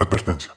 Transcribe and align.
Advertencia. 0.00 0.52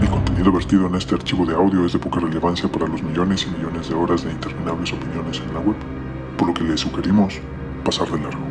El 0.00 0.08
contenido 0.10 0.52
vertido 0.52 0.86
en 0.86 0.94
este 0.94 1.16
archivo 1.16 1.44
de 1.44 1.56
audio 1.56 1.84
es 1.84 1.92
de 1.92 1.98
poca 1.98 2.20
relevancia 2.20 2.70
para 2.70 2.86
los 2.86 3.02
millones 3.02 3.44
y 3.48 3.50
millones 3.50 3.88
de 3.88 3.96
horas 3.96 4.22
de 4.22 4.30
interminables 4.30 4.92
opiniones 4.92 5.40
en 5.40 5.52
la 5.52 5.58
web, 5.58 5.74
por 6.38 6.46
lo 6.46 6.54
que 6.54 6.62
le 6.62 6.78
sugerimos 6.78 7.40
pasar 7.84 8.08
de 8.12 8.20
largo. 8.20 8.49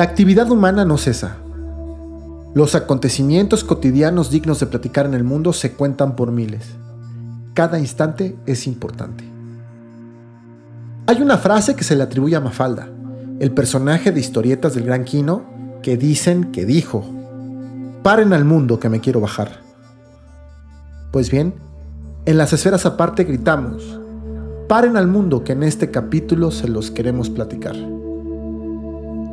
La 0.00 0.04
actividad 0.04 0.50
humana 0.50 0.86
no 0.86 0.96
cesa. 0.96 1.36
Los 2.54 2.74
acontecimientos 2.74 3.64
cotidianos 3.64 4.30
dignos 4.30 4.58
de 4.58 4.64
platicar 4.64 5.04
en 5.04 5.12
el 5.12 5.24
mundo 5.24 5.52
se 5.52 5.72
cuentan 5.72 6.16
por 6.16 6.32
miles. 6.32 6.62
Cada 7.52 7.78
instante 7.78 8.34
es 8.46 8.66
importante. 8.66 9.24
Hay 11.06 11.20
una 11.20 11.36
frase 11.36 11.76
que 11.76 11.84
se 11.84 11.96
le 11.96 12.02
atribuye 12.02 12.34
a 12.34 12.40
Mafalda, 12.40 12.88
el 13.40 13.52
personaje 13.52 14.10
de 14.10 14.20
historietas 14.20 14.72
del 14.72 14.86
Gran 14.86 15.04
Quino, 15.04 15.44
que 15.82 15.98
dicen 15.98 16.50
que 16.50 16.64
dijo, 16.64 17.04
paren 18.02 18.32
al 18.32 18.46
mundo 18.46 18.80
que 18.80 18.88
me 18.88 19.00
quiero 19.00 19.20
bajar. 19.20 19.60
Pues 21.10 21.30
bien, 21.30 21.52
en 22.24 22.38
las 22.38 22.54
esferas 22.54 22.86
aparte 22.86 23.24
gritamos, 23.24 24.00
paren 24.66 24.96
al 24.96 25.08
mundo 25.08 25.44
que 25.44 25.52
en 25.52 25.62
este 25.62 25.90
capítulo 25.90 26.52
se 26.52 26.68
los 26.68 26.90
queremos 26.90 27.28
platicar. 27.28 27.76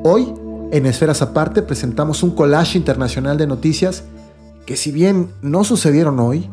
Hoy 0.04 0.34
en 0.71 0.85
Esferas 0.85 1.21
Aparte 1.21 1.62
presentamos 1.62 2.23
un 2.23 2.31
collage 2.31 2.77
internacional 2.77 3.38
de 3.38 3.48
noticias 3.48 4.03
que 4.66 4.76
si 4.76 4.91
bien 4.91 5.29
no 5.41 5.63
sucedieron 5.63 6.20
hoy, 6.20 6.49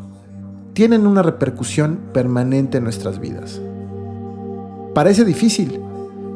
tienen 0.73 1.05
una 1.05 1.21
repercusión 1.21 1.99
permanente 2.13 2.77
en 2.77 2.85
nuestras 2.85 3.19
vidas. 3.19 3.61
Parece 4.93 5.25
difícil. 5.25 5.81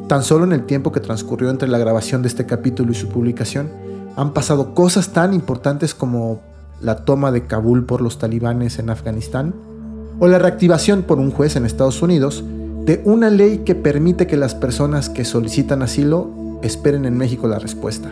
Tan 0.08 0.22
solo 0.22 0.44
en 0.44 0.52
el 0.52 0.66
tiempo 0.66 0.92
que 0.92 1.00
transcurrió 1.00 1.50
entre 1.50 1.68
la 1.68 1.78
grabación 1.78 2.20
de 2.20 2.28
este 2.28 2.44
capítulo 2.44 2.92
y 2.92 2.96
su 2.96 3.08
publicación, 3.08 3.70
han 4.16 4.34
pasado 4.34 4.74
cosas 4.74 5.10
tan 5.10 5.32
importantes 5.32 5.94
como 5.94 6.42
la 6.82 7.04
toma 7.04 7.30
de 7.32 7.46
Kabul 7.46 7.86
por 7.86 8.00
los 8.00 8.18
talibanes 8.18 8.78
en 8.78 8.90
Afganistán 8.90 9.54
o 10.18 10.26
la 10.26 10.38
reactivación 10.38 11.02
por 11.02 11.18
un 11.18 11.30
juez 11.30 11.56
en 11.56 11.64
Estados 11.64 12.02
Unidos 12.02 12.44
de 12.84 13.00
una 13.04 13.30
ley 13.30 13.58
que 13.58 13.74
permite 13.74 14.26
que 14.26 14.36
las 14.36 14.54
personas 14.54 15.08
que 15.08 15.24
solicitan 15.24 15.82
asilo 15.82 16.39
esperen 16.62 17.04
en 17.04 17.16
México 17.16 17.48
la 17.48 17.58
respuesta. 17.58 18.10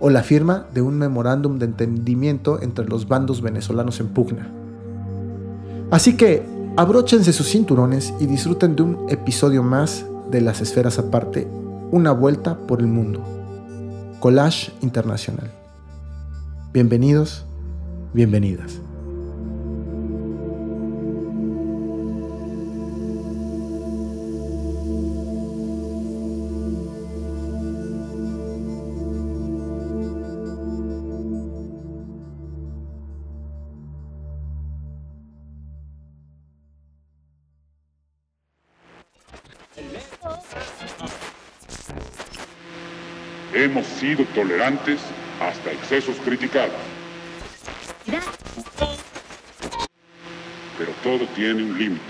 O 0.00 0.10
la 0.10 0.22
firma 0.22 0.66
de 0.74 0.82
un 0.82 0.98
memorándum 0.98 1.58
de 1.58 1.66
entendimiento 1.66 2.60
entre 2.60 2.86
los 2.86 3.06
bandos 3.06 3.40
venezolanos 3.40 4.00
en 4.00 4.08
pugna. 4.08 4.50
Así 5.90 6.16
que 6.16 6.42
abróchense 6.76 7.32
sus 7.32 7.48
cinturones 7.48 8.12
y 8.18 8.26
disfruten 8.26 8.74
de 8.74 8.82
un 8.82 9.06
episodio 9.08 9.62
más 9.62 10.06
de 10.30 10.40
las 10.40 10.60
esferas 10.60 10.98
aparte, 10.98 11.46
una 11.90 12.12
vuelta 12.12 12.56
por 12.66 12.80
el 12.80 12.86
mundo. 12.86 13.22
Collage 14.20 14.72
Internacional. 14.80 15.50
Bienvenidos, 16.72 17.44
bienvenidas. 18.14 18.80
Sido 44.02 44.24
tolerantes 44.34 45.00
hasta 45.40 45.70
excesos 45.70 46.16
criticados. 46.24 46.74
Pero 50.76 50.92
todo 51.04 51.24
tiene 51.36 51.62
un 51.62 51.78
límite. 51.78 52.02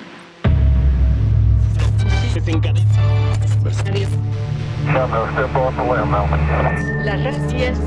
Las 7.05 7.25
racias 7.25 7.79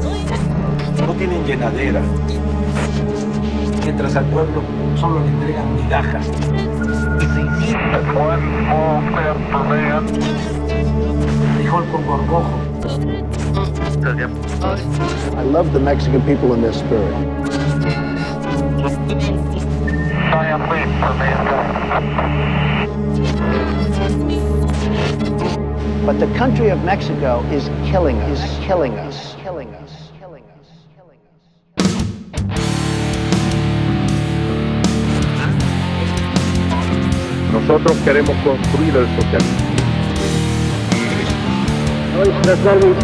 no 1.07 1.13
tienen 1.15 1.43
llenadera. 1.47 2.01
Mientras 3.83 4.15
al 4.17 4.25
pueblo 4.25 4.61
solo 4.99 5.21
le 5.21 5.29
entregan 5.29 5.75
migajas. 5.77 6.29
Frijol 11.65 11.85
con 11.91 12.05
gorgojo. 12.05 12.45
I 15.35 15.41
love 15.41 15.73
the 15.73 15.79
Mexican 15.79 16.21
people 16.21 16.53
and 16.53 16.63
their 16.63 16.73
spirit. 16.73 17.11
But 26.05 26.19
the 26.19 26.27
country 26.37 26.69
of 26.69 26.83
Mexico 26.83 27.43
is 27.51 27.67
killing 27.89 28.17
us, 28.17 28.43
is 28.43 28.65
killing 28.67 28.93
us, 28.99 29.35
killing 29.41 29.69
us, 29.73 30.11
killing 30.19 30.43
us, 30.61 30.69
killing 30.95 31.19
us. 31.19 31.41
Nosotros 37.51 37.97
queremos 38.05 38.35
construir 38.43 38.95
el 38.97 39.07
socialismo. 39.19 39.74
Partisanos 42.15 42.95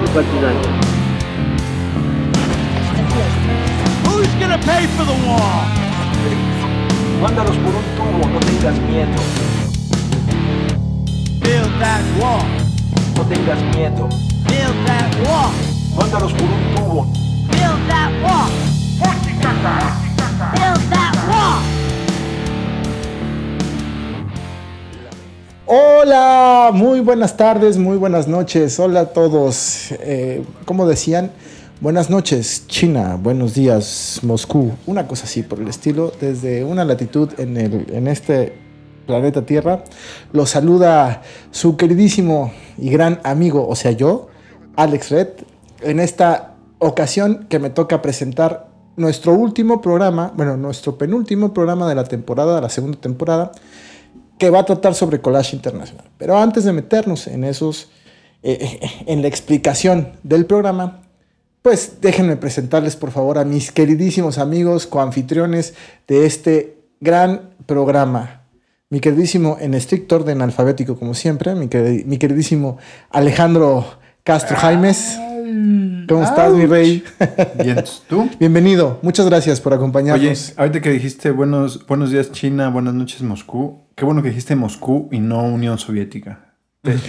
y 0.00 0.06
partisanos. 0.14 0.66
Who's 4.04 4.32
gonna 4.38 4.58
pay 4.58 4.86
for 4.86 5.04
the 5.04 5.16
wall? 5.26 5.66
Mándalos 7.20 7.56
por 7.56 7.74
un 7.74 7.84
tubo, 7.96 8.28
no 8.28 8.38
tengas 8.38 8.78
miedo. 8.88 9.20
Build 11.40 11.80
that 11.80 12.04
wall. 12.20 12.44
No 13.16 13.24
tengas 13.24 13.60
miedo. 13.74 14.08
Build 14.46 14.86
that 14.86 15.12
wall. 15.26 15.50
Mándalos 15.96 16.32
por 16.34 16.44
un 16.44 16.74
tubo. 16.76 17.04
Build 17.50 17.88
that 17.88 18.12
wall. 18.22 18.48
Build 20.54 20.82
that 20.90 21.16
wall. 21.28 21.75
Hola, 25.68 26.70
muy 26.72 27.00
buenas 27.00 27.36
tardes, 27.36 27.76
muy 27.76 27.96
buenas 27.96 28.28
noches. 28.28 28.78
Hola 28.78 29.00
a 29.00 29.06
todos. 29.06 29.90
Eh, 29.98 30.44
como 30.64 30.86
decían, 30.86 31.32
buenas 31.80 32.08
noches 32.08 32.68
China, 32.68 33.18
buenos 33.20 33.54
días 33.54 34.20
Moscú. 34.22 34.70
Una 34.86 35.08
cosa 35.08 35.24
así 35.24 35.42
por 35.42 35.58
el 35.58 35.66
estilo. 35.66 36.12
Desde 36.20 36.62
una 36.62 36.84
latitud 36.84 37.30
en, 37.38 37.56
el, 37.56 37.92
en 37.92 38.06
este 38.06 38.56
planeta 39.08 39.44
Tierra, 39.44 39.82
los 40.32 40.50
saluda 40.50 41.22
su 41.50 41.76
queridísimo 41.76 42.52
y 42.78 42.90
gran 42.90 43.18
amigo, 43.24 43.66
o 43.66 43.74
sea 43.74 43.90
yo, 43.90 44.28
Alex 44.76 45.10
Red, 45.10 45.28
en 45.82 45.98
esta 45.98 46.54
ocasión 46.78 47.46
que 47.48 47.58
me 47.58 47.70
toca 47.70 48.02
presentar 48.02 48.68
nuestro 48.96 49.34
último 49.34 49.80
programa, 49.80 50.32
bueno, 50.36 50.56
nuestro 50.56 50.96
penúltimo 50.96 51.52
programa 51.52 51.88
de 51.88 51.96
la 51.96 52.04
temporada, 52.04 52.54
de 52.54 52.62
la 52.62 52.68
segunda 52.68 53.00
temporada, 53.00 53.50
que 54.38 54.50
va 54.50 54.60
a 54.60 54.64
tratar 54.64 54.94
sobre 54.94 55.20
collage 55.20 55.56
internacional. 55.56 56.04
Pero 56.18 56.36
antes 56.38 56.64
de 56.64 56.72
meternos 56.72 57.26
en 57.26 57.44
esos, 57.44 57.88
eh, 58.42 58.80
en 59.06 59.22
la 59.22 59.28
explicación 59.28 60.12
del 60.22 60.46
programa, 60.46 61.02
pues 61.62 62.00
déjenme 62.00 62.36
presentarles 62.36 62.94
por 62.96 63.10
favor 63.10 63.38
a 63.38 63.44
mis 63.44 63.72
queridísimos 63.72 64.38
amigos, 64.38 64.86
coanfitriones 64.86 65.74
de 66.06 66.26
este 66.26 66.76
gran 67.00 67.50
programa. 67.66 68.42
Mi 68.88 69.00
queridísimo, 69.00 69.56
en 69.60 69.74
estricto 69.74 70.14
orden 70.16 70.42
alfabético 70.42 70.96
como 70.96 71.14
siempre, 71.14 71.54
mi, 71.56 71.66
queri- 71.66 72.04
mi 72.04 72.18
queridísimo 72.18 72.78
Alejandro 73.10 73.84
Castro 74.22 74.56
Jaimes. 74.56 75.18
¿Cómo 76.08 76.22
estás, 76.22 76.52
mi 76.52 76.66
rey? 76.66 77.02
Bien, 77.62 77.82
¿tú? 78.08 78.28
Bienvenido, 78.38 78.98
muchas 79.02 79.26
gracias 79.26 79.60
por 79.60 79.72
Oye, 79.72 79.78
acompañarnos. 79.78 80.52
ahorita 80.56 80.80
que 80.80 80.90
dijiste 80.90 81.30
buenos, 81.32 81.84
buenos 81.86 82.10
días 82.12 82.30
China, 82.30 82.68
buenas 82.70 82.94
noches 82.94 83.22
Moscú, 83.22 83.80
qué 83.96 84.04
bueno 84.04 84.22
que 84.22 84.28
dijiste 84.28 84.54
Moscú 84.54 85.08
y 85.10 85.18
no 85.18 85.42
Unión 85.42 85.78
Soviética. 85.78 86.52
Te- 86.82 86.92
Oye, 86.92 87.00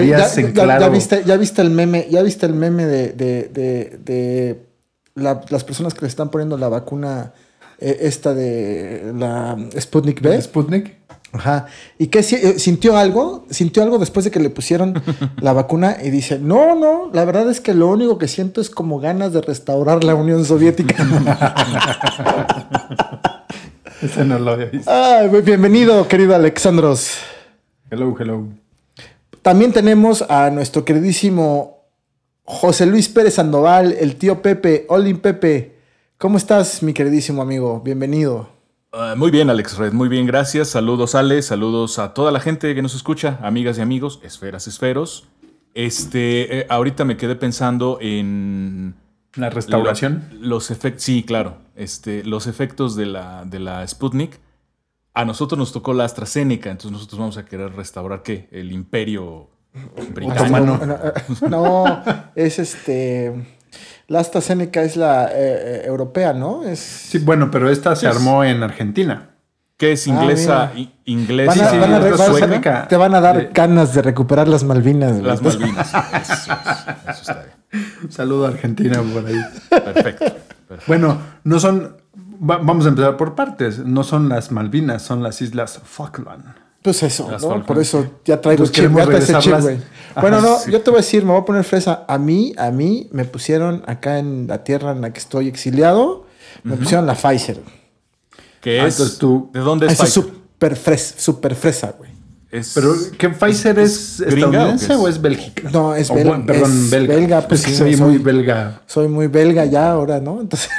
dejarías 0.00 0.34
ya, 0.36 0.40
en 0.42 0.52
claro... 0.52 0.80
ya 0.80 0.88
viste, 0.90 1.22
ya 1.24 1.36
viste 1.38 1.62
el 1.62 1.70
meme, 1.70 2.06
ya 2.10 2.22
viste 2.22 2.44
el 2.44 2.52
meme 2.54 2.84
de, 2.84 3.12
de- 3.12 3.48
de- 3.52 3.98
de 4.04 4.66
la- 5.14 5.40
las 5.48 5.64
personas 5.64 5.94
que 5.94 6.02
le 6.02 6.08
están 6.08 6.30
poniendo 6.30 6.58
la 6.58 6.68
vacuna 6.68 7.32
eh, 7.80 7.98
esta 8.02 8.34
de 8.34 9.12
la 9.16 9.56
Sputnik 9.80 10.20
B. 10.20 10.34
¿El 10.34 10.42
Sputnik? 10.42 10.98
Ajá. 11.32 11.66
¿Y 11.98 12.06
qué 12.06 12.20
eh, 12.20 12.58
sintió 12.58 12.96
algo? 12.96 13.44
¿Sintió 13.50 13.82
algo 13.82 13.98
después 13.98 14.24
de 14.24 14.30
que 14.30 14.40
le 14.40 14.48
pusieron 14.50 14.94
la 15.40 15.52
vacuna? 15.52 15.98
Y 16.02 16.08
dice, 16.10 16.38
no, 16.38 16.74
no, 16.74 17.10
la 17.12 17.24
verdad 17.26 17.50
es 17.50 17.60
que 17.60 17.74
lo 17.74 17.88
único 17.88 18.16
que 18.18 18.28
siento 18.28 18.60
es 18.62 18.70
como 18.70 18.98
ganas 18.98 19.32
de 19.34 19.42
restaurar 19.42 20.04
la 20.04 20.14
Unión 20.14 20.44
Soviética. 20.44 20.96
Ese 24.00 24.24
no 24.24 24.38
lo 24.38 24.52
había 24.52 24.66
visto. 24.66 24.90
Ay, 24.90 25.28
muy 25.28 25.40
bienvenido, 25.40 26.06
querido 26.06 26.34
Alexandros. 26.34 27.18
Hello, 27.90 28.14
hello. 28.18 28.46
También 29.42 29.72
tenemos 29.72 30.22
a 30.22 30.50
nuestro 30.50 30.84
queridísimo 30.84 31.78
José 32.44 32.86
Luis 32.86 33.08
Pérez 33.08 33.34
Sandoval, 33.34 33.96
el 33.98 34.14
tío 34.14 34.40
Pepe. 34.40 34.86
Olin 34.88 35.18
Pepe, 35.18 35.78
¿cómo 36.16 36.36
estás, 36.36 36.82
mi 36.82 36.92
queridísimo 36.92 37.42
amigo? 37.42 37.80
Bienvenido. 37.84 38.48
Ah, 38.92 39.14
muy 39.16 39.32
bien, 39.32 39.50
Alex 39.50 39.76
Red, 39.76 39.92
muy 39.92 40.08
bien, 40.08 40.26
gracias. 40.26 40.68
Saludos, 40.68 41.16
Ale, 41.16 41.42
saludos 41.42 41.98
a 41.98 42.14
toda 42.14 42.30
la 42.30 42.38
gente 42.38 42.74
que 42.76 42.82
nos 42.82 42.94
escucha, 42.94 43.38
amigas 43.42 43.78
y 43.78 43.80
amigos, 43.80 44.20
esferas, 44.22 44.68
esferos. 44.68 45.26
Este, 45.74 46.60
eh, 46.60 46.66
ahorita 46.68 47.04
me 47.04 47.16
quedé 47.16 47.34
pensando 47.34 47.98
en 48.00 48.94
La 49.38 49.50
restauración. 49.50 50.28
lo- 50.40 50.48
los 50.48 50.70
efectos, 50.70 51.02
sí, 51.04 51.22
claro, 51.22 51.58
este, 51.76 52.24
los 52.24 52.46
efectos 52.46 52.96
de 52.96 53.06
la, 53.06 53.44
de 53.46 53.58
la 53.60 53.86
Sputnik. 53.86 54.38
A 55.14 55.24
nosotros 55.24 55.58
nos 55.58 55.72
tocó 55.72 55.94
la 55.94 56.04
AstraZeneca, 56.04 56.70
entonces 56.70 56.92
nosotros 56.92 57.18
vamos 57.18 57.38
a 57.38 57.44
querer 57.44 57.72
restaurar 57.74 58.22
qué? 58.22 58.48
El 58.52 58.70
imperio 58.72 59.48
británico. 60.14 60.78
No, 61.48 62.02
es 62.36 62.58
este. 62.58 63.46
La 64.06 64.20
AstraZeneca 64.20 64.82
es 64.82 64.96
la 64.96 65.26
eh, 65.26 65.32
eh, 65.34 65.82
europea, 65.86 66.32
¿no? 66.32 66.64
Es. 66.64 66.78
Sí, 66.78 67.18
bueno, 67.18 67.50
pero 67.50 67.68
esta 67.70 67.94
se 67.96 68.06
armó 68.06 68.44
en 68.44 68.62
Argentina. 68.62 69.30
¿Qué 69.76 69.92
es 69.92 70.06
Ah, 70.06 70.10
inglesa? 70.10 70.72
i- 70.76 70.92
inglesa, 71.04 71.50
Van 71.52 71.60
a- 71.60 71.70
sí, 71.70 71.78
van 71.78 71.94
a 71.94 71.98
vas 72.00 72.26
sueca. 72.26 72.88
te 72.88 72.96
van 72.96 73.14
a 73.14 73.20
dar 73.20 73.36
De- 73.36 73.50
ganas 73.52 73.94
de 73.94 74.02
recuperar 74.02 74.48
las 74.48 74.64
Malvinas. 74.64 75.20
las 75.22 75.42
Malvinas. 75.42 75.88
Eso, 75.88 76.32
es- 76.32 76.48
eso 77.08 77.20
está 77.20 77.34
bien. 77.44 77.57
Un 78.02 78.10
saludo 78.12 78.46
a 78.46 78.48
Argentina 78.50 79.02
por 79.12 79.26
ahí. 79.26 79.40
Perfecto. 79.70 80.24
perfecto. 80.68 80.84
Bueno, 80.86 81.18
no 81.44 81.58
son. 81.60 81.96
va- 82.40 82.58
vamos 82.58 82.86
a 82.86 82.88
empezar 82.90 83.16
por 83.16 83.34
partes. 83.34 83.78
No 83.78 84.04
son 84.04 84.28
las 84.28 84.50
Malvinas, 84.52 85.02
son 85.02 85.22
las 85.22 85.40
islas 85.42 85.80
Falkland. 85.84 86.44
Pues 86.82 87.02
eso, 87.02 87.28
Las 87.30 87.42
¿no? 87.42 87.48
Falkland. 87.48 87.66
Por 87.66 87.78
eso 87.78 88.06
ya 88.24 88.40
traigo 88.40 88.64
Entonces, 88.64 88.84
chip, 88.88 88.96
el 89.26 89.38
chip, 89.42 89.60
güey. 89.60 89.78
Bueno, 90.20 90.40
no, 90.40 90.58
sí. 90.58 90.70
yo 90.70 90.80
te 90.80 90.90
voy 90.90 90.98
a 90.98 91.02
decir, 91.02 91.24
me 91.24 91.32
voy 91.32 91.40
a 91.40 91.44
poner 91.44 91.64
fresa. 91.64 92.04
A 92.08 92.18
mí, 92.18 92.54
a 92.56 92.70
mí 92.70 93.08
me 93.12 93.24
pusieron 93.24 93.82
acá 93.86 94.18
en 94.18 94.46
la 94.46 94.62
tierra 94.64 94.92
en 94.92 95.00
la 95.00 95.12
que 95.12 95.18
estoy 95.18 95.48
exiliado, 95.48 96.26
me 96.62 96.76
pusieron 96.76 97.06
la 97.06 97.14
Pfizer. 97.14 97.60
¿Qué 98.60 98.80
Ah, 98.80 98.86
es? 98.86 99.18
tú- 99.18 99.50
¿De 99.52 99.60
dónde 99.60 99.86
es 99.86 99.92
Esa 99.94 100.04
es 100.04 100.10
Pfizer? 100.14 100.32
súper 100.32 100.76
fresa, 100.76 101.14
súper 101.18 101.54
fresa, 101.56 101.94
güey. 101.98 102.07
Es- 102.50 102.72
Pero, 102.74 102.94
¿qué 103.18 103.28
Pfizer 103.28 103.78
es, 103.78 104.22
gringa 104.26 104.46
estadounidense 104.46 104.94
o 104.94 105.06
es? 105.08 105.16
es 105.16 105.22
Bélgica? 105.22 105.68
No, 105.70 105.94
es 105.94 106.10
O, 106.10 106.14
bel- 106.14 106.28
bueno, 106.28 106.46
perdón, 106.46 106.70
es 106.72 106.90
belga. 106.90 107.14
belga, 107.14 107.40
pues 107.48 107.60
es 107.60 107.66
que 107.66 107.72
sí, 107.72 107.78
soy 107.78 107.94
soy- 107.94 108.06
muy 108.08 108.18
belga. 108.18 108.80
Soy 108.86 109.08
muy 109.08 109.26
belga 109.26 109.64
ya 109.66 109.90
ahora, 109.90 110.18
¿no? 110.20 110.40
Entonces, 110.40 110.70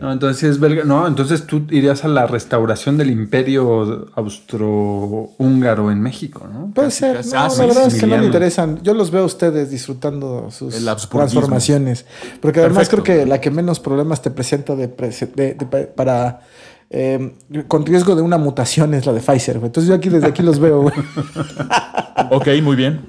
No, 0.00 0.10
entonces 0.10 0.38
sí 0.40 0.46
es 0.46 0.58
belga. 0.58 0.84
No, 0.84 1.06
entonces 1.06 1.46
tú 1.46 1.66
irías 1.70 2.02
a 2.04 2.08
la 2.08 2.26
restauración 2.26 2.96
del 2.96 3.10
imperio 3.10 4.08
austrohúngaro 4.14 5.90
en 5.90 6.00
México, 6.00 6.48
¿no? 6.52 6.70
puede 6.74 6.88
Casi, 6.88 6.98
ser. 7.00 7.16
casi. 7.18 7.30
No, 7.32 7.38
Ah, 7.38 7.42
la 7.44 7.50
sí, 7.50 7.60
verdad 7.60 7.86
es 7.88 7.94
que 8.00 8.06
no 8.06 8.16
me 8.18 8.24
interesan. 8.24 8.80
Yo 8.82 8.94
los 8.94 9.10
veo 9.10 9.22
a 9.22 9.26
ustedes 9.26 9.70
disfrutando 9.70 10.48
sus 10.50 10.74
transformaciones. 11.10 12.04
Porque 12.40 12.60
además 12.60 12.88
Perfecto. 12.88 13.02
creo 13.04 13.18
que 13.20 13.26
la 13.26 13.40
que 13.40 13.50
menos 13.50 13.80
problemas 13.80 14.22
te 14.22 14.30
presenta 14.30 14.74
de, 14.74 14.86
de- 14.88 15.54
de- 15.54 15.66
pa- 15.66 15.94
para... 15.94 16.40
eh, 16.92 17.32
con 17.68 17.84
riesgo 17.86 18.14
de 18.14 18.22
una 18.22 18.38
mutación 18.38 18.94
es 18.94 19.06
la 19.06 19.12
de 19.12 19.20
Pfizer, 19.20 19.58
güey. 19.58 19.66
Entonces 19.68 19.88
yo 19.88 19.94
aquí 19.94 20.08
desde 20.10 20.26
aquí 20.28 20.42
los 20.42 20.58
veo, 20.60 20.82
güey. 20.82 20.94
Ok, 22.30 22.48
muy 22.62 22.76
bien. 22.76 23.00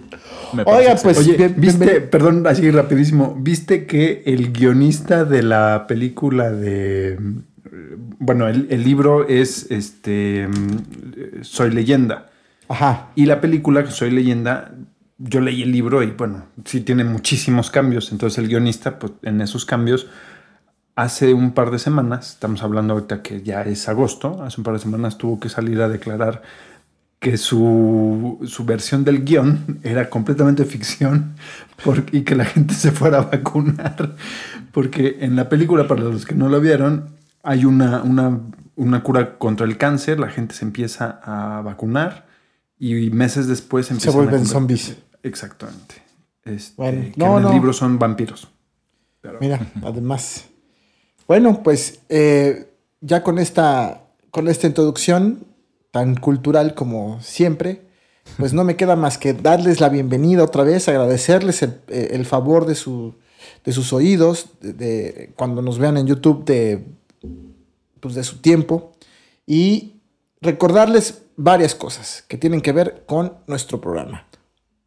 Me 0.54 0.64
parece 0.66 0.88
Oiga, 0.90 1.00
pues, 1.02 1.18
Oye, 1.20 1.36
bien- 1.38 1.56
viste, 1.58 2.02
perdón, 2.02 2.46
así 2.48 2.70
rapidísimo, 2.72 3.36
¿viste 3.40 3.86
que 3.86 4.24
el 4.26 4.52
guionista 4.52 5.26
de 5.26 5.44
la 5.44 5.86
película 5.88 6.52
de... 6.52 7.18
Bueno, 8.20 8.48
el, 8.48 8.68
el 8.70 8.84
libro 8.84 9.28
es 9.28 9.68
este 9.72 10.48
mm, 10.48 11.44
Soy 11.44 11.72
leyenda. 11.72 12.28
Ajá. 12.70 13.10
Y 13.16 13.26
la 13.26 13.42
película, 13.42 13.84
que 13.84 13.92
Soy 13.92 14.12
leyenda, 14.12 14.74
yo 15.18 15.42
leí 15.42 15.64
el 15.64 15.72
libro 15.72 16.02
y 16.04 16.12
bueno, 16.12 16.46
sí 16.66 16.82
tiene 16.82 17.04
muchísimos 17.04 17.70
cambios. 17.72 18.12
Entonces 18.12 18.38
el 18.40 18.48
guionista, 18.48 19.00
pues 19.00 19.14
en 19.24 19.42
esos 19.42 19.66
cambios, 19.66 20.08
hace 20.96 21.34
un 21.34 21.52
par 21.54 21.72
de 21.72 21.80
semanas, 21.80 22.32
estamos 22.32 22.64
hablando 22.64 22.94
ahorita 22.94 23.22
que 23.22 23.42
ya 23.42 23.62
es 23.64 23.88
agosto, 23.90 24.42
hace 24.44 24.60
un 24.62 24.64
par 24.66 24.74
de 24.76 24.80
semanas 24.80 25.18
tuvo 25.18 25.40
que 25.40 25.50
salir 25.50 25.82
a 25.82 25.90
declarar 25.90 26.42
que 27.20 27.38
su, 27.38 28.40
su 28.46 28.66
versión 28.66 29.04
del 29.06 29.24
guion 29.24 29.80
era 29.84 30.10
completamente 30.10 30.66
ficción 30.66 31.36
y 32.12 32.22
que 32.22 32.36
la 32.36 32.46
gente 32.46 32.74
se 32.74 32.92
fuera 32.92 33.20
a 33.20 33.22
vacunar. 33.22 34.16
Porque 34.72 35.18
en 35.22 35.36
la 35.36 35.50
película, 35.50 35.88
para 35.88 36.02
los 36.04 36.26
que 36.26 36.36
no 36.36 36.50
lo 36.50 36.60
vieron, 36.60 37.10
hay 37.44 37.66
una, 37.66 38.02
una, 38.04 38.40
una 38.76 39.04
cura 39.04 39.38
contra 39.38 39.66
el 39.66 39.78
cáncer, 39.78 40.20
la 40.20 40.30
gente 40.30 40.56
se 40.56 40.66
empieza 40.66 41.20
a 41.24 41.62
vacunar 41.62 42.28
y 42.80 43.10
meses 43.12 43.48
después 43.48 43.86
Se 43.88 43.94
empiezan 43.94 44.14
a 44.14 44.16
vuelven 44.24 44.42
convertir- 44.42 44.52
zombies. 44.52 44.98
Exactamente. 45.22 45.96
Este, 46.44 46.74
Bueno, 46.76 47.02
que 47.04 47.14
no, 47.16 47.32
en 47.34 47.38
el 47.38 47.44
no. 47.44 47.54
libro 47.54 47.72
son 47.72 47.98
vampiros. 47.98 48.50
Mira, 49.40 49.60
además. 49.84 50.50
Bueno, 51.28 51.64
pues 51.64 52.00
eh, 52.10 52.68
ya 53.02 53.24
con 53.24 53.40
esta, 53.40 54.04
con 54.32 54.48
esta 54.48 54.68
introducción 54.68 55.46
tan 55.92 56.16
cultural 56.16 56.74
como 56.76 57.22
siempre, 57.22 57.82
pues 58.38 58.54
no 58.54 58.64
me 58.64 58.76
queda 58.76 58.96
más 58.96 59.18
que 59.18 59.34
darles 59.34 59.80
la 59.80 59.90
bienvenida 59.90 60.44
otra 60.44 60.64
vez, 60.64 60.88
agradecerles 60.88 61.62
el, 61.62 61.82
eh, 61.88 62.10
el 62.12 62.26
favor 62.26 62.66
de, 62.66 62.76
su, 62.76 63.16
de 63.64 63.72
sus 63.72 63.94
oídos, 63.94 64.48
de, 64.62 64.74
de- 64.74 65.34
cuando 65.36 65.62
nos 65.62 65.78
vean 65.80 65.98
en 65.98 66.08
YouTube, 66.08 66.46
de, 66.46 66.86
pues 68.00 68.16
de 68.16 68.24
su 68.24 68.38
tiempo, 68.38 68.92
y 69.46 69.94
recordarles 70.42 71.22
varias 71.36 71.76
cosas 71.76 72.24
que 72.28 72.38
tienen 72.38 72.62
que 72.62 72.72
ver 72.72 73.04
con 73.06 73.34
nuestro 73.48 73.80
programa. 73.82 74.28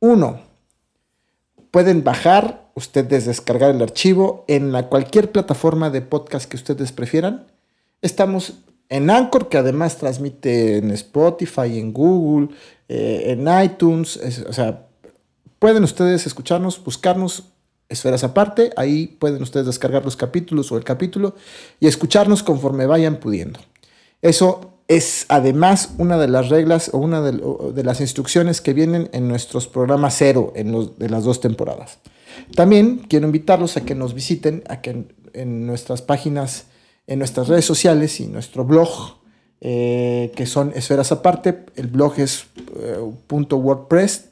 Uno, 0.01 0.41
pueden 1.71 2.05
bajar, 2.05 2.66
ustedes 2.77 3.25
descargar 3.25 3.75
el 3.75 3.83
archivo 3.83 4.45
en 4.49 4.71
la, 4.71 4.89
cualquier 4.89 5.33
plataforma 5.33 5.91
de 5.91 6.03
podcast 6.03 6.49
que 6.49 6.57
ustedes 6.57 6.93
prefieran. 6.93 7.47
Estamos 8.03 8.53
en 8.91 9.11
Anchor, 9.11 9.49
que 9.49 9.57
además 9.59 9.97
transmite 9.97 10.77
en 10.77 10.91
Spotify, 10.93 11.79
en 11.81 11.93
Google, 11.93 12.51
eh, 12.89 13.25
en 13.37 13.49
iTunes. 13.65 14.17
es- 14.19 14.45
o 14.49 14.53
sea, 14.53 14.87
pueden 15.59 15.83
ustedes 15.85 16.27
escucharnos, 16.27 16.83
buscarnos 16.85 17.45
esferas 17.89 18.23
aparte. 18.25 18.71
Ahí 18.77 19.07
pueden 19.07 19.43
ustedes 19.43 19.67
descargar 19.67 20.05
los 20.05 20.17
capítulos 20.17 20.71
o 20.71 20.77
el 20.77 20.85
capítulo 20.85 21.35
y 21.81 21.87
escucharnos 21.89 22.43
conforme 22.43 22.85
vayan 22.87 23.17
pudiendo. 23.17 23.59
Eso 24.23 24.73
es 24.87 25.25
además 25.29 25.95
una 25.99 26.19
de 26.19 26.29
las 26.29 26.49
reglas 26.51 26.91
o 26.93 26.99
una 26.99 27.23
de, 27.23 27.33
de 27.73 27.85
las 27.85 28.01
instrucciones 28.01 28.61
que 28.61 28.73
vienen 28.75 29.09
en 29.13 29.29
nuestros 29.29 29.67
programas 29.67 30.15
cero 30.17 30.53
en 30.55 30.73
los, 30.73 30.99
de 30.99 31.09
las 31.09 31.25
dos 31.25 31.41
temporadas. 31.41 31.99
También 32.55 32.99
quiero 33.09 33.27
invitarlos 33.27 33.77
a 33.77 33.85
que 33.85 33.95
nos 33.95 34.15
visiten, 34.15 34.63
a 34.69 34.81
que 34.81 35.07
en, 35.33 35.67
nuestras 35.67 36.03
páginas, 36.03 36.67
en 37.07 37.19
nuestras 37.19 37.49
redes 37.49 37.65
sociales 37.65 38.21
y 38.21 38.27
nuestro 38.27 38.65
blog, 38.65 38.89
eh, 39.61 40.33
que 40.37 40.47
son 40.47 40.73
esferas 40.75 41.13
aparte. 41.13 41.67
El 41.77 41.89
blog 41.89 42.15
es 42.19 42.47
eh, 42.79 42.99
punto 43.27 43.57
.wordpress 43.57 44.29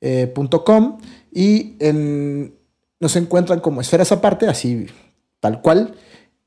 eh, 0.00 0.32
y 1.32 1.76
en- 1.78 2.54
nos 2.98 3.16
encuentran 3.16 3.60
como 3.60 3.80
esferas 3.80 4.12
aparte, 4.12 4.46
así 4.46 4.86
tal 5.40 5.62
cual, 5.62 5.94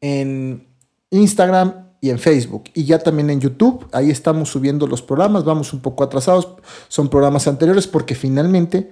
en 0.02 0.68
Instagram 1.10 1.90
y 2.00 2.10
en 2.10 2.20
Facebook. 2.20 2.66
Y 2.76 2.84
ya 2.84 3.00
también 3.00 3.30
en 3.30 3.40
YouTube, 3.40 3.88
ahí 3.92 4.12
estamos 4.12 4.50
subiendo 4.50 4.86
los 4.88 5.02
programas, 5.02 5.46
vamos 5.46 5.74
un 5.74 5.80
poco 5.82 6.04
atrasados, 6.04 6.50
son 6.90 7.10
programas 7.10 7.48
anteriores 7.48 7.88
porque 7.88 8.14
finalmente 8.14 8.92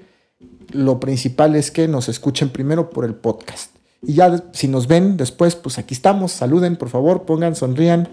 lo 0.73 0.99
principal 0.99 1.55
es 1.55 1.71
que 1.71 1.87
nos 1.87 2.09
escuchen 2.09 2.49
primero 2.49 2.89
por 2.89 3.05
el 3.05 3.15
podcast. 3.15 3.75
Y 4.03 4.13
ya 4.15 4.43
si 4.53 4.67
nos 4.67 4.87
ven 4.87 5.17
después, 5.17 5.55
pues 5.55 5.77
aquí 5.77 5.93
estamos, 5.93 6.31
saluden, 6.31 6.75
por 6.75 6.89
favor, 6.89 7.23
pongan, 7.23 7.55
sonrían. 7.55 8.09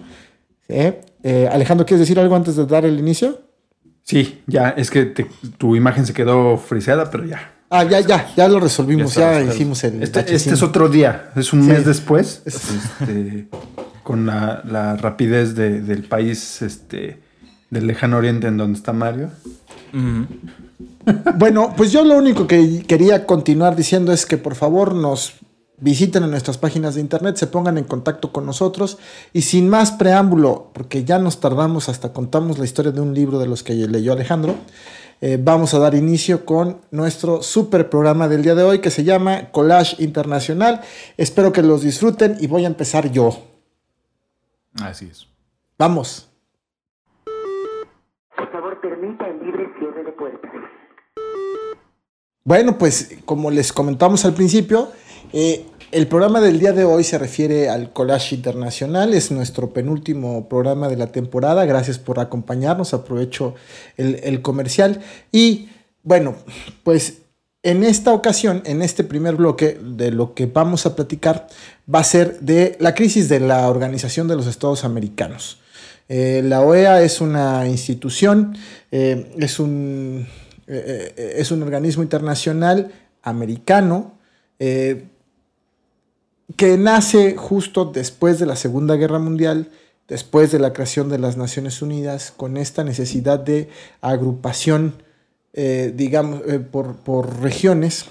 ¿eh? 0.68 1.00
Eh, 1.22 1.48
Alejandro, 1.50 1.86
¿quieres 1.86 2.00
decir 2.00 2.20
algo 2.20 2.36
antes 2.36 2.56
de 2.56 2.66
dar 2.66 2.84
el 2.84 2.98
inicio? 2.98 3.40
Sí, 4.02 4.40
ya, 4.46 4.70
es 4.70 4.90
que 4.90 5.04
te- 5.06 5.26
tu 5.58 5.76
imagen 5.76 6.06
se 6.06 6.12
quedó 6.12 6.56
friseada, 6.58 7.10
pero 7.10 7.24
ya. 7.26 7.54
Ah, 7.70 7.84
ya, 7.84 8.00
ya, 8.00 8.28
ya 8.34 8.48
lo 8.48 8.60
resolvimos, 8.60 9.14
Ya 9.14 9.40
ya, 9.42 9.52
hicimos 9.52 9.84
el... 9.84 10.02
Este, 10.02 10.20
este 10.34 10.54
es 10.54 10.62
otro 10.62 10.88
día, 10.88 11.30
es 11.36 11.52
un 11.52 11.62
Sí. 11.62 11.68
mes 11.68 11.84
después, 11.84 12.42
este, 12.46 13.48
con 14.02 14.24
la, 14.24 14.62
la 14.64 14.96
rapidez 14.96 15.54
de- 15.54 15.82
del 15.82 16.04
país 16.04 16.62
este, 16.62 17.20
del 17.68 17.86
lejano 17.86 18.16
oriente 18.16 18.46
en 18.46 18.56
donde 18.56 18.78
está 18.78 18.94
Mario. 18.94 19.30
Ujú. 19.92 20.26
Bueno, 21.36 21.74
pues 21.76 21.92
yo 21.92 22.04
lo 22.04 22.16
único 22.16 22.46
que 22.46 22.82
quería 22.86 23.26
continuar 23.26 23.76
diciendo 23.76 24.12
es 24.12 24.26
que 24.26 24.36
por 24.36 24.54
favor 24.54 24.94
nos 24.94 25.34
visiten 25.78 26.24
a 26.24 26.26
nuestras 26.26 26.58
páginas 26.58 26.94
de 26.94 27.00
internet, 27.00 27.36
se 27.36 27.46
pongan 27.46 27.78
en 27.78 27.84
contacto 27.84 28.32
con 28.32 28.44
nosotros 28.44 28.98
y 29.32 29.42
sin 29.42 29.68
más 29.68 29.92
preámbulo, 29.92 30.70
porque 30.72 31.04
ya 31.04 31.18
nos 31.18 31.40
tardamos 31.40 31.88
hasta 31.88 32.12
contamos 32.12 32.58
la 32.58 32.64
historia 32.64 32.92
de 32.92 33.00
un 33.00 33.14
libro 33.14 33.38
de 33.38 33.46
los 33.46 33.62
que 33.62 33.74
leyó 33.74 34.12
Alejandro, 34.12 34.56
eh, 35.20 35.38
vamos 35.40 35.74
a 35.74 35.80
dar 35.80 35.94
inicio 35.94 36.44
con 36.44 36.80
nuestro 36.92 37.42
super 37.42 37.90
programa 37.90 38.28
del 38.28 38.42
día 38.42 38.54
de 38.54 38.62
hoy 38.62 38.80
que 38.80 38.90
se 38.90 39.02
llama 39.02 39.50
Collage 39.50 40.02
Internacional. 40.02 40.80
Espero 41.16 41.52
que 41.52 41.62
los 41.62 41.82
disfruten 41.82 42.36
y 42.40 42.46
voy 42.46 42.64
a 42.64 42.68
empezar 42.68 43.10
yo. 43.10 43.30
Así 44.80 45.08
es. 45.10 45.26
Vamos. 45.76 46.30
Por 48.36 48.52
favor, 48.52 48.80
permita 48.80 49.26
el 49.26 49.44
libre 49.44 49.68
cierre 49.78 50.04
de 50.04 50.12
puertas. 50.12 50.52
Bueno, 52.49 52.78
pues 52.78 53.11
como 53.26 53.50
les 53.50 53.75
comentamos 53.75 54.25
al 54.25 54.33
principio, 54.33 54.90
eh, 55.35 55.67
el 55.93 56.07
programa 56.07 56.40
del 56.40 56.59
día 56.59 56.73
de 56.73 56.83
hoy 56.83 57.05
se 57.05 57.19
refiere 57.19 57.69
al 57.69 57.93
Collage 57.93 58.35
Internacional, 58.35 59.12
es 59.12 59.31
nuestro 59.31 59.75
penúltimo 59.75 60.49
programa 60.49 60.88
de 60.88 60.97
la 60.97 61.09
temporada, 61.09 61.67
gracias 61.67 61.99
por 61.99 62.21
acompañarnos, 62.21 62.95
aprovecho 62.95 63.55
el, 63.99 64.19
el 64.23 64.40
comercial. 64.40 65.02
Y 65.31 65.69
bueno, 66.02 66.37
pues 66.85 67.19
en 67.62 67.85
esta 67.85 68.14
ocasión, 68.14 68.62
en 68.64 68.81
este 68.81 69.05
primer 69.05 69.37
bloque, 69.37 69.78
de 69.83 70.11
lo 70.11 70.33
que 70.33 70.47
vamos 70.47 70.87
a 70.87 70.97
platicar 70.97 71.49
va 71.95 71.99
a 71.99 72.05
ser 72.05 72.40
de 72.40 72.78
la 72.81 72.95
crisis 72.95 73.28
de 73.28 73.40
la 73.40 73.69
Organización 73.69 74.26
de 74.26 74.37
los 74.37 74.47
Estados 74.47 74.87
Americanos. 74.87 75.59
Eh, 76.09 76.40
la 76.43 76.62
OEA 76.62 77.02
es 77.02 77.21
una 77.21 77.69
institución, 77.69 78.57
eh, 78.90 79.35
es, 79.38 79.61
un, 79.61 80.26
eh, 80.68 81.34
es 81.37 81.50
un 81.50 81.62
organismo 81.62 82.02
internacional 82.02 82.92
americano 83.22 84.18
que 86.56 86.78
nace 86.78 87.37
justo 87.37 87.84
después 87.84 88.38
de 88.38 88.46
la 88.46 88.56
Segunda 88.56 88.96
Guerra 88.96 89.18
Mundial, 89.18 89.68
después 90.08 90.50
de 90.50 90.58
la 90.58 90.72
creación 90.72 91.08
de 91.08 91.18
las 91.18 91.37
Naciones 91.37 91.82
Unidas, 91.82 92.32
con 92.34 92.56
esta 92.56 92.84
necesidad 92.84 93.38
de 93.38 93.68
agrupación, 94.00 94.94
eh, 95.52 95.92
digamos, 95.94 96.40
eh, 96.48 96.58
por, 96.58 96.96
por, 96.96 97.40
regiones, 97.42 98.06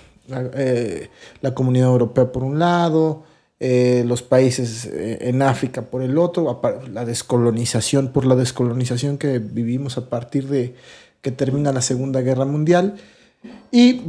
eh, 0.56 1.10
la 1.42 1.56
Comunidad 1.56 1.88
Europea 1.88 2.32
por 2.32 2.44
un 2.44 2.60
lado, 2.60 3.24
los 3.60 4.22
países 4.22 4.88
en 4.94 5.42
África 5.42 5.82
por 5.82 6.04
el 6.04 6.20
otro, 6.20 6.62
la 6.94 7.06
descolonización, 7.06 8.10
por 8.10 8.24
la 8.28 8.36
descolonización 8.36 9.18
que 9.18 9.40
vivimos 9.40 9.98
a 9.98 10.10
partir 10.10 10.48
de 10.48 10.76
que 11.22 11.32
termina 11.32 11.72
la 11.72 11.82
Segunda 11.82 12.22
Guerra 12.22 12.46
Mundial. 12.46 12.98
Y 13.72 14.02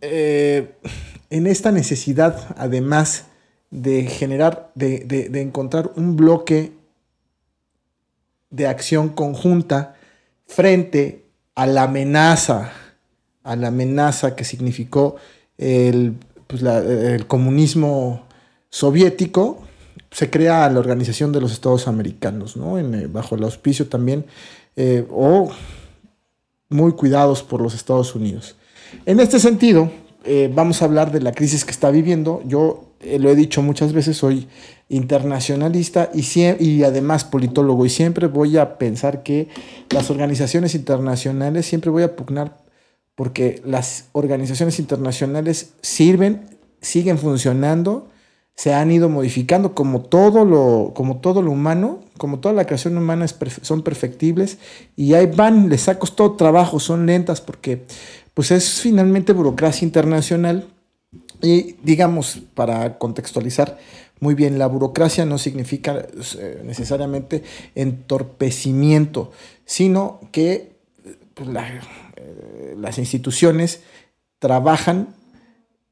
en 0.00 1.46
esta 1.46 1.72
necesidad, 1.72 2.54
además 2.56 3.24
de 3.70 4.06
generar, 4.06 4.70
de, 4.74 5.30
encontrar 5.34 5.92
un 5.96 6.16
bloque 6.16 6.72
de 8.50 8.66
acción 8.66 9.10
conjunta 9.10 9.94
frente 10.46 11.26
a 11.54 11.66
la 11.66 11.84
amenaza, 11.84 12.72
a 13.42 13.56
la 13.56 13.68
amenaza 13.68 14.36
que 14.36 14.44
significó 14.44 15.16
el, 15.58 16.14
pues, 16.46 16.62
comunismo 17.26 18.26
soviético, 18.70 19.62
se 20.10 20.30
crea 20.30 20.70
la 20.70 20.78
Organización 20.78 21.32
de 21.32 21.40
los 21.40 21.52
Estados 21.52 21.86
Americanos, 21.86 22.56
¿no? 22.56 22.78
Eh, 22.78 23.06
bajo 23.08 23.34
el 23.34 23.44
auspicio 23.44 23.88
también, 23.88 24.24
eh, 24.76 25.06
o 25.10 25.50
muy 26.68 26.92
cuidados 26.92 27.42
por 27.42 27.60
los 27.60 27.74
Estados 27.74 28.14
Unidos. 28.14 28.56
En 29.06 29.20
este 29.20 29.38
sentido, 29.38 29.90
eh, 30.24 30.50
vamos 30.54 30.82
a 30.82 30.84
hablar 30.84 31.12
de 31.12 31.20
la 31.20 31.32
crisis 31.32 31.64
que 31.64 31.70
está 31.70 31.90
viviendo. 31.90 32.42
Yo 32.46 32.92
eh, 33.00 33.18
lo 33.18 33.30
he 33.30 33.34
dicho 33.34 33.62
muchas 33.62 33.92
veces, 33.92 34.16
soy 34.16 34.48
internacionalista 34.88 36.10
y, 36.14 36.24
y 36.60 36.82
además 36.82 37.24
politólogo 37.24 37.84
y 37.86 37.90
siempre 37.90 38.26
voy 38.26 38.56
a 38.56 38.78
pensar 38.78 39.22
que 39.22 39.48
las 39.90 40.10
organizaciones 40.10 40.74
internacionales, 40.74 41.66
siempre 41.66 41.90
voy 41.90 42.02
a 42.02 42.16
pugnar 42.16 42.56
porque 43.14 43.60
las 43.64 44.06
organizaciones 44.12 44.78
internacionales 44.78 45.72
sirven, 45.82 46.46
siguen 46.80 47.18
funcionando, 47.18 48.08
se 48.58 48.74
han 48.74 48.90
ido 48.90 49.08
modificando 49.08 49.72
como 49.72 50.00
todo 50.00 50.44
lo, 50.44 50.90
como 50.92 51.18
todo 51.18 51.42
lo 51.42 51.52
humano, 51.52 52.00
como 52.16 52.40
toda 52.40 52.52
la 52.52 52.64
creación 52.64 52.98
humana 52.98 53.24
son 53.62 53.82
perfectibles 53.82 54.58
y 54.96 55.14
ahí 55.14 55.26
van, 55.26 55.68
les 55.68 55.88
ha 55.88 56.00
costado 56.00 56.32
trabajo, 56.32 56.80
son 56.80 57.06
lentas 57.06 57.40
porque 57.40 57.84
pues 58.34 58.50
es 58.50 58.80
finalmente 58.80 59.32
burocracia 59.32 59.86
internacional 59.86 60.66
y 61.40 61.76
digamos, 61.84 62.40
para 62.54 62.98
contextualizar 62.98 63.78
muy 64.18 64.34
bien, 64.34 64.58
la 64.58 64.66
burocracia 64.66 65.24
no 65.24 65.38
significa 65.38 66.08
eh, 66.36 66.62
necesariamente 66.64 67.44
entorpecimiento, 67.76 69.30
sino 69.66 70.18
que 70.32 70.72
pues, 71.34 71.48
eh, 72.16 72.74
las 72.76 72.98
instituciones 72.98 73.82
trabajan 74.40 75.14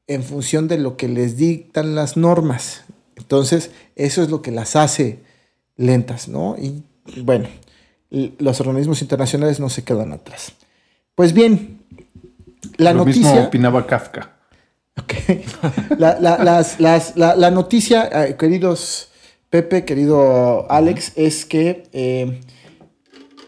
en 0.07 0.23
función 0.23 0.67
de 0.67 0.77
lo 0.77 0.97
que 0.97 1.07
les 1.07 1.37
dictan 1.37 1.95
las 1.95 2.17
normas. 2.17 2.83
Entonces, 3.15 3.71
eso 3.95 4.21
es 4.23 4.29
lo 4.29 4.41
que 4.41 4.51
las 4.51 4.75
hace 4.75 5.19
lentas, 5.75 6.27
¿no? 6.27 6.55
Y 6.57 6.83
bueno, 7.21 7.47
los 8.09 8.59
organismos 8.61 9.01
internacionales 9.01 9.59
no 9.59 9.69
se 9.69 9.83
quedan 9.83 10.13
atrás. 10.13 10.53
Pues 11.15 11.33
bien, 11.33 11.81
la 12.77 12.93
Lo 12.93 12.99
noticia. 12.99 13.31
Mismo 13.31 13.47
opinaba 13.47 13.85
Kafka. 13.85 14.33
Ok. 14.99 15.13
La, 15.99 16.19
la, 16.19 16.43
las, 16.43 16.79
las, 16.79 17.15
la 17.15 17.51
noticia, 17.51 18.09
eh, 18.25 18.35
queridos 18.35 19.09
Pepe, 19.49 19.85
querido 19.85 20.69
Alex, 20.69 21.13
es 21.15 21.45
que 21.45 21.87
eh, 21.93 22.41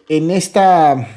en 0.08 0.32
esta. 0.32 1.08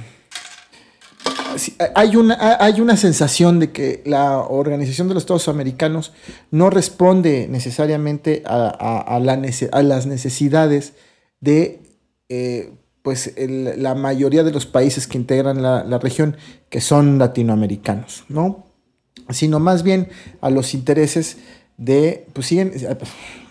Hay 1.95 2.17
una, 2.17 2.57
hay 2.61 2.81
una 2.81 2.97
sensación 2.97 3.59
de 3.59 3.73
que 3.73 4.03
la 4.07 4.39
Organización 4.39 5.09
de 5.09 5.15
los 5.15 5.23
Estados 5.23 5.49
Americanos 5.49 6.13
no 6.51 6.71
responde 6.71 7.49
necesariamente 7.49 8.43
a, 8.47 8.69
a, 8.69 9.21
la 9.21 9.41
a 9.73 9.83
las 9.83 10.07
necesidades 10.07 10.95
de 11.41 11.81
eh, 12.29 12.73
pues 13.03 13.35
la 13.37 13.95
mayoría 13.95 14.45
de 14.45 14.53
los 14.53 14.67
países 14.67 15.07
que 15.07 15.19
integran 15.19 15.61
la, 15.61 15.83
la, 15.85 15.99
región, 15.99 16.37
que 16.71 16.81
son 16.81 17.19
latinoamericanos, 17.19 18.25
¿no? 18.29 18.67
Sino 19.31 19.59
más 19.59 19.83
bien 19.83 20.09
a 20.41 20.51
los 20.51 20.73
intereses 20.73 21.39
de, 21.77 22.27
pues 22.33 22.47
siguen, 22.47 22.73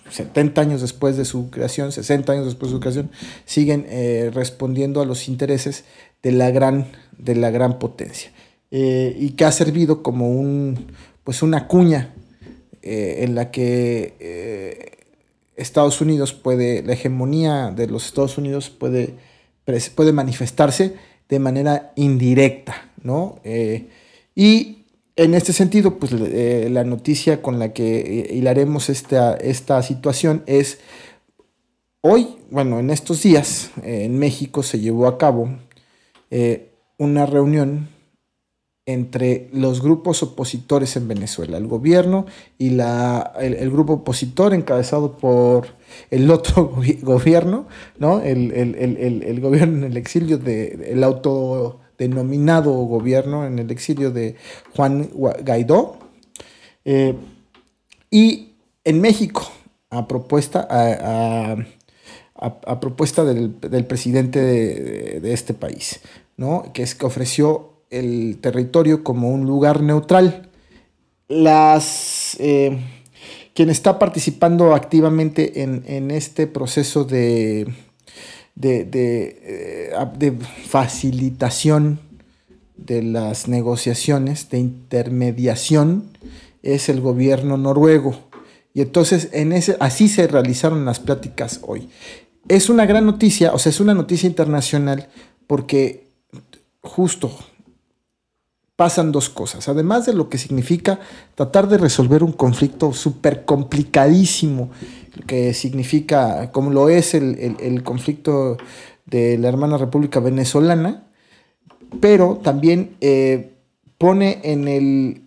70 0.10 0.62
años 0.62 0.82
después 0.82 1.18
de 1.18 1.26
su 1.26 1.50
creación, 1.50 1.92
60 1.92 2.32
años 2.32 2.46
después 2.46 2.72
de 2.72 2.76
su 2.76 2.80
creación, 2.80 3.12
siguen 3.46 3.86
eh, 3.90 4.30
respondiendo 4.34 5.02
a 5.02 5.06
los 5.06 5.28
intereses 5.28 5.86
de 6.22 6.32
la 6.32 6.52
gran, 6.52 6.88
de 7.24 7.36
la 7.36 7.52
gran 7.52 7.80
potencia. 7.80 8.32
Eh, 8.72 9.16
y 9.20 9.32
que 9.32 9.46
ha 9.46 9.52
servido 9.52 10.02
como 10.02 10.32
un, 10.32 10.88
pues 11.24 11.42
una 11.44 11.68
cuña 11.68 12.14
eh, 12.82 13.18
en 13.20 13.36
la 13.36 13.52
que 13.52 14.16
eh, 14.20 14.92
Estados 15.56 16.02
Unidos 16.02 16.34
puede, 16.34 16.82
la 16.84 16.94
hegemonía 16.94 17.72
de 17.72 17.88
los 17.88 18.06
Estados 18.06 18.38
Unidos 18.38 18.70
puede 18.70 19.16
puede 19.96 20.12
manifestarse 20.12 20.96
de 21.30 21.40
manera 21.40 21.94
indirecta, 21.96 22.90
¿no? 23.04 23.40
Eh, 23.44 23.88
y 24.36 24.86
en 25.16 25.34
este 25.34 25.54
sentido, 25.54 25.98
pues 25.98 26.12
eh, 26.14 26.68
la 26.72 26.84
noticia 26.84 27.42
con 27.42 27.60
la 27.60 27.74
que 27.74 28.00
eh, 28.00 28.36
hilaremos 28.36 28.90
esta, 28.90 29.36
esta 29.36 29.82
situación 29.84 30.44
es, 30.46 30.80
hoy, 32.02 32.38
bueno, 32.50 32.80
en 32.80 32.90
estos 32.90 33.24
días, 33.24 33.72
en 33.84 34.18
México 34.18 34.64
se 34.64 34.80
llevó 34.80 35.08
a 35.08 35.18
cabo 35.18 35.50
una 37.02 37.26
reunión 37.26 37.90
entre 38.86 39.50
los 39.54 39.82
grupos 39.82 40.22
opositores 40.22 40.96
en 40.96 41.08
Venezuela, 41.08 41.58
el 41.58 41.66
gobierno 41.66 42.28
y 42.60 42.70
la, 42.70 43.34
el, 43.40 43.72
grupo 43.72 43.94
opositor 43.94 44.54
encabezado 44.54 45.18
por 45.18 45.66
el 46.12 46.30
otro 46.30 46.72
gobierno, 47.02 47.68
¿no? 47.98 48.22
el, 48.22 48.52
el, 48.52 49.42
gobierno 49.42 49.78
en 49.78 49.92
el 49.92 49.98
exilio, 49.98 50.38
de, 50.38 50.92
el 50.92 51.04
autodenominado 51.04 52.72
gobierno 52.72 53.48
en 53.48 53.58
el 53.58 53.72
exilio 53.72 54.12
de 54.12 54.36
Juan 54.76 55.10
Guaidó, 55.12 55.98
eh, 56.86 57.16
y 58.12 58.54
en 58.84 59.02
México, 59.02 59.52
a 59.90 60.08
propuesta, 60.08 60.68
a, 60.70 61.56
a, 62.36 62.80
propuesta 62.80 63.24
del, 63.24 63.60
del 63.60 63.86
presidente 63.86 64.40
de, 64.40 65.20
de, 65.20 65.34
este 65.34 65.54
país, 65.54 66.02
¿no? 66.42 66.74
que 66.74 66.82
es 66.82 66.96
que 66.96 67.06
ofreció 67.06 67.84
el 67.92 68.40
territorio 68.42 69.04
como 69.04 69.30
un 69.30 69.46
lugar 69.46 69.84
neutral. 69.84 70.50
Las, 71.28 72.36
eh, 72.40 72.80
quien 73.54 73.70
está 73.70 74.00
participando 74.00 74.74
activamente 74.74 75.62
en, 75.62 76.10
este 76.10 76.48
proceso 76.48 77.04
de, 77.04 77.72
de, 78.56 78.86
de, 78.86 79.40
eh, 80.20 80.38
facilitación 80.68 82.00
de 82.76 83.04
las 83.04 83.48
negociaciones, 83.48 84.50
de 84.50 84.58
intermediación, 84.58 86.10
es 86.64 86.90
el 86.90 87.02
gobierno 87.02 87.56
noruego. 87.58 88.16
Y 88.74 88.82
entonces 88.82 89.30
en 89.32 89.54
ese, 89.54 89.78
así 89.80 90.08
se 90.08 90.26
realizaron 90.26 90.86
las 90.86 91.00
pláticas 91.00 91.60
hoy. 91.62 91.90
Es 92.48 92.68
una 92.68 92.88
gran 92.88 93.06
noticia, 93.06 93.54
o 93.54 93.60
sea, 93.60 93.70
es 93.70 93.80
una 93.80 93.94
noticia 93.94 94.28
internacional 94.28 95.08
porque 95.46 96.11
justo 96.82 97.32
pasan 98.82 99.12
dos 99.12 99.30
cosas. 99.30 99.70
Además 99.70 100.08
de 100.08 100.14
lo 100.14 100.28
que 100.28 100.40
significa 100.40 101.00
tratar 101.36 101.68
de 101.68 101.78
resolver 101.78 102.24
un 102.24 102.32
conflicto 102.32 102.94
súper 102.94 103.46
complicadísimo, 103.46 104.72
que 105.28 105.54
significa, 105.54 106.52
como 106.52 106.72
lo 106.72 106.90
es 106.90 107.14
el, 107.14 107.58
el, 107.60 107.84
conflicto 107.84 108.58
de 109.06 109.38
la 109.38 109.50
hermana 109.50 109.78
República 109.78 110.20
Venezolana, 110.20 111.04
pero 112.00 112.40
también 112.42 112.96
eh, 113.02 113.52
pone 114.00 114.40
en 114.44 114.68
el... 114.68 115.22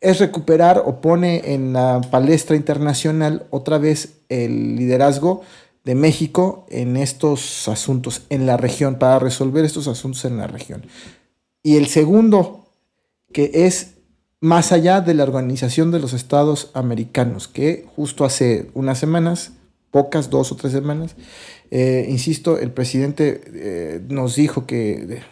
Es 0.00 0.20
recuperar 0.20 0.84
o 0.86 1.00
pone 1.00 1.52
en 1.54 1.72
la 1.72 2.00
palestra 2.08 2.54
internacional 2.54 3.46
otra 3.50 3.78
vez 3.78 4.20
el 4.28 4.76
liderazgo 4.76 5.42
de 5.84 5.94
México 5.94 6.66
en 6.68 6.96
estos 6.96 7.68
asuntos 7.68 8.22
en 8.28 8.46
la 8.46 8.56
región, 8.56 8.96
para 8.96 9.18
resolver 9.18 9.64
estos 9.64 9.88
asuntos 9.88 10.24
en 10.24 10.36
la 10.36 10.46
región. 10.46 10.86
Y 11.62 11.76
el 11.76 11.86
segundo, 11.86 12.66
que 13.32 13.50
es 13.66 13.94
más 14.40 14.72
allá 14.72 15.00
de 15.00 15.14
la 15.14 15.24
Organización 15.24 15.90
de 15.90 16.00
los 16.00 16.12
Estados 16.12 16.70
Americanos, 16.74 17.48
que 17.48 17.86
justo 17.94 18.24
hace 18.24 18.70
unas 18.74 18.98
semanas, 18.98 19.52
pocas, 19.90 20.30
dos 20.30 20.52
o 20.52 20.56
tres 20.56 20.72
semanas, 20.72 21.16
eh, 21.70 22.06
insisto, 22.08 22.58
el 22.58 22.72
presidente 22.72 23.40
eh, 23.46 24.00
nos 24.08 24.36
dijo 24.36 24.66
que, 24.66 25.22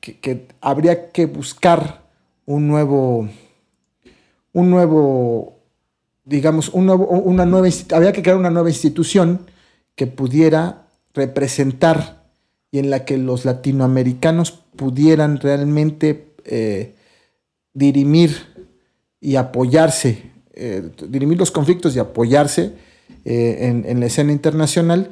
que, 0.00 0.46
habría 0.60 1.10
que 1.10 1.26
buscar 1.26 2.02
un 2.46 2.68
nuevo, 2.68 3.28
un 4.52 4.70
nuevo, 4.70 5.58
digamos, 6.24 6.68
un 6.70 6.86
nuevo, 6.86 7.06
una 7.06 7.44
nueva, 7.44 7.68
había 7.92 8.12
que 8.12 8.22
crear 8.22 8.36
una 8.36 8.50
nueva 8.50 8.70
institución 8.70 9.46
que 9.94 10.06
pudiera 10.06 10.86
representar 11.14 12.22
y 12.70 12.78
en 12.78 12.90
la 12.90 13.04
que 13.04 13.18
los 13.18 13.44
latinoamericanos 13.44 14.52
pudieran 14.76 15.38
realmente 15.38 16.32
eh, 16.44 16.94
dirimir 17.74 18.36
y 19.20 19.36
apoyarse, 19.36 20.30
eh, 20.54 20.90
dirimir 21.08 21.38
los 21.38 21.50
conflictos 21.50 21.94
y 21.94 21.98
apoyarse 21.98 22.74
eh, 23.24 23.84
en, 23.86 24.00
la 24.00 24.06
escena 24.06 24.32
internacional, 24.32 25.10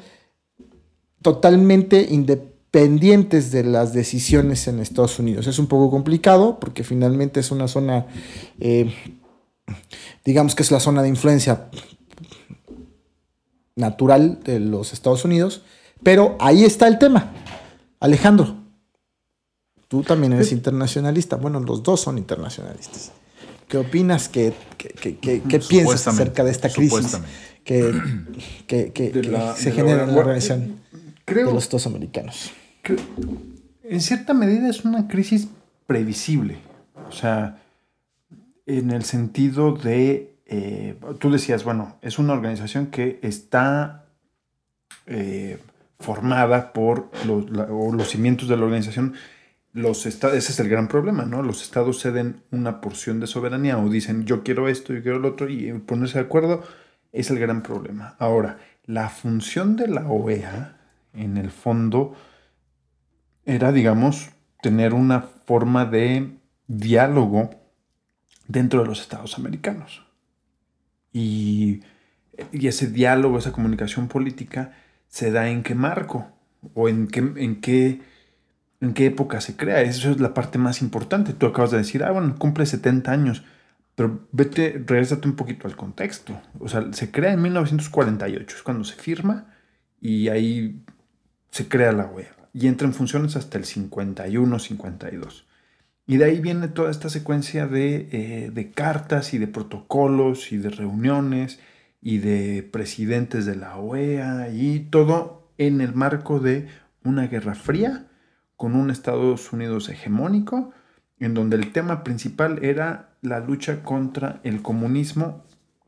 totalmente 1.22 2.06
independientes 2.10 3.52
de 3.52 3.64
las 3.64 3.92
decisiones 3.92 4.66
en 4.66 4.80
Estados 4.80 5.18
Unidos. 5.18 5.46
Es 5.46 5.58
un 5.58 5.66
poco 5.66 5.90
complicado 5.90 6.58
porque 6.58 6.82
finalmente 6.82 7.40
es 7.40 7.50
una 7.50 7.68
zona, 7.68 8.06
digamos 10.24 10.54
que 10.54 10.62
es 10.62 10.70
la 10.70 10.80
zona 10.80 11.02
de 11.02 11.08
influencia 11.08 11.68
natural 13.80 14.38
de 14.44 14.60
los 14.60 14.92
Estados 14.92 15.24
Unidos, 15.24 15.62
pero 16.02 16.36
ahí 16.38 16.64
está 16.64 16.86
el 16.86 16.98
tema. 16.98 17.32
Alejandro, 17.98 18.56
tú 19.88 20.02
también 20.02 20.32
eres 20.32 20.52
internacionalista. 20.52 21.36
Bueno, 21.36 21.60
los 21.60 21.82
dos 21.82 22.00
son 22.00 22.18
internacionalistas. 22.18 23.12
¿Qué 23.68 23.78
opinas? 23.78 24.28
¿Qué, 24.28 24.52
piensas 25.68 26.06
acerca 26.08 26.44
de 26.44 26.50
esta 26.50 26.68
crisis 26.70 27.18
que, 27.64 27.92
se 29.56 29.72
genera 29.72 30.04
en 30.04 30.14
la 30.14 30.22
relación 30.22 30.80
de 31.26 31.44
los 31.44 31.68
dos 31.68 31.86
americanos? 31.86 32.50
en 33.82 34.00
cierta 34.00 34.32
medida 34.32 34.68
es 34.68 34.84
una 34.84 35.08
crisis 35.08 35.48
previsible. 35.86 36.58
O 37.08 37.12
sea, 37.12 37.60
en 38.66 38.90
el 38.92 39.04
sentido 39.04 39.72
de, 39.72 40.29
eh, 40.52 40.96
tú 41.20 41.30
decías, 41.30 41.62
bueno, 41.62 41.96
es 42.02 42.18
una 42.18 42.32
organización 42.32 42.88
que 42.88 43.20
está 43.22 44.06
eh, 45.06 45.60
formada 46.00 46.72
por 46.72 47.08
los, 47.24 48.08
cimientos 48.08 48.48
de 48.48 48.56
la 48.56 48.64
organización, 48.64 49.14
los 49.72 50.06
estados, 50.06 50.36
ese 50.36 50.50
es 50.50 50.58
el 50.58 50.68
gran 50.68 50.88
problema, 50.88 51.24
¿no? 51.24 51.44
Los 51.44 51.62
estados 51.62 52.00
ceden 52.00 52.42
una 52.50 52.80
porción 52.80 53.20
de 53.20 53.28
soberanía 53.28 53.78
o 53.78 53.88
dicen 53.88 54.24
yo 54.24 54.42
quiero 54.42 54.68
esto, 54.68 54.92
yo 54.92 55.02
quiero 55.02 55.20
lo 55.20 55.28
otro 55.28 55.48
y 55.48 55.72
ponerse 55.72 56.18
de 56.18 56.24
acuerdo 56.24 56.64
es 57.12 57.30
el 57.30 57.38
gran 57.38 57.62
problema. 57.62 58.16
Ahora, 58.18 58.58
la 58.86 59.08
función 59.08 59.76
de 59.76 59.86
la 59.86 60.08
OEA, 60.08 60.78
en 61.14 61.36
el 61.36 61.52
fondo, 61.52 62.16
era, 63.44 63.70
digamos, 63.70 64.30
tener 64.62 64.94
una 64.94 65.20
forma 65.20 65.84
de 65.84 66.38
diálogo 66.66 67.50
dentro 68.48 68.80
de 68.80 68.88
los 68.88 69.00
estados 69.00 69.38
americanos. 69.38 70.09
Y, 71.12 71.80
y 72.52 72.66
ese 72.68 72.86
diálogo, 72.88 73.38
esa 73.38 73.52
comunicación 73.52 74.08
política, 74.08 74.72
se 75.08 75.30
da 75.30 75.48
en 75.48 75.62
qué 75.62 75.74
marco 75.74 76.30
o 76.74 76.88
en 76.88 77.08
qué, 77.08 77.20
en 77.20 77.60
qué, 77.60 78.00
en 78.80 78.94
qué 78.94 79.06
época 79.06 79.40
se 79.40 79.56
crea. 79.56 79.82
Eso 79.82 80.10
es 80.10 80.20
la 80.20 80.34
parte 80.34 80.58
más 80.58 80.82
importante. 80.82 81.32
Tú 81.32 81.46
acabas 81.46 81.70
de 81.70 81.78
decir, 81.78 82.04
ah, 82.04 82.12
bueno, 82.12 82.36
cumple 82.38 82.66
70 82.66 83.10
años. 83.10 83.44
Pero 83.94 84.26
vete, 84.32 84.82
regresate 84.86 85.28
un 85.28 85.36
poquito 85.36 85.66
al 85.66 85.76
contexto. 85.76 86.40
O 86.58 86.68
sea, 86.68 86.92
se 86.92 87.10
crea 87.10 87.32
en 87.32 87.42
1948, 87.42 88.56
es 88.56 88.62
cuando 88.62 88.84
se 88.84 88.96
firma 88.96 89.46
y 90.00 90.28
ahí 90.28 90.82
se 91.50 91.68
crea 91.68 91.92
la 91.92 92.06
OEA. 92.06 92.34
Y 92.52 92.66
entra 92.66 92.86
en 92.86 92.94
funciones 92.94 93.36
hasta 93.36 93.58
el 93.58 93.64
51, 93.64 94.58
52. 94.58 95.46
Y 96.10 96.16
de 96.16 96.24
ahí 96.24 96.40
viene 96.40 96.66
toda 96.66 96.90
esta 96.90 97.08
secuencia 97.08 97.68
de, 97.68 98.08
eh, 98.10 98.50
de 98.52 98.72
cartas 98.72 99.32
y 99.32 99.38
de 99.38 99.46
protocolos 99.46 100.50
y 100.50 100.56
de 100.56 100.70
reuniones 100.70 101.60
y 102.02 102.18
de 102.18 102.64
presidentes 102.64 103.46
de 103.46 103.54
la 103.54 103.76
OEA 103.76 104.48
y 104.48 104.80
todo 104.90 105.52
en 105.56 105.80
el 105.80 105.94
marco 105.94 106.40
de 106.40 106.66
una 107.04 107.28
guerra 107.28 107.54
fría 107.54 108.08
con 108.56 108.74
un 108.74 108.90
Estados 108.90 109.52
Unidos 109.52 109.88
hegemónico 109.88 110.72
en 111.20 111.32
donde 111.32 111.54
el 111.54 111.70
tema 111.70 112.02
principal 112.02 112.58
era 112.64 113.10
la 113.22 113.38
lucha 113.38 113.84
contra 113.84 114.40
el 114.42 114.62
comunismo, 114.62 115.44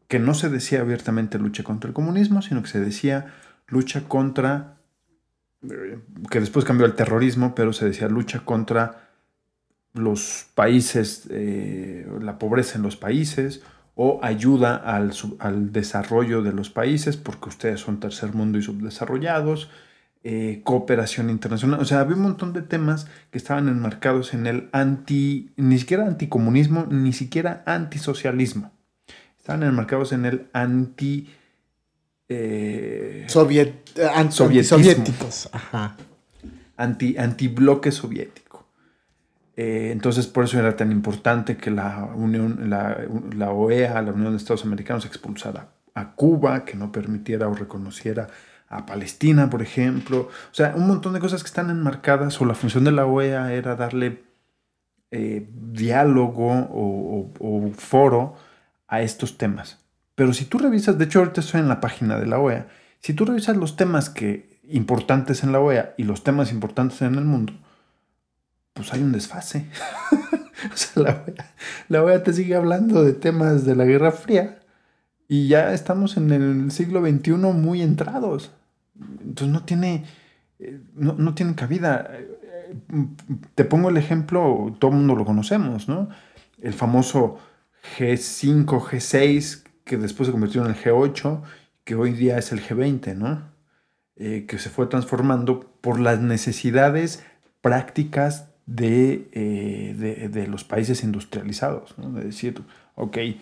que 0.06 0.20
no 0.20 0.34
se 0.34 0.50
decía 0.50 0.82
abiertamente 0.82 1.36
lucha 1.36 1.64
contra 1.64 1.88
el 1.88 1.94
comunismo, 1.94 2.42
sino 2.42 2.62
que 2.62 2.68
se 2.68 2.78
decía 2.78 3.34
lucha 3.66 4.04
contra, 4.06 4.76
eh, 5.68 5.98
que 6.30 6.38
después 6.38 6.64
cambió 6.64 6.86
al 6.86 6.94
terrorismo, 6.94 7.56
pero 7.56 7.72
se 7.72 7.86
decía 7.86 8.06
lucha 8.06 8.44
contra 8.44 9.08
los 9.94 10.46
países, 10.54 11.28
eh, 11.30 12.06
la 12.20 12.38
pobreza 12.38 12.76
en 12.76 12.82
los 12.82 12.96
países, 12.96 13.62
o 13.94 14.20
ayuda 14.22 14.76
al, 14.76 15.12
al, 15.38 15.72
desarrollo 15.72 16.42
de 16.42 16.52
los 16.52 16.70
países, 16.70 17.16
porque 17.16 17.50
ustedes 17.50 17.80
son 17.80 18.00
tercer 18.00 18.32
mundo 18.32 18.58
y 18.58 18.62
subdesarrollados, 18.62 19.68
eh, 20.24 20.62
cooperación 20.64 21.30
internacional, 21.30 21.80
o 21.80 21.84
sea, 21.84 22.00
había 22.00 22.16
un 22.16 22.22
montón 22.22 22.52
de 22.52 22.62
temas 22.62 23.06
que 23.30 23.38
estaban 23.38 23.68
enmarcados 23.68 24.34
en 24.34 24.46
el 24.46 24.68
anti, 24.72 25.50
ni 25.56 25.78
siquiera 25.78 26.06
anticomunismo, 26.06 26.86
ni 26.88 27.12
siquiera 27.12 27.62
antisocialismo, 27.66 28.72
estaban 29.38 29.62
enmarcados 29.64 30.12
en 30.12 30.24
el 30.24 30.46
anti... 30.52 31.28
Eh, 32.28 33.24
Soviet, 33.26 33.92
soviéticos, 34.30 35.50
ajá. 35.52 35.96
Anti, 36.78 37.18
antibloque 37.18 37.92
soviético. 37.92 38.41
Eh, 39.56 39.90
entonces, 39.92 40.26
por 40.26 40.44
eso 40.44 40.58
era 40.58 40.76
tan 40.76 40.90
importante 40.92 41.56
que 41.56 41.70
la, 41.70 42.10
Unión, 42.14 42.70
la, 42.70 43.50
OEA, 43.50 44.00
la 44.02 44.12
Unión 44.12 44.32
de 44.32 44.38
Estados 44.38 44.64
Americanos, 44.64 45.04
expulsara 45.04 45.68
a 45.94 46.12
Cuba, 46.12 46.64
que 46.64 46.76
no 46.76 46.90
permitiera 46.90 47.48
o 47.48 47.54
reconociera 47.54 48.28
a 48.68 48.86
Palestina, 48.86 49.50
por 49.50 49.62
ejemplo. 49.62 50.30
O 50.50 50.54
sea, 50.54 50.74
un 50.74 50.86
montón 50.86 51.12
de 51.12 51.20
cosas 51.20 51.42
que 51.42 51.48
están 51.48 51.70
enmarcadas, 51.70 52.40
o 52.40 52.46
la 52.46 52.54
función 52.54 52.84
de 52.84 52.92
la 52.92 53.04
OEA 53.04 53.52
era 53.52 53.76
darle 53.76 54.24
eh, 55.10 55.46
diálogo 55.52 56.50
o, 56.50 57.30
o, 57.38 57.70
foro 57.74 58.36
a 58.88 59.02
estos 59.02 59.36
temas. 59.36 59.78
Pero 60.14 60.32
si 60.32 60.46
tú 60.46 60.58
revisas, 60.58 60.96
de 60.96 61.04
hecho 61.04 61.18
ahorita 61.18 61.42
estoy 61.42 61.60
en 61.60 61.68
la 61.68 61.80
página 61.80 62.18
de 62.18 62.26
la 62.26 62.38
OEA, 62.38 62.68
si 63.00 63.12
tú 63.12 63.26
revisas 63.26 63.56
los 63.56 63.76
temas 63.76 64.08
que 64.08 64.60
importantes 64.64 65.42
en 65.42 65.52
la 65.52 65.60
OEA 65.60 65.94
y 65.98 66.04
los 66.04 66.24
temas 66.24 66.52
importantes 66.52 67.02
en 67.02 67.16
el 67.16 67.24
mundo, 67.24 67.52
pues 68.72 68.92
hay 68.92 69.02
un 69.02 69.12
desfase. 69.12 69.66
o 70.72 70.76
sea, 70.76 71.24
la 71.88 72.02
OEA, 72.02 72.22
te 72.22 72.32
sigue 72.32 72.54
hablando 72.54 73.04
de 73.04 73.12
temas 73.12 73.64
de 73.64 73.76
la 73.76 73.84
Guerra 73.84 74.12
Fría 74.12 74.58
y 75.28 75.48
ya 75.48 75.72
estamos 75.72 76.16
en 76.16 76.30
el 76.30 76.70
siglo 76.70 77.00
XXI 77.00 77.32
muy 77.32 77.82
entrados. 77.82 78.52
Entonces 78.98 79.48
no 79.48 79.64
tiene, 79.64 80.04
eh, 80.58 80.80
no, 80.94 81.34
tiene 81.34 81.54
cabida. 81.54 82.10
Te 83.54 83.64
pongo 83.64 83.88
el 83.88 83.96
ejemplo, 83.96 84.74
todo 84.78 84.90
el 84.90 84.98
mundo 84.98 85.14
lo 85.14 85.24
conocemos, 85.24 85.88
¿no? 85.88 86.08
El 86.60 86.74
famoso 86.74 87.38
G5, 87.98 88.66
G6, 88.66 89.62
que 89.84 89.96
después 89.96 90.26
se 90.26 90.32
convirtió 90.32 90.64
en 90.64 90.70
el 90.70 90.76
G8, 90.76 91.42
que 91.84 91.94
hoy 91.94 92.12
día 92.12 92.38
es 92.38 92.52
el 92.52 92.62
G20, 92.62 93.16
¿no? 93.16 93.50
Eh, 94.16 94.44
que 94.46 94.58
se 94.58 94.68
fue 94.68 94.86
transformando 94.86 95.60
por 95.80 95.98
las 95.98 96.20
necesidades 96.20 97.24
prácticas 97.60 98.51
eh, 98.66 99.94
de, 99.98 100.28
de, 100.28 100.46
los 100.46 100.64
países 100.64 101.02
industrializados. 101.02 101.96
¿no? 101.98 102.12
De 102.12 102.24
decir, 102.24 102.62
ok, 102.94 103.16
eh, 103.16 103.36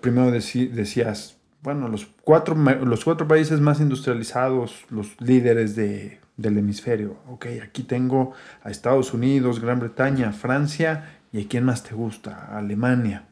primero 0.00 0.30
deci- 0.30 0.70
decías, 0.70 1.36
bueno, 1.62 1.88
los 1.88 2.06
cuatro, 2.22 2.54
los 2.54 3.04
cuatro 3.04 3.26
países 3.26 3.60
más 3.60 3.80
industrializados, 3.80 4.84
los 4.90 5.20
líderes 5.20 5.74
de, 5.76 6.20
del 6.36 6.58
hemisferio. 6.58 7.16
Ok, 7.28 7.46
aquí 7.62 7.82
tengo 7.82 8.32
a 8.62 8.70
Estados 8.70 9.12
Unidos, 9.12 9.60
Gran 9.60 9.80
Bretaña, 9.80 10.32
Francia, 10.32 11.14
y 11.32 11.44
a 11.44 11.48
quién 11.48 11.64
más 11.64 11.82
te 11.82 11.94
gusta, 11.94 12.46
a 12.50 12.58
Alemania 12.58 13.28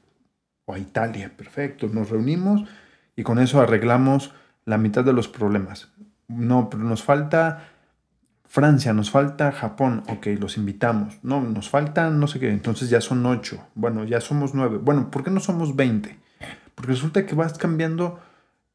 o 0.66 0.74
a 0.74 0.78
Italia. 0.78 1.32
Perfecto, 1.36 1.88
nos 1.88 2.10
reunimos 2.10 2.64
y 3.14 3.22
con 3.22 3.38
eso 3.38 3.60
arreglamos 3.60 4.32
la 4.64 4.76
mitad 4.76 5.04
de 5.04 5.12
los 5.12 5.28
problemas. 5.28 5.88
No, 6.28 6.68
pero 6.68 6.82
nos 6.82 7.02
falta 7.02 7.68
Francia, 8.56 8.94
nos 8.94 9.10
falta 9.10 9.52
Japón, 9.52 10.02
ok, 10.08 10.28
los 10.40 10.56
invitamos. 10.56 11.18
No, 11.22 11.42
nos 11.42 11.68
faltan 11.68 12.18
no 12.18 12.26
sé 12.26 12.40
qué, 12.40 12.48
entonces 12.48 12.88
ya 12.88 13.02
son 13.02 13.26
ocho. 13.26 13.62
Bueno, 13.74 14.04
ya 14.04 14.22
somos 14.22 14.54
nueve. 14.54 14.78
Bueno, 14.78 15.10
¿por 15.10 15.22
qué 15.22 15.30
no 15.30 15.40
somos 15.40 15.76
veinte? 15.76 16.16
Porque 16.74 16.92
resulta 16.92 17.26
que 17.26 17.34
vas 17.34 17.58
cambiando 17.58 18.18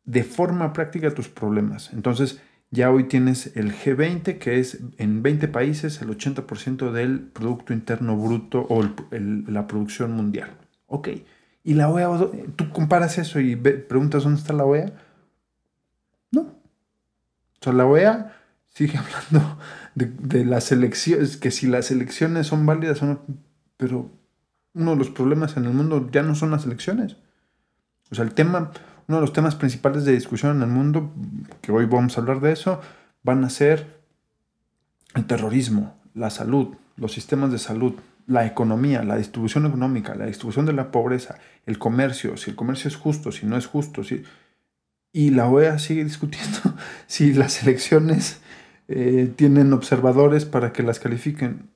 de 0.05 0.23
forma 0.23 0.71
práctica 0.71 1.15
tus 1.15 1.29
problemas. 1.29 1.91
Entonces, 1.93 2.39
ya 2.69 2.91
hoy 2.91 3.05
tienes 3.05 3.57
el 3.57 3.73
G20, 3.73 4.37
que 4.37 4.59
es 4.59 4.81
en 4.99 5.23
20 5.23 5.47
países 5.47 5.99
el 6.03 6.15
80% 6.15 6.91
del 6.91 7.19
Producto 7.19 7.73
Interno 7.73 8.15
Bruto 8.15 8.63
o 8.69 8.83
la 9.09 9.65
producción 9.65 10.11
mundial. 10.11 10.51
Ok. 10.85 11.09
Y 11.63 11.73
la 11.73 11.89
OEA, 11.89 12.07
tú 12.55 12.69
comparas 12.69 13.17
eso 13.17 13.39
y 13.39 13.55
preguntas 13.55 14.25
dónde 14.25 14.41
está 14.41 14.53
la 14.53 14.63
OEA. 14.65 14.93
No. 16.29 16.41
O 16.41 17.63
sea, 17.63 17.73
la 17.73 17.87
OEA 17.87 18.40
sigue 18.73 18.97
hablando 19.31 19.57
de, 19.95 20.05
de 20.05 20.45
las 20.45 20.71
elecciones, 20.71 21.37
que 21.37 21.51
si 21.51 21.67
las 21.67 21.91
elecciones 21.91 22.47
son 22.47 22.65
válidas 22.65 23.01
o 23.01 23.05
no, 23.05 23.21
pero 23.77 24.09
uno 24.73 24.91
de 24.91 24.97
los 24.97 25.09
problemas 25.09 25.57
en 25.57 25.65
el 25.65 25.73
mundo 25.73 26.09
ya 26.11 26.23
no 26.23 26.35
son 26.35 26.51
las 26.51 26.65
elecciones. 26.65 27.17
O 28.11 28.15
sea, 28.15 28.25
el 28.25 28.33
tema, 28.33 28.71
uno 29.07 29.17
de 29.17 29.21
los 29.21 29.33
temas 29.33 29.55
principales 29.55 30.05
de 30.05 30.13
discusión 30.13 30.57
en 30.57 30.63
el 30.63 30.69
mundo, 30.69 31.11
que 31.61 31.71
hoy 31.71 31.85
vamos 31.85 32.17
a 32.17 32.21
hablar 32.21 32.41
de 32.41 32.51
eso, 32.51 32.81
van 33.23 33.43
a 33.43 33.49
ser 33.49 34.01
el 35.15 35.25
terrorismo, 35.25 35.97
la 36.13 36.29
salud, 36.29 36.75
los 36.95 37.13
sistemas 37.13 37.51
de 37.51 37.59
salud, 37.59 37.95
la 38.27 38.45
economía, 38.45 39.03
la 39.03 39.17
distribución 39.17 39.65
económica, 39.65 40.15
la 40.15 40.25
distribución 40.25 40.65
de 40.65 40.73
la 40.73 40.91
pobreza, 40.91 41.39
el 41.65 41.77
comercio, 41.77 42.37
si 42.37 42.51
el 42.51 42.55
comercio 42.55 42.87
es 42.87 42.95
justo, 42.95 43.31
si 43.31 43.45
no 43.45 43.57
es 43.57 43.65
justo, 43.65 44.03
si... 44.03 44.23
Y 45.13 45.31
la 45.31 45.49
OEA 45.49 45.77
sigue 45.77 46.05
discutiendo 46.05 46.59
si 47.07 47.33
las 47.33 47.63
elecciones 47.63 48.39
eh, 48.91 49.33
tienen 49.35 49.73
observadores 49.73 50.45
para 50.45 50.73
que 50.73 50.83
las 50.83 50.99
califiquen. 50.99 51.69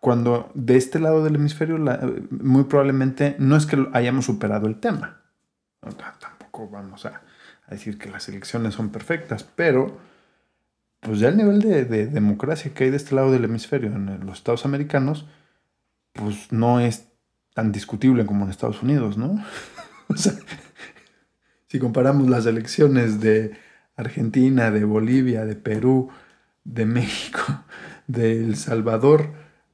Cuando 0.00 0.50
de 0.54 0.76
este 0.76 0.98
lado 0.98 1.22
del 1.22 1.36
hemisferio, 1.36 1.78
muy 2.30 2.64
probablemente 2.64 3.36
no 3.38 3.56
es 3.56 3.66
que 3.66 3.86
hayamos 3.92 4.24
superado 4.24 4.66
el 4.66 4.80
tema. 4.80 5.20
Tampoco 6.20 6.68
vamos 6.68 7.06
a, 7.06 7.22
a 7.66 7.70
decir 7.70 7.98
que 7.98 8.10
las 8.10 8.28
elecciones 8.28 8.74
son 8.74 8.90
perfectas, 8.90 9.44
pero 9.44 9.98
pues 11.00 11.18
ya 11.18 11.28
el 11.28 11.36
nivel 11.36 11.60
de, 11.60 11.84
de 11.84 12.06
democracia 12.06 12.72
que 12.74 12.84
hay 12.84 12.90
de 12.90 12.96
este 12.96 13.14
lado 13.14 13.32
del 13.32 13.44
hemisferio 13.44 13.90
en 13.90 14.24
los 14.26 14.38
Estados 14.38 14.64
americanos, 14.64 15.26
pues 16.12 16.52
no 16.52 16.80
es 16.80 17.08
tan 17.54 17.72
discutible 17.72 18.26
como 18.26 18.44
en 18.44 18.50
Estados 18.50 18.82
Unidos, 18.82 19.18
¿no? 19.18 19.44
o 20.08 20.16
sea, 20.16 20.34
si 21.68 21.78
comparamos 21.78 22.28
las 22.28 22.46
elecciones 22.46 23.20
de 23.20 23.52
Argentina, 23.96 24.70
de 24.70 24.84
Bolivia, 24.84 25.44
de 25.44 25.56
Perú, 25.56 26.10
de 26.64 26.86
México, 26.86 27.40
de 28.06 28.44
El 28.44 28.56
Salvador 28.56 29.30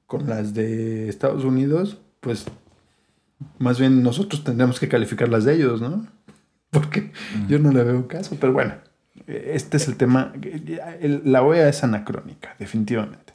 con 0.06 0.28
las 0.28 0.54
de 0.54 1.08
Estados 1.08 1.44
Unidos, 1.44 1.98
pues 2.20 2.46
más 3.58 3.78
bien 3.78 4.02
nosotros 4.02 4.42
tendríamos 4.44 4.80
que 4.80 4.88
calificar 4.88 5.28
las 5.28 5.44
de 5.44 5.54
ellos, 5.54 5.80
¿no? 5.80 6.06
Porque 6.70 7.12
yo 7.48 7.58
no 7.58 7.72
le 7.72 7.82
veo 7.84 8.08
caso, 8.08 8.36
pero 8.40 8.52
bueno, 8.52 8.74
este 9.26 9.76
es 9.78 9.88
el 9.88 9.96
tema. 9.96 10.32
La 11.24 11.42
OEA 11.42 11.68
es 11.68 11.82
anacrónica, 11.82 12.54
definitivamente. 12.58 13.32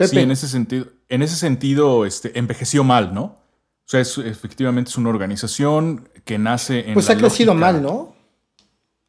Sí, 0.00 0.18
en 0.18 0.30
ese 0.30 0.48
sentido, 0.48 0.86
en 1.08 1.22
ese 1.22 1.36
sentido, 1.36 2.04
este, 2.04 2.38
envejeció 2.38 2.84
mal, 2.84 3.14
¿no? 3.14 3.22
O 3.22 3.88
sea, 3.88 4.00
es, 4.00 4.18
efectivamente 4.18 4.90
es 4.90 4.98
una 4.98 5.08
organización 5.10 6.08
que 6.24 6.38
nace 6.38 6.88
en 6.88 6.94
Pues 6.94 7.08
la 7.08 7.14
ha 7.14 7.18
crecido 7.18 7.54
lógica- 7.54 7.72
mal, 7.72 7.82
¿no? 7.82 8.14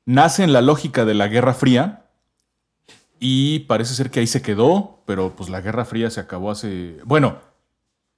Nace 0.06 0.44
en 0.44 0.54
la 0.54 0.62
lógica 0.62 1.04
de 1.04 1.14
la 1.16 1.28
Guerra 1.28 1.54
Fría 1.54 2.06
y 3.20 3.60
parece 3.60 3.94
ser 3.94 4.12
que 4.12 4.20
ahí 4.20 4.28
se 4.28 4.42
quedó, 4.42 5.02
pero 5.06 5.36
pues 5.36 5.50
la 5.50 5.62
Guerra 5.62 5.86
Fría 5.86 6.10
se 6.10 6.20
acabó 6.20 6.52
hace, 6.52 6.98
bueno, 7.06 7.38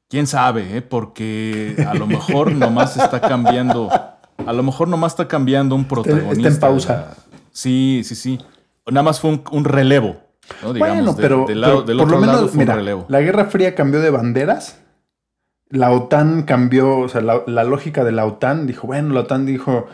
quién 0.10 0.28
sabe, 0.28 0.78
¿eh? 0.78 0.82
porque 0.82 1.76
a 1.88 1.94
lo 1.94 2.08
mejor 2.08 2.52
nomás 2.56 2.98
está 2.98 3.22
cambiando, 3.22 3.90
a 3.92 4.54
lo 4.54 4.64
mejor 4.64 4.88
nomás 4.88 5.14
está 5.14 5.28
cambiando 5.28 5.76
un 5.76 5.86
protagonista. 5.86 6.48
está 6.50 6.68
en 6.68 6.74
pausa. 6.74 7.18
Sí, 7.52 8.02
sí, 8.04 8.16
sí. 8.16 8.40
Nada 8.88 9.04
más 9.04 9.20
fue 9.20 9.32
un, 9.32 9.44
un 9.52 9.66
relevo, 9.66 10.18
¿no? 10.64 10.74
Digamos, 10.74 10.96
bueno, 10.98 11.14
de- 11.14 11.22
pero, 11.22 11.46
lado- 11.50 11.74
pero 11.74 11.84
del 11.84 11.98
por 11.98 12.08
otro 12.08 12.20
lo 12.20 12.26
lado 12.26 12.38
menos, 12.40 12.52
fue 12.52 12.58
un 12.60 12.66
mira, 12.66 12.76
relevo. 12.76 13.06
la 13.10 13.22
Guerra 13.22 13.46
Fría 13.46 13.76
cambió 13.76 14.02
de 14.02 14.10
banderas. 14.10 14.80
La 15.72 15.92
OTAN 15.92 16.44
cambió, 16.44 16.98
o 16.98 17.10
sea, 17.10 17.22
la, 17.22 17.44
la 17.46 17.64
lógica 17.64 18.04
de 18.04 18.12
la 18.12 18.26
OTAN 18.26 18.66
dijo, 18.66 18.88
bueno, 18.88 19.14
la 19.14 19.20
OTAN 19.20 19.46
dijo, 19.46 19.86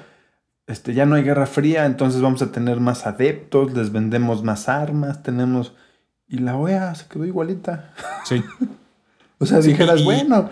este, 0.67 0.93
ya 0.93 1.05
no 1.05 1.15
hay 1.15 1.23
Guerra 1.23 1.45
Fría, 1.45 1.85
entonces 1.85 2.21
vamos 2.21 2.41
a 2.41 2.51
tener 2.51 2.79
más 2.79 3.05
adeptos, 3.05 3.73
les 3.73 3.91
vendemos 3.91 4.43
más 4.43 4.67
armas, 4.69 5.23
tenemos... 5.23 5.73
Y 6.27 6.39
la 6.39 6.55
OEA 6.57 6.95
se 6.95 7.07
quedó 7.07 7.25
igualita. 7.25 7.93
Sí. 8.25 8.43
O 9.37 9.45
sea, 9.45 9.61
Sí, 9.61 9.67
dijeras, 9.71 9.99
y- 9.99 10.05
bueno, 10.05 10.49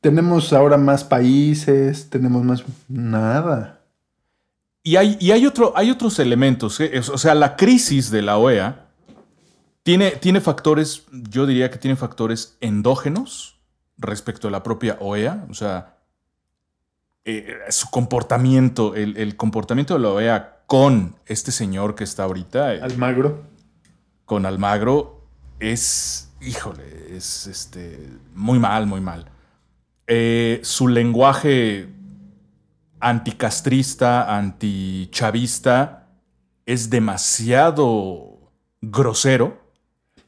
tenemos 0.00 0.52
ahora 0.52 0.76
más 0.76 1.04
países, 1.04 2.10
tenemos 2.10 2.42
más... 2.42 2.64
Nada. 2.88 3.80
Y 4.82 4.96
hay, 4.96 5.16
y 5.20 5.30
hay, 5.30 5.46
otro, 5.46 5.72
hay 5.76 5.92
otros 5.92 6.18
elementos. 6.18 6.80
¿eh? 6.80 6.90
O 7.12 7.18
sea, 7.18 7.36
la 7.36 7.54
crisis 7.56 8.10
de 8.10 8.22
la 8.22 8.36
OEA 8.36 8.86
tiene, 9.84 10.10
tiene 10.10 10.40
factores, 10.40 11.04
yo 11.12 11.46
diría 11.46 11.70
que 11.70 11.78
tiene 11.78 11.96
factores 11.96 12.56
endógenos 12.60 13.58
respecto 13.96 14.48
a 14.48 14.50
la 14.50 14.64
propia 14.64 14.96
OEA. 15.00 15.46
O 15.48 15.54
sea, 15.54 15.95
eh, 17.26 17.54
su 17.70 17.90
comportamiento, 17.90 18.94
el, 18.94 19.16
el 19.18 19.36
comportamiento 19.36 19.94
de 19.94 20.00
la 20.00 20.08
OEA 20.10 20.56
con 20.66 21.16
este 21.26 21.52
señor 21.52 21.94
que 21.94 22.04
está 22.04 22.22
ahorita, 22.24 22.74
eh, 22.74 22.80
Almagro. 22.80 23.42
con 24.24 24.46
Almagro, 24.46 25.26
es, 25.60 26.30
híjole, 26.40 26.84
es 27.16 27.46
este, 27.46 28.08
muy 28.34 28.58
mal, 28.58 28.86
muy 28.86 29.00
mal. 29.00 29.26
Eh, 30.06 30.60
su 30.62 30.88
lenguaje 30.88 31.88
anticastrista, 33.00 34.36
antichavista, 34.36 36.08
es 36.64 36.90
demasiado 36.90 38.50
grosero. 38.80 39.60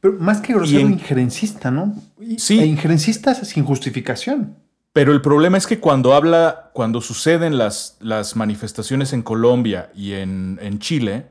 Pero 0.00 0.14
más 0.20 0.40
que 0.40 0.52
grosero, 0.54 0.80
en- 0.80 0.92
injerencista, 0.92 1.70
¿no? 1.70 1.94
Y- 2.20 2.38
Sí. 2.38 2.60
E 2.60 2.66
injerencista 2.66 3.34
sin 3.34 3.64
justificación. 3.64 4.56
Pero 4.92 5.12
el 5.12 5.20
problema 5.22 5.58
es 5.58 5.66
que 5.66 5.78
cuando 5.78 6.14
habla, 6.14 6.70
cuando 6.72 7.00
suceden 7.00 7.58
las, 7.58 7.96
las 8.00 8.34
manifestaciones 8.36 9.12
en 9.12 9.22
Colombia 9.22 9.90
y 9.94 10.14
en, 10.14 10.58
en 10.62 10.78
Chile, 10.80 11.26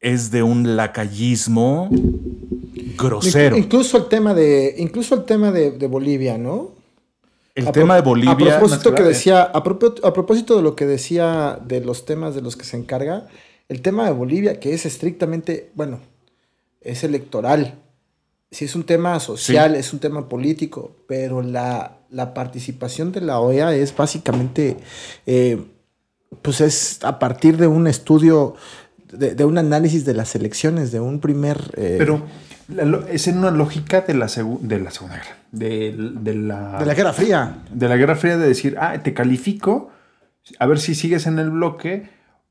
es 0.00 0.30
de 0.30 0.42
un 0.42 0.76
lacayismo 0.76 1.88
grosero. 2.96 3.56
Inc- 3.56 3.64
Incluso 3.64 3.98
el 3.98 4.06
tema 4.06 4.34
de, 4.34 4.74
incluso 4.78 5.14
el 5.14 5.24
tema 5.24 5.50
de, 5.50 5.72
de 5.72 5.86
Bolivia, 5.86 6.38
¿no? 6.38 6.74
El 7.54 7.68
A 7.68 7.72
tema 7.72 7.96
de 7.96 8.02
Bolivia. 8.02 8.32
A 8.32 8.36
propósito, 8.36 8.94
que 8.94 9.02
decía, 9.02 9.42
a 9.42 9.62
propósito 9.62 10.56
de 10.56 10.62
lo 10.62 10.76
que 10.76 10.86
decía 10.86 11.58
de 11.66 11.80
los 11.80 12.04
temas 12.04 12.34
de 12.34 12.42
los 12.42 12.56
que 12.56 12.64
se 12.64 12.76
encarga, 12.76 13.26
el 13.68 13.82
tema 13.82 14.04
de 14.06 14.12
Bolivia, 14.12 14.60
que 14.60 14.74
es 14.74 14.86
estrictamente, 14.86 15.70
bueno, 15.74 16.00
es 16.82 17.02
electoral. 17.02 17.74
Sí, 18.50 18.64
es 18.64 18.74
un 18.76 18.84
tema 18.84 19.18
social, 19.20 19.74
es 19.74 19.92
un 19.92 19.98
tema 19.98 20.28
político, 20.28 20.96
pero 21.08 21.42
la, 21.42 21.98
la 22.10 22.32
participación 22.32 23.10
de 23.12 23.20
la 23.20 23.40
OEA 23.40 23.74
es 23.74 23.94
básicamente, 23.94 24.76
eh, 25.26 25.62
pues 26.42 26.60
es 26.60 27.02
a 27.04 27.18
partir 27.18 27.56
de 27.56 27.66
un 27.66 27.86
estudio, 27.86 28.54
de, 29.12 29.34
de 29.34 29.44
un 29.44 29.58
análisis 29.58 30.04
de 30.04 30.14
las 30.14 30.34
elecciones, 30.36 30.92
de 30.92 31.00
un 31.00 31.20
primer... 31.20 31.58
eh, 31.76 31.96
Pero 31.98 32.22
la 32.68 33.00
es 33.10 33.26
en 33.28 33.38
una 33.38 33.50
lógica 33.50 34.00
de 34.02 34.14
la, 34.14 34.26
segu- 34.26 34.60
de 34.60 34.80
la 34.80 34.90
Segunda 34.90 35.16
Guerra. 35.16 35.36
De, 35.52 35.94
de 35.96 36.34
la, 36.34 36.78
de 36.78 36.86
la 36.86 36.94
Guerra 36.94 37.12
Fría. 37.12 37.58
de 37.72 37.88
la 37.88 37.96
Guerra 37.96 38.16
Fría 38.16 38.36
de 38.36 38.46
decir, 38.48 38.76
ah, 38.80 39.02
te 39.02 39.12
califico, 39.14 39.90
a 40.58 40.66
ver 40.66 40.78
si 40.78 40.94
sigues 40.94 41.26
en 41.26 41.38
el 41.40 41.50
bloque 41.50 42.08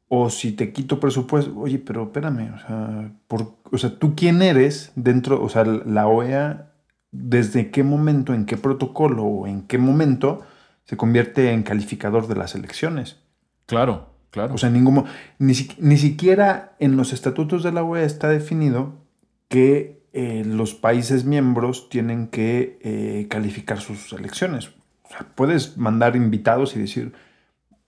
o 0.07 0.29
si 0.29 0.51
te 0.51 0.71
quito 0.71 0.99
presupuesto. 0.99 1.57
Oye, 1.57 1.79
pero 1.79 2.03
espérame, 2.03 2.53
o 2.53 2.59
sea, 2.59 3.11
por, 3.27 3.55
o 3.71 3.77
sea, 3.77 3.97
¿tú 3.97 4.15
quién 4.15 4.41
eres 4.41 4.91
dentro, 4.95 5.41
o 5.43 5.49
sea, 5.49 5.63
la 5.65 6.07
OEA, 6.07 6.71
desde 7.11 7.71
qué 7.71 7.83
momento, 7.83 8.33
en 8.33 8.45
qué 8.45 8.57
protocolo 8.57 9.23
o 9.23 9.47
en 9.47 9.63
qué 9.63 9.77
momento 9.77 10.41
se 10.83 10.97
convierte 10.97 11.51
en 11.51 11.63
calificador 11.63 12.27
de 12.27 12.35
las 12.35 12.55
elecciones? 12.55 13.17
Claro, 13.65 14.09
claro. 14.31 14.53
O 14.53 14.57
sea, 14.57 14.69
ningún, 14.69 15.05
ni, 15.39 15.53
ni 15.79 15.97
siquiera 15.97 16.75
en 16.79 16.97
los 16.97 17.13
estatutos 17.13 17.63
de 17.63 17.71
la 17.71 17.83
OEA 17.83 18.05
está 18.05 18.29
definido 18.29 19.05
que 19.47 20.05
eh, 20.17 20.43
los 20.45 20.73
países 20.73 21.25
miembros 21.25 21.89
tienen 21.89 22.27
que 22.27 22.79
eh, 22.81 23.27
calificar 23.29 23.81
sus 23.81 24.13
elecciones. 24.13 24.69
O 25.03 25.09
sea, 25.09 25.27
puedes 25.35 25.77
mandar 25.77 26.15
invitados 26.15 26.75
y 26.75 26.79
decir, 26.79 27.11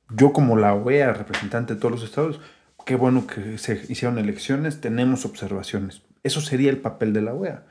yo 0.09 0.33
como 0.33 0.55
la 0.55 0.73
OEA, 0.73 1.13
representante 1.13 1.73
de 1.73 1.79
todos 1.79 1.91
los 1.91 2.03
estados, 2.03 2.39
qué 2.85 2.95
bueno 2.95 3.27
que 3.27 3.57
se 3.57 3.81
hicieron 3.89 4.17
elecciones, 4.17 4.79
tenemos 4.79 5.25
observaciones. 5.25 6.01
Eso 6.23 6.41
sería 6.41 6.69
el 6.69 6.77
papel 6.77 7.13
de 7.13 7.21
la 7.21 7.33
OEA. 7.33 7.63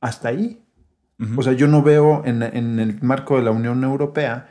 Hasta 0.00 0.28
ahí. 0.28 0.60
O 1.36 1.42
sea, 1.42 1.52
yo 1.52 1.68
no 1.68 1.82
veo 1.82 2.22
en, 2.24 2.42
en, 2.42 2.80
el 2.80 3.00
marco 3.00 3.36
de 3.36 3.44
la 3.44 3.52
Unión 3.52 3.84
Europea, 3.84 4.48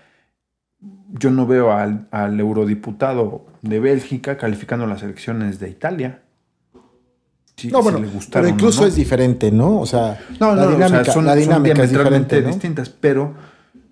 yo 1.10 1.30
no 1.30 1.46
veo 1.46 1.74
al, 1.74 2.08
al 2.12 2.39
eurodiputado 2.39 3.46
de 3.62 3.82
Bélgica 3.82 4.38
calificando 4.38 4.88
las 4.88 5.04
elecciones 5.04 5.60
de 5.60 5.70
Italia. 5.70 6.22
Si, 7.58 7.67
no, 7.67 7.84
bueno, 7.84 7.98
si 7.98 8.06
le 8.06 8.12
pero 8.32 8.48
incluso 8.48 8.82
no. 8.82 8.88
es 8.88 8.96
diferente, 8.96 9.52
¿no? 9.52 9.82
O 9.82 9.86
sea, 9.86 10.17
no, 10.39 10.56
la 10.56 10.67
dinámica, 10.67 11.02
o 11.02 11.04
sea, 11.04 11.13
son, 11.13 11.26
la 11.26 11.36
dinámica 11.36 11.76
son 11.76 11.84
es 11.84 11.91
diametralmente 11.91 12.36
diferente, 12.38 12.41
¿no? 12.41 12.48
distintas, 12.48 12.89
pero 12.89 13.34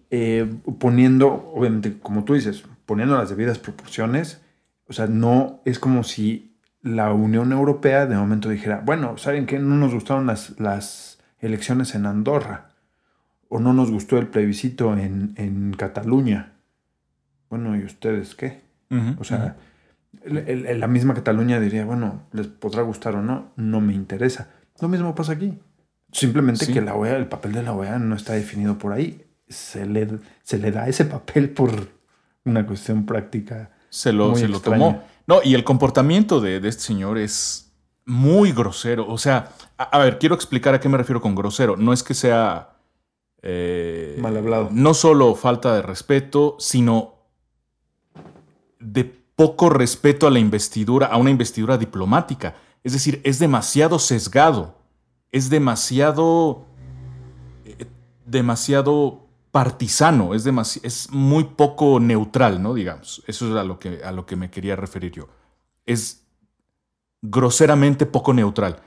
eh, 0.09 0.51
poniendo, 0.79 1.51
obviamente, 1.55 1.97
como 1.99 2.23
tú 2.23 2.33
dices, 2.33 2.63
poniendo 2.85 3.17
las 3.17 3.29
debidas 3.29 3.59
proporciones, 3.59 4.41
o 4.87 4.93
sea, 4.93 5.07
no 5.07 5.61
es 5.65 5.79
como 5.79 6.03
si 6.03 6.57
la 6.81 7.13
Unión 7.13 7.51
Europea 7.51 8.05
de 8.05 8.15
momento 8.15 8.49
dijera, 8.49 8.81
bueno, 8.85 9.17
¿saben 9.17 9.45
qué? 9.45 9.59
No 9.59 9.75
nos 9.75 9.93
gustaron 9.93 10.25
las, 10.25 10.59
las 10.59 11.19
elecciones 11.39 11.93
en 11.95 12.05
Andorra, 12.05 12.69
o 13.49 13.59
no 13.59 13.73
nos 13.73 13.91
gustó 13.91 14.17
el 14.17 14.27
plebiscito 14.27 14.95
en, 14.97 15.33
en 15.35 15.73
Cataluña. 15.73 16.53
Bueno, 17.49 17.75
¿y 17.75 17.83
ustedes 17.83 18.35
qué? 18.35 18.61
Uh 18.91 18.95
-huh, 18.95 19.15
o 19.19 19.23
sea, 19.23 19.55
uh 20.15 20.21
-huh. 20.29 20.47
el, 20.47 20.65
el, 20.67 20.79
la 20.79 20.87
misma 20.87 21.13
Cataluña 21.13 21.59
diría, 21.59 21.83
bueno, 21.85 22.21
les 22.31 22.47
podrá 22.47 22.83
gustar 22.83 23.15
o 23.15 23.21
no, 23.21 23.51
no 23.55 23.81
me 23.81 23.93
interesa. 23.93 24.49
Lo 24.79 24.87
mismo 24.87 25.13
pasa 25.15 25.33
aquí. 25.33 25.57
Simplemente 26.11 26.65
sí. 26.65 26.73
que 26.73 26.81
la 26.81 26.95
OEA, 26.95 27.17
el 27.17 27.27
papel 27.27 27.51
de 27.53 27.63
la 27.63 27.73
OEA 27.73 27.99
no 27.99 28.15
está 28.15 28.33
definido 28.33 28.77
por 28.77 28.93
ahí. 28.93 29.25
Se 29.49 29.85
le, 29.85 30.07
se 30.43 30.57
le 30.57 30.71
da 30.71 30.87
ese 30.87 31.05
papel 31.05 31.49
por 31.49 31.71
una 32.45 32.65
cuestión 32.65 33.05
práctica. 33.05 33.71
Se 33.89 34.13
lo, 34.13 34.29
muy 34.29 34.39
se 34.39 34.47
lo 34.47 34.59
tomó. 34.59 35.03
No, 35.27 35.41
y 35.43 35.55
el 35.55 35.63
comportamiento 35.63 36.39
de, 36.39 36.59
de, 36.59 36.69
este 36.69 36.83
señor 36.83 37.17
es 37.17 37.71
muy 38.05 38.51
grosero. 38.51 39.07
O 39.07 39.17
sea, 39.17 39.51
a, 39.77 39.83
a, 39.83 39.99
ver, 39.99 40.19
quiero 40.19 40.35
explicar 40.35 40.73
a 40.73 40.79
qué 40.79 40.89
me 40.89 40.97
refiero 40.97 41.21
con 41.21 41.35
grosero. 41.35 41.75
No 41.75 41.93
es 41.93 42.03
que 42.03 42.13
sea. 42.13 42.77
Eh, 43.41 44.17
Mal 44.19 44.37
hablado. 44.37 44.69
No 44.71 44.93
solo 44.93 45.33
falta 45.35 45.73
de 45.73 45.81
respeto, 45.81 46.55
sino 46.59 47.15
de 48.79 49.05
poco 49.39 49.69
respeto 49.69 50.27
a 50.27 50.31
la 50.31 50.39
investidura, 50.39 51.07
a 51.07 51.17
una 51.17 51.29
investidura 51.29 51.77
diplomática. 51.77 52.55
Es 52.83 52.91
decir, 52.91 53.21
es 53.23 53.39
demasiado 53.39 53.99
sesgado, 53.99 54.75
es 55.31 55.49
demasiado, 55.49 56.65
eh, 57.63 57.85
demasiado 58.25 59.28
partisano, 59.51 60.33
es, 60.33 60.45
es 60.83 61.09
muy 61.11 61.43
poco 61.43 61.99
neutral, 61.99 62.61
¿no? 62.61 62.73
Digamos, 62.73 63.23
eso 63.27 63.49
es 63.49 63.55
a 63.55 63.63
lo, 63.63 63.79
que, 63.79 64.03
a 64.03 64.11
lo 64.11 64.25
que 64.25 64.35
me 64.35 64.51
quería 64.51 64.75
referir 64.75 65.11
yo. 65.11 65.27
Es 65.85 66.23
groseramente 67.21 68.05
poco 68.05 68.33
neutral. 68.33 68.81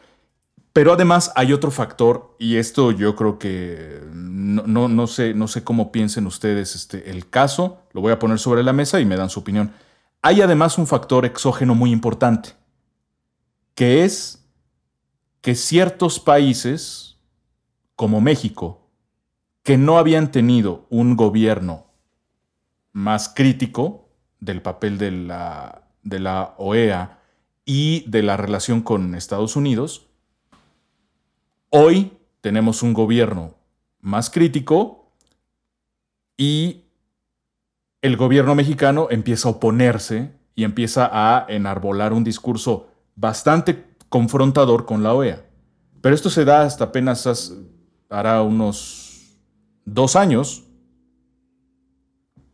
Pero 0.72 0.92
además 0.92 1.33
hay 1.37 1.53
otro 1.53 1.70
factor, 1.70 2.35
y 2.38 2.57
esto 2.57 2.92
yo 2.92 3.14
creo 3.14 3.38
que 3.38 4.01
no, 4.12 4.62
no, 4.66 4.88
no, 4.88 5.07
sé, 5.07 5.35
no 5.35 5.46
sé 5.46 5.64
cómo 5.64 5.92
piensen 5.92 6.27
ustedes 6.27 6.75
este, 6.75 7.11
el 7.11 7.29
caso, 7.29 7.83
lo 7.92 8.01
voy 8.01 8.12
a 8.12 8.18
poner 8.18 8.38
sobre 8.38 8.62
la 8.62 8.72
mesa 8.72 8.98
y 8.98 9.05
me 9.05 9.16
dan 9.16 9.29
su 9.29 9.40
opinión. 9.40 9.75
Hay 10.22 10.40
además 10.40 10.79
un 10.79 10.87
factor 10.87 11.27
exógeno 11.27 11.75
muy 11.75 11.90
importante, 11.90 12.51
que 13.75 14.05
es 14.05 14.46
que 15.42 15.55
ciertos 15.55 16.20
países, 16.20 17.18
como 17.96 18.20
México, 18.20 18.81
que 19.62 19.79
no 19.79 19.98
habían 19.98 20.33
tenido 20.33 20.87
un 20.90 21.16
gobierno 21.16 21.87
más 22.92 23.29
crítico 23.29 24.09
del 24.40 24.62
papel 24.62 24.98
de 24.98 25.11
la, 25.11 25.83
de 26.03 26.18
la 26.18 26.55
OEA 26.59 27.18
y 27.64 28.05
de 28.09 28.22
la 28.22 28.37
relación 28.37 28.83
con 28.83 29.14
Estados 29.14 29.57
Unidos, 29.57 30.09
Hoy 31.75 32.12
tenemos 32.42 32.83
un 32.83 32.92
gobierno 32.92 33.55
más 34.03 34.29
crítico 34.29 35.07
y 36.37 36.83
el 38.03 38.18
gobierno 38.18 38.55
mexicano 38.55 39.09
empieza 39.11 39.48
a 39.48 39.53
oponerse 39.53 40.33
y 40.55 40.64
empieza 40.64 41.09
a 41.11 41.46
enarbolar 41.48 42.12
un 42.12 42.25
discurso 42.25 42.90
bastante 43.16 43.87
confrontador 44.11 44.85
con 44.85 45.03
la 45.03 45.14
OEA. 45.14 45.46
Pero 46.03 46.14
esto 46.14 46.29
se 46.29 46.44
da 46.44 46.61
hasta 46.61 46.85
apenas 46.85 47.55
hará 48.11 48.42
unos 48.42 49.01
dos 49.84 50.16
años. 50.16 50.64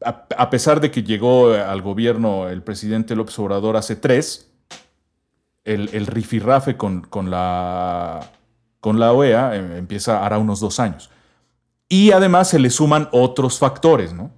A, 0.04 0.48
pesar 0.50 0.80
de 0.80 0.92
que 0.92 1.02
llegó 1.02 1.52
al 1.52 1.82
gobierno 1.82 2.48
el 2.48 2.62
presidente 2.62 3.16
López 3.16 3.36
Obrador 3.40 3.76
hace 3.76 3.96
tres, 3.96 4.52
el, 5.64 6.06
rifirrafe 6.06 6.76
con, 6.76 7.02
con 7.02 7.30
la 7.30 8.30
con 8.80 8.98
la 8.98 9.12
OEA 9.12 9.56
eh, 9.56 9.78
empieza 9.78 10.24
hará 10.24 10.38
unos 10.38 10.60
dos 10.60 10.80
años. 10.80 11.10
Y 11.88 12.12
además 12.12 12.48
se 12.48 12.58
le 12.58 12.70
suman 12.70 13.08
otros 13.12 13.58
factores, 13.58 14.12
¿no? 14.12 14.30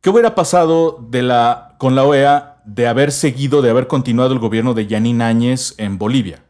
¿Qué 0.00 0.08
hubiera 0.08 0.34
pasado 0.34 1.04
de 1.10 1.22
la, 1.22 1.74
con 1.78 1.94
la 1.94 2.04
OEA 2.04 2.62
de 2.64 2.86
haber 2.86 3.12
seguido, 3.12 3.60
de 3.60 3.70
haber 3.70 3.86
continuado 3.86 4.32
el 4.32 4.38
gobierno 4.38 4.72
de 4.72 4.86
Yanín 4.86 5.20
Áñez 5.20 5.74
en 5.76 5.98
Bolivia? 5.98 6.42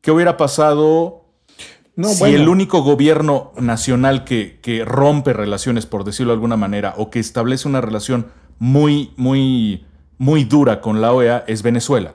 ¿Qué 0.00 0.10
hubiera 0.12 0.36
pasado 0.36 1.25
no, 1.96 2.08
si 2.08 2.20
bueno. 2.20 2.36
el 2.36 2.48
único 2.48 2.82
gobierno 2.82 3.52
nacional 3.58 4.24
que, 4.24 4.60
que, 4.62 4.84
rompe 4.84 5.32
relaciones, 5.32 5.86
por 5.86 6.04
decirlo 6.04 6.32
de 6.32 6.36
alguna 6.36 6.56
manera, 6.56 6.94
o 6.96 7.10
que 7.10 7.18
establece 7.18 7.66
una 7.66 7.80
relación 7.80 8.28
muy, 8.58 9.12
muy, 9.16 9.84
muy 10.18 10.44
dura 10.44 10.80
con 10.80 11.00
la 11.00 11.12
OEA 11.12 11.44
es 11.46 11.62
Venezuela? 11.62 12.14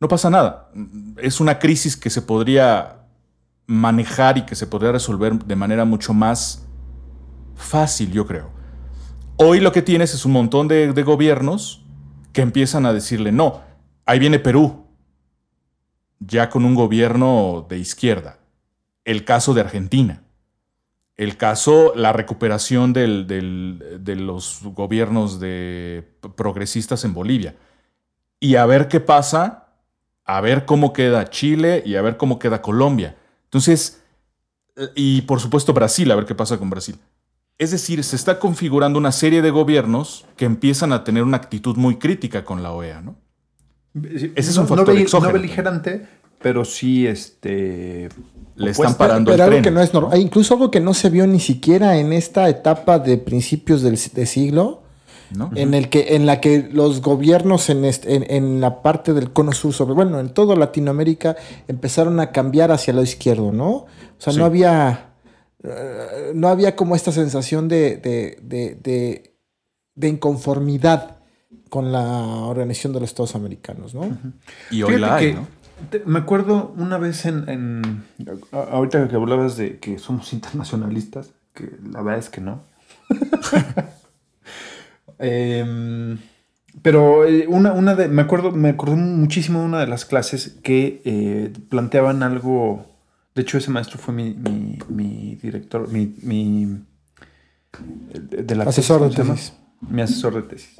no 0.00 0.08
pasa 0.08 0.30
nada. 0.30 0.70
Es 1.18 1.40
una 1.40 1.58
crisis 1.58 1.96
que 1.96 2.10
se 2.10 2.22
podría 2.22 3.06
manejar 3.66 4.38
y 4.38 4.42
que 4.42 4.54
se 4.54 4.66
podría 4.66 4.92
resolver 4.92 5.34
de 5.44 5.56
manera 5.56 5.84
mucho 5.84 6.14
más 6.14 6.66
fácil, 7.54 8.12
yo 8.12 8.26
creo. 8.26 8.50
Hoy 9.36 9.60
lo 9.60 9.72
que 9.72 9.82
tienes 9.82 10.14
es 10.14 10.24
un 10.24 10.32
montón 10.32 10.68
de, 10.68 10.92
de 10.92 11.02
gobiernos 11.02 11.84
que 12.32 12.42
empiezan 12.42 12.86
a 12.86 12.92
decirle, 12.92 13.32
no, 13.32 13.62
ahí 14.04 14.18
viene 14.18 14.38
Perú, 14.38 14.85
ya 16.18 16.50
con 16.50 16.64
un 16.64 16.74
gobierno 16.74 17.66
de 17.68 17.78
izquierda. 17.78 18.38
El 19.04 19.24
caso 19.24 19.54
de 19.54 19.60
Argentina. 19.60 20.22
El 21.16 21.36
caso, 21.36 21.92
la 21.94 22.12
recuperación 22.12 22.92
de 22.92 23.06
los 24.16 24.60
gobiernos 24.62 25.40
de 25.40 26.06
progresistas 26.36 27.04
en 27.04 27.14
Bolivia. 27.14 27.56
Y 28.38 28.56
a 28.56 28.66
ver 28.66 28.88
qué 28.88 29.00
pasa 29.00 29.66
a 30.26 30.40
ver 30.40 30.66
cómo 30.66 30.92
queda 30.92 31.30
Chile 31.30 31.82
y 31.86 31.94
a 31.94 32.02
ver 32.02 32.16
cómo 32.16 32.38
queda 32.38 32.60
Colombia. 32.60 33.16
Entonces, 33.44 34.02
y 34.94 35.22
por 35.22 35.40
supuesto 35.40 35.72
Brasil, 35.72 36.10
a 36.10 36.16
ver 36.16 36.26
qué 36.26 36.34
pasa 36.34 36.58
con 36.58 36.68
Brasil. 36.68 36.98
Es 37.58 37.70
decir, 37.70 38.02
se 38.04 38.16
está 38.16 38.38
configurando 38.38 38.98
una 38.98 39.12
serie 39.12 39.40
de 39.40 39.50
gobiernos 39.50 40.26
que 40.36 40.44
empiezan 40.44 40.92
a 40.92 41.04
tener 41.04 41.22
una 41.22 41.38
actitud 41.38 41.76
muy 41.76 41.96
crítica 41.96 42.44
con 42.44 42.62
la 42.62 42.72
OEA, 42.72 43.00
¿no? 43.00 43.16
Ese 44.04 44.50
es 44.50 44.56
un 44.56 44.68
factor 44.68 44.94
no, 44.94 45.00
exógeno. 45.00 45.32
No 45.32 45.38
beligerante, 45.38 46.06
pero 46.40 46.64
sí 46.64 47.06
este 47.06 48.08
le 48.56 48.70
están 48.70 48.94
parando 48.94 49.30
pero 49.30 49.34
el 49.36 49.40
algo 49.42 49.52
tren. 49.52 49.64
que 49.64 49.70
no 49.70 49.80
es 49.80 49.92
normal, 49.92 50.20
incluso 50.20 50.54
algo 50.54 50.70
que 50.70 50.80
no 50.80 50.94
se 50.94 51.10
vio 51.10 51.26
ni 51.26 51.40
siquiera 51.40 51.98
en 51.98 52.12
esta 52.12 52.48
etapa 52.48 52.98
de 52.98 53.18
principios 53.18 53.82
del 53.82 53.98
de 54.12 54.26
siglo, 54.26 54.82
¿no? 55.34 55.50
En, 55.54 55.74
el 55.74 55.88
que, 55.88 56.14
en 56.14 56.26
la 56.26 56.40
que 56.40 56.68
los 56.72 57.02
gobiernos 57.02 57.68
en, 57.68 57.84
este, 57.84 58.14
en, 58.14 58.26
en, 58.30 58.60
la 58.60 58.82
parte 58.82 59.12
del 59.12 59.32
cono 59.32 59.52
sur, 59.52 59.72
sobre, 59.72 59.94
bueno, 59.94 60.20
en 60.20 60.30
toda 60.30 60.56
Latinoamérica, 60.56 61.36
empezaron 61.68 62.20
a 62.20 62.30
cambiar 62.32 62.70
hacia 62.70 62.94
lo 62.94 63.02
izquierdo, 63.02 63.52
¿no? 63.52 63.70
O 63.70 63.86
sea, 64.18 64.32
sí. 64.32 64.38
no 64.38 64.44
había. 64.44 65.10
Uh, 65.62 66.34
no 66.34 66.48
había 66.48 66.76
como 66.76 66.94
esta 66.94 67.12
sensación 67.12 67.66
de, 67.66 67.96
de, 67.96 68.38
de, 68.42 69.34
de, 69.94 70.08
inconformidad 70.08 71.15
con 71.76 71.92
la 71.92 72.00
organización 72.00 72.94
de 72.94 73.00
los 73.00 73.10
Estados 73.10 73.34
Americanos, 73.34 73.92
¿no? 73.94 74.00
Uh 74.00 74.04
-huh. 74.06 74.32
Y 74.70 74.82
hoy 74.82 74.94
Fíjate 74.94 74.98
la 74.98 75.16
hay, 75.16 75.34
¿no? 75.34 75.46
Te, 75.90 76.02
me 76.06 76.20
acuerdo 76.20 76.72
una 76.78 76.96
vez 76.96 77.26
en, 77.26 77.46
en. 77.50 78.04
Ahorita 78.50 79.06
que 79.08 79.14
hablabas 79.14 79.58
de 79.58 79.78
que 79.78 79.98
somos 79.98 80.32
internacionalistas, 80.32 81.34
que 81.52 81.70
la 81.92 82.00
verdad 82.00 82.20
es 82.20 82.30
que 82.30 82.40
no. 82.40 82.62
Eh, 85.18 86.18
pero 86.82 87.22
una, 87.48 87.72
una 87.72 87.94
de, 87.94 88.06
me 88.08 88.20
acuerdo, 88.20 88.50
me 88.50 88.68
acordé 88.68 88.96
muchísimo 88.96 89.60
de 89.60 89.64
una 89.64 89.80
de 89.80 89.86
las 89.86 90.04
clases 90.04 90.58
que 90.62 91.00
eh, 91.06 91.52
planteaban 91.70 92.22
algo. 92.22 92.84
De 93.34 93.40
hecho, 93.40 93.56
ese 93.56 93.70
maestro 93.70 93.98
fue 93.98 94.12
mi, 94.12 94.34
mi, 94.34 94.78
mi 94.90 95.36
director, 95.36 95.88
mi, 95.88 96.14
mi 96.22 96.82
de 98.12 98.54
la 98.54 98.64
asesor 98.64 99.08
tesis, 99.08 99.16
de 99.16 99.24
tesis. 99.24 99.52
Mi 99.80 100.02
asesor 100.02 100.34
de 100.34 100.42
tesis. 100.42 100.76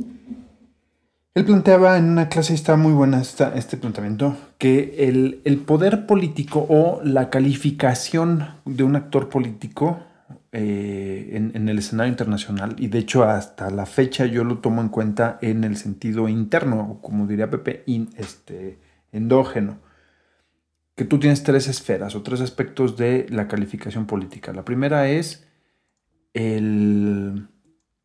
Él 1.36 1.44
planteaba 1.44 1.98
en 1.98 2.08
una 2.08 2.30
clase, 2.30 2.54
y 2.54 2.56
está 2.56 2.76
muy 2.76 2.94
buena 2.94 3.20
este 3.20 3.76
planteamiento, 3.76 4.38
que 4.56 5.06
el, 5.06 5.42
el 5.44 5.58
poder 5.58 6.06
político 6.06 6.64
o 6.66 7.02
la 7.04 7.28
calificación 7.28 8.54
de 8.64 8.84
un 8.84 8.96
actor 8.96 9.28
político 9.28 10.00
eh, 10.52 11.32
en, 11.34 11.52
en 11.54 11.68
el 11.68 11.76
escenario 11.76 12.10
internacional, 12.10 12.74
y 12.78 12.88
de 12.88 13.00
hecho 13.00 13.24
hasta 13.24 13.68
la 13.68 13.84
fecha 13.84 14.24
yo 14.24 14.44
lo 14.44 14.60
tomo 14.60 14.80
en 14.80 14.88
cuenta 14.88 15.36
en 15.42 15.64
el 15.64 15.76
sentido 15.76 16.26
interno, 16.30 16.80
o 16.92 17.02
como 17.02 17.26
diría 17.26 17.50
Pepe, 17.50 17.82
in- 17.84 18.08
este, 18.16 18.78
endógeno, 19.12 19.80
que 20.94 21.04
tú 21.04 21.18
tienes 21.18 21.42
tres 21.42 21.68
esferas 21.68 22.14
o 22.14 22.22
tres 22.22 22.40
aspectos 22.40 22.96
de 22.96 23.26
la 23.28 23.46
calificación 23.46 24.06
política. 24.06 24.54
La 24.54 24.64
primera 24.64 25.06
es 25.10 25.46
el, 26.32 27.46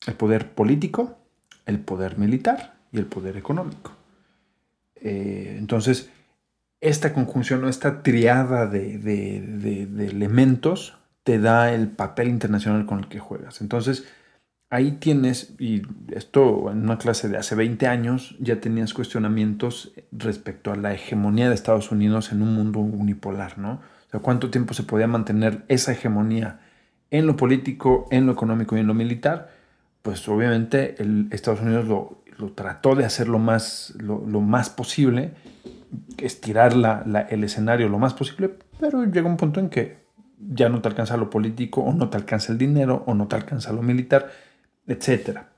el 0.05 0.13
poder 0.15 0.53
político, 0.53 1.17
el 1.65 1.79
poder 1.79 2.17
militar 2.17 2.80
y 2.91 2.97
el 2.99 3.05
poder 3.05 3.37
económico. 3.37 3.91
Eh, 4.95 5.55
entonces, 5.57 6.09
esta 6.81 7.13
conjunción 7.13 7.63
o 7.63 7.69
esta 7.69 8.03
triada 8.03 8.67
de, 8.67 8.97
de- 8.97 9.41
de- 9.41 9.85
de 9.87 10.07
elementos 10.07 10.97
te 11.23 11.39
da 11.39 11.73
el 11.73 11.89
papel 11.89 12.29
internacional 12.29 12.85
con 12.85 12.99
el 12.99 13.07
que 13.07 13.19
juegas. 13.19 13.61
Entonces, 13.61 14.05
ahí 14.69 14.93
tienes, 14.93 15.53
y 15.59 15.83
esto 16.11 16.71
en 16.71 16.83
una 16.83 16.97
clase 16.97 17.29
de 17.29 17.37
hace 17.37 17.55
20 17.55 17.87
años, 17.87 18.35
ya 18.39 18.61
tenías 18.61 18.93
cuestionamientos 18.93 19.93
respecto 20.11 20.71
a 20.71 20.75
la 20.77 20.93
hegemonía 20.93 21.49
de 21.49 21.55
Estados 21.55 21.91
Unidos 21.91 22.31
en 22.31 22.41
un 22.41 22.55
mundo 22.55 22.79
unipolar, 22.79 23.57
¿no? 23.59 23.73
O 24.07 24.11
sea, 24.11 24.19
cuánto 24.21 24.49
tiempo 24.51 24.73
se 24.73 24.83
podía 24.83 25.07
mantener 25.07 25.63
esa 25.67 25.93
hegemonía 25.93 26.61
en 27.11 27.27
lo 27.27 27.35
político, 27.37 28.07
en 28.11 28.25
lo 28.25 28.33
económico 28.33 28.77
y 28.77 28.79
en 28.81 28.87
lo 28.87 28.93
militar, 28.93 29.51
pues 30.01 30.27
obviamente 30.27 30.95
el 31.01 31.27
Estados 31.31 31.61
Unidos 31.61 31.87
lo, 31.87 32.20
lo 32.41 32.51
trató 32.53 32.95
de 32.95 33.05
hacer 33.05 33.27
lo 33.29 33.39
más, 33.39 33.93
lo, 33.97 34.25
lo 34.25 34.41
más 34.41 34.69
posible, 34.69 35.31
estirar 36.17 36.75
la- 36.75 37.03
la- 37.05 37.21
el 37.21 37.43
escenario 37.43 37.87
lo 37.87 37.99
más 37.99 38.13
posible, 38.13 38.49
pero 38.79 39.05
llega 39.05 39.27
un 39.29 39.37
punto 39.37 39.59
en 39.59 39.69
que 39.69 40.01
ya 40.39 40.67
no 40.69 40.81
te 40.81 40.87
alcanza 40.89 41.17
lo 41.17 41.29
político, 41.29 41.81
o 41.81 41.93
no 41.93 42.09
te 42.09 42.17
alcanza 42.17 42.51
el 42.51 42.57
dinero, 42.57 43.03
o 43.05 43.13
no 43.13 43.27
te 43.27 43.35
alcanza 43.35 43.71
lo 43.71 43.83
militar, 43.83 44.31
etcétera. 44.87 45.50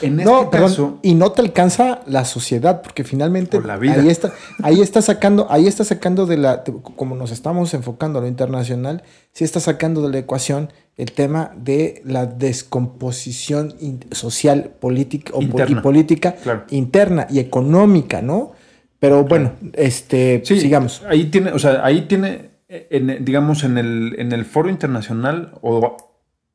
En 0.00 0.20
este 0.20 0.24
No, 0.30 0.48
perdón, 0.48 0.68
caso, 0.70 0.98
y 1.02 1.14
no 1.14 1.32
te 1.32 1.42
alcanza 1.42 2.00
la 2.06 2.24
sociedad, 2.24 2.82
porque 2.82 3.02
finalmente 3.04 3.58
O 3.58 3.60
la 3.60 3.76
vida. 3.76 3.94
ahí 3.94 4.08
está, 4.08 4.32
ahí 4.62 4.80
está 4.80 5.02
sacando, 5.02 5.48
ahí 5.50 5.66
está 5.66 5.84
sacando 5.84 6.24
de 6.24 6.36
la, 6.38 6.58
de- 6.58 6.72
como 6.96 7.16
nos 7.16 7.30
estamos 7.32 7.74
enfocando 7.74 8.18
a 8.20 8.22
lo 8.22 8.28
internacional, 8.28 9.02
sí 9.32 9.42
está 9.44 9.58
sacando 9.60 10.00
de 10.02 10.10
la 10.12 10.18
ecuación 10.18 10.72
el 10.96 11.10
tema 11.12 11.52
de 11.56 12.00
la 12.04 12.26
descomposición 12.26 13.74
in- 13.80 14.00
social, 14.12 14.72
política 14.80 15.32
y 15.38 15.74
política 15.76 16.36
Claro. 16.42 16.64
interna 16.70 17.26
y 17.28 17.38
económica, 17.40 18.22
¿no? 18.22 18.52
Pero 18.98 19.24
bueno, 19.24 19.52
este, 19.72 20.42
Sí, 20.44 20.60
sigamos. 20.60 21.02
Ahí 21.08 21.24
tiene, 21.24 21.52
o 21.52 21.58
sea, 21.58 21.84
ahí 21.84 22.02
tiene, 22.02 22.50
en- 22.68 23.24
digamos, 23.24 23.64
en 23.64 23.78
el, 23.78 24.14
en 24.18 24.32
el 24.32 24.44
foro 24.44 24.70
internacional 24.70 25.54
o 25.60 25.96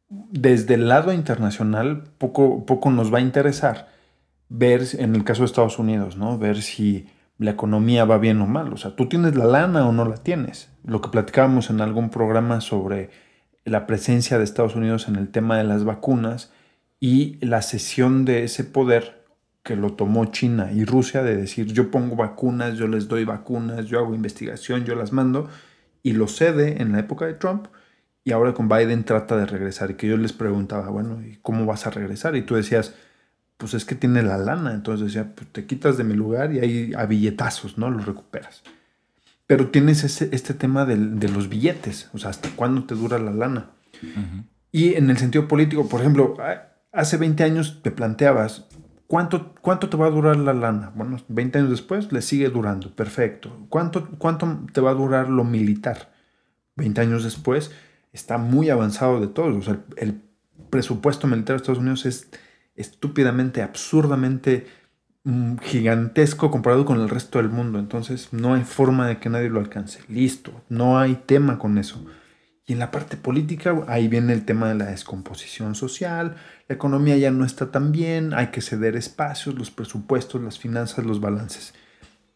desde 0.09 0.75
el 0.75 0.87
lado 0.87 1.13
internacional, 1.13 2.03
poco, 2.17 2.65
poco 2.65 2.89
nos 2.91 3.13
va 3.13 3.17
a 3.17 3.21
interesar 3.21 3.89
ver, 4.49 4.87
en 4.97 5.15
el 5.15 5.23
caso 5.23 5.41
de 5.41 5.47
Estados 5.47 5.79
Unidos, 5.79 6.17
¿no? 6.17 6.37
Ver 6.37 6.61
si 6.61 7.07
la 7.37 7.51
economía 7.51 8.05
va 8.05 8.17
bien 8.17 8.41
o 8.41 8.47
mal. 8.47 8.73
O 8.73 8.77
sea, 8.77 8.95
tú 8.95 9.07
tienes 9.07 9.35
la 9.35 9.45
lana 9.45 9.87
o 9.87 9.91
no 9.91 10.05
la 10.05 10.17
tienes. 10.17 10.69
Lo 10.85 11.01
que 11.01 11.09
platicábamos 11.09 11.69
en 11.69 11.81
algún 11.81 12.09
programa 12.09 12.61
sobre 12.61 13.09
la 13.65 13.85
presencia 13.85 14.37
de 14.37 14.43
Estados 14.43 14.75
Unidos 14.75 15.07
en 15.07 15.17
el 15.17 15.29
tema 15.29 15.57
de 15.57 15.65
las 15.65 15.83
vacunas 15.83 16.51
y 16.99 17.37
la 17.45 17.61
cesión 17.61 18.25
de 18.25 18.43
ese 18.43 18.63
poder 18.63 19.25
que 19.61 19.75
lo 19.75 19.93
tomó 19.93 20.25
China 20.25 20.71
y 20.71 20.85
Rusia 20.85 21.21
de 21.23 21.35
decir 21.35 21.73
yo 21.73 21.91
pongo 21.91 22.15
vacunas, 22.15 22.77
yo 22.77 22.87
les 22.87 23.09
doy 23.09 23.25
vacunas, 23.25 23.85
yo 23.85 23.99
hago 23.99 24.15
investigación, 24.15 24.85
yo 24.85 24.95
las 24.95 25.11
mando 25.11 25.49
y 26.01 26.13
lo 26.13 26.27
cede 26.27 26.81
en 26.81 26.93
la 26.93 26.99
época 26.99 27.25
de 27.25 27.33
Trump 27.33 27.67
y 28.27 28.31
ahora 28.33 28.53
con 28.53 28.67
Biden 28.67 29.05
trata 29.05 29.37
de 29.37 29.45
regresar 29.45 29.91
y 29.91 29.93
que 29.93 30.07
yo 30.07 30.17
les 30.17 30.33
preguntaba, 30.33 30.89
bueno, 30.89 31.21
¿y 31.25 31.37
cómo 31.41 31.65
vas 31.65 31.87
a 31.87 31.91
regresar? 31.91 32.35
Y 32.35 32.41
tú 32.41 32.55
decías, 32.55 32.93
pues 33.57 33.73
es 33.73 33.85
que 33.85 33.95
tiene 33.95 34.21
la 34.21 34.37
lana, 34.37 34.73
entonces 34.73 35.07
decía, 35.07 35.33
pues 35.33 35.47
te 35.51 35.65
quitas 35.65 35.97
de 35.97 36.03
mi 36.03 36.13
lugar 36.13 36.51
y 36.53 36.59
ahí 36.59 36.93
a 36.97 37.05
billetazos, 37.05 37.77
¿no? 37.77 37.89
Los 37.89 38.05
recuperas. 38.05 38.63
Pero 39.47 39.67
tienes 39.69 40.03
ese, 40.03 40.27
este 40.33 40.53
tema 40.53 40.85
del- 40.85 41.19
de 41.19 41.29
los 41.29 41.47
billetes, 41.47 42.09
o 42.13 42.17
sea, 42.17 42.29
¿hasta 42.31 42.49
cuándo 42.55 42.83
te 42.83 42.95
dura 42.95 43.17
la 43.17 43.31
lana? 43.31 43.71
Y 44.71 44.95
en 44.95 45.09
el 45.09 45.17
sentido 45.17 45.47
político, 45.47 45.87
por 45.87 46.01
ejemplo, 46.01 46.35
hace 46.91 47.15
20 47.17 47.43
años 47.45 47.79
te 47.81 47.91
planteabas, 47.91 48.65
¿cuánto, 49.07 49.55
¿cuánto 49.61 49.87
te 49.89 49.95
va 49.95 50.07
a 50.07 50.11
durar 50.11 50.35
la 50.35 50.53
lana? 50.53 50.91
Bueno, 50.95 51.17
20 51.29 51.59
años 51.59 51.69
después 51.71 52.11
le 52.11 52.21
sigue 52.21 52.49
durando, 52.49 52.93
perfecto. 52.93 53.65
¿Cuánto, 53.69 54.05
¿Cuánto 54.17 54.65
te 54.73 54.81
va 54.81 54.91
a 54.91 54.95
durar 54.95 55.29
lo 55.29 55.45
militar? 55.45 56.11
20 56.75 56.99
años 57.01 57.23
después 57.23 57.71
está 58.13 58.37
muy 58.37 58.69
avanzado 58.69 59.19
de 59.19 59.27
todo. 59.27 59.57
O 59.57 59.61
sea, 59.61 59.73
el, 59.73 59.83
el 59.97 60.21
presupuesto 60.69 61.27
militar 61.27 61.55
de 61.55 61.57
Estados 61.57 61.79
Unidos 61.79 62.05
es 62.05 62.29
estúpidamente, 62.75 63.61
absurdamente 63.61 64.67
mm, 65.23 65.57
gigantesco 65.57 66.51
comparado 66.51 66.85
con 66.85 66.99
el 67.01 67.09
resto 67.09 67.39
del 67.39 67.49
mundo. 67.49 67.79
Entonces 67.79 68.29
no 68.31 68.53
hay 68.53 68.63
forma 68.63 69.07
de 69.07 69.17
que 69.17 69.29
nadie 69.29 69.49
lo 69.49 69.59
alcance. 69.59 69.99
Listo, 70.07 70.61
no 70.69 70.99
hay 70.99 71.15
tema 71.25 71.59
con 71.59 71.77
eso. 71.77 72.05
Y 72.65 72.73
en 72.73 72.79
la 72.79 72.91
parte 72.91 73.15
política, 73.15 73.83
ahí 73.87 74.09
viene 74.09 74.33
el 74.33 74.43
tema 74.43 74.67
de 74.67 74.75
la 74.75 74.87
descomposición 74.87 75.73
social, 75.73 76.35
la 76.67 76.75
economía 76.75 77.15
ya 77.15 77.31
no 77.31 77.45
está 77.45 77.71
tan 77.71 77.93
bien, 77.93 78.33
hay 78.33 78.47
que 78.47 78.59
ceder 78.59 78.97
espacios, 78.97 79.55
los 79.55 79.71
presupuestos, 79.71 80.41
las 80.41 80.59
finanzas, 80.59 81.05
los 81.05 81.21
balances. 81.21 81.73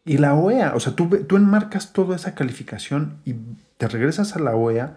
Y 0.06 0.16
la 0.16 0.34
OEA, 0.34 0.74
o 0.74 0.80
sea, 0.80 0.94
tú, 0.96 1.08
tú 1.28 1.36
enmarcas 1.36 1.92
toda 1.92 2.16
esa 2.16 2.34
calificación 2.34 3.18
y 3.26 3.34
te 3.76 3.88
regresas 3.88 4.34
a 4.34 4.38
la 4.38 4.56
OEA 4.56 4.96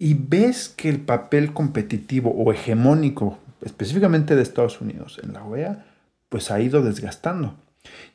y 0.00 0.14
ves 0.14 0.70
que 0.70 0.88
el 0.88 0.98
papel 0.98 1.52
competitivo 1.52 2.30
o 2.30 2.50
hegemónico, 2.52 3.38
específicamente 3.60 4.34
de 4.34 4.42
Estados 4.42 4.80
Unidos 4.80 5.20
en 5.22 5.34
la 5.34 5.44
OEA, 5.44 5.84
pues 6.30 6.50
ha 6.50 6.58
ido 6.58 6.82
desgastando. 6.82 7.54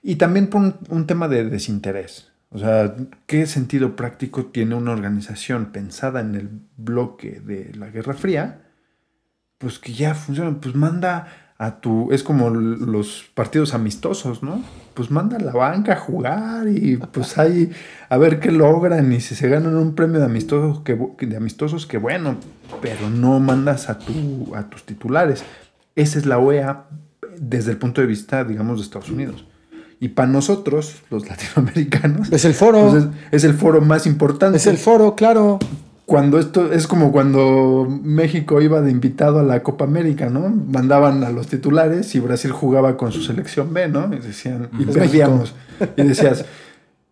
Y 0.02 0.16
también 0.16 0.48
por 0.48 0.62
un, 0.62 0.76
un 0.90 1.06
tema 1.06 1.28
de 1.28 1.48
desinterés. 1.48 2.32
O 2.50 2.58
sea, 2.58 2.96
¿qué 3.28 3.46
sentido 3.46 3.96
práctico 3.96 4.48
tiene 4.48 4.74
una 4.74 4.94
organización 4.94 5.68
pensada 5.68 6.22
en 6.22 6.34
el 6.34 6.50
bloque 6.76 7.40
de 7.40 7.72
la 7.76 7.92
Guerra 7.92 8.16
Fría? 8.16 8.64
Pues 9.60 9.78
que 9.78 9.94
ya 9.94 10.16
funciona, 10.16 10.60
pues 10.60 10.74
manda 10.74 11.54
a 11.60 11.82
tu, 11.82 12.12
es 12.12 12.24
como 12.24 12.50
los 12.50 13.30
partidos 13.36 13.76
amistosos, 13.76 14.42
¿no? 14.42 14.64
Pues 14.96 15.12
manda 15.12 15.38
a 15.38 15.40
la 15.42 15.52
banca 15.52 15.94
a 15.94 15.96
jugar 15.98 16.68
y 16.68 16.98
pues 16.98 17.38
ahí 17.38 17.70
a 18.10 18.18
ver 18.18 18.40
qué 18.40 18.52
logran 18.52 19.12
y 19.12 19.20
si 19.20 19.36
se 19.36 19.48
ganan 19.50 19.76
un 19.76 19.94
premio 19.94 20.20
de 20.20 20.26
amistosos, 20.26 20.80
que, 20.82 20.96
de 20.96 21.38
amistosos, 21.38 21.86
que 21.86 21.98
bueno, 22.00 22.38
pero 22.82 23.10
no 23.10 23.40
mandas 23.40 23.90
a, 23.90 24.00
tu, 24.00 24.56
a 24.56 24.70
tus 24.70 24.84
titulares. 24.84 25.44
Esa 25.96 26.18
es 26.18 26.26
la 26.26 26.40
OEA 26.40 26.86
desde 27.38 27.72
el 27.72 27.78
punto 27.78 28.02
de 28.02 28.08
vista, 28.08 28.44
digamos, 28.44 28.80
de 28.80 28.86
Estados 28.86 29.10
Unidos. 29.12 29.46
Y 30.00 30.10
para 30.10 30.30
nosotros, 30.30 31.04
los 31.10 31.28
latinoamericanos, 31.30 32.32
Es 32.32 32.46
el 32.46 32.54
foro. 32.54 32.90
pues 32.90 33.04
es, 33.04 33.10
es 33.32 33.44
el 33.44 33.54
foro 33.54 33.82
más 33.82 34.08
importante. 34.08 34.58
Es 34.58 34.68
el 34.68 34.78
foro, 34.78 35.16
claro. 35.16 35.60
Cuando 36.06 36.38
esto 36.40 36.72
es 36.72 36.86
como 36.86 37.12
cuando 37.12 37.88
México 38.04 38.62
iba 38.62 38.80
de 38.82 38.92
invitado 38.92 39.40
a 39.40 39.44
la 39.44 39.64
Copa 39.64 39.86
América, 39.86 40.30
¿no? 40.30 40.50
Mandaban 40.50 41.24
a 41.24 41.32
los 41.32 41.48
titulares 41.48 42.14
y 42.14 42.20
Brasil 42.20 42.52
jugaba 42.52 42.96
con 42.96 43.12
su 43.12 43.22
selección 43.24 43.74
B, 43.74 43.88
¿no? 43.88 44.14
Y 44.14 44.20
decían, 44.20 44.70
y 44.78 44.86
perdíamos. 44.86 45.56
Y 45.98 46.04
decías, 46.04 46.46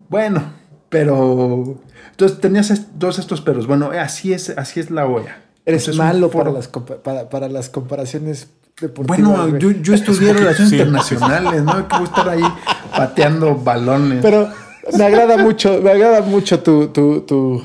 bueno, 0.10 0.44
pero. 0.90 1.80
Entonces 2.12 2.40
tenías 2.40 2.70
est- 2.70 2.88
todos 3.00 3.18
estos 3.18 3.42
peros. 3.42 3.66
Bueno, 3.66 3.90
así 4.00 4.32
es, 4.34 4.52
así 4.58 4.80
es 4.80 4.92
la 4.92 5.08
OEA. 5.08 5.42
Eres 5.66 5.88
Entonces, 5.88 5.96
malo 5.98 6.30
para 6.30 6.52
las, 6.52 6.68
para, 6.68 7.30
para 7.30 7.50
las 7.50 7.70
comparaciones 7.70 8.50
deportivas. 8.80 9.22
Bueno, 9.22 9.58
yo, 9.58 9.72
yo 9.72 9.94
estudié 9.96 10.34
relaciones 10.34 10.70
Sí. 10.70 10.76
internacionales, 10.76 11.64
¿no? 11.64 11.88
Que 11.88 11.96
voy 11.96 12.04
a 12.06 12.10
estar 12.10 12.30
ahí 12.30 12.44
pateando 12.96 13.56
balones. 13.56 14.20
Pero 14.22 14.50
me 14.96 15.04
agrada 15.06 15.38
mucho, 15.38 15.80
me 15.82 15.90
agrada 15.90 16.22
mucho 16.22 16.60
tu, 16.60 16.88
tu, 16.90 17.22
tu, 17.22 17.64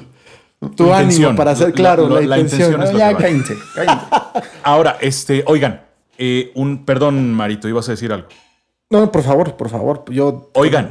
tu 0.75 0.85
ánimo 0.92 1.01
intención. 1.03 1.37
para 1.37 1.53
hacer 1.53 1.68
La- 1.68 1.75
claro 1.75 2.09
la- 2.09 2.21
la, 2.21 2.27
la 2.27 2.38
intención. 2.38 2.73
intención 2.73 2.94
es 2.97 2.99
ya 2.99 3.16
cállense, 3.16 3.55
cállense. 3.75 4.07
Ahora, 4.62 4.97
este, 5.01 5.44
oigan, 5.47 5.83
eh, 6.18 6.51
un, 6.55 6.85
perdón, 6.85 7.33
Marito, 7.35 7.69
ibas 7.69 7.88
a 7.88 7.92
decir 7.92 8.13
algo. 8.13 8.29
No, 8.90 9.11
por 9.13 9.23
favor, 9.23 9.56
por 9.56 9.69
favor. 9.69 10.04
Yo. 10.11 10.50
Oigan, 10.54 10.90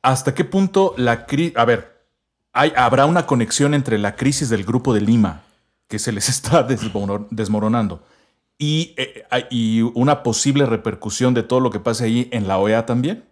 ¿hasta 0.00 0.32
qué 0.34 0.44
punto 0.44 0.94
la 0.96 1.26
crisis... 1.26 1.56
A 1.56 1.64
ver, 1.64 1.92
hay, 2.52 2.72
¿habrá 2.76 3.06
una 3.06 3.26
conexión 3.26 3.74
entre 3.74 3.98
la 3.98 4.14
crisis 4.16 4.48
del 4.48 4.64
grupo 4.64 4.94
de 4.94 5.00
Lima, 5.00 5.42
que 5.88 5.98
se 5.98 6.12
les 6.12 6.28
está 6.30 6.66
desmoro- 6.66 7.26
desmoronando, 7.30 8.02
y, 8.58 8.94
eh, 8.96 9.24
eh, 9.30 9.46
y 9.50 9.82
una 9.82 10.22
posible 10.22 10.66
repercusión 10.66 11.34
de 11.34 11.42
todo 11.42 11.60
lo 11.60 11.70
que 11.70 11.80
pase 11.80 12.04
ahí 12.04 12.28
en 12.32 12.46
la 12.48 12.58
OEA 12.58 12.86
también? 12.86 13.24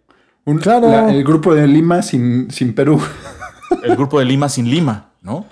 Un- 0.45 0.57
Claro. 0.59 0.89
la- 0.89 1.11
el 1.11 1.23
grupo 1.23 1.55
de 1.55 1.65
Lima 1.67 2.01
sin, 2.01 2.51
sin 2.51 2.75
Perú. 2.75 3.01
El 3.83 3.95
grupo 3.95 4.19
de 4.19 4.25
Lima 4.25 4.49
sin 4.49 4.69
Lima, 4.69 5.11
¿no? 5.21 5.45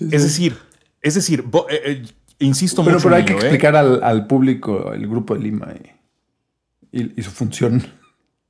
Es 0.00 0.22
decir, 0.22 0.56
es 1.02 1.14
decir, 1.14 1.42
bo- 1.42 1.66
eh, 1.68 1.80
eh, 1.84 2.06
insisto 2.40 2.82
Pero, 2.84 2.96
mucho 2.96 3.04
pero 3.04 3.16
hay 3.16 3.20
en 3.22 3.26
que 3.26 3.32
ello, 3.34 3.42
¿eh? 3.42 3.46
explicar 3.46 3.76
al, 3.76 4.02
al 4.02 4.26
público 4.26 4.92
el 4.92 5.06
grupo 5.06 5.34
de 5.34 5.40
Lima 5.40 5.68
y, 6.92 7.00
y- 7.00 7.12
y 7.16 7.22
su 7.22 7.30
función. 7.30 7.84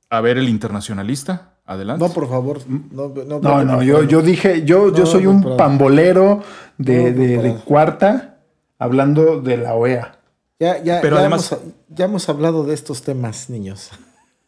A 0.09 0.21
ver, 0.21 0.37
el 0.37 0.47
internacionalista. 0.49 1.53
Adelante. 1.65 2.05
No, 2.07 2.13
por 2.13 2.29
favor. 2.29 2.61
No, 2.69 3.09
no, 3.09 3.39
No, 3.41 3.63
no, 3.65 3.83
yo, 3.83 4.03
yo 4.03 4.21
dije, 4.21 4.63
yo, 4.63 4.95
yo 4.95 5.05
soy 5.05 5.23
no, 5.23 5.31
un 5.31 5.57
pambolero 5.57 6.41
de, 6.77 7.11
No, 7.11 7.41
de- 7.43 7.55
cuarta 7.65 8.37
hablando 8.79 9.41
de 9.41 9.57
la 9.57 9.73
OEA. 9.73 10.17
Ya, 10.59 10.81
ya, 10.81 11.01
Pero 11.01 11.17
ya 11.17 11.21
además- 11.23 11.51
hemos, 11.51 11.63
ya 11.89 12.05
hemos 12.05 12.29
hablado 12.29 12.63
de 12.63 12.73
estos 12.73 13.01
temas, 13.01 13.49
niños. 13.49 13.89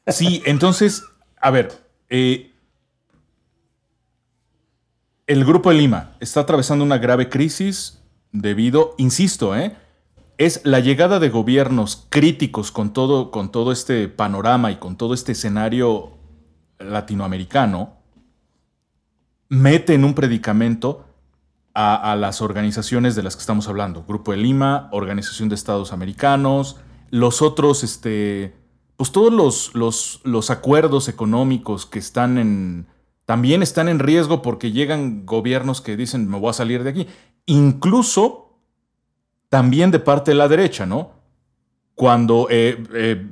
Sí, 0.07 0.41
entonces, 0.45 1.03
a 1.41 1.51
ver, 1.51 1.71
eh, 2.09 2.51
el 5.29 5.45
Grupo 5.45 5.69
de 5.69 5.75
Lima 5.75 6.15
está 6.19 6.39
atravesando 6.39 6.83
una 6.83 6.97
grave 6.97 7.29
crisis 7.29 8.01
debido, 8.31 8.95
insisto, 8.97 9.55
¿eh? 9.55 9.77
es 10.39 10.61
la 10.63 10.79
llegada 10.79 11.19
de 11.19 11.29
gobiernos 11.29 12.07
críticos 12.09 12.71
con 12.71 12.93
todo, 12.93 13.29
con 13.29 13.51
todo 13.51 13.71
este 13.71 14.07
panorama 14.07 14.71
y 14.71 14.77
con 14.77 14.97
todo 14.97 15.13
este 15.13 15.33
escenario 15.33 16.17
latinoamericano, 16.79 17.93
mete 19.49 19.93
en 19.93 20.03
un 20.03 20.15
predicamento 20.15 21.05
a, 21.75 22.15
las 22.15 22.41
organizaciones 22.41 23.15
de 23.15 23.21
las 23.21 23.35
que 23.35 23.41
estamos 23.41 23.67
hablando. 23.67 24.03
Grupo 24.07 24.31
de 24.31 24.37
Lima, 24.37 24.89
Organización 24.91 25.47
de 25.47 25.55
Estados 25.55 25.93
Americanos, 25.93 26.77
los 27.11 27.43
otros, 27.43 27.83
este, 27.83 28.55
pues 28.97 29.11
todos 29.11 29.75
los 29.75 30.49
acuerdos 30.49 31.07
económicos 31.07 31.85
que 31.85 31.99
están 31.99 32.39
en, 32.39 32.87
también 33.29 33.61
están 33.61 33.89
en 33.89 33.99
riesgo 33.99 34.41
porque 34.41 34.71
llegan 34.71 35.23
gobiernos 35.23 35.81
que 35.81 35.95
dicen, 35.95 36.27
me 36.27 36.39
voy 36.39 36.49
a 36.49 36.53
salir 36.53 36.83
de 36.83 36.89
aquí. 36.89 37.07
Incluso 37.45 38.57
también 39.49 39.91
de 39.91 39.99
parte 39.99 40.31
de 40.31 40.35
la 40.35 40.47
derecha, 40.47 40.87
¿no? 40.87 41.11
Cuando 41.93 42.47
eh, 42.49 42.83
eh, 42.91 43.27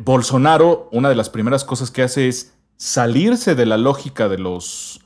Bolsonaro, 0.00 0.90
una 0.92 1.08
de 1.08 1.14
las 1.14 1.30
primeras 1.30 1.64
cosas 1.64 1.90
que 1.90 2.02
hace 2.02 2.28
es 2.28 2.52
salirse 2.76 3.54
de 3.54 3.64
la 3.64 3.78
lógica 3.78 4.28
de 4.28 4.36
los, 4.36 5.00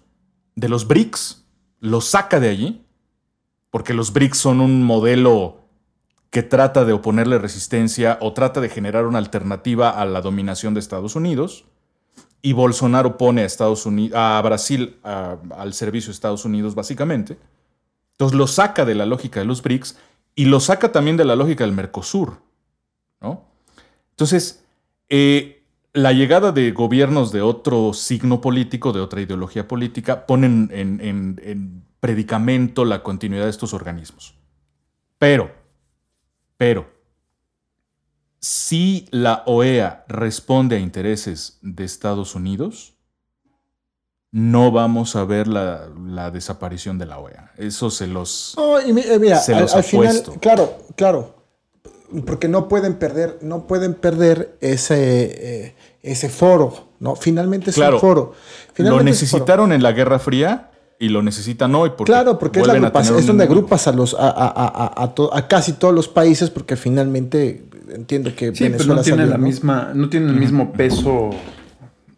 de 0.56 0.68
los 0.68 0.88
BRICS, 0.88 1.46
los 1.78 2.06
saca 2.06 2.40
de 2.40 2.48
allí, 2.48 2.84
porque 3.70 3.94
los 3.94 4.12
BRICS 4.12 4.38
son 4.38 4.60
un 4.60 4.82
modelo 4.82 5.60
que 6.30 6.42
trata 6.42 6.84
de 6.84 6.92
oponerle 6.92 7.38
resistencia 7.38 8.18
o 8.20 8.32
trata 8.32 8.60
de 8.60 8.68
generar 8.68 9.06
una 9.06 9.18
alternativa 9.18 9.90
a 9.90 10.04
la 10.04 10.20
dominación 10.22 10.74
de 10.74 10.80
Estados 10.80 11.14
Unidos. 11.14 11.66
Y 12.44 12.52
Bolsonaro 12.52 13.16
pone 13.16 13.40
a, 13.40 13.46
Estados 13.46 13.86
Unidos, 13.86 14.18
a 14.18 14.38
Brasil 14.42 14.98
al 15.02 15.72
servicio 15.72 16.08
de 16.08 16.12
Estados 16.12 16.44
Unidos, 16.44 16.74
básicamente. 16.74 17.38
Entonces 18.12 18.36
lo 18.36 18.46
saca 18.46 18.84
de 18.84 18.94
la 18.94 19.06
lógica 19.06 19.40
de 19.40 19.46
los 19.46 19.62
BRICS 19.62 19.96
y 20.34 20.44
lo 20.44 20.60
saca 20.60 20.92
también 20.92 21.16
de 21.16 21.24
la 21.24 21.36
lógica 21.36 21.64
del 21.64 21.72
Mercosur. 21.72 22.34
¿no? 23.22 23.46
Entonces, 24.10 24.62
eh, 25.08 25.62
la 25.94 26.12
llegada 26.12 26.52
de 26.52 26.72
gobiernos 26.72 27.32
de 27.32 27.40
otro 27.40 27.94
signo 27.94 28.42
político, 28.42 28.92
de 28.92 29.00
otra 29.00 29.22
ideología 29.22 29.66
política, 29.66 30.26
ponen 30.26 30.68
en, 30.70 31.00
en- 31.00 31.40
en 31.42 31.82
predicamento 32.00 32.84
la 32.84 33.02
continuidad 33.02 33.44
de 33.44 33.50
estos 33.50 33.72
organismos. 33.72 34.34
Pero, 35.18 35.50
pero, 36.58 36.92
si 38.44 39.08
la 39.10 39.42
OEA 39.46 40.04
responde 40.06 40.76
a 40.76 40.78
intereses 40.78 41.58
de 41.62 41.82
Estados 41.84 42.34
Unidos, 42.34 42.92
no 44.32 44.70
vamos 44.70 45.16
a 45.16 45.24
ver 45.24 45.48
la, 45.48 45.88
la 46.06 46.30
desaparición 46.30 46.98
de 46.98 47.06
la 47.06 47.18
OEA. 47.18 47.52
Eso 47.56 47.88
se 47.88 48.06
los... 48.06 48.52
No, 48.58 48.80
y 48.82 48.90
eh, 49.00 49.18
mira, 49.18 49.38
Se 49.38 49.54
al, 49.54 49.62
los 49.62 49.74
al 49.74 49.82
final, 49.82 50.22
claro, 50.42 50.76
claro, 50.94 51.36
porque 52.26 52.48
no 52.48 52.68
pueden 52.68 52.96
perder, 52.96 53.38
no 53.40 53.66
pueden 53.66 53.94
perder 53.94 54.58
ese, 54.60 55.64
eh, 55.68 55.74
ese 56.02 56.28
foro, 56.28 56.88
¿no? 57.00 57.16
Finalmente 57.16 57.70
es 57.70 57.76
Claro, 57.76 57.96
un 57.96 58.00
foro. 58.02 58.20
Lo 58.34 58.74
Finalmente 58.74 59.02
foro. 59.04 59.04
necesitaron 59.04 59.72
en 59.72 59.82
la 59.82 59.92
Guerra 59.92 60.18
Fría 60.18 60.70
y 60.98 61.08
lo 61.08 61.22
necesitan 61.22 61.74
hoy. 61.74 61.90
Porque 61.96 62.12
Claro, 62.12 62.38
porque 62.38 62.60
es, 62.60 62.66
la 62.66 62.74
es 63.18 63.26
donde 63.26 63.44
agrupas 63.44 63.86
a 63.88 63.92
los 63.92 64.12
a, 64.14 64.28
a- 64.28 64.48
a- 64.48 64.84
a- 64.84 65.02
a 65.04 65.14
to- 65.14 65.34
a 65.34 65.48
casi 65.48 65.72
todos 65.72 65.94
los 65.94 66.08
países, 66.08 66.50
porque 66.50 66.76
finalmente 66.76 67.64
entiendo 67.92 68.34
que 68.34 68.54
Sí, 68.54 68.64
pero 68.70 68.84
no 68.94 69.02
tiene 69.02 69.18
salió, 69.18 69.26
la 69.32 69.38
¿no? 69.38 69.44
misma, 69.46 69.92
no 69.94 70.08
tiene 70.08 70.30
el 70.30 70.36
mismo 70.36 70.72
peso. 70.72 71.30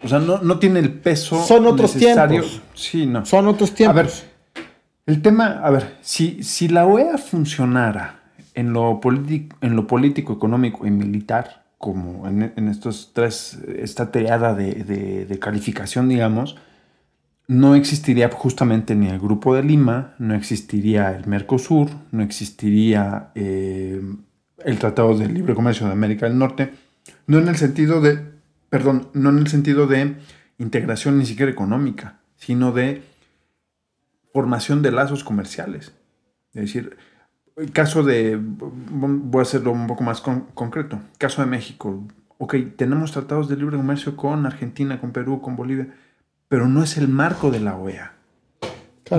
O 0.03 0.09
sea, 0.09 0.19
no, 0.19 0.39
no 0.43 0.59
tiene 0.59 0.81
el 0.81 0.93
peso. 0.93 1.43
Son 1.45 1.67
otros 1.67 1.95
necesario. 1.95 2.43
tiempos. 2.43 2.63
Sí, 2.75 3.07
no. 3.07 3.25
Son 3.27 3.47
otros 3.49 3.71
A 3.73 3.75
tiempos. 3.75 3.97
ver, 3.97 4.65
el 5.07 5.23
tema, 5.23 5.61
a 5.63 5.71
ver, 5.71 5.97
si, 6.03 6.43
si 6.43 6.69
la 6.69 6.87
OEA 6.87 7.17
funcionara 7.19 8.21
en 8.55 8.73
lo, 8.73 9.01
en 9.05 9.77
lo 9.77 9.87
político, 9.87 10.33
económico 10.35 10.87
y 10.87 10.91
militar, 10.91 11.65
como 11.79 12.27
en, 12.29 12.53
en 12.57 12.69
estos 12.69 13.11
tres, 13.13 13.59
esta 13.79 14.11
triada 14.11 14.55
de, 14.55 14.73
de- 14.75 15.27
de 15.27 15.39
calificación, 15.39 16.09
digamos, 16.09 16.57
no 17.49 17.75
existiría 17.77 18.29
justamente 18.31 18.95
ni 18.97 19.09
el 19.09 19.21
Grupo 19.21 19.55
de 19.55 19.63
Lima, 19.63 20.15
no 20.19 20.35
existiría 20.35 21.17
el 21.17 21.27
Mercosur, 21.27 21.89
no 22.11 22.23
existiría 22.25 23.29
eh, 23.37 24.01
el 24.65 24.79
Tratado 24.79 25.17
de 25.17 25.29
Libre 25.29 25.55
Comercio 25.55 25.87
de 25.87 25.93
América 25.93 26.27
del 26.27 26.39
Norte, 26.39 26.73
no 27.27 27.39
en 27.39 27.49
el 27.49 27.57
sentido 27.57 28.01
de, 28.01 28.21
perdón, 28.71 29.09
no 29.13 29.31
en 29.31 29.39
el 29.39 29.47
sentido 29.49 29.87
de 29.87 30.17
integración 30.59 31.19
ni 31.19 31.27
siquiera 31.27 31.53
económica, 31.53 32.19
sino 32.37 32.73
de 32.73 33.03
formación 34.33 34.83
de 34.83 34.93
lazos 34.93 35.25
comerciales. 35.25 35.93
Es 36.55 36.63
decir, 36.63 36.97
el 37.57 37.71
caso 37.73 38.03
de, 38.03 38.39
voy 38.41 39.39
a 39.41 39.43
hacerlo 39.43 39.73
un 39.73 39.87
poco 39.87 40.05
más 40.05 40.21
con- 40.21 40.47
concreto, 40.55 41.01
caso 41.19 41.43
de 41.43 41.49
México, 41.49 42.07
ok, 42.39 42.55
tenemos 42.77 43.13
tratados 43.13 43.49
de 43.49 43.57
libre 43.57 43.77
comercio 43.77 44.17
con 44.17 44.47
Argentina, 44.47 45.01
con 45.01 45.13
Perú, 45.13 45.41
con 45.41 45.57
Bolivia, 45.57 45.89
pero 46.49 46.69
no 46.69 46.83
es 46.83 46.97
el 46.97 47.09
marco 47.09 47.51
de 47.51 47.61
la 47.61 47.77
OEA. 47.77 48.13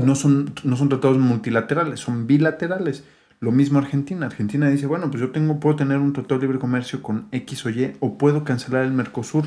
No, 0.04 0.16
son, 0.16 0.54
no 0.64 0.76
son 0.76 0.90
tratados 0.90 1.18
multilaterales, 1.18 2.00
son 2.02 2.28
bilaterales. 2.28 3.06
Lo 3.40 3.52
mismo 3.52 3.80
Argentina. 3.80 4.26
Argentina 4.26 4.70
dice, 4.70 4.88
bueno, 4.88 5.10
pues 5.10 5.22
yo 5.22 5.32
tengo, 5.32 5.60
puedo 5.60 5.76
tener 5.76 6.00
un 6.00 6.14
tratado 6.14 6.42
libre 6.42 6.60
comercio 6.60 7.04
con 7.04 7.28
X 7.32 7.66
o 7.66 7.70
Y, 7.70 7.96
o 8.00 8.18
puedo 8.18 8.44
cancelar 8.44 8.84
el 8.84 8.92
Mercosur. 8.92 9.46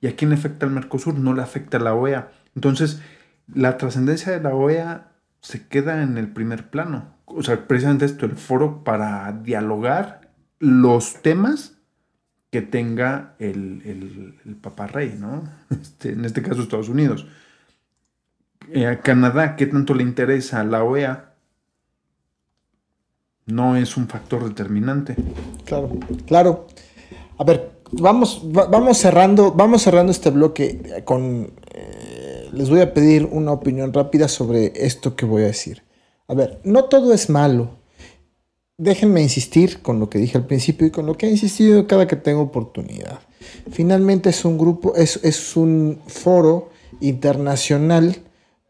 ¿Y 0.00 0.06
a 0.06 0.16
quién 0.16 0.30
le 0.30 0.36
afecta 0.36 0.66
el 0.66 0.72
Mercosur? 0.72 1.14
No 1.18 1.34
le 1.34 1.42
afecta 1.42 1.76
a 1.76 1.80
la 1.80 1.94
OEA. 1.94 2.30
Entonces, 2.54 3.00
la 3.52 3.76
trascendencia 3.76 4.32
de 4.32 4.40
la 4.40 4.54
OEA 4.54 5.12
se 5.40 5.66
queda 5.68 6.02
en 6.02 6.18
el 6.18 6.28
primer 6.28 6.70
plano. 6.70 7.14
O 7.26 7.42
sea, 7.42 7.68
precisamente 7.68 8.04
esto, 8.04 8.26
el 8.26 8.36
foro 8.36 8.84
para 8.84 9.32
dialogar 9.32 10.32
los 10.58 11.22
temas 11.22 11.78
que 12.50 12.62
tenga 12.62 13.34
el, 13.38 13.82
el, 13.84 14.34
el 14.44 14.56
papá 14.56 14.86
rey, 14.86 15.16
¿no? 15.18 15.44
Este, 15.70 16.12
en 16.12 16.24
este 16.24 16.42
caso 16.42 16.62
Estados 16.62 16.88
Unidos. 16.88 17.26
Eh, 18.72 18.86
a 18.86 19.00
Canadá, 19.00 19.56
¿qué 19.56 19.66
tanto 19.66 19.94
le 19.94 20.02
interesa 20.02 20.60
a 20.60 20.64
la 20.64 20.82
OEA? 20.82 21.27
No 23.48 23.76
es 23.76 23.96
un 23.96 24.06
factor 24.08 24.46
determinante. 24.48 25.16
Claro, 25.64 25.90
claro. 26.26 26.66
A 27.38 27.44
ver, 27.44 27.72
vamos, 27.92 28.42
va- 28.56 28.66
vamos 28.66 28.98
cerrando, 28.98 29.52
vamos 29.52 29.82
cerrando 29.82 30.12
este 30.12 30.30
bloque 30.30 31.02
con. 31.04 31.52
eh, 31.74 32.48
les 32.52 32.70
voy 32.70 32.80
a 32.80 32.94
pedir 32.94 33.26
una 33.30 33.52
opinión 33.52 33.92
rápida 33.92 34.28
sobre 34.28 34.72
esto 34.74 35.16
que 35.16 35.26
voy 35.26 35.42
a 35.42 35.46
decir. 35.46 35.82
A 36.28 36.34
ver, 36.34 36.60
no 36.64 36.84
todo 36.84 37.12
es 37.12 37.28
malo. 37.30 37.70
Déjenme 38.76 39.22
insistir 39.22 39.80
con 39.82 39.98
lo 39.98 40.08
que 40.08 40.18
dije 40.18 40.38
al 40.38 40.46
principio 40.46 40.86
y 40.86 40.90
con 40.90 41.04
lo 41.06 41.16
que 41.16 41.26
he 41.26 41.30
insistido 41.30 41.86
cada 41.86 42.06
que 42.06 42.16
tengo 42.16 42.42
oportunidad. 42.42 43.18
Finalmente 43.70 44.30
es 44.30 44.44
un 44.44 44.56
grupo, 44.56 44.94
es, 44.94 45.18
es 45.24 45.56
un 45.56 45.98
foro 46.06 46.70
internacional 47.00 48.16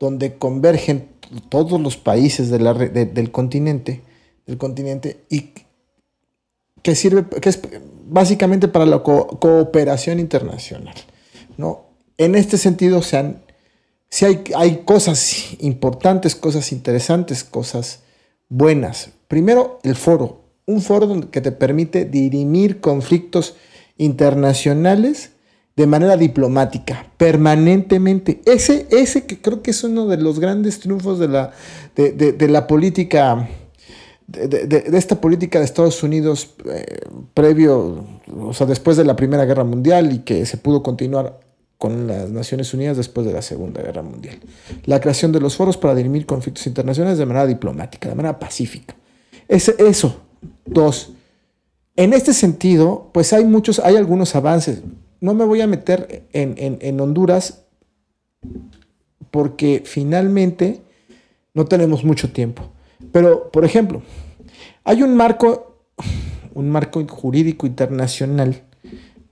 donde 0.00 0.36
convergen 0.36 1.08
todos 1.50 1.80
los 1.80 1.96
países 1.96 2.48
de 2.48 2.58
la 2.60 2.72
del 2.74 3.30
continente, 3.30 4.02
del 4.48 4.58
continente 4.58 5.20
y 5.30 5.50
que 6.82 6.94
sirve, 6.96 7.24
que 7.40 7.48
es 7.50 7.60
básicamente 8.06 8.66
para 8.66 8.86
la 8.86 9.02
co- 9.02 9.26
cooperación 9.38 10.18
internacional. 10.18 10.94
¿no? 11.56 11.84
En 12.16 12.34
este 12.34 12.56
sentido, 12.58 13.02
se 13.02 13.18
han, 13.18 13.42
sí 14.08 14.24
hay, 14.24 14.42
hay 14.56 14.78
cosas 14.84 15.34
importantes, 15.60 16.34
cosas 16.34 16.72
interesantes, 16.72 17.44
cosas 17.44 18.00
buenas. 18.48 19.10
Primero, 19.28 19.78
el 19.82 19.94
foro. 19.94 20.40
Un 20.66 20.80
foro 20.82 21.30
que 21.30 21.40
te 21.40 21.52
permite 21.52 22.04
dirimir 22.04 22.80
conflictos 22.80 23.54
internacionales 23.96 25.30
de 25.76 25.86
manera 25.86 26.16
diplomática, 26.16 27.10
permanentemente. 27.16 28.40
Ese, 28.46 28.86
ese 28.90 29.26
que 29.26 29.40
creo 29.40 29.62
que 29.62 29.70
es 29.70 29.84
uno 29.84 30.06
de 30.06 30.16
los 30.16 30.40
grandes 30.40 30.80
triunfos 30.80 31.18
de 31.18 31.28
la, 31.28 31.52
de- 31.94 32.12
de 32.12 32.48
la 32.48 32.66
política 32.66 33.48
de, 34.28 34.46
de- 34.46 34.66
de- 34.66 34.98
esta 34.98 35.20
política 35.20 35.58
de 35.58 35.64
Estados 35.64 36.02
Unidos 36.02 36.54
eh, 36.66 37.00
previo, 37.34 38.04
o 38.38 38.52
sea, 38.52 38.66
después 38.66 38.96
de 38.96 39.04
la 39.04 39.16
Primera 39.16 39.44
Guerra 39.46 39.64
Mundial 39.64 40.12
y 40.12 40.18
que 40.20 40.46
se 40.46 40.56
pudo 40.58 40.82
continuar 40.82 41.40
con 41.78 42.06
las 42.06 42.30
Naciones 42.30 42.72
Unidas 42.74 42.96
después 42.96 43.26
de 43.26 43.32
la 43.32 43.40
Segunda 43.42 43.82
Guerra 43.82 44.02
Mundial. 44.02 44.38
La 44.84 45.00
creación 45.00 45.32
de 45.32 45.40
los 45.40 45.56
foros 45.56 45.76
para 45.76 45.94
dirimir 45.94 46.26
conflictos 46.26 46.66
internacionales 46.66 47.18
de 47.18 47.26
manera 47.26 47.46
diplomática, 47.46 48.08
de 48.08 48.14
manera 48.14 48.38
pacífica. 48.38 48.94
Es 49.48 49.68
eso. 49.68 50.20
Dos. 50.66 51.12
En 51.96 52.12
este 52.12 52.32
sentido, 52.34 53.10
pues 53.12 53.32
hay 53.32 53.44
muchos, 53.44 53.78
hay 53.80 53.96
algunos 53.96 54.34
avances. 54.36 54.82
no 55.20 55.34
me 55.34 55.44
voy 55.44 55.60
a 55.62 55.66
meter 55.66 56.26
en, 56.32 56.54
en- 56.58 56.78
en 56.80 57.00
Honduras 57.00 57.64
porque 59.30 59.82
finalmente 59.84 60.80
no 61.54 61.64
tenemos 61.64 62.04
mucho 62.04 62.30
tiempo. 62.30 62.70
Pero, 63.12 63.50
por 63.50 63.64
ejemplo, 63.64 64.02
hay 64.84 65.02
un 65.02 65.14
marco, 65.16 65.82
un 66.54 66.70
marco 66.70 67.04
jurídico 67.08 67.66
internacional 67.66 68.62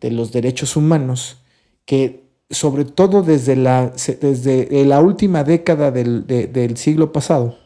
de 0.01 0.11
los 0.11 0.33
derechos 0.33 0.77
humanos 0.77 1.39
que 1.85 2.25
sobre 2.51 2.85
todo 2.85 3.23
desde 3.23 3.57
la, 3.57 3.93
desde 4.21 4.85
la 4.85 5.01
última 5.01 5.43
década 5.43 5.91
del, 5.91 6.27
de- 6.27 6.47
del 6.47 6.77
siglo 6.77 7.11
pasado, 7.13 7.59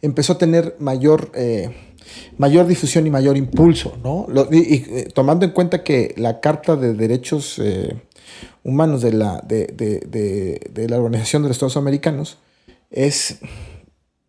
empezó 0.00 0.34
a 0.34 0.38
tener 0.38 0.76
mayor, 0.78 1.30
eh, 1.34 1.70
mayor 2.38 2.66
difusión 2.66 3.06
y 3.06 3.10
mayor 3.10 3.36
impulso, 3.36 3.98
¿no? 4.02 4.26
Y, 4.50 4.84
eh, 4.88 5.08
tomando 5.14 5.44
en 5.44 5.50
cuenta 5.52 5.82
que 5.84 6.14
la 6.16 6.40
Carta 6.40 6.76
de 6.76 6.94
Derechos 6.94 7.58
eh, 7.58 7.94
Humanos 8.62 9.02
de 9.02 9.12
la, 9.12 9.42
de- 9.46 9.66
de- 9.66 10.60
de 10.72 10.88
la 10.88 10.96
Organización 10.98 11.42
de 11.42 11.48
los 11.48 11.56
Estados 11.56 11.76
Americanos 11.76 12.38
es 12.90 13.38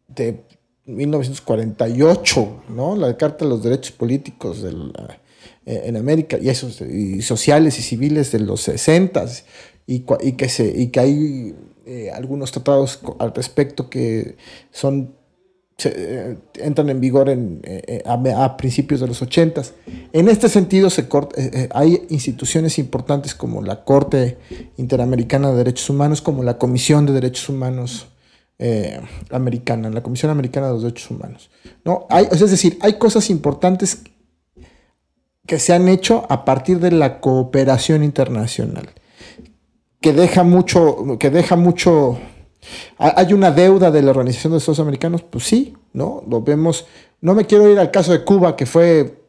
de 0.10 0.44
1948, 0.86 2.64
¿no? 2.70 2.96
La 2.96 3.18
Carta 3.18 3.46
de 3.46 3.50
los 3.50 3.64
Derechos 3.64 3.92
Políticos 3.92 4.64
eh, 5.66 5.82
en 5.86 5.98
América 5.98 6.38
y 6.40 6.50
esos 6.50 6.82
y 6.82 7.22
sociales 7.22 7.80
y 7.80 7.82
civiles 7.82 8.32
de 8.32 8.40
los 8.40 8.62
60 8.62 9.26
y, 9.88 10.02
que 10.34 10.50
se 10.50 10.68
y 10.68 10.88
que 10.88 11.00
hay 11.00 11.56
eh, 11.86 12.12
algunos 12.12 12.52
tratados 12.52 13.00
al 13.20 13.34
respecto 13.34 13.90
que 13.90 14.38
son 14.72 15.16
eh, 15.84 16.38
entran 16.56 16.90
en 16.90 17.02
vigor 17.02 17.30
a, 18.06 18.58
principios 18.58 19.02
de 19.02 19.08
los 19.08 19.22
80. 19.22 19.62
En 20.14 20.30
este 20.30 20.48
sentido, 20.48 20.90
se 20.90 21.10
cort- 21.10 21.34
eh, 21.38 21.68
hay 21.74 22.06
instituciones 22.10 22.80
importantes 22.80 23.36
como 23.36 23.62
la 23.62 23.84
Corte 23.84 24.38
Interamericana 24.78 25.52
de 25.52 25.58
Derechos 25.58 25.90
Humanos, 25.90 26.22
como 26.22 26.44
la 26.44 26.58
Comisión 26.58 27.06
de 27.06 27.12
Derechos 27.12 27.50
Humanos 27.50 28.08
eh, 28.60 29.00
Americana, 29.32 29.90
la 29.90 30.02
Comisión 30.04 30.32
Americana 30.32 30.68
de 30.68 30.74
los 30.74 30.84
Derechos 30.84 31.12
Humanos. 31.12 31.50
¿no? 31.84 32.06
Hay, 32.10 32.28
es 32.32 32.40
decir, 32.52 32.78
hay 32.82 32.94
cosas 32.98 33.30
importantes 33.30 34.04
que 35.46 35.60
se 35.60 35.74
han 35.74 35.88
hecho 35.90 36.26
a 36.30 36.44
partir 36.46 36.80
de 36.80 36.92
la 36.92 37.20
cooperación 37.20 38.04
internacional, 38.04 38.90
que 40.02 40.14
deja 40.14 40.44
mucho, 40.44 41.18
que 41.20 41.30
deja 41.30 41.56
mucho 41.56 42.18
¿Ha- 42.98 43.20
¿Hay 43.22 43.32
una 43.34 43.52
deuda 43.52 43.92
de 43.92 44.02
la 44.02 44.10
Organización 44.10 44.54
de 44.54 44.58
Estados 44.58 44.80
Americanos? 44.80 45.22
Pues 45.22 45.44
sí, 45.44 45.76
¿no? 45.94 46.24
Lo 46.28 46.42
vemos. 46.42 46.88
No 47.22 47.36
me 47.36 47.46
quiero 47.46 47.70
ir 47.70 47.78
al 47.78 47.92
caso 47.92 48.12
de 48.12 48.24
Cuba, 48.24 48.56
que 48.56 48.66
fue 48.66 49.22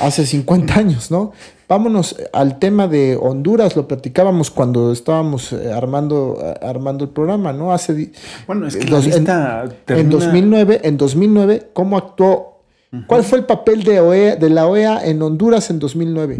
hace 0.00 0.24
50 0.24 0.74
años, 0.74 1.10
¿no? 1.10 1.32
Vámonos 1.68 2.14
al 2.32 2.58
tema 2.60 2.86
de 2.86 3.16
Honduras, 3.20 3.74
lo 3.74 3.88
platicábamos 3.88 4.50
cuando 4.50 4.92
estábamos 4.92 5.52
eh, 5.52 5.72
armando, 5.72 6.38
eh, 6.40 6.64
armando 6.64 7.04
el 7.04 7.10
programa, 7.10 7.52
¿no? 7.52 7.72
Hace 7.72 8.12
Bueno, 8.46 8.68
es 8.68 8.76
que 8.76 8.84
dos- 8.86 9.04
en, 9.06 9.10
lista 9.14 9.64
en 9.64 9.72
termina- 9.84 10.10
2009, 10.10 10.80
en 10.84 10.96
2009, 10.96 11.70
¿cómo 11.72 11.96
actuó? 11.96 12.60
¿Cuál 13.08 13.24
fue 13.24 13.38
el 13.40 13.44
papel 13.46 13.82
de, 13.82 14.00
OEA, 14.00 14.36
de 14.36 14.48
la 14.48 14.66
OEA 14.66 15.04
en 15.06 15.20
Honduras 15.20 15.68
en 15.70 15.78
2009? 15.80 16.38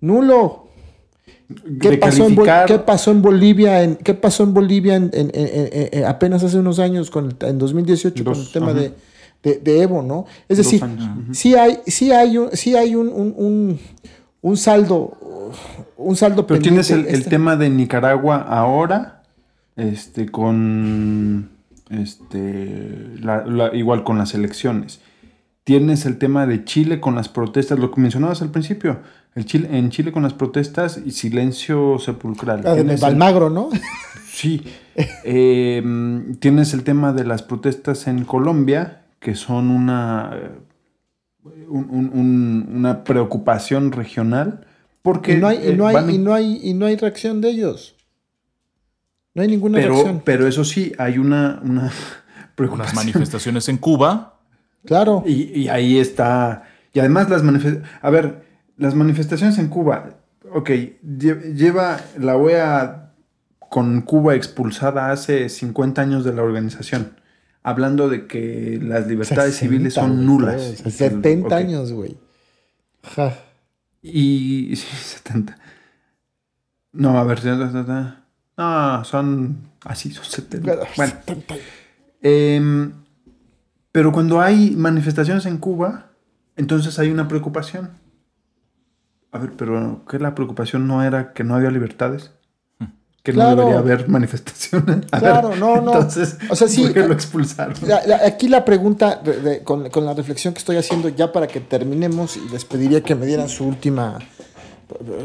Nulo. 0.00 0.66
¿Qué 1.80 1.96
pasó, 1.98 2.26
en 2.26 2.36
qué 2.66 2.78
pasó 2.78 3.10
en 3.12 3.22
Bolivia? 3.22 3.82
En, 3.82 3.96
¿Qué 3.96 4.14
pasó 4.14 4.42
en 4.44 4.52
Bolivia 4.54 4.94
en, 4.96 5.10
en- 5.12 5.30
en- 5.34 5.48
en- 5.72 5.88
en- 5.92 6.04
apenas 6.04 6.42
hace 6.44 6.58
unos 6.58 6.78
años, 6.78 7.10
con 7.10 7.26
el- 7.26 7.48
en 7.48 7.58
2018, 7.58 8.24
con 8.24 8.34
Dos, 8.34 8.46
el 8.46 8.52
tema 8.52 8.72
de, 8.72 8.92
de- 9.42 9.58
de 9.58 9.82
Evo, 9.82 10.02
¿no? 10.02 10.26
Es 10.48 10.58
Dos 10.58 10.66
decir, 10.66 10.84
años, 10.84 11.08
sí 11.36 11.54
hay, 11.54 11.78
sí 11.86 12.12
hay, 12.12 12.36
un, 12.38 12.50
sí 12.52 12.76
hay 12.76 12.94
un, 12.94 13.08
un- 13.08 13.34
un- 13.36 13.78
un 14.42 14.56
saldo, 14.56 15.16
un 15.96 16.16
saldo 16.16 16.46
Pero 16.46 16.60
tienes 16.60 16.90
el, 16.90 17.06
Este- 17.06 17.30
tema 17.30 17.56
de 17.56 17.70
Nicaragua 17.70 18.36
ahora, 18.38 19.22
este, 19.76 20.26
con, 20.30 21.50
este, 21.90 23.14
la- 23.20 23.44
la- 23.46 23.74
igual 23.74 24.04
con 24.04 24.18
las 24.18 24.34
elecciones. 24.34 25.00
Tienes 25.64 26.06
el 26.06 26.18
tema 26.18 26.46
de 26.46 26.64
Chile 26.64 27.00
con 27.00 27.14
las 27.14 27.28
protestas, 27.28 27.78
lo 27.78 27.90
que 27.90 28.00
mencionabas 28.00 28.42
al 28.42 28.50
principio. 28.50 28.98
El 29.34 29.44
Chile, 29.44 29.68
en 29.72 29.90
Chile 29.90 30.10
con 30.10 30.22
las 30.22 30.32
protestas 30.34 31.00
y 31.04 31.12
silencio 31.12 31.98
sepulcral. 31.98 32.62
Ah, 32.66 32.74
de 32.74 32.80
el- 32.94 33.00
Balmagro, 33.00 33.50
¿no? 33.50 33.68
Sí. 34.32 34.62
Eh, 35.24 35.82
mm, 35.84 36.34
tienes 36.36 36.72
el 36.72 36.82
tema 36.82 37.12
de 37.12 37.24
las 37.24 37.42
protestas 37.42 38.06
en 38.06 38.24
Colombia, 38.24 39.02
que 39.18 39.34
son 39.34 39.70
una, 39.70 40.30
un- 41.44 41.88
un- 41.90 42.10
un- 42.14 42.76
una 42.76 43.04
preocupación 43.04 43.92
regional. 43.92 44.66
Porque 45.02 45.34
y 45.34 45.36
no 45.38 45.48
hay, 45.48 45.58
y 45.58 45.68
eh, 45.70 45.76
no 45.76 45.86
hay, 45.86 45.94
van 45.94 46.10
y 46.10 46.18
no 46.18 46.34
hay, 46.34 46.60
y 46.62 46.74
no 46.74 46.86
hay 46.86 46.96
reacción 46.96 47.40
de 47.40 47.50
ellos. 47.50 47.94
No 49.34 49.42
hay 49.42 49.48
ninguna 49.48 49.78
pero, 49.78 49.94
reacción. 49.94 50.22
pero 50.24 50.46
eso 50.46 50.64
sí, 50.64 50.92
hay 50.98 51.18
una, 51.18 51.60
una 51.62 51.90
preocupación. 52.54 52.96
manifestaciones 52.96 53.68
en 53.68 53.78
Cuba. 53.78 54.40
Claro. 54.84 55.22
Y, 55.26 55.60
y 55.60 55.68
ahí 55.68 55.98
está. 55.98 56.64
Y 56.92 56.98
además 57.00 57.30
las 57.30 57.42
manifestaciones. 57.42 57.90
A 58.02 58.10
ver, 58.10 58.42
las 58.76 58.94
manifestaciones 58.94 59.58
en 59.58 59.68
Cuba. 59.68 60.16
Ok, 60.52 60.70
lle- 60.70 61.54
lleva 61.54 62.00
la 62.18 62.36
OEA 62.36 63.12
con 63.58 64.00
Cuba 64.02 64.34
expulsada 64.34 65.12
hace 65.12 65.48
50 65.48 66.02
años 66.02 66.24
de 66.24 66.32
la 66.32 66.42
organización. 66.42 67.12
Hablando 67.62 68.08
de 68.08 68.26
que 68.26 68.78
las 68.82 69.06
libertades 69.06 69.54
60, 69.54 69.58
civiles 69.74 69.94
son 69.94 70.24
nulas. 70.24 70.80
pues, 70.82 70.94
70 70.94 71.46
Ok. 71.46 71.52
años, 71.52 71.92
güey. 71.92 72.16
Ja. 73.02 73.34
Y. 74.02 74.74
sí, 74.76 74.86
70. 74.96 75.58
No, 76.92 77.18
a 77.18 77.24
ver. 77.24 77.44
No, 78.56 79.04
son. 79.04 79.70
Así, 79.84 80.10
son 80.10 80.24
70. 80.24 80.78
Bueno. 80.96 81.12
Em, 82.22 82.92
pero 83.92 84.12
cuando 84.12 84.40
hay 84.40 84.72
manifestaciones 84.76 85.46
en 85.46 85.58
Cuba, 85.58 86.10
entonces 86.56 86.98
hay 86.98 87.10
una 87.10 87.28
preocupación. 87.28 87.90
A 89.32 89.38
ver, 89.38 89.52
pero 89.56 90.04
¿qué 90.08 90.18
la 90.18 90.34
preocupación 90.34 90.88
no 90.88 91.02
era 91.04 91.32
que 91.32 91.44
no 91.44 91.54
había 91.54 91.70
libertades? 91.70 92.32
Que 93.22 93.32
Claro. 93.32 93.50
no 93.50 93.56
debería 93.62 93.78
haber 93.80 94.08
manifestaciones. 94.08 95.04
A 95.12 95.18
Claro, 95.20 95.50
ver, 95.50 95.58
no, 95.58 95.80
no. 95.82 95.92
Entonces, 95.92 96.36
O 96.48 96.56
sea, 96.56 96.68
sí, 96.68 96.82
¿por 96.84 96.92
qué 96.94 97.00
eh, 97.00 97.08
lo 97.08 97.12
expulsaron? 97.14 97.74
La- 97.86 98.04
la- 98.06 98.20
aquí 98.26 98.48
la 98.48 98.64
pregunta, 98.64 99.16
de- 99.22 99.40
de- 99.40 99.62
con, 99.62 99.90
con 99.90 100.06
la 100.06 100.14
reflexión 100.14 100.54
que 100.54 100.58
estoy 100.58 100.76
haciendo 100.76 101.08
ya 101.10 101.30
para 101.30 101.46
que 101.46 101.60
terminemos, 101.60 102.36
y 102.38 102.48
les 102.50 102.64
pediría 102.64 103.02
que 103.02 103.14
me 103.14 103.26
dieran 103.26 103.48
su 103.50 103.64
última, 103.66 104.18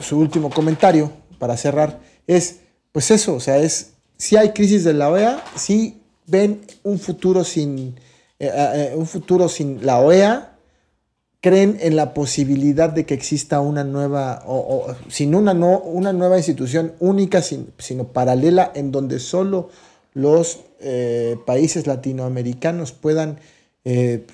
su 0.01 0.17
último 0.19 0.49
comentario 0.49 1.11
para 1.39 1.55
cerrar, 1.57 1.99
es, 2.27 2.57
pues 2.91 3.11
eso, 3.11 3.33
o 3.35 3.39
sea, 3.39 3.57
es, 3.57 3.93
si 4.17 4.35
hay 4.35 4.51
crisis 4.51 4.83
de 4.83 4.93
la 4.93 5.09
OEA, 5.09 5.43
si 5.55 6.01
ven 6.27 6.61
un 6.83 6.99
futuro 6.99 7.43
sin, 7.43 7.95
eh, 8.39 8.51
eh, 8.53 8.93
un 8.95 9.05
futuro 9.07 9.47
sin 9.47 9.85
la 9.85 9.99
OEA, 9.99 10.54
creen 11.45 11.77
en 11.79 11.95
la 11.95 12.15
posibilidad 12.15 12.89
de 12.89 13.05
que 13.05 13.13
exista 13.13 13.59
una 13.59 13.83
nueva, 13.83 14.41
o, 14.47 14.87
sin 15.09 15.35
una, 15.35 15.53
no, 15.53 15.77
una 15.79 16.11
nueva 16.11 16.37
institución 16.37 16.93
única, 16.99 17.43
sin- 17.43 17.67
sino 17.77 18.05
paralela, 18.05 18.71
en 18.73 18.91
donde 18.91 19.19
solo 19.19 19.69
los 20.15 20.61
eh, 20.79 21.37
países 21.45 21.85
latinoamericanos 21.85 22.93
puedan, 22.93 23.37
eh, 23.83 24.25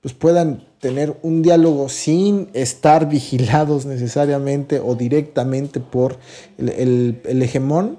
pues 0.00 0.14
puedan 0.14 0.64
tener 0.80 1.18
un 1.20 1.42
diálogo 1.42 1.90
sin 1.90 2.48
estar 2.54 3.10
vigilados 3.10 3.84
necesariamente 3.84 4.80
o 4.80 4.94
directamente 4.94 5.80
por 5.80 6.16
el, 6.56 6.70
el- 6.70 7.20
el 7.26 7.42
hegemón. 7.42 7.98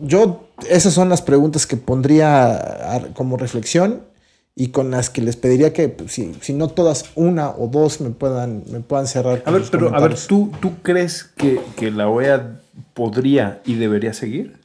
Yo, 0.00 0.44
esas 0.68 0.94
son 0.94 1.08
las 1.08 1.22
preguntas 1.22 1.66
que 1.66 1.76
pondría 1.76 3.10
como 3.14 3.36
reflexión 3.36 4.02
y 4.60 4.68
con 4.68 4.90
las 4.90 5.08
que 5.08 5.22
les 5.22 5.36
pediría 5.36 5.72
que, 5.72 5.88
pues, 5.88 6.12
si, 6.12 6.34
si 6.42 6.52
no 6.52 6.68
todas, 6.68 7.06
una 7.14 7.48
o 7.48 7.66
dos 7.68 8.02
me 8.02 8.10
puedan, 8.10 8.62
me 8.70 8.80
puedan 8.80 9.06
cerrar. 9.06 9.42
A 9.46 9.50
ver, 9.50 9.62
pero 9.70 9.94
a 9.96 10.00
ver. 10.00 10.14
¿tú, 10.28 10.52
¿tú 10.60 10.72
crees 10.82 11.24
que, 11.24 11.58
que 11.76 11.90
la 11.90 12.10
OEA 12.10 12.60
podría 12.92 13.62
y 13.64 13.76
debería 13.76 14.12
seguir? 14.12 14.58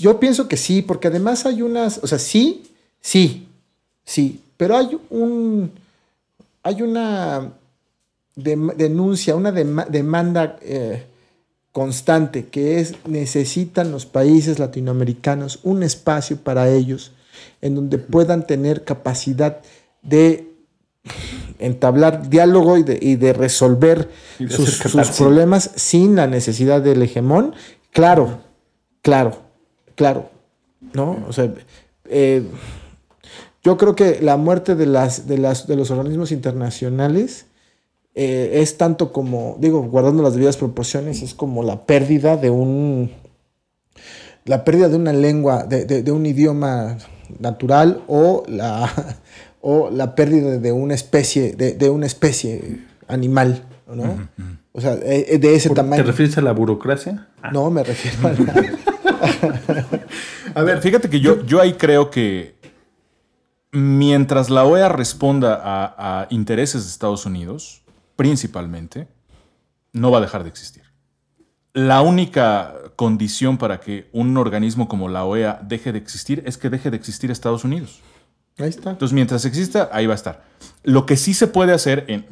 Yo 0.00 0.18
pienso 0.18 0.48
que 0.48 0.56
sí, 0.56 0.82
porque 0.82 1.06
además 1.06 1.46
hay 1.46 1.62
unas, 1.62 2.00
o 2.02 2.08
sea, 2.08 2.18
sí, 2.18 2.64
sí, 3.00 3.46
sí, 4.04 4.40
pero 4.56 4.76
hay 4.76 4.98
un, 5.10 5.70
hay 6.64 6.82
una 6.82 7.52
denuncia, 8.34 9.36
una 9.36 9.52
dema- 9.52 9.86
demanda 9.86 10.56
eh, 10.62 11.04
constante 11.70 12.46
que 12.46 12.80
es 12.80 12.94
necesitan 13.06 13.92
los 13.92 14.04
países 14.04 14.58
latinoamericanos 14.58 15.60
un 15.62 15.84
espacio 15.84 16.38
para 16.38 16.68
ellos 16.68 17.12
en 17.60 17.74
donde 17.74 17.98
puedan 17.98 18.46
tener 18.46 18.84
capacidad 18.84 19.58
de 20.02 20.48
entablar 21.58 22.28
diálogo 22.28 22.76
y 22.78 22.82
de, 22.82 22.98
y 23.00 23.16
de 23.16 23.32
resolver 23.32 24.08
Y 24.38 24.46
de 24.46 24.50
sus, 24.50 24.78
problemas 25.18 25.70
sin 25.76 26.16
la 26.16 26.26
necesidad 26.26 26.80
del 26.82 27.02
hegemón. 27.02 27.54
Claro, 27.92 28.40
claro, 29.02 29.38
claro, 29.94 30.30
¿no? 30.94 31.24
O 31.28 31.32
sea, 31.32 31.52
eh, 32.08 32.42
yo 33.62 33.76
creo 33.76 33.94
que 33.94 34.20
la 34.22 34.36
muerte 34.36 34.74
de, 34.74 34.86
las, 34.86 35.26
de, 35.26 35.36
las, 35.38 35.66
de 35.66 35.76
los 35.76 35.90
organismos 35.90 36.32
internacionales 36.32 37.46
eh, 38.14 38.60
es 38.62 38.76
tanto 38.78 39.12
como, 39.12 39.56
digo, 39.60 39.82
guardando 39.82 40.22
las 40.22 40.32
debidas 40.34 40.56
proporciones, 40.56 41.22
es 41.22 41.34
como 41.34 41.62
la 41.62 41.84
pérdida 41.84 42.36
de 42.36 42.50
un, 42.50 43.10
la 44.44 44.64
pérdida 44.64 44.88
de 44.88 44.96
una 44.96 45.12
lengua, 45.12 45.64
de, 45.64 45.84
de- 45.84 46.02
de 46.02 46.12
un 46.12 46.24
idioma 46.26 46.96
natural 47.38 48.02
o 48.08 48.42
la, 48.48 48.90
o 49.60 49.90
la 49.90 50.14
pérdida 50.14 50.58
de 50.58 50.72
una 50.72 50.94
especie, 50.94 51.52
de, 51.52 51.72
de 51.74 51.90
una 51.90 52.06
especie 52.06 52.80
animal, 53.08 53.64
¿no? 53.92 54.28
O 54.72 54.80
sea, 54.80 54.94
eh, 55.02 55.38
de 55.38 55.54
ese 55.54 55.68
¿Por- 55.68 55.76
tamaño. 55.76 56.02
¿Te 56.02 56.06
refieres 56.10 56.38
a 56.38 56.42
la 56.42 56.52
burocracia? 56.52 57.28
No, 57.52 57.70
me 57.70 57.82
refiero 57.82 58.28
a 58.28 58.32
la- 58.32 60.00
A 60.54 60.62
ver, 60.62 60.80
fíjate 60.80 61.08
que 61.10 61.20
yo, 61.20 61.44
yo 61.46 61.60
ahí 61.60 61.74
creo 61.74 62.10
que 62.10 62.54
mientras 63.72 64.50
la 64.50 64.64
OEA 64.64 64.88
responda 64.88 65.54
a, 65.62 66.22
a 66.22 66.26
intereses 66.30 66.84
de 66.84 66.90
Estados 66.90 67.26
Unidos, 67.26 67.82
principalmente, 68.16 69.08
no 69.92 70.10
va 70.10 70.18
a 70.18 70.20
dejar 70.20 70.42
de 70.42 70.48
existir. 70.50 70.82
La 71.72 72.00
única 72.02 72.74
condición 73.04 73.56
para 73.56 73.80
que 73.80 74.10
un 74.12 74.36
organismo 74.36 74.86
como 74.86 75.08
la 75.08 75.24
OEA 75.24 75.58
deje 75.62 75.90
de 75.90 75.98
existir 75.98 76.42
es 76.44 76.58
que 76.58 76.68
deje 76.68 76.90
de 76.90 76.98
existir 76.98 77.30
Estados 77.30 77.64
Unidos. 77.64 78.00
Ahí 78.58 78.68
está. 78.68 78.90
Entonces, 78.90 79.14
mientras 79.14 79.46
exista, 79.46 79.88
ahí 79.90 80.04
va 80.06 80.12
a 80.12 80.16
estar. 80.16 80.44
Lo 80.82 81.06
que 81.06 81.16
sí 81.16 81.32
se 81.32 81.46
puede 81.46 81.72
hacer, 81.72 82.04
en- 82.08 82.26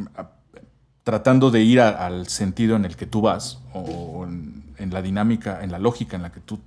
tratando 1.04 1.50
de 1.50 1.62
ir 1.62 1.80
a- 1.80 2.04
al 2.06 2.28
sentido 2.28 2.76
en 2.76 2.84
el 2.84 2.96
que 2.96 3.06
tú 3.06 3.22
vas, 3.22 3.60
o 3.72 4.24
en, 4.26 4.74
en 4.76 4.92
la 4.92 5.00
dinámica, 5.00 5.64
en 5.64 5.72
la 5.72 5.78
lógica 5.78 6.16
en 6.16 6.22
la 6.22 6.32
que 6.32 6.40
tú 6.40 6.60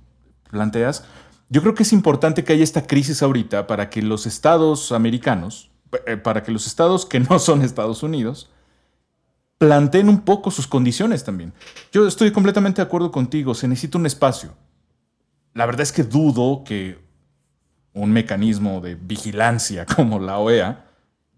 planteas, 0.50 1.04
yo 1.48 1.62
creo 1.62 1.74
que 1.76 1.84
es 1.84 1.92
importante 1.92 2.42
que 2.42 2.52
haya 2.54 2.64
esta 2.64 2.84
crisis 2.88 3.22
ahorita 3.22 3.68
para 3.68 3.88
que 3.88 4.02
los 4.02 4.26
estados 4.26 4.90
americanos, 4.90 5.70
eh, 6.08 6.16
para 6.16 6.42
que 6.42 6.50
los 6.50 6.66
estados 6.66 7.06
que 7.06 7.20
no 7.20 7.38
son 7.38 7.62
Estados 7.62 8.02
Unidos, 8.02 8.50
planteen 9.62 10.08
un 10.08 10.22
poco 10.22 10.50
sus 10.50 10.66
condiciones 10.66 11.22
también. 11.22 11.52
Yo 11.92 12.08
estoy 12.08 12.32
completamente 12.32 12.82
de 12.82 12.86
acuerdo 12.86 13.12
contigo, 13.12 13.54
se 13.54 13.68
necesita 13.68 13.96
un 13.96 14.06
espacio. 14.06 14.50
La 15.54 15.66
verdad 15.66 15.82
es 15.82 15.92
que 15.92 16.02
dudo 16.02 16.64
que 16.64 16.98
un 17.92 18.10
mecanismo 18.10 18.80
de 18.80 18.96
vigilancia 18.96 19.86
como 19.96 20.18
la 20.18 20.38
OEA 20.38 20.84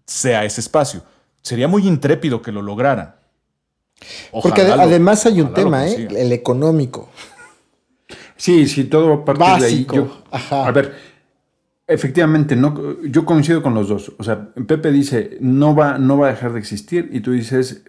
sea 0.07 0.43
ese 0.43 0.59
espacio. 0.61 1.03
Sería 1.43 1.67
muy 1.67 1.87
intrépido 1.87 2.41
que 2.41 2.51
lo 2.51 2.63
lograran. 2.63 3.13
Porque 4.31 4.63
lo- 4.67 4.73
además 4.73 5.23
hay 5.27 5.41
un 5.41 5.53
tema, 5.53 5.87
¿eh? 5.87 6.07
El 6.09 6.31
económico. 6.31 7.11
Sí, 8.35 8.67
sí, 8.67 8.85
todo 8.85 9.23
parte 9.23 9.43
de 9.43 9.49
ahí. 9.67 9.85
Básico, 9.85 9.95
Yo- 9.95 10.23
A 10.55 10.71
ver, 10.71 10.95
efectivamente, 11.85 12.55
no, 12.55 13.01
yo 13.03 13.23
coincido 13.23 13.61
con 13.61 13.75
los 13.75 13.87
dos. 13.87 14.11
O 14.17 14.23
sea, 14.23 14.49
Pepe 14.67 14.91
dice, 14.91 15.37
no 15.41 15.75
va, 15.75 15.99
no 15.99 16.17
va 16.17 16.29
a 16.29 16.31
dejar 16.31 16.53
de 16.53 16.59
existir, 16.59 17.09
y 17.13 17.19
tú 17.19 17.31
dices 17.31 17.83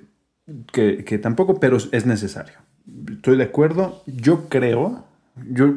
que, 0.72 1.04
que 1.04 1.18
tampoco, 1.18 1.60
pero 1.60 1.76
es 1.76 2.06
necesario. 2.06 2.54
Estoy 3.10 3.36
de 3.36 3.44
acuerdo. 3.44 4.02
Yo 4.06 4.48
creo, 4.48 5.04
yo 5.50 5.74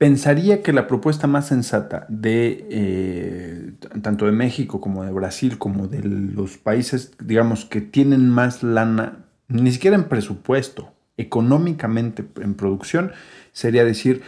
pensaría 0.00 0.62
que 0.62 0.72
la 0.72 0.86
propuesta 0.86 1.26
más 1.26 1.48
sensata 1.48 2.06
de 2.08 2.66
eh, 2.70 3.72
tanto 4.00 4.24
de 4.24 4.32
México 4.32 4.80
como 4.80 5.04
de 5.04 5.12
Brasil, 5.12 5.58
como 5.58 5.88
de 5.88 6.02
los 6.02 6.56
países, 6.56 7.12
digamos, 7.22 7.66
que 7.66 7.82
tienen 7.82 8.30
más 8.30 8.62
lana, 8.62 9.26
ni 9.48 9.70
siquiera 9.70 9.96
en 9.96 10.04
presupuesto, 10.04 10.94
económicamente 11.18 12.24
en 12.40 12.54
producción, 12.54 13.12
sería 13.52 13.84
decir, 13.84 14.22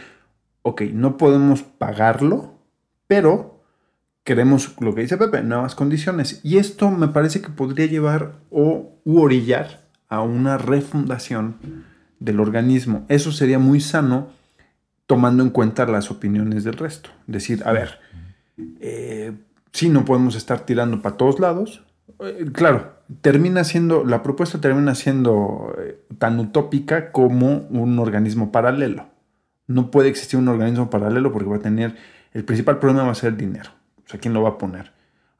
ok, 0.61 0.81
no 0.93 1.17
podemos 1.17 1.63
pagarlo, 1.63 2.53
pero 3.07 3.52
queremos 4.23 4.75
lo 4.79 4.95
que 4.95 5.01
dice 5.01 5.17
Pepe, 5.17 5.43
nuevas 5.43 5.75
condiciones. 5.75 6.39
Y 6.43 6.57
esto 6.57 6.89
me 6.91 7.09
parece 7.09 7.41
que 7.41 7.49
podría 7.49 7.85
llevar 7.85 8.33
o 8.49 8.99
u 9.03 9.21
orillar 9.21 9.81
a 10.09 10.21
una 10.21 10.57
refundación 10.57 11.57
del 12.19 12.39
organismo. 12.39 13.05
Eso 13.09 13.31
sería 13.31 13.59
muy 13.59 13.81
sano 13.81 14.29
tomando 15.07 15.43
en 15.43 15.49
cuenta 15.49 15.85
las 15.85 16.11
opiniones 16.11 16.63
del 16.63 16.75
resto. 16.75 17.09
Decir, 17.27 17.63
a 17.65 17.71
ver, 17.73 17.99
eh, 18.79 19.33
sí, 19.71 19.89
no 19.89 20.05
podemos 20.05 20.35
estar 20.35 20.61
tirando 20.61 21.01
para 21.01 21.17
todos 21.17 21.39
lados. 21.39 21.83
Eh, 22.19 22.45
claro, 22.53 22.93
termina 23.21 23.63
siendo, 23.63 24.05
la 24.05 24.23
propuesta 24.23 24.61
termina 24.61 24.95
siendo 24.95 25.75
eh, 25.79 25.99
tan 26.17 26.39
utópica 26.39 27.11
como 27.11 27.67
un 27.69 27.99
organismo 27.99 28.51
paralelo. 28.51 29.07
No 29.67 29.91
puede 29.91 30.09
existir 30.09 30.39
un 30.39 30.47
organismo 30.47 30.89
paralelo 30.89 31.31
porque 31.31 31.49
va 31.49 31.57
a 31.57 31.59
tener, 31.59 31.95
el 32.33 32.45
principal 32.45 32.79
problema 32.79 33.03
va 33.03 33.11
a 33.11 33.15
ser 33.15 33.29
el 33.29 33.37
dinero. 33.37 33.71
Sea, 34.13 34.19
¿quién 34.19 34.33
lo 34.33 34.43
va 34.43 34.49
a 34.49 34.57
poner? 34.59 34.91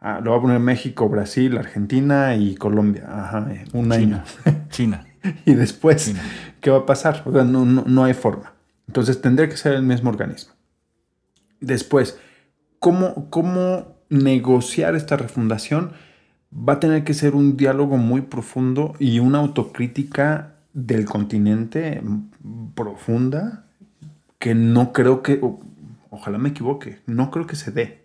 Ah, 0.02 0.20
lo 0.22 0.32
va 0.32 0.38
a 0.38 0.42
poner 0.42 0.60
México, 0.60 1.08
Brasil, 1.08 1.58
Argentina 1.58 2.36
y 2.36 2.56
Colombia. 2.56 3.06
Ajá, 3.08 3.48
un 3.74 3.92
China. 3.92 4.24
año. 4.46 4.56
China. 4.70 5.06
y 5.46 5.54
después, 5.54 6.14
¿qué 6.60 6.72
va 6.72 6.80
a 6.80 6.86
pasar? 6.86 7.22
O 7.26 7.32
sea, 7.32 7.44
no, 7.44 7.66
no, 7.66 7.84
no 7.86 8.04
hay 8.04 8.14
forma. 8.16 8.54
Entonces 8.88 9.22
tendría 9.22 9.48
que 9.48 9.58
ser 9.58 9.74
el 9.74 9.84
mismo 9.84 10.10
organismo. 10.10 10.54
Después, 11.62 12.20
¿cómo, 12.80 13.30
¿cómo 13.30 13.96
negociar 14.10 14.96
esta 14.96 15.16
refundación? 15.16 15.94
Va 16.52 16.74
a 16.74 16.80
tener 16.80 17.04
que 17.04 17.14
ser 17.14 17.36
un 17.36 17.56
diálogo 17.58 17.98
muy 17.98 18.22
profundo 18.22 18.94
y 19.00 19.20
una 19.20 19.40
autocrítica 19.40 20.56
del 20.74 21.06
continente 21.06 22.02
profunda 22.76 23.66
que 24.40 24.56
no 24.56 24.92
creo 24.92 25.22
que, 25.24 25.40
o- 25.42 25.62
ojalá 26.10 26.38
me 26.38 26.50
equivoque, 26.50 27.00
no 27.06 27.32
creo 27.32 27.48
que 27.48 27.56
se 27.56 27.72
dé. 27.72 28.03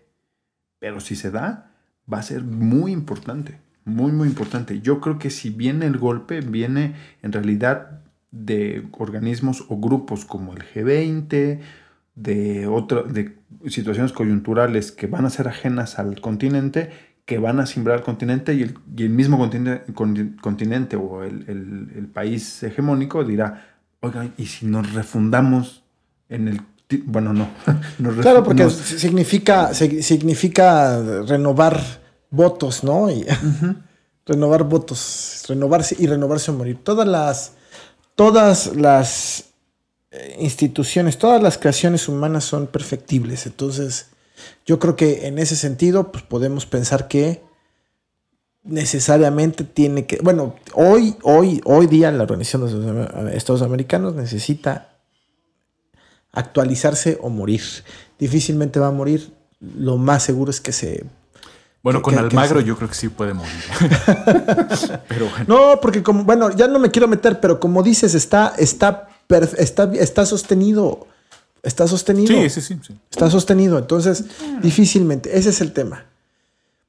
Pero 0.79 0.99
si 0.99 1.15
se 1.15 1.31
da, 1.31 1.71
va 2.11 2.19
a 2.19 2.23
ser 2.23 2.43
muy 2.43 2.91
importante, 2.91 3.59
muy, 3.85 4.11
muy 4.11 4.27
importante. 4.27 4.81
Yo 4.81 4.99
creo 5.01 5.19
que 5.19 5.29
si 5.29 5.49
viene 5.49 5.85
el 5.85 5.97
golpe, 5.97 6.41
viene 6.41 6.95
en 7.21 7.31
realidad 7.31 8.01
de 8.31 8.87
organismos 8.97 9.65
o 9.69 9.77
grupos 9.79 10.25
como 10.25 10.53
el 10.53 10.63
G20, 10.63 11.59
de, 12.15 12.67
otra, 12.67 13.03
de 13.03 13.37
situaciones 13.67 14.11
coyunturales 14.11 14.91
que 14.91 15.07
van 15.07 15.25
a 15.25 15.29
ser 15.29 15.47
ajenas 15.47 15.99
al 15.99 16.19
continente, 16.21 16.89
que 17.25 17.37
van 17.39 17.59
a 17.59 17.65
simbrar 17.65 17.97
al 17.99 18.03
continente 18.03 18.53
y 18.55 18.63
el, 18.63 18.77
y 18.97 19.03
el 19.03 19.09
mismo 19.09 19.37
continente, 19.37 19.93
con- 19.93 20.37
continente 20.41 20.95
o 20.95 21.23
el, 21.23 21.45
el- 21.47 21.91
el 21.95 22.07
país 22.07 22.61
hegemónico 22.63 23.23
dirá, 23.23 23.77
oigan, 24.01 24.33
¿y 24.37 24.47
si 24.47 24.65
nos 24.65 24.93
refundamos 24.93 25.83
en 26.29 26.47
el... 26.47 26.61
Bueno, 27.05 27.33
no. 27.33 27.49
nos 27.99 28.15
Claro, 28.17 28.43
porque 28.43 28.63
nos- 28.63 28.73
significa, 28.73 29.71
sig- 29.71 30.01
significa 30.01 31.01
renovar 31.23 31.79
votos, 32.31 32.83
¿no? 32.83 33.09
Y 33.11 33.25
renovar 34.25 34.63
votos, 34.63 35.43
renovarse 35.47 35.95
y 35.99 36.07
renovarse 36.07 36.51
o 36.51 36.53
morir. 36.55 36.79
Todas 36.83 37.07
las, 37.07 37.53
todas 38.15 38.75
las 38.75 39.45
eh, 40.11 40.37
instituciones, 40.39 41.17
todas 41.17 41.41
las 41.43 41.57
creaciones 41.57 42.07
humanas 42.07 42.43
son 42.43 42.67
perfectibles. 42.67 43.45
Entonces, 43.45 44.07
yo 44.65 44.79
creo 44.79 44.95
que 44.95 45.27
en 45.27 45.37
ese 45.37 45.55
sentido, 45.55 46.11
pues 46.11 46.23
podemos 46.23 46.65
pensar 46.65 47.07
que 47.07 47.41
necesariamente 48.63 49.63
tiene 49.63 50.05
que, 50.05 50.17
bueno, 50.21 50.55
hoy, 50.73 51.15
hoy, 51.23 51.61
hoy 51.65 51.87
día 51.87 52.11
la 52.11 52.23
Organización 52.23 52.65
de 52.67 52.93
los 52.93 53.33
Estados 53.33 53.61
Americanos 53.61 54.15
necesita 54.15 54.88
actualizarse 56.31 57.17
o 57.21 57.29
morir. 57.29 57.61
Difícilmente 58.19 58.79
va 58.79 58.87
a 58.87 58.91
morir. 58.91 59.31
Lo 59.77 59.97
más 59.97 60.23
seguro 60.23 60.51
es 60.51 60.61
que 60.61 60.71
se. 60.71 61.05
Bueno, 61.81 61.99
que- 61.99 62.03
con 62.03 62.13
que- 62.13 62.19
que 62.19 62.25
Almagro 62.27 62.59
se- 62.59 62.65
yo 62.65 62.75
creo 62.77 62.89
que 62.89 62.95
sí 62.95 63.09
puede 63.09 63.33
morir. 63.33 63.53
Pero 65.07 65.29
bueno. 65.29 65.45
No, 65.47 65.79
porque 65.81 66.03
como, 66.03 66.23
bueno, 66.23 66.49
ya 66.55 66.67
no 66.67 66.79
me 66.79 66.91
quiero 66.91 67.07
meter, 67.07 67.39
pero 67.39 67.59
como 67.59 67.83
dices, 67.83 68.15
está, 68.15 68.53
está, 68.57 69.07
está, 69.57 69.91
está 69.93 70.25
sostenido. 70.25 71.07
Está 71.63 71.87
sostenido. 71.87 72.33
Sí, 72.33 72.49
sí, 72.49 72.61
sí. 72.61 72.79
sí. 72.85 72.97
Está 73.11 73.29
sostenido. 73.29 73.77
Entonces, 73.77 74.23
difícilmente. 74.61 75.37
Ese 75.37 75.49
es 75.49 75.59
el 75.61 75.73
tema. 75.73 76.05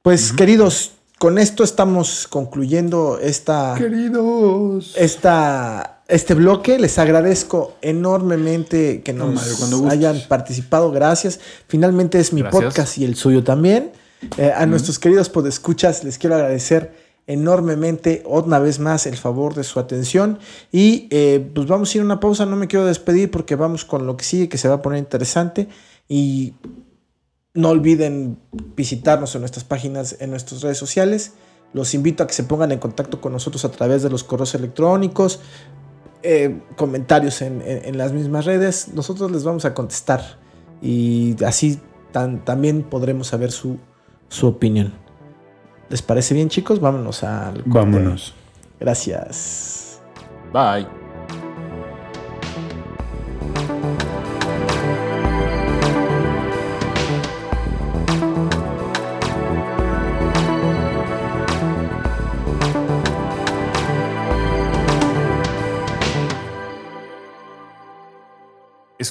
Pues, 0.01 0.31
queridos, 0.31 0.91
con 1.19 1.37
esto 1.37 1.63
estamos 1.63 2.27
concluyendo 2.27 3.19
esta. 3.21 3.75
Queridos. 3.77 4.93
esta, 4.97 6.00
este 6.11 6.33
bloque. 6.33 6.77
Les 6.77 6.99
agradezco 6.99 7.75
enormemente 7.81 9.01
que 9.01 9.13
nos 9.13 9.59
Mario, 9.59 9.89
hayan 9.89 10.21
participado. 10.27 10.91
Gracias. 10.91 11.39
Finalmente 11.67 12.19
es 12.19 12.33
mi 12.33 12.41
Gracias. 12.41 12.63
podcast 12.63 12.97
y 12.97 13.05
el 13.05 13.15
suyo 13.15 13.43
también. 13.43 13.91
Eh, 14.37 14.51
a 14.55 14.65
nuestros 14.67 14.99
queridos 14.99 15.29
podescuchas 15.29 16.03
les 16.03 16.19
quiero 16.19 16.35
agradecer 16.35 16.93
enormemente 17.25 18.21
una 18.25 18.59
vez 18.59 18.79
más 18.79 19.07
el 19.07 19.17
favor 19.17 19.55
de 19.55 19.63
su 19.63 19.79
atención 19.79 20.37
y 20.71 21.07
eh, 21.11 21.49
pues 21.55 21.65
vamos 21.65 21.93
a 21.93 21.97
ir 21.97 22.01
a 22.01 22.05
una 22.05 22.19
pausa, 22.19 22.45
no 22.45 22.55
me 22.55 22.67
quiero 22.67 22.85
despedir 22.85 23.31
porque 23.31 23.55
vamos 23.55 23.85
con 23.85 24.05
lo 24.05 24.17
que 24.17 24.23
sigue 24.23 24.49
que 24.49 24.57
se 24.57 24.67
va 24.67 24.75
a 24.75 24.81
poner 24.81 24.99
interesante 24.99 25.69
y 26.07 26.53
no 27.53 27.69
olviden 27.69 28.37
visitarnos 28.75 29.33
en 29.35 29.41
nuestras 29.41 29.63
páginas, 29.63 30.17
en 30.19 30.29
nuestras 30.29 30.61
redes 30.61 30.77
sociales. 30.77 31.33
Los 31.73 31.93
invito 31.93 32.23
a 32.23 32.27
que 32.27 32.33
se 32.33 32.43
pongan 32.43 32.71
en 32.71 32.79
contacto 32.79 33.21
con 33.21 33.31
nosotros 33.31 33.63
a 33.65 33.71
través 33.71 34.03
de 34.03 34.09
los 34.09 34.23
correos 34.23 34.53
electrónicos, 34.55 35.39
eh, 36.23 36.61
comentarios 36.75 37.41
en, 37.41 37.61
en- 37.61 37.85
en 37.85 37.97
las 37.97 38.11
mismas 38.13 38.45
redes. 38.45 38.89
Nosotros 38.93 39.31
les 39.31 39.43
vamos 39.43 39.65
a 39.65 39.73
contestar 39.73 40.21
y 40.81 41.35
así 41.45 41.79
tan- 42.11 42.43
también 42.45 42.83
podremos 42.83 43.27
saber 43.27 43.51
su, 43.51 43.77
su 44.29 44.47
opinión. 44.47 44.93
¿Les 45.89 46.01
parece 46.01 46.33
bien, 46.33 46.49
chicos? 46.49 46.79
Vámonos 46.79 47.23
al 47.23 47.55
corte. 47.63 47.69
Vámonos. 47.69 48.33
Gracias. 48.79 50.01
Bye. 50.53 51.00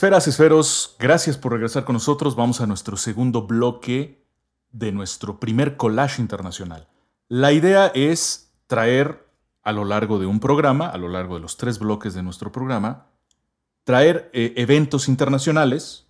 Esferas, 0.01 0.27
esferos, 0.29 0.97
gracias 0.99 1.37
por 1.37 1.53
regresar 1.53 1.85
con 1.85 1.93
nosotros. 1.93 2.35
Vamos 2.35 2.63
a 2.63 2.67
nuestro 2.67 2.97
segundo 2.97 3.47
bloque 3.47 4.25
de 4.73 4.93
nuestro 4.93 5.39
primer 5.39 5.77
collage 5.77 6.23
internacional. 6.23 6.89
La 7.29 7.53
idea 7.53 7.89
es 7.89 8.51
traer 8.67 9.29
a 9.63 9.73
lo 9.73 9.85
largo 9.85 10.19
de 10.19 10.25
un 10.25 10.41
programa, 10.41 10.89
a 10.89 10.97
lo 10.97 11.09
largo 11.11 11.35
de 11.35 11.43
los 11.43 11.59
tres 11.59 11.79
bloques 11.79 12.15
de 12.15 12.23
nuestro 12.23 12.51
programa, 12.51 13.09
traer 13.85 14.31
eh, 14.33 14.55
eventos 14.57 15.07
internacionales 15.07 16.07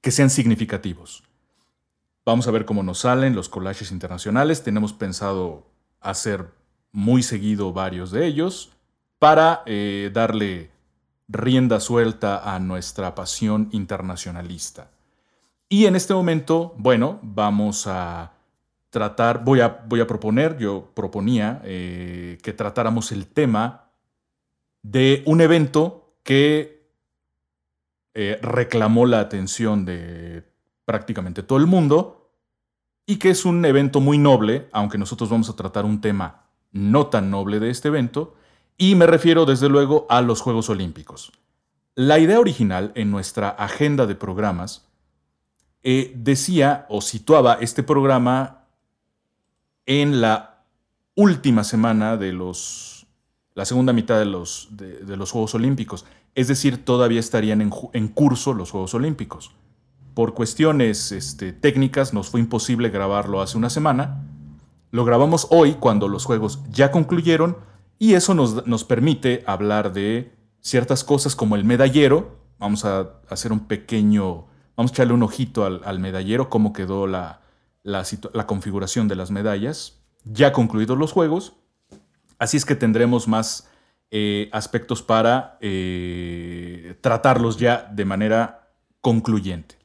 que 0.00 0.12
sean 0.12 0.30
significativos. 0.30 1.24
Vamos 2.24 2.46
a 2.46 2.52
ver 2.52 2.64
cómo 2.64 2.84
nos 2.84 3.00
salen 3.00 3.34
los 3.34 3.48
collages 3.48 3.90
internacionales. 3.90 4.62
Tenemos 4.62 4.92
pensado 4.92 5.66
hacer 5.98 6.52
muy 6.92 7.24
seguido 7.24 7.72
varios 7.72 8.12
de 8.12 8.24
ellos 8.24 8.70
para 9.18 9.64
eh, 9.66 10.12
darle 10.14 10.75
rienda 11.28 11.80
suelta 11.80 12.54
a 12.54 12.58
nuestra 12.58 13.14
pasión 13.14 13.68
internacionalista. 13.72 14.90
Y 15.68 15.86
en 15.86 15.96
este 15.96 16.14
momento, 16.14 16.74
bueno, 16.76 17.18
vamos 17.22 17.86
a 17.86 18.32
tratar, 18.90 19.44
voy 19.44 19.60
a, 19.60 19.84
voy 19.86 20.00
a 20.00 20.06
proponer, 20.06 20.56
yo 20.58 20.90
proponía 20.94 21.60
eh, 21.64 22.38
que 22.42 22.52
tratáramos 22.52 23.10
el 23.12 23.26
tema 23.26 23.90
de 24.82 25.22
un 25.26 25.40
evento 25.40 26.14
que 26.22 26.86
eh, 28.14 28.38
reclamó 28.40 29.04
la 29.04 29.20
atención 29.20 29.84
de 29.84 30.44
prácticamente 30.84 31.42
todo 31.42 31.58
el 31.58 31.66
mundo 31.66 32.30
y 33.04 33.16
que 33.16 33.30
es 33.30 33.44
un 33.44 33.64
evento 33.64 34.00
muy 34.00 34.18
noble, 34.18 34.68
aunque 34.72 34.98
nosotros 34.98 35.28
vamos 35.28 35.50
a 35.50 35.56
tratar 35.56 35.84
un 35.84 36.00
tema 36.00 36.44
no 36.70 37.08
tan 37.08 37.30
noble 37.30 37.58
de 37.58 37.70
este 37.70 37.88
evento, 37.88 38.35
y 38.78 38.94
me 38.94 39.06
refiero 39.06 39.46
desde 39.46 39.68
luego 39.68 40.06
a 40.08 40.20
los 40.20 40.40
Juegos 40.40 40.68
Olímpicos. 40.68 41.32
La 41.94 42.18
idea 42.18 42.40
original 42.40 42.92
en 42.94 43.10
nuestra 43.10 43.48
agenda 43.48 44.06
de 44.06 44.14
programas 44.14 44.86
eh, 45.82 46.12
decía 46.16 46.84
o 46.88 47.00
situaba 47.00 47.54
este 47.60 47.82
programa 47.82 48.64
en 49.86 50.20
la 50.20 50.64
última 51.14 51.64
semana 51.64 52.16
de 52.16 52.32
los, 52.32 53.06
la 53.54 53.64
segunda 53.64 53.92
mitad 53.92 54.18
de 54.18 54.26
los, 54.26 54.68
de, 54.72 55.16
los 55.16 55.30
Juegos 55.30 55.54
Olímpicos. 55.54 56.04
Es 56.34 56.48
decir, 56.48 56.84
todavía 56.84 57.20
estarían 57.20 57.62
en, 57.62 58.08
curso 58.08 58.52
los 58.52 58.72
Juegos 58.72 58.94
Olímpicos. 58.94 59.52
Por 60.12 60.34
cuestiones 60.34 61.12
este, 61.12 61.52
técnicas 61.52 62.12
nos 62.12 62.28
fue 62.28 62.40
imposible 62.40 62.90
grabarlo 62.90 63.40
hace 63.40 63.56
una 63.56 63.70
semana. 63.70 64.22
Lo 64.90 65.04
grabamos 65.04 65.46
hoy 65.50 65.74
cuando 65.74 66.08
los 66.08 66.24
Juegos 66.24 66.60
ya 66.70 66.90
concluyeron 66.90 67.56
y 67.98 68.14
eso 68.14 68.34
nos, 68.34 68.66
nos 68.66 68.84
permite 68.84 69.42
hablar 69.46 69.92
de 69.92 70.32
ciertas 70.60 71.04
cosas 71.04 71.36
como 71.36 71.56
el 71.56 71.64
medallero. 71.64 72.36
Vamos 72.58 72.84
a 72.84 73.20
hacer 73.28 73.52
un 73.52 73.60
pequeño, 73.60 74.46
vamos 74.76 74.90
a 74.90 74.94
echarle 74.94 75.14
un 75.14 75.22
ojito 75.22 75.64
al, 75.64 76.00
medallero, 76.00 76.50
cómo 76.50 76.72
quedó 76.72 77.06
la, 77.06 77.40
la, 77.82 78.46
configuración 78.46 79.08
de 79.08 79.16
las 79.16 79.30
medallas, 79.30 80.00
ya 80.24 80.52
concluidos 80.52 80.98
los 80.98 81.12
juegos. 81.12 81.54
Así 82.38 82.56
es 82.56 82.64
que 82.64 82.74
tendremos 82.74 83.28
más 83.28 83.68
eh, 84.10 84.48
aspectos 84.52 85.02
para 85.02 85.56
eh, 85.60 86.96
tratarlos 87.00 87.56
ya 87.56 87.88
de 87.92 88.04
manera 88.04 88.70
concluyente. 89.00 89.76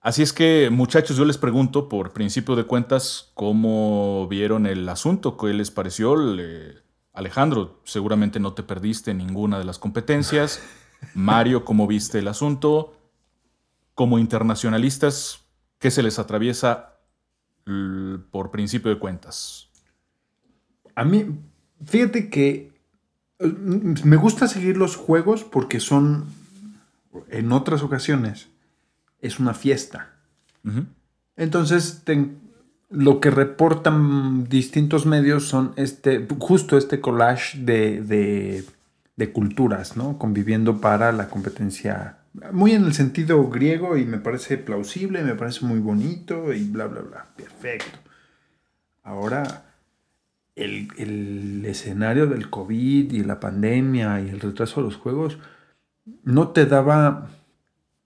Así 0.00 0.22
es 0.22 0.32
que, 0.32 0.70
muchachos, 0.70 1.16
yo 1.16 1.24
les 1.24 1.36
pregunto 1.36 1.88
por 1.88 2.12
principio 2.12 2.56
de 2.56 2.64
cuentas 2.64 3.32
cómo 3.34 4.26
vieron 4.28 4.66
el 4.66 4.88
asunto, 4.88 5.36
qué 5.36 5.52
les 5.52 5.70
pareció. 5.70 6.16
Alejandro, 7.20 7.80
seguramente 7.84 8.40
no 8.40 8.54
te 8.54 8.62
perdiste 8.62 9.12
ninguna 9.12 9.58
de 9.58 9.64
las 9.64 9.78
competencias. 9.78 10.62
Mario, 11.14 11.64
¿cómo 11.66 11.86
viste 11.86 12.18
el 12.18 12.28
asunto? 12.28 12.96
Como 13.94 14.18
internacionalistas, 14.18 15.44
¿qué 15.78 15.90
se 15.90 16.02
les 16.02 16.18
atraviesa 16.18 16.96
por 18.30 18.50
principio 18.50 18.90
de 18.90 18.98
cuentas? 18.98 19.68
A 20.94 21.04
mí, 21.04 21.26
fíjate 21.84 22.30
que 22.30 22.72
eh, 23.38 23.46
me 24.04 24.16
gusta 24.16 24.48
seguir 24.48 24.78
los 24.78 24.96
juegos 24.96 25.44
porque 25.44 25.78
son, 25.78 26.24
en 27.28 27.52
otras 27.52 27.82
ocasiones, 27.82 28.48
es 29.20 29.38
una 29.38 29.52
fiesta. 29.52 30.14
Entonces, 31.36 32.02
lo 32.90 33.20
que 33.20 33.30
reportan 33.30 34.48
distintos 34.48 35.06
medios 35.06 35.46
son 35.46 35.72
este, 35.76 36.26
justo 36.38 36.76
este 36.76 37.00
collage 37.00 37.58
de, 37.58 38.64
culturas, 39.32 39.96
¿no? 39.96 40.18
Conviviendo 40.18 40.80
para 40.80 41.12
la 41.12 41.28
competencia, 41.28 42.18
muy 42.52 42.72
en 42.72 42.84
el 42.84 42.94
sentido 42.94 43.48
griego 43.48 43.96
y 43.96 44.04
me 44.04 44.18
parece 44.18 44.58
plausible, 44.58 45.22
me 45.22 45.34
parece 45.34 45.64
muy 45.64 45.78
bonito 45.78 46.52
y 46.52 46.64
bla, 46.64 46.86
bla, 46.86 47.02
bla. 47.02 47.26
Perfecto. 47.36 47.98
Ahora, 49.02 49.66
el, 50.56 50.88
el 50.96 51.64
escenario 51.66 52.26
del 52.26 52.50
COVID 52.50 53.12
y 53.12 53.22
la 53.22 53.38
pandemia 53.40 54.20
y 54.20 54.30
el 54.30 54.40
retraso 54.40 54.80
de 54.80 54.86
los 54.86 54.96
juegos 54.96 55.38
no 56.24 56.48
te 56.48 56.66
daba, 56.66 57.28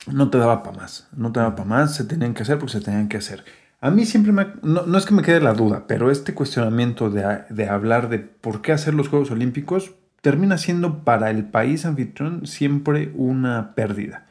no 0.09 0.31
te 0.31 0.39
daba 0.39 0.63
para 0.63 0.77
más, 0.77 1.09
no 1.17 1.33
te 1.33 1.41
daba 1.41 1.55
para 1.55 1.69
más, 1.69 1.95
se 1.95 2.05
tenían 2.05 2.35
que 2.35 2.43
hacer 2.43 2.59
porque 2.59 2.73
se 2.73 2.81
tenían 2.81 3.09
que 3.09 3.19
hacer 3.19 3.45
a 3.85 3.91
mí 3.91 4.07
siempre 4.07 4.33
me... 4.33 4.47
No, 4.63 4.97
es 4.97 5.05
que 5.05 5.13
me 5.13 5.21
quede 5.21 5.41
la 5.41 5.53
duda, 5.53 5.85
pero 5.87 6.11
este 6.11 6.33
cuestionamiento 6.33 7.11
de, 7.11 7.69
hablar 7.69 8.09
de 8.09 8.19
por 8.19 8.63
qué 8.63 8.73
hacer 8.73 8.95
los 8.95 9.09
Juegos 9.09 9.31
Olímpicos 9.31 9.93
termina 10.23 10.57
siendo 10.57 11.05
para 11.05 11.29
el 11.29 11.45
país 11.45 11.85
anfitrión 11.85 12.47
siempre 12.47 13.13
una 13.15 13.75
pérdida. 13.75 14.25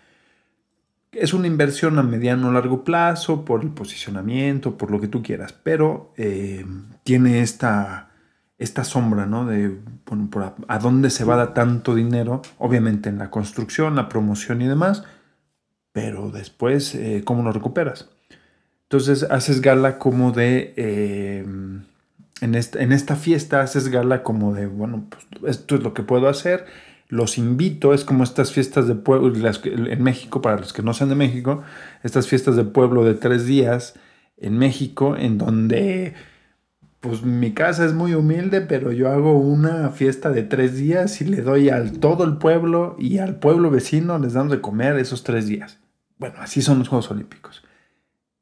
Es 1.12 1.36
una 1.36 1.46
inversión 1.46 2.00
a 2.00 2.02
mediano 2.02 2.48
o 2.48 2.52
largo 2.52 2.84
plazo 2.84 3.46
por 3.46 3.62
el 3.62 3.70
posicionamiento, 3.70 4.76
por 4.76 4.90
lo 4.90 5.00
que 5.00 5.08
tú 5.08 5.22
quieras, 5.22 5.54
pero 5.54 6.16
eh, 6.18 6.66
tiene 7.04 7.42
esta, 7.42 8.10
esta 8.58 8.84
sombra, 8.84 9.28
¿no? 9.28 9.46
De 9.46 9.70
por 10.04 10.56
a, 10.68 10.80
dónde 10.80 11.12
se 11.12 11.26
va 11.26 11.36
a 11.36 11.38
dar 11.38 11.54
tanto 11.54 11.94
dinero, 11.94 12.42
obviamente 12.58 13.10
en 13.10 13.20
la 13.20 13.30
construcción, 13.30 13.96
la 13.96 14.10
promoción 14.10 14.64
y 14.64 14.68
demás, 14.68 15.04
pero 15.92 16.32
después, 16.32 16.96
eh, 16.96 17.22
¿cómo 17.24 17.44
lo 17.44 17.52
recuperas? 17.52 18.10
Entonces 18.84 19.24
haces 19.24 19.62
gala 19.62 19.98
como 19.98 20.32
de, 20.32 20.74
eh, 20.78 21.46
en, 22.42 22.56
esta, 22.56 23.16
fiesta 23.16 23.62
haces 23.62 23.90
gala 23.90 24.24
como 24.24 24.54
de, 24.54 24.68
bueno, 24.68 25.08
pues 25.10 25.26
esto 25.58 25.76
es 25.76 25.84
lo 25.84 25.94
que 25.94 26.04
puedo 26.04 26.28
hacer, 26.28 26.66
los 27.10 27.38
invito, 27.38 27.94
es 27.94 28.04
como 28.04 28.24
estas 28.24 28.52
fiestas 28.52 28.88
de 28.88 28.96
pueblo, 28.96 29.34
en 29.66 30.04
México, 30.04 30.42
para 30.42 30.58
los 30.58 30.74
que 30.74 30.82
no 30.82 30.94
sean 30.94 31.10
de 31.10 31.16
México, 31.16 31.64
estas 32.04 32.28
fiestas 32.28 32.56
de 32.56 32.66
pueblo 32.66 33.04
de 33.04 33.14
tres 33.14 33.46
días 33.46 33.96
en 34.38 34.58
México, 34.58 35.16
en 35.16 35.38
donde 35.38 36.14
pues 37.04 37.22
mi 37.22 37.52
casa 37.52 37.86
es 37.86 37.94
muy 37.94 38.14
humilde, 38.14 38.62
pero 38.62 38.94
yo 38.94 39.10
hago 39.10 39.38
una 39.38 39.90
fiesta 39.90 40.30
de 40.32 40.44
tres 40.44 40.78
días 40.78 41.20
y 41.20 41.26
le 41.26 41.42
doy 41.42 41.70
al 41.70 42.00
todo 42.00 42.24
el 42.24 42.38
pueblo 42.38 42.96
y 42.98 43.18
al 43.18 43.36
pueblo 43.36 43.70
vecino 43.70 44.18
les 44.20 44.34
damos 44.34 44.54
de 44.54 44.62
comer 44.62 44.98
esos 44.98 45.24
tres 45.24 45.48
días. 45.48 45.80
Bueno, 46.18 46.36
así 46.40 46.62
son 46.62 46.80
los 46.80 46.88
Juegos 46.88 47.12
Olímpicos. 47.12 47.63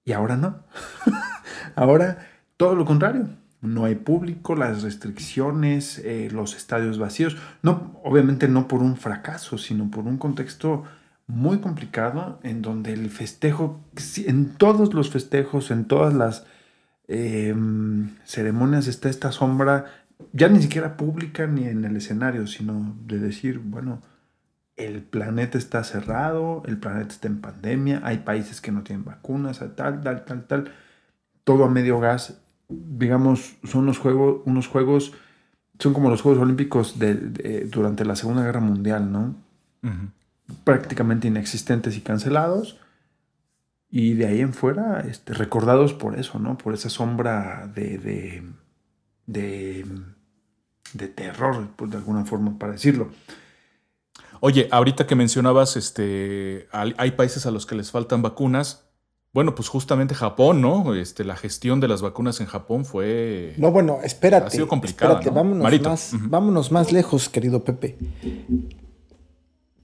Y 0.06 0.14
ahora 0.14 0.38
no. 0.38 0.64
ahora 1.76 2.28
todo 2.58 2.76
lo 2.76 2.86
contrario. 2.86 3.30
No 3.62 3.86
hay 3.86 3.96
público, 3.96 4.56
las 4.56 4.82
restricciones, 4.82 6.00
eh, 6.00 6.30
los 6.32 6.56
estadios 6.56 6.98
vacíos. 6.98 7.38
No, 7.62 8.00
obviamente 8.04 8.48
no 8.48 8.68
por 8.68 8.82
un 8.82 8.98
fracaso, 8.98 9.60
sino 9.60 9.92
por 9.92 10.06
un 10.06 10.18
contexto 10.18 10.84
muy 11.28 11.60
complicado 11.60 12.40
en 12.44 12.62
donde 12.62 12.94
el 12.94 13.10
festejo, 13.10 13.80
en 14.18 14.56
todos 14.56 14.94
los 14.94 15.12
festejos, 15.12 15.72
en 15.72 15.86
todas 15.86 16.14
las 16.14 16.46
em, 17.08 18.10
ceremonias 18.26 18.88
está 18.88 19.10
esta 19.10 19.32
sombra, 19.32 19.86
ya 20.34 20.50
ni 20.50 20.62
siquiera 20.62 20.98
pública 20.98 21.48
ni 21.48 21.66
en 21.68 21.86
el 21.86 21.96
escenario, 21.96 22.48
sino 22.48 22.96
de 23.06 23.20
decir, 23.20 23.60
bueno, 23.60 24.02
el 24.86 25.02
planeta 25.02 25.58
está 25.58 25.84
cerrado, 25.84 26.64
el 26.66 26.78
planeta 26.78 27.10
está 27.14 27.28
en 27.28 27.42
pandemia, 27.42 28.02
hay 28.04 28.20
países 28.20 28.62
que 28.62 28.72
no 28.72 28.84
tienen 28.84 29.06
vacunas, 29.06 29.60
tal, 29.76 30.02
tal, 30.02 30.26
tal, 30.26 30.48
tal, 30.48 30.72
todo 31.44 31.66
a 31.66 31.70
medio 31.70 32.00
gas. 32.00 32.42
Digamos, 32.70 33.56
son 33.64 33.84
unos 33.84 33.98
juegos, 33.98 34.42
unos 34.46 34.68
juegos 34.68 35.14
son 35.82 35.94
como 35.94 36.10
los 36.10 36.22
Juegos 36.22 36.42
Olímpicos 36.42 37.00
de, 37.00 37.16
durante 37.66 38.06
la 38.06 38.16
Segunda 38.16 38.44
Guerra 38.44 38.60
Mundial, 38.60 39.12
¿no? 39.12 39.36
Prácticamente 40.64 41.28
inexistentes 41.28 41.98
y 41.98 42.02
cancelados. 42.02 42.80
Y 43.90 44.14
de 44.14 44.28
ahí 44.28 44.42
en 44.42 44.54
fuera, 44.54 45.02
este, 45.02 45.34
recordados 45.34 45.94
por 45.94 46.18
eso, 46.18 46.38
¿no? 46.40 46.58
Por 46.58 46.76
esa 46.76 46.90
sombra 46.90 47.68
de, 47.74 47.98
de, 47.98 48.44
de, 49.26 49.86
de 50.94 51.08
terror, 51.08 51.68
pues, 51.76 51.90
de 51.90 51.98
alguna 51.98 52.26
forma, 52.26 52.58
para 52.60 52.74
decirlo. 52.74 53.10
Oye, 54.44 54.68
ahorita 54.72 55.06
que 55.06 55.16
mencionabas, 55.16 55.78
este, 55.78 56.68
hay 56.72 57.12
países 57.12 57.46
a 57.46 57.52
los 57.52 57.68
que 57.68 57.76
les 57.76 57.92
faltan 57.92 58.24
vacunas. 58.24 58.88
Bueno, 59.34 59.54
pues 59.54 59.70
justamente 59.70 60.16
Japón, 60.16 60.62
¿no? 60.62 60.96
Este, 60.96 61.24
la 61.24 61.36
gestión 61.36 61.80
de 61.80 61.88
las 61.88 62.02
vacunas 62.02 62.42
en 62.42 62.48
Japón 62.48 62.84
fue. 62.84 63.54
No, 63.58 63.72
bueno, 63.72 64.00
espérate. 64.04 64.48
Ha 64.48 64.50
sido 64.50 64.68
complicada, 64.68 65.20
espérate, 65.20 65.30
¿no? 65.30 65.36
vámonos, 65.36 65.82
más, 65.82 66.12
vámonos 66.22 66.72
más 66.72 66.92
lejos, 66.92 67.30
querido 67.30 67.64
Pepe. 67.64 67.98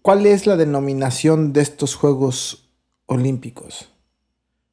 ¿Cuál 0.02 0.26
es 0.26 0.48
la 0.48 0.58
denominación 0.58 1.54
de 1.54 1.62
estos 1.62 1.94
Juegos 1.94 2.72
Olímpicos? 3.06 3.90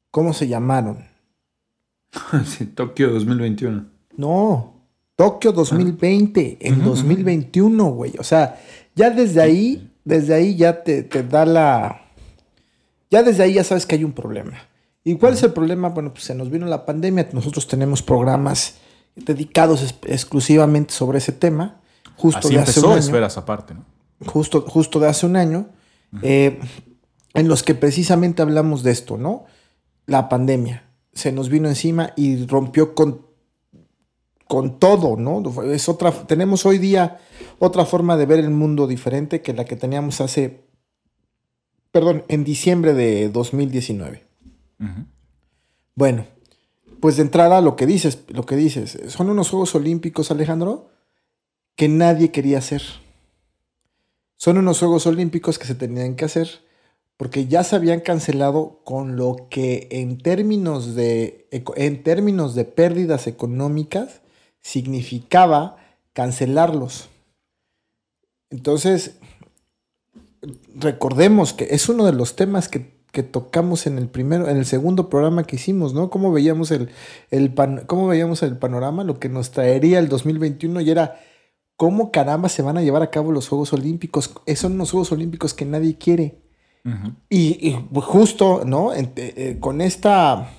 ¿Cómo 0.09 0.33
se 0.33 0.47
llamaron? 0.47 1.05
Sí, 2.45 2.65
Tokio 2.65 3.11
2021. 3.11 3.85
No, 4.17 4.75
Tokio 5.15 5.51
2020, 5.51 6.57
en 6.59 6.83
2021, 6.83 7.85
güey. 7.91 8.13
O 8.17 8.23
sea, 8.23 8.59
ya 8.95 9.09
desde 9.09 9.41
ahí, 9.41 9.91
desde 10.03 10.33
ahí 10.33 10.55
ya 10.55 10.83
te, 10.83 11.03
te 11.03 11.23
da 11.23 11.45
la... 11.45 12.01
Ya 13.11 13.23
desde 13.23 13.43
ahí 13.43 13.53
ya 13.53 13.63
sabes 13.63 13.85
que 13.85 13.95
hay 13.95 14.03
un 14.03 14.13
problema. 14.13 14.57
¿Y 15.03 15.15
cuál 15.15 15.33
es 15.33 15.43
el 15.43 15.53
problema? 15.53 15.89
Bueno, 15.89 16.11
pues 16.11 16.25
se 16.25 16.33
nos 16.33 16.49
vino 16.49 16.65
la 16.65 16.85
pandemia, 16.85 17.29
nosotros 17.31 17.67
tenemos 17.67 18.01
programas 18.01 18.75
dedicados 19.15 19.95
exclusivamente 20.07 20.93
sobre 20.93 21.19
ese 21.19 21.31
tema. 21.31 21.81
Justo 22.17 22.39
Así 22.39 22.55
de 22.55 22.61
hace 22.61 22.79
un 22.79 22.85
año 22.87 22.97
Esferas 22.97 23.37
aparte, 23.37 23.73
¿no? 23.75 23.85
justo, 24.25 24.61
justo 24.61 24.99
de 24.99 25.07
hace 25.07 25.25
un 25.25 25.35
año, 25.35 25.67
eh, 26.21 26.59
en 27.33 27.47
los 27.47 27.63
que 27.63 27.75
precisamente 27.75 28.41
hablamos 28.41 28.83
de 28.83 28.91
esto, 28.91 29.17
¿no? 29.17 29.45
La 30.05 30.29
pandemia 30.29 30.85
se 31.13 31.31
nos 31.31 31.49
vino 31.49 31.67
encima 31.67 32.11
y 32.15 32.45
rompió 32.45 32.93
con, 32.95 33.25
con 34.47 34.79
todo, 34.79 35.17
¿no? 35.17 35.43
Es 35.63 35.89
otra, 35.89 36.11
tenemos 36.11 36.65
hoy 36.65 36.77
día 36.77 37.19
otra 37.59 37.85
forma 37.85 38.17
de 38.17 38.25
ver 38.25 38.39
el 38.39 38.51
mundo 38.51 38.87
diferente 38.87 39.41
que 39.41 39.53
la 39.53 39.65
que 39.65 39.75
teníamos 39.75 40.21
hace, 40.21 40.65
perdón, 41.91 42.23
en 42.27 42.43
diciembre 42.43 42.93
de 42.93 43.29
2019. 43.29 44.25
Ujú. 44.79 45.05
Bueno, 45.95 46.25
pues 46.99 47.17
de 47.17 47.23
entrada 47.23 47.61
lo 47.61 47.75
que 47.75 47.85
dices, 47.85 48.23
lo 48.27 48.45
que 48.45 48.55
dices, 48.55 48.97
son 49.07 49.29
unos 49.29 49.49
Juegos 49.49 49.73
Olímpicos, 49.75 50.31
Alejandro, 50.31 50.89
que 51.75 51.87
nadie 51.89 52.31
quería 52.31 52.59
hacer. 52.59 52.83
Son 54.37 54.57
unos 54.57 54.79
Juegos 54.79 55.07
Olímpicos 55.07 55.57
que 55.57 55.65
se 55.65 55.75
tenían 55.75 56.15
que 56.15 56.25
hacer 56.25 56.65
porque 57.17 57.47
ya 57.47 57.63
se 57.63 57.75
habían 57.75 58.01
cancelado 58.01 58.81
con 58.83 59.15
lo 59.15 59.47
que 59.49 59.87
en 59.91 60.17
términos 60.17 60.95
de, 60.95 61.47
en 61.51 62.03
términos 62.03 62.55
de 62.55 62.65
pérdidas 62.65 63.27
económicas 63.27 64.21
significaba 64.65 65.77
cancelarlos. 66.13 67.07
Entonces, 68.49 69.19
recordemos 70.75 71.53
que 71.53 71.67
es 71.69 71.87
uno 71.87 72.03
de 72.05 72.13
los 72.13 72.35
temas 72.35 72.67
que, 72.67 72.95
que 73.11 73.21
tocamos 73.21 73.85
en 73.85 73.99
el 73.99 74.07
primero, 74.07 74.49
en 74.49 74.57
el 74.57 74.65
segundo 74.65 75.07
programa 75.07 75.43
que 75.43 75.57
hicimos, 75.57 75.93
¿no? 75.93 76.09
Cómo 76.09 76.31
veíamos 76.31 76.71
el, 76.71 76.89
el 77.29 77.53
pan- 77.53 77.83
cómo 77.85 78.07
veíamos 78.07 78.41
el 78.41 78.57
panorama, 78.57 79.03
lo 79.03 79.19
que 79.19 79.29
nos 79.29 79.51
traería 79.51 79.99
el 79.99 80.09
2021 80.09 80.81
y 80.81 80.89
era 80.89 81.19
cómo 81.77 82.11
caramba 82.11 82.49
se 82.49 82.63
van 82.63 82.77
a 82.77 82.81
llevar 82.81 83.03
a 83.03 83.11
cabo 83.11 83.31
los 83.31 83.47
Juegos 83.47 83.71
Olímpicos. 83.71 84.33
Son 84.55 84.73
unos 84.73 84.89
Juegos 84.89 85.11
Olímpicos 85.11 85.53
que 85.53 85.65
nadie 85.65 85.95
quiere. 85.97 86.41
Y, 87.29 87.67
y 87.69 87.87
justo, 88.01 88.63
¿no? 88.65 88.93
En- 88.95 89.13
eh, 89.15 89.33
eh, 89.37 89.57
con 89.59 89.81
esta. 89.81 90.49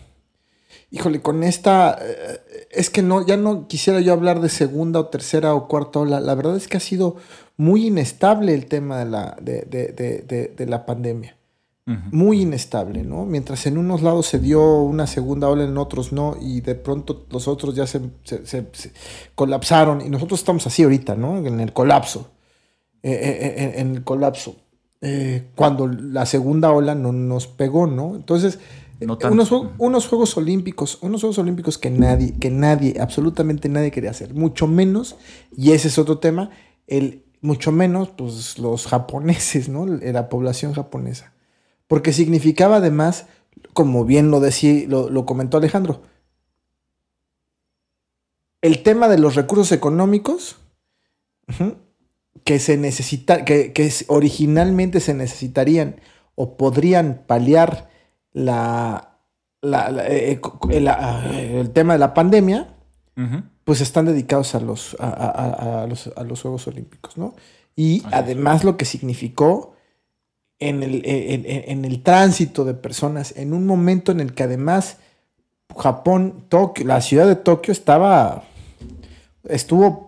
Híjole, 0.90 1.20
con 1.20 1.42
esta. 1.42 1.98
eh, 2.00 2.40
es 2.70 2.90
que 2.90 3.02
no, 3.02 3.26
ya 3.26 3.36
no 3.36 3.66
quisiera 3.68 4.00
yo 4.00 4.12
hablar 4.12 4.40
de 4.40 4.48
segunda 4.48 5.00
o 5.00 5.06
tercera 5.06 5.54
o 5.54 5.66
cuarta 5.68 6.00
ola. 6.00 6.20
La 6.20 6.34
verdad 6.34 6.56
es 6.56 6.68
que 6.68 6.76
ha 6.76 6.80
sido 6.80 7.16
muy 7.56 7.86
inestable 7.88 8.54
el 8.54 8.66
tema 8.66 8.98
de 9.00 9.04
la, 9.06 9.36
de, 9.40 9.62
de- 9.62 9.88
de- 9.88 10.18
de- 10.22 10.48
de 10.56 10.66
la 10.66 10.86
pandemia. 10.86 11.36
Muy 12.10 12.40
inestable, 12.40 13.04
¿no? 13.04 13.24
Mientras 13.26 13.64
en 13.66 13.78
unos 13.78 14.02
lados 14.02 14.26
se 14.26 14.40
dio 14.40 14.80
una 14.82 15.06
segunda 15.06 15.48
ola, 15.48 15.62
en 15.62 15.78
otros 15.78 16.12
no, 16.12 16.36
y 16.40 16.60
de 16.60 16.74
pronto 16.74 17.26
los 17.30 17.46
otros 17.46 17.76
ya 17.76 17.86
se, 17.86 18.00
se- 18.24 18.44
se- 18.44 18.66
se 18.72 18.90
colapsaron. 19.36 20.00
Y 20.00 20.08
nosotros 20.10 20.40
estamos 20.40 20.66
así 20.66 20.82
ahorita, 20.82 21.14
¿no? 21.14 21.38
En 21.46 21.60
el 21.60 21.72
colapso. 21.72 22.30
Eh, 23.04 23.12
eh, 23.12 23.74
en 23.80 23.94
el 23.94 24.02
colapso. 24.02 24.56
Eh, 25.00 25.44
cuando 25.54 25.86
la 25.86 26.26
segunda 26.26 26.72
ola 26.72 26.96
no 26.96 27.12
nos 27.12 27.46
pegó, 27.46 27.86
¿no? 27.86 28.16
Entonces, 28.16 28.58
No 29.00 29.14
eh, 29.14 29.16
tanto. 29.20 29.34
unos, 29.34 29.72
unos 29.78 30.06
Juegos 30.08 30.36
Olímpicos, 30.36 30.98
unos 31.02 31.20
Juegos 31.20 31.38
Olímpicos 31.38 31.78
que 31.78 31.90
nadie, 31.90 32.34
que 32.38 32.50
nadie, 32.50 32.96
absolutamente 33.00 33.68
nadie 33.68 33.90
quería 33.90 34.10
hacer, 34.10 34.34
mucho 34.34 34.66
menos, 34.66 35.16
y 35.56 35.72
ese 35.72 35.88
es 35.88 35.98
otro 35.98 36.18
tema, 36.18 36.50
el, 36.86 37.24
mucho 37.40 37.72
menos, 37.72 38.10
pues 38.10 38.58
los 38.58 38.86
japoneses, 38.86 39.68
¿no? 39.68 39.86
La 39.86 40.28
población 40.28 40.72
japonesa. 40.72 41.32
Porque 41.86 42.12
significaba 42.12 42.76
además, 42.76 43.26
como 43.72 44.04
bien 44.04 44.30
lo 44.30 44.40
decía, 44.40 44.86
lo, 44.88 45.10
lo 45.10 45.26
comentó 45.26 45.56
Alejandro, 45.56 46.02
el 48.66 48.82
tema 48.82 49.08
de 49.08 49.18
los 49.18 49.34
recursos 49.34 49.72
económicos 49.72 50.56
que 52.44 52.58
se 52.58 52.76
necesita, 52.76 53.44
que, 53.44 53.92
originalmente 54.08 55.00
se 55.00 55.14
necesitarían 55.14 56.00
o 56.34 56.56
podrían 56.56 57.22
paliar 57.26 57.88
la, 58.36 59.18
la- 59.62 59.90
la- 59.90 60.06
eh, 60.08 60.38
co- 60.40 60.68
el, 60.70 60.88
ah, 60.88 61.24
el 61.34 61.70
tema 61.70 61.94
de 61.94 61.98
la 61.98 62.12
pandemia, 62.12 62.68
pues 63.64 63.80
están 63.80 64.04
dedicados 64.04 64.54
a 64.54 64.60
los, 64.60 64.94
a, 65.00 65.06
a- 65.08 65.82
a- 65.82 65.86
los, 65.86 66.12
a 66.14 66.22
los 66.22 66.42
Juegos 66.42 66.66
Olímpicos, 66.68 67.16
¿no? 67.16 67.34
Y 67.74 68.02
además 68.12 68.62
lo 68.62 68.76
que 68.76 68.84
significó 68.84 69.74
en 70.58 70.82
el, 70.82 71.02
en- 71.06 71.44
en- 71.46 71.64
en 71.70 71.84
el 71.86 72.02
tránsito 72.02 72.64
de 72.66 72.74
personas, 72.74 73.34
en 73.36 73.54
un 73.54 73.64
momento 73.66 74.12
en 74.12 74.20
el 74.20 74.34
que 74.34 74.42
además 74.42 74.98
Japón, 75.76 76.44
Tokio, 76.50 76.86
la 76.86 77.00
ciudad 77.00 77.26
de 77.26 77.36
Tokio 77.36 77.72
estaba, 77.72 78.44
estuvo 79.48 80.06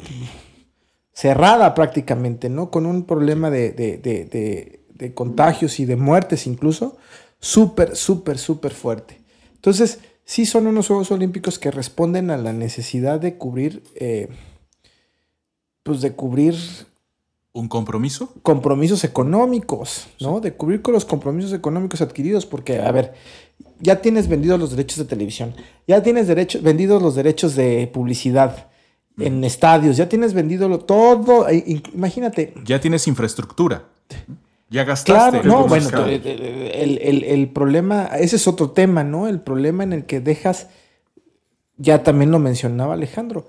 cerrada 1.12 1.74
prácticamente, 1.74 2.48
¿no? 2.50 2.70
Con 2.70 2.84
un 2.86 3.04
problema 3.04 3.50
de- 3.50 3.72
de- 3.72 3.96
de- 3.98 4.80
de 4.90 5.14
contagios 5.14 5.80
y 5.80 5.84
de 5.86 5.96
muertes 5.96 6.46
incluso, 6.46 6.96
súper, 7.40 7.96
súper, 7.96 8.38
súper 8.38 8.72
fuerte. 8.72 9.20
Entonces, 9.54 9.98
sí 10.24 10.46
son 10.46 10.66
unos 10.66 10.86
Juegos 10.88 11.10
Olímpicos 11.10 11.58
que 11.58 11.70
responden 11.70 12.30
a 12.30 12.36
la 12.36 12.52
necesidad 12.52 13.20
de 13.20 13.36
cubrir, 13.36 13.82
eh, 13.94 14.28
pues 15.82 16.00
de 16.00 16.12
cubrir 16.12 16.54
¿Un 17.52 17.68
compromiso? 17.68 18.32
compromisos 18.42 19.04
económicos, 19.04 20.06
¿no? 20.20 20.40
De 20.40 20.52
cubrir 20.52 20.82
con 20.82 20.94
los 20.94 21.04
compromisos 21.04 21.52
económicos 21.52 22.00
adquiridos, 22.02 22.46
porque, 22.46 22.78
a 22.80 22.92
ver, 22.92 23.14
ya 23.80 24.00
tienes 24.00 24.28
vendidos 24.28 24.60
los 24.60 24.70
derechos 24.70 24.98
de 24.98 25.04
televisión, 25.06 25.54
ya 25.86 26.02
tienes 26.02 26.28
derecho, 26.28 26.60
vendidos 26.62 27.02
los 27.02 27.14
derechos 27.14 27.56
de 27.56 27.90
publicidad 27.92 28.68
en 29.18 29.42
estadios, 29.42 29.96
ya 29.96 30.08
tienes 30.08 30.32
vendido 30.34 30.78
todo, 30.80 31.48
e- 31.48 31.82
imagínate, 31.92 32.54
Ya 32.64 32.80
tienes 32.80 33.08
infraestructura. 33.08 33.88
Ya 34.70 34.84
gastaste. 34.84 35.40
Claro, 35.40 35.42
no, 35.42 35.66
bueno, 35.68 35.88
eh, 36.06 36.20
eh, 36.24 36.72
el, 36.82 36.98
el- 36.98 37.24
el 37.24 37.48
problema, 37.50 38.04
ese 38.18 38.36
es 38.36 38.46
otro 38.46 38.70
tema, 38.72 39.02
¿no? 39.04 39.26
El 39.28 39.40
problema 39.40 39.82
en 39.82 39.92
el 39.94 40.04
que 40.06 40.20
dejas, 40.20 40.68
ya 41.76 42.02
también 42.02 42.30
lo 42.30 42.38
mencionaba 42.38 42.94
Alejandro, 42.94 43.46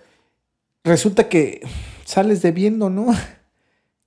resulta 0.84 1.28
que 1.30 1.62
sales 2.06 2.42
debiendo, 2.42 2.90
¿no? 2.90 3.14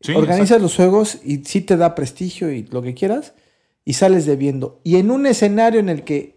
Sí, 0.00 0.12
Organizas 0.16 0.60
los 0.62 0.74
juegos 0.76 1.18
y 1.24 1.44
sí 1.44 1.60
te 1.60 1.76
da 1.76 1.94
prestigio 1.94 2.50
y 2.52 2.62
lo 2.64 2.82
que 2.82 2.94
quieras, 2.94 3.34
y 3.84 3.94
sales 3.94 4.26
debiendo. 4.26 4.80
Y 4.84 4.96
en 4.96 5.10
un 5.10 5.26
escenario 5.26 5.80
en 5.80 5.88
el 5.90 6.04
que, 6.04 6.36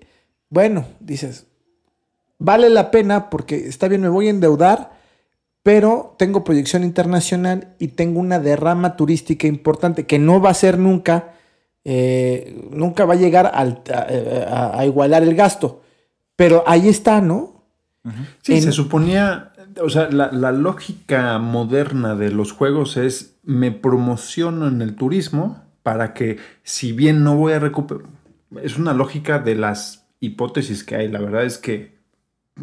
bueno, 0.50 0.86
dices, 1.00 1.48
vale 2.38 2.70
la 2.70 2.92
pena 2.92 3.30
porque 3.30 3.68
está 3.68 3.88
bien, 3.88 4.02
me 4.02 4.10
voy 4.10 4.28
a 4.28 4.32
endeudar, 4.32 4.95
pero 5.66 6.14
tengo 6.20 6.44
proyección 6.44 6.84
internacional 6.84 7.70
y 7.80 7.88
tengo 7.88 8.20
una 8.20 8.38
derrama 8.38 8.96
turística 8.96 9.48
importante 9.48 10.06
que 10.06 10.20
no 10.20 10.40
va 10.40 10.52
a 10.52 10.54
ser 10.54 10.78
nunca, 10.78 11.34
eh, 11.84 12.70
nunca 12.70 13.06
va 13.06 13.16
a 13.16 13.18
llegar 13.18 13.50
al- 13.52 13.82
a, 13.92 14.06
a- 14.76 14.80
a 14.80 14.86
igualar 14.86 15.24
el 15.24 15.34
gasto. 15.34 15.82
Pero 16.36 16.64
ahí 16.68 16.88
está, 16.88 17.20
¿no? 17.20 17.64
Sí, 18.44 18.54
En- 18.54 18.62
se 18.62 18.72
suponía, 18.72 19.54
o 19.82 19.90
sea, 19.90 20.08
la, 20.12 20.32
la 20.32 20.52
lógica 20.52 21.40
moderna 21.40 22.14
de 22.16 22.30
los 22.30 22.52
juegos 22.52 22.96
es 22.96 23.38
me 23.42 23.72
promociono 23.72 24.68
en 24.68 24.84
el 24.84 24.96
turismo 24.96 25.64
para 25.82 26.14
que 26.14 26.38
si 26.62 26.92
bien 26.92 27.24
no 27.24 27.38
voy 27.38 27.54
a 27.54 27.60
recuperar, 27.60 28.06
es 28.62 28.78
una 28.78 28.94
lógica 28.94 29.40
de 29.40 29.56
las 29.56 30.06
hipótesis 30.20 30.84
que 30.84 30.96
hay, 30.96 31.08
la 31.08 31.20
verdad 31.22 31.44
es 31.44 31.58
que 31.58 31.96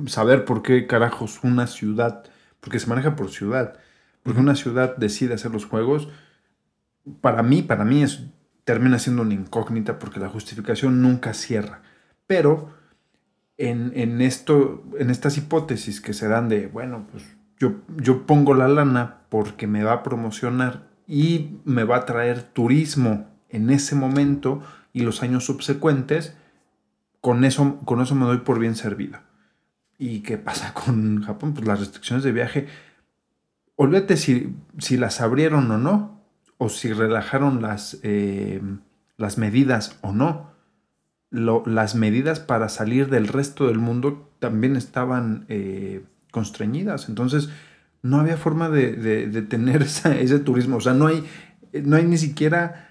saber 0.06 0.44
por 0.44 0.62
qué 0.62 0.86
carajos 0.86 1.40
una 1.42 1.66
ciudad, 1.66 2.22
porque 2.62 2.78
se 2.78 2.86
maneja 2.86 3.16
por 3.16 3.28
ciudad, 3.30 3.76
porque 4.22 4.40
una 4.40 4.54
ciudad 4.54 4.96
decide 4.96 5.34
hacer 5.34 5.50
los 5.50 5.66
juegos, 5.66 6.08
para 7.20 7.42
mí, 7.42 7.62
para 7.62 7.84
mí 7.84 8.04
es, 8.04 8.22
termina 8.64 9.00
siendo 9.00 9.22
una 9.22 9.34
incógnita 9.34 9.98
porque 9.98 10.20
la 10.20 10.28
justificación 10.28 11.02
nunca 11.02 11.34
cierra. 11.34 11.82
Pero 12.28 12.70
en, 13.58 13.92
en 13.96 14.20
esto, 14.20 14.84
en 14.96 15.10
estas 15.10 15.36
hipótesis 15.36 16.00
que 16.00 16.14
se 16.14 16.28
dan 16.28 16.48
de, 16.48 16.68
bueno, 16.68 17.08
pues 17.10 17.24
yo, 17.58 17.74
yo 17.96 18.26
pongo 18.26 18.54
la 18.54 18.68
lana 18.68 19.22
porque 19.28 19.66
me 19.66 19.82
va 19.82 19.92
a 19.94 20.02
promocionar 20.04 20.88
y 21.08 21.58
me 21.64 21.82
va 21.82 21.96
a 21.96 22.06
traer 22.06 22.42
turismo 22.42 23.28
en 23.48 23.70
ese 23.70 23.96
momento 23.96 24.62
y 24.92 25.02
los 25.02 25.24
años 25.24 25.44
subsecuentes, 25.44 26.36
con 27.20 27.44
eso, 27.44 27.80
con 27.84 28.00
eso 28.00 28.14
me 28.14 28.26
doy 28.26 28.38
por 28.38 28.60
bien 28.60 28.76
servido. 28.76 29.18
¿Y 29.98 30.20
qué 30.20 30.38
pasa 30.38 30.74
con 30.84 31.22
Japón? 31.22 31.54
Pues 31.54 31.66
las 31.66 31.80
restricciones 31.80 32.24
de 32.24 32.32
viaje, 32.32 32.66
olvídate 33.76 34.16
si, 34.16 34.54
si 34.78 34.96
las 34.96 35.20
abrieron 35.20 35.70
o 35.70 35.78
no, 35.78 36.22
o 36.58 36.68
si 36.68 36.92
relajaron 36.92 37.60
las, 37.62 37.98
eh, 38.02 38.62
las 39.16 39.38
medidas 39.38 39.98
o 40.02 40.12
no. 40.12 40.52
las 41.30 41.94
medidas 41.94 42.40
para 42.40 42.68
salir 42.68 43.08
del 43.08 43.26
resto 43.26 43.66
del 43.66 43.78
mundo 43.78 44.30
también 44.38 44.76
estaban 44.76 45.46
eh, 45.48 46.04
constreñidas. 46.30 47.08
Entonces, 47.08 47.48
no 48.02 48.20
había 48.20 48.36
forma 48.36 48.68
de, 48.68 49.42
tener 49.48 49.82
ese 50.20 50.38
turismo. 50.40 50.76
O 50.76 50.80
sea, 50.80 50.94
no 50.94 51.06
hay, 51.06 51.24
no 51.72 51.96
hay 51.96 52.04
ni 52.04 52.18
siquiera 52.18 52.88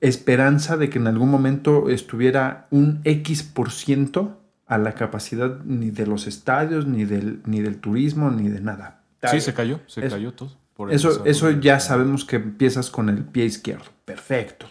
esperanza 0.00 0.76
de 0.76 0.90
que 0.90 0.98
en 0.98 1.06
algún 1.06 1.30
momento 1.30 1.88
estuviera 1.88 2.68
un 2.70 3.00
X 3.04 3.42
por 3.42 3.70
ciento 3.70 4.43
a 4.66 4.78
la 4.78 4.94
capacidad 4.94 5.60
ni 5.64 5.90
de 5.90 6.06
los 6.06 6.26
estadios, 6.26 6.86
ni 6.86 7.04
del, 7.04 7.40
ni 7.46 7.60
del 7.60 7.78
turismo, 7.78 8.30
ni 8.30 8.48
de 8.48 8.60
nada. 8.60 9.02
Sí, 9.30 9.40
se 9.40 9.54
cayó, 9.54 9.80
se 9.86 10.06
cayó 10.08 10.32
todo. 10.32 10.52
eso, 10.90 11.24
eso 11.24 11.50
ya 11.50 11.80
sabemos 11.80 12.24
que 12.24 12.36
empiezas 12.36 12.90
con 12.90 13.08
el 13.08 13.24
pie 13.24 13.44
izquierdo. 13.44 13.86
Perfecto. 14.04 14.66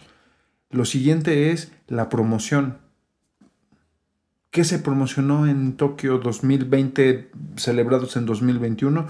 Lo 0.70 0.84
siguiente 0.84 1.50
es 1.50 1.72
la 1.88 2.08
promoción. 2.08 2.78
¿Qué 4.50 4.64
se 4.64 4.78
promocionó 4.78 5.48
en 5.48 5.76
Tokio 5.76 6.18
2020, 6.18 7.30
celebrados 7.56 8.16
en 8.16 8.26
2021? 8.26 9.06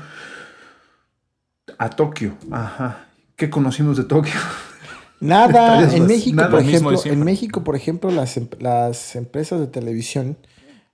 A 1.78 1.90
Tokio, 1.90 2.36
ajá. 2.50 3.06
¿Qué 3.36 3.50
conocimos 3.50 3.96
de 3.96 4.04
Tokio? 4.04 4.40
Nada, 5.20 5.94
en 5.94 6.06
México, 6.06 6.42
por 6.50 6.60
ejemplo, 6.60 7.00
en 7.04 7.24
México, 7.24 7.64
por 7.64 7.76
ejemplo, 7.76 8.10
las, 8.10 8.36
em, 8.36 8.48
las 8.58 9.16
empresas 9.16 9.60
de 9.60 9.66
televisión, 9.66 10.36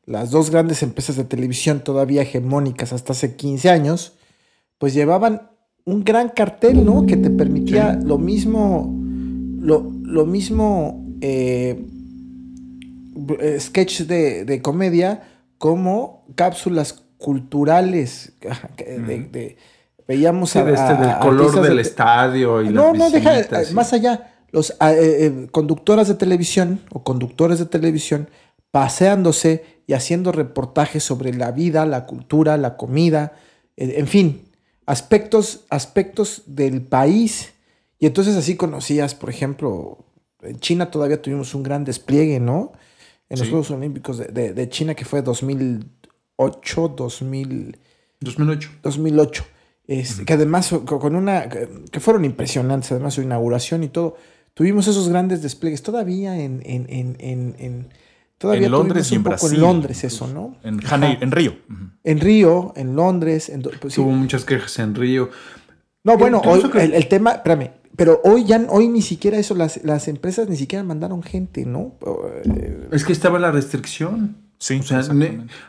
las 0.05 0.31
dos 0.31 0.51
grandes 0.51 0.83
empresas 0.83 1.17
de 1.17 1.25
televisión 1.25 1.81
todavía 1.81 2.23
hegemónicas 2.23 2.93
hasta 2.93 3.13
hace 3.13 3.37
15 3.37 3.71
años, 3.71 4.15
pues 4.79 4.95
llevaban 4.95 5.51
un 5.85 6.05
gran 6.05 6.29
cartel, 6.29 6.85
¿no? 6.85 7.07
Que 7.07 7.17
te 7.17 7.31
permitía 7.31 7.99
lo 8.03 8.19
mismo, 8.19 8.95
lo, 9.61 9.91
lo 10.03 10.27
mismo 10.27 11.05
eh, 11.21 11.87
sketch 13.59 14.03
de, 14.03 14.61
comedia 14.63 15.23
como 15.59 16.25
cápsulas 16.35 17.05
culturales 17.19 18.33
de 18.79 19.57
Veíamos 20.11 20.57
a, 20.57 20.69
este, 20.69 20.95
del 20.97 21.19
color 21.19 21.61
del 21.61 21.79
estadio 21.79 22.63
y 22.63 22.71
No, 22.71 22.93
no, 22.93 23.11
deja, 23.11 23.39
eh, 23.39 23.47
más 23.73 23.93
allá. 23.93 24.33
Los 24.51 24.71
eh, 24.71 24.75
eh, 24.81 25.47
conductoras 25.53 26.09
de 26.09 26.15
televisión 26.15 26.81
o 26.91 27.05
conductores 27.05 27.61
de 27.61 27.67
televisión 27.67 28.29
paseándose 28.73 29.80
y 29.91 29.93
haciendo 29.93 30.31
reportajes 30.31 31.03
sobre 31.03 31.35
la 31.35 31.51
vida, 31.51 31.85
la 31.85 32.07
cultura, 32.07 32.57
la 32.57 32.77
comida, 32.77 33.33
en 33.77 34.07
fin, 34.07 34.45
aspectos, 34.87 35.65
aspectos 35.69 36.45
del 36.47 36.83
país. 36.83 37.55
Y 37.99 38.07
entonces 38.07 38.37
así 38.37 38.55
conocías, 38.55 39.17
por 39.17 39.31
ejemplo, 39.31 40.05
en 40.43 40.61
China 40.61 40.93
todavía 40.93 41.21
tuvimos 41.21 41.57
un 41.57 41.65
gran 41.65 41.83
despliegue, 41.83 42.39
¿no? 42.39 42.71
En 43.29 43.41
los 43.41 43.49
Juegos 43.49 43.73
Olímpicos 43.73 44.19
de, 44.19 44.53
de, 44.53 44.69
China, 44.69 44.95
que 44.95 45.05
fue 45.05 45.23
2008, 45.23 46.95
2000, 46.97 47.77
2008. 48.21 48.71
2008 48.85 49.45
que 50.25 50.33
además 50.33 50.73
con 50.87 51.17
una 51.17 51.49
que 51.49 51.99
fueron 51.99 52.25
impresionantes, 52.25 52.93
además 52.93 53.15
su 53.15 53.23
inauguración 53.23 53.83
y 53.83 53.89
todo. 53.89 54.17
Tuvimos 54.55 54.87
esos 54.87 55.09
grandes 55.09 55.43
despliegues 55.43 55.83
todavía 55.83 56.41
en, 56.41 56.63
en, 56.65 56.87
en, 56.89 57.57
en 57.59 57.89
todavía 58.41 58.67
en 58.67 58.73
Londres 58.73 59.13
y 59.13 59.17
en 59.17 59.23
Brasil. 59.23 59.55
En 59.55 59.61
Londres 59.61 60.03
eso, 60.03 60.27
¿no? 60.27 60.57
En, 60.65 60.81
en 61.21 61.31
Río. 61.31 61.55
En 62.03 62.21
Río, 62.21 62.73
en 62.75 62.97
Londres. 62.97 63.53
Pues, 63.81 63.99
Hubo 63.99 64.11
muchas 64.11 64.47
quejas 64.47 64.79
en 64.79 64.95
Río. 64.95 65.29
No, 66.03 66.17
bueno, 66.17 66.41
hoy 66.47 66.63
el, 66.75 67.09
tema, 67.09 67.33
espérame, 67.33 67.73
pero 67.95 68.23
hoy 68.25 68.45
ya 68.45 68.65
hoy 68.71 68.89
ni 68.89 69.03
siquiera 69.03 69.37
eso, 69.37 69.55
las, 69.55 69.85
las 69.85 70.09
empresas 70.09 70.49
ni 70.49 70.57
siquiera 70.57 70.83
mandaron 70.83 71.23
gente, 71.23 71.67
¿no? 71.67 71.97
Es 72.91 73.05
que 73.05 73.13
estaba 73.13 73.39
la 73.39 73.53
restricción. 73.53 74.37
Sí. 74.59 74.79
O 74.81 74.83
sea, 74.83 75.03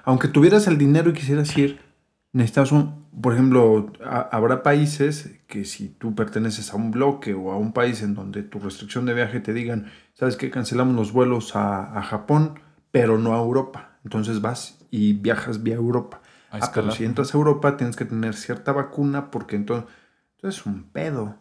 aunque 0.05 0.29
tuvieras 0.29 0.67
el 0.67 0.77
dinero 0.77 1.09
y 1.09 1.13
quisieras 1.13 1.57
ir, 1.57 1.79
necesitas 2.31 2.71
un, 2.71 3.00
por 3.19 3.33
ejemplo, 3.33 3.91
habrá 4.03 4.63
países 4.63 5.31
que 5.47 5.65
si 5.65 5.89
tú 5.89 6.15
perteneces 6.15 6.73
a 6.73 6.77
un 6.77 6.91
bloque 6.91 7.33
o 7.33 7.51
a 7.51 7.57
un 7.57 7.73
país 7.73 8.01
en 8.03 8.15
donde 8.15 8.41
tu 8.41 8.59
restricción 8.59 9.05
de 9.05 9.13
viaje 9.13 9.41
te 9.41 9.53
digan, 9.53 9.91
sabes 10.13 10.37
que 10.37 10.49
cancelamos 10.49 10.95
los 10.95 11.11
vuelos 11.11 11.55
a, 11.55 12.01
Japón, 12.03 12.59
pero 12.91 13.17
no 13.17 13.35
a 13.35 13.39
Europa. 13.39 13.97
Entonces 14.05 14.41
vas 14.41 14.79
y 14.91 15.13
viajas 15.13 15.61
vía 15.61 15.75
Europa. 15.75 16.21
Ah, 16.51 16.71
pero 16.73 16.91
si 16.91 17.03
entras 17.03 17.33
a 17.33 17.37
Europa 17.37 17.77
tienes 17.77 17.95
que 17.95 18.05
tener 18.05 18.33
cierta 18.33 18.71
vacuna 18.71 19.29
porque 19.29 19.57
entonces, 19.57 19.89
es 20.41 20.65
un 20.65 20.83
pedo. 20.83 21.35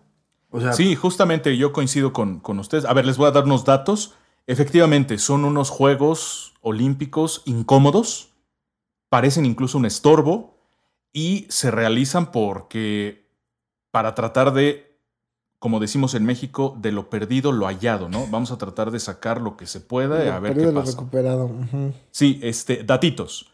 O 0.51 0.61
sea, 0.61 0.73
sí, 0.73 0.97
justamente 0.97 1.57
yo 1.57 1.73
coincido 1.73 2.13
con, 2.13 2.41
con 2.41 2.59
ustedes. 2.59 2.85
A 2.85 2.93
ver, 2.93 3.07
les 3.07 3.17
voy 3.17 3.29
a 3.29 3.31
dar 3.31 3.45
unos 3.45 3.65
datos. 3.65 4.17
Efectivamente, 4.49 5.19
son 5.19 5.45
unos 5.45 5.71
Juegos 5.71 6.55
Olímpicos 6.63 7.43
incómodos. 7.45 8.33
Parecen 9.09 9.47
incluso 9.47 9.79
un 9.79 9.87
estorbo 9.87 10.60
y 11.13 11.47
se 11.49 11.71
realizan 11.71 12.31
porque 12.31 13.27
para 13.91 14.15
tratar 14.15 14.53
de, 14.53 14.97
como 15.59 15.81
decimos 15.81 16.15
en 16.15 16.25
México, 16.25 16.77
de 16.79 16.93
lo 16.93 17.11
perdido 17.11 17.53
lo 17.53 17.67
hallado, 17.67 18.09
¿no? 18.09 18.27
Vamos 18.29 18.53
a 18.53 18.59
tratar 18.59 18.91
de 18.91 19.01
sacar 19.01 19.41
lo 19.41 19.57
que 19.57 19.67
se 19.67 19.81
pueda 19.81 20.25
y 20.25 20.29
a 20.29 20.39
ver 20.39 20.55
qué 20.55 20.67
pasa. 20.67 20.73
Lo 20.73 20.83
recuperado. 20.83 21.51
Sí, 22.11 22.41
este, 22.43 22.85
datitos. 22.85 23.51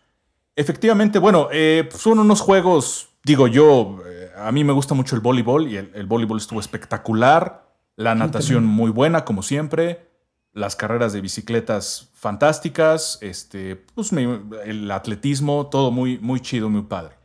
Efectivamente, 0.55 1.19
bueno, 1.19 1.49
eh, 1.53 1.89
son 1.95 2.19
unos 2.19 2.41
juegos, 2.41 3.11
digo 3.25 3.47
yo, 3.47 3.99
eh, 4.07 4.31
a 4.37 4.53
mí 4.53 4.65
me 4.65 4.73
gusta 4.73 4.95
mucho 4.95 5.15
el 5.15 5.21
voleibol 5.21 5.69
y 5.69 5.77
el, 5.77 6.07
voleibol 6.07 6.39
estuvo 6.39 6.61
espectacular, 6.61 7.67
la 7.97 8.15
natación 8.15 8.65
muy 8.65 8.91
buena 8.91 9.25
como 9.25 9.43
siempre, 9.43 10.09
las 10.53 10.75
carreras 10.77 11.13
de 11.13 11.21
bicicletas 11.21 12.09
fantásticas, 12.15 13.19
este, 13.21 13.77
pues, 13.77 14.13
el 14.13 14.91
atletismo, 14.91 15.67
todo 15.67 15.91
muy, 15.91 16.19
muy 16.19 16.41
chido, 16.41 16.71
muy 16.71 16.83
padre. 16.83 17.17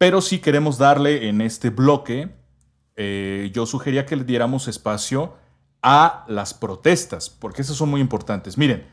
Pero 0.00 0.22
si 0.22 0.38
queremos 0.38 0.78
darle 0.78 1.28
en 1.28 1.42
este 1.42 1.68
bloque, 1.68 2.30
eh, 2.96 3.50
yo 3.52 3.66
sugería 3.66 4.06
que 4.06 4.16
le 4.16 4.24
diéramos 4.24 4.66
espacio 4.66 5.34
a 5.82 6.24
las 6.26 6.54
protestas, 6.54 7.28
porque 7.28 7.60
esas 7.60 7.76
son 7.76 7.90
muy 7.90 8.00
importantes. 8.00 8.56
Miren, 8.56 8.86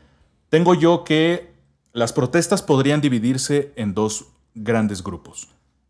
tengo 0.50 0.74
yo 0.74 1.04
que 1.04 1.54
las 1.94 2.12
protestas 2.12 2.60
podrían 2.60 3.00
dividirse 3.00 3.72
en 3.76 3.94
dos 3.94 4.26
grandes 4.54 5.02
grupos. 5.02 5.48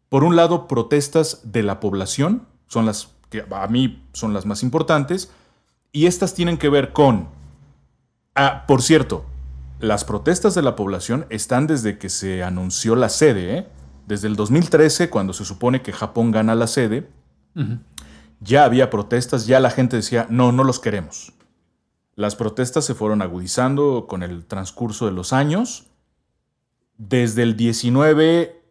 Por 0.09 0.23
un 0.23 0.37
lado, 0.37 0.69
protestas 0.69 1.41
de 1.43 1.65
la 1.65 1.81
población, 1.81 2.47
son 2.69 2.87
las 2.87 3.09
que 3.29 3.45
a 3.51 3.67
mí 3.67 4.07
son 4.13 4.33
las 4.33 4.47
más 4.47 4.63
importantes, 4.63 5.33
y 5.91 6.07
estas 6.07 6.35
tienen 6.35 6.59
que 6.59 6.69
ver 6.69 6.93
con, 6.93 7.27
ah, 8.37 8.67
por 8.69 8.83
cierto, 8.83 9.25
las 9.81 10.05
protestas 10.05 10.55
de 10.55 10.63
la 10.63 10.77
población 10.77 11.27
están 11.29 11.67
desde 11.67 11.99
que 11.99 12.09
se 12.09 12.45
anunció 12.45 12.95
la 12.95 13.09
sede, 13.09 13.59
¿eh? 13.59 13.78
Desde 14.09 14.27
el 14.27 14.37
2013, 14.37 15.11
cuando 15.11 15.35
se 15.35 15.45
supone 15.45 15.83
que 15.83 15.93
Japón 15.93 16.31
gana 16.31 16.55
la 16.55 16.67
sede, 16.67 17.11
ya 18.41 18.65
había 18.65 18.89
protestas, 18.89 19.47
ya 19.47 19.61
la 19.61 19.71
gente 19.71 19.97
decía, 19.97 20.27
no, 20.31 20.51
no 20.51 20.65
los 20.65 20.81
queremos. 20.81 21.35
Las 22.15 22.35
protestas 22.35 22.87
se 22.87 22.95
fueron 22.95 23.21
agudizando 23.21 24.07
con 24.09 24.23
el 24.23 24.47
transcurso 24.47 25.05
de 25.05 25.13
los 25.13 25.35
años. 25.35 25.89
Desde 26.97 27.43
el 27.43 27.55
19, 27.55 28.63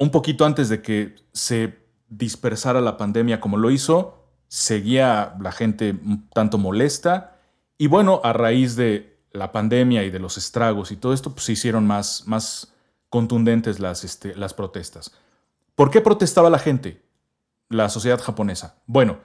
un 0.00 0.10
poquito 0.10 0.44
antes 0.44 0.68
de 0.68 0.82
que 0.82 1.16
se 1.32 1.78
dispersara 2.10 2.82
la 2.82 2.98
pandemia 2.98 3.40
como 3.40 3.56
lo 3.56 3.70
hizo, 3.70 4.22
seguía 4.48 5.34
la 5.40 5.50
gente 5.50 5.92
un 5.92 6.28
tanto 6.28 6.58
molesta. 6.58 7.38
Y 7.78 7.86
bueno, 7.86 8.20
a 8.22 8.34
raíz 8.34 8.76
de 8.76 9.16
la 9.32 9.50
pandemia 9.50 10.04
y 10.04 10.10
de 10.10 10.18
los 10.18 10.36
estragos 10.36 10.92
y 10.92 10.96
todo 10.96 11.14
esto, 11.14 11.32
pues 11.32 11.46
se 11.46 11.52
hicieron 11.52 11.86
más, 11.86 12.24
más 12.26 12.75
contundentes 13.08 13.80
las, 13.80 14.04
este, 14.04 14.34
las 14.34 14.54
protestas. 14.54 15.12
¿Por 15.74 15.90
qué 15.90 16.00
protestaba 16.00 16.50
la 16.50 16.58
gente, 16.58 17.02
la 17.68 17.88
sociedad 17.88 18.20
japonesa? 18.20 18.82
Bueno, 18.86 19.18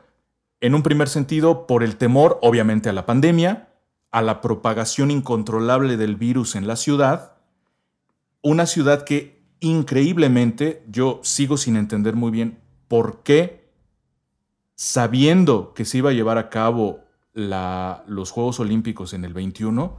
en 0.60 0.76
un 0.76 0.84
primer 0.84 1.10
sentido, 1.10 1.66
por 1.66 1.84
el 1.84 1.98
temor, 1.98 2.40
obviamente, 2.42 2.90
a 2.90 2.94
la 2.94 3.06
pandemia, 3.06 3.70
a 4.12 4.22
la 4.22 4.42
propagación 4.42 5.10
incontrolable 5.10 5.98
del 5.98 6.16
virus 6.16 6.56
en 6.56 6.68
la 6.68 6.76
ciudad, 6.76 7.38
una 8.42 8.66
ciudad 8.66 9.04
que 9.04 9.42
increíblemente 9.60 10.84
yo 10.88 11.20
sigo 11.24 11.58
sin 11.58 11.78
entender 11.78 12.16
muy 12.16 12.32
bien 12.32 12.62
por 12.88 13.24
qué, 13.24 13.72
sabiendo 14.76 15.74
que 15.74 15.86
se 15.86 16.00
iba 16.00 16.10
a 16.10 16.14
llevar 16.14 16.38
a 16.38 16.50
cabo 16.50 17.06
los 17.34 18.32
Juegos 18.32 18.60
Olímpicos 18.60 19.14
en 19.14 19.24
el 19.24 19.34
21, 19.34 19.98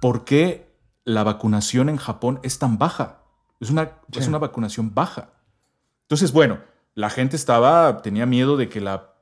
por 0.00 0.24
qué 0.24 0.74
la 1.04 1.24
vacunación 1.24 1.88
en 1.88 1.98
Japón 1.98 2.40
es 2.42 2.58
tan 2.58 2.78
baja. 2.78 3.19
Es 3.60 3.70
una, 3.70 3.92
es 4.12 4.26
una 4.26 4.38
vacunación 4.38 4.94
baja. 4.94 5.30
Entonces, 6.02 6.32
bueno, 6.32 6.60
la 6.94 7.10
gente 7.10 7.36
estaba, 7.36 8.02
tenía 8.02 8.26
miedo 8.26 8.56
de 8.56 8.68
que 8.68 8.80
la, 8.80 9.14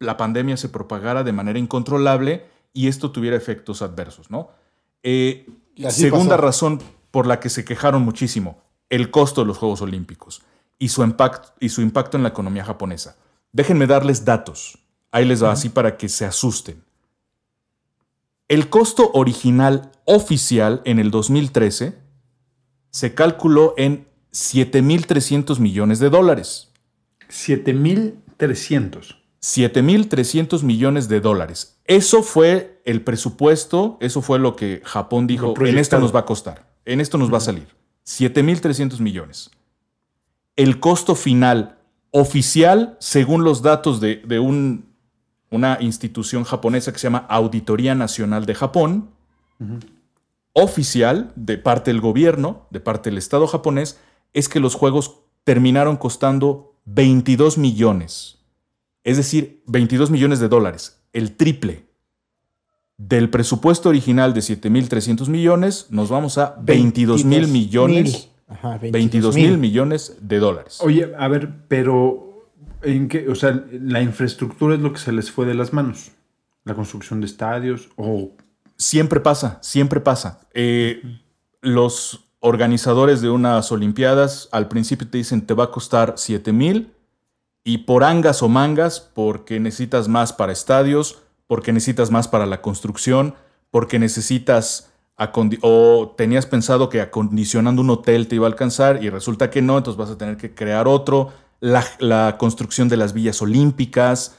la 0.00 0.16
pandemia 0.16 0.56
se 0.56 0.68
propagara 0.68 1.22
de 1.22 1.32
manera 1.32 1.58
incontrolable 1.58 2.46
y 2.72 2.88
esto 2.88 3.10
tuviera 3.10 3.36
efectos 3.36 3.82
adversos, 3.82 4.30
¿no? 4.30 4.50
Eh, 5.02 5.46
segunda 5.88 6.36
pasó. 6.36 6.42
razón 6.42 6.82
por 7.10 7.26
la 7.26 7.40
que 7.40 7.48
se 7.48 7.64
quejaron 7.64 8.02
muchísimo, 8.02 8.62
el 8.88 9.10
costo 9.10 9.40
de 9.40 9.46
los 9.46 9.58
Juegos 9.58 9.80
Olímpicos 9.82 10.42
y 10.78 10.88
su, 10.88 11.02
impacto, 11.02 11.52
y 11.60 11.68
su 11.68 11.82
impacto 11.82 12.16
en 12.16 12.22
la 12.22 12.30
economía 12.30 12.64
japonesa. 12.64 13.16
Déjenme 13.52 13.86
darles 13.86 14.24
datos. 14.24 14.78
Ahí 15.12 15.24
les 15.24 15.42
va, 15.42 15.52
así 15.52 15.68
para 15.68 15.96
que 15.96 16.08
se 16.08 16.24
asusten. 16.24 16.84
El 18.48 18.68
costo 18.68 19.10
original 19.14 19.92
oficial 20.04 20.82
en 20.84 20.98
el 20.98 21.10
2013 21.10 21.98
se 22.90 23.14
calculó 23.14 23.74
en 23.76 24.06
7.300 24.32 25.58
millones 25.58 25.98
de 25.98 26.10
dólares. 26.10 26.70
7.300. 27.28 29.16
7.300 29.42 30.62
millones 30.62 31.08
de 31.08 31.20
dólares. 31.20 31.78
Eso 31.86 32.22
fue 32.22 32.80
el 32.84 33.00
presupuesto, 33.02 33.96
eso 34.00 34.20
fue 34.22 34.38
lo 34.38 34.54
que 34.54 34.82
Japón 34.84 35.26
dijo, 35.26 35.54
en 35.70 35.78
esto 35.78 35.96
nos 35.98 36.14
va 36.14 36.20
a 36.20 36.26
costar, 36.26 36.66
en 36.84 37.00
esto 37.00 37.16
nos 37.18 37.32
va 37.32 37.38
a 37.38 37.40
salir. 37.40 37.68
7.300 38.06 39.00
millones. 39.00 39.50
El 40.56 40.78
costo 40.78 41.14
final 41.14 41.78
oficial, 42.10 42.96
según 43.00 43.44
los 43.44 43.62
datos 43.62 44.00
de, 44.00 44.16
de 44.26 44.38
un- 44.40 44.84
una 45.50 45.78
institución 45.80 46.44
japonesa 46.44 46.92
que 46.92 46.98
se 46.98 47.04
llama 47.06 47.26
Auditoría 47.28 47.94
Nacional 47.94 48.44
de 48.46 48.54
Japón, 48.54 49.08
oficial 50.52 51.32
de 51.36 51.58
parte 51.58 51.90
del 51.90 52.00
gobierno, 52.00 52.66
de 52.70 52.80
parte 52.80 53.10
del 53.10 53.18
Estado 53.18 53.46
japonés, 53.46 53.98
es 54.32 54.48
que 54.48 54.60
los 54.60 54.74
juegos 54.74 55.20
terminaron 55.44 55.96
costando 55.96 56.74
22 56.84 57.58
millones. 57.58 58.38
Es 59.04 59.16
decir, 59.16 59.62
22 59.66 60.10
millones 60.10 60.40
de 60.40 60.48
dólares, 60.48 61.02
el 61.12 61.36
triple. 61.36 61.86
Del 62.96 63.30
presupuesto 63.30 63.88
original 63.88 64.34
de 64.34 64.40
7.300 64.40 65.28
millones, 65.28 65.86
nos 65.88 66.10
vamos 66.10 66.36
a 66.36 66.56
22 66.60 67.24
mil 67.24 67.48
millones. 67.48 68.28
Ajá, 68.46 68.78
22 68.78 69.36
mil 69.36 69.56
millones 69.56 70.18
de 70.20 70.38
dólares. 70.38 70.78
Oye, 70.82 71.10
a 71.16 71.28
ver, 71.28 71.66
pero 71.68 72.46
¿en 72.82 73.08
qué? 73.08 73.28
O 73.28 73.34
sea, 73.34 73.64
la 73.72 74.02
infraestructura 74.02 74.74
es 74.74 74.80
lo 74.80 74.92
que 74.92 74.98
se 74.98 75.12
les 75.12 75.30
fue 75.30 75.46
de 75.46 75.54
las 75.54 75.72
manos. 75.72 76.10
La 76.64 76.74
construcción 76.74 77.20
de 77.20 77.26
estadios 77.26 77.88
o 77.96 78.32
Siempre 78.80 79.20
pasa, 79.20 79.58
siempre 79.60 80.00
pasa. 80.00 80.40
Eh, 80.54 81.02
los 81.60 82.30
organizadores 82.38 83.20
de 83.20 83.28
unas 83.28 83.70
Olimpiadas 83.72 84.48
al 84.52 84.68
principio 84.68 85.06
te 85.06 85.18
dicen 85.18 85.46
te 85.46 85.52
va 85.52 85.64
a 85.64 85.70
costar 85.70 86.14
7 86.16 86.50
mil 86.54 86.94
y 87.62 87.78
por 87.78 88.04
angas 88.04 88.42
o 88.42 88.48
mangas, 88.48 88.98
porque 88.98 89.60
necesitas 89.60 90.08
más 90.08 90.32
para 90.32 90.52
estadios, 90.52 91.18
porque 91.46 91.74
necesitas 91.74 92.10
más 92.10 92.26
para 92.26 92.46
la 92.46 92.62
construcción, 92.62 93.34
porque 93.70 93.98
necesitas 93.98 94.88
o 95.60 96.14
tenías 96.16 96.46
pensado 96.46 96.88
que 96.88 97.02
acondicionando 97.02 97.82
un 97.82 97.90
hotel 97.90 98.28
te 98.28 98.36
iba 98.36 98.46
a 98.46 98.50
alcanzar 98.50 99.04
y 99.04 99.10
resulta 99.10 99.50
que 99.50 99.60
no, 99.60 99.76
entonces 99.76 99.98
vas 99.98 100.08
a 100.08 100.16
tener 100.16 100.38
que 100.38 100.54
crear 100.54 100.88
otro, 100.88 101.34
la, 101.60 101.84
la 101.98 102.36
construcción 102.38 102.88
de 102.88 102.96
las 102.96 103.12
villas 103.12 103.42
olímpicas, 103.42 104.36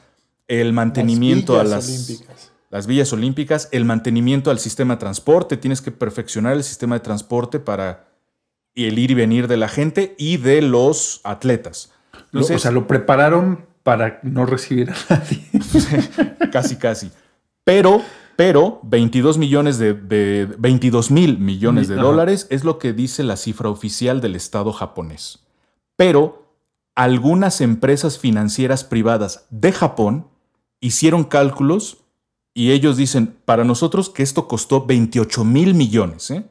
el 0.48 0.74
mantenimiento 0.74 1.60
a 1.60 1.64
villas 1.64 1.76
las 1.76 1.88
olímpicas. 1.88 2.51
Las 2.72 2.88
villas 2.88 3.12
olímpicas, 3.12 3.68
el 3.74 3.84
mantenimiento 3.84 4.50
al 4.50 4.58
sistema 4.58 4.96
de 4.96 5.02
transporte, 5.02 5.58
tienes 5.58 5.82
que 5.82 5.92
perfeccionar 5.92 6.54
el 6.54 6.64
sistema 6.64 6.96
de 6.96 7.02
transporte 7.02 7.60
para 7.60 8.08
el 8.74 8.98
ir 8.98 9.12
y 9.12 9.14
venir 9.14 9.50
de 9.50 9.58
la 9.58 9.68
gente 9.68 10.16
y 10.18 10.38
de 10.38 10.62
los 10.62 11.20
atletas. 11.26 11.92
O 12.34 12.42
sea, 12.44 12.72
lo 12.72 12.88
prepararon 12.88 13.66
para 13.84 14.22
no 14.24 14.46
recibir 14.46 14.90
a 14.90 14.96
nadie. 15.10 15.46
casi, 16.52 16.78
casi. 16.78 17.12
Pero, 17.66 18.02
pero 18.38 18.80
22 18.84 19.38
millones 19.38 19.78
de, 19.78 19.94
de 19.94 20.48
22 20.58 21.12
mil 21.12 21.40
millones 21.40 21.90
de 21.90 21.96
Ajá. 21.96 22.04
dólares 22.04 22.48
es 22.50 22.64
lo 22.64 22.80
que 22.80 22.94
dice 22.94 23.24
la 23.24 23.36
cifra 23.36 23.70
oficial 23.70 24.22
del 24.22 24.38
Estado 24.38 24.72
japonés. 24.72 25.40
Pero 25.98 26.56
algunas 26.96 27.60
empresas 27.60 28.18
financieras 28.18 28.86
privadas 28.86 29.46
de 29.50 29.74
Japón 29.74 30.28
hicieron 30.80 31.26
cálculos 31.26 32.01
y 32.54 32.72
ellos 32.72 32.98
dicen, 32.98 33.36
para 33.46 33.64
nosotros 33.64 34.10
que 34.10 34.24
esto 34.24 34.48
costó 34.48 34.86
28 34.86 35.44
mil 35.44 35.74
millones, 35.74 36.32
¿eh? 36.32 36.44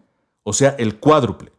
o 0.42 0.53
sea, 0.53 0.70
el 0.78 0.98
cuádruple. 0.98 1.53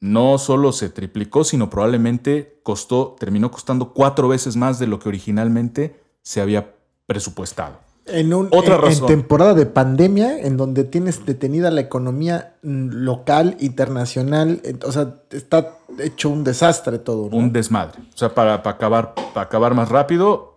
No 0.00 0.38
solo 0.38 0.72
se 0.72 0.88
triplicó, 0.88 1.44
sino 1.44 1.68
probablemente 1.68 2.60
costó, 2.62 3.16
terminó 3.18 3.50
costando 3.50 3.92
cuatro 3.92 4.28
veces 4.28 4.56
más 4.56 4.78
de 4.78 4.86
lo 4.86 4.98
que 4.98 5.08
originalmente 5.10 6.00
se 6.22 6.40
había 6.40 6.74
presupuestado. 7.06 7.78
En, 8.06 8.32
un, 8.32 8.46
Otra 8.50 8.76
en- 8.76 8.80
en 8.80 8.86
razón. 8.88 9.06
temporada 9.08 9.54
de 9.54 9.66
pandemia, 9.66 10.40
en 10.40 10.56
donde 10.56 10.84
tienes 10.84 11.24
detenida 11.26 11.70
la 11.70 11.82
economía 11.82 12.56
mm, 12.62 12.88
local, 12.92 13.56
internacional, 13.60 14.60
eh, 14.64 14.74
o 14.84 14.90
sea, 14.90 15.20
está 15.30 15.76
hecho 15.98 16.30
un 16.30 16.44
desastre 16.44 16.98
todo. 16.98 17.28
¿no? 17.30 17.36
Un 17.36 17.52
desmadre. 17.52 18.00
O 18.14 18.16
sea, 18.16 18.34
para, 18.34 18.62
para 18.62 18.76
acabar, 18.76 19.14
para 19.14 19.42
acabar 19.46 19.74
más 19.74 19.90
rápido, 19.90 20.49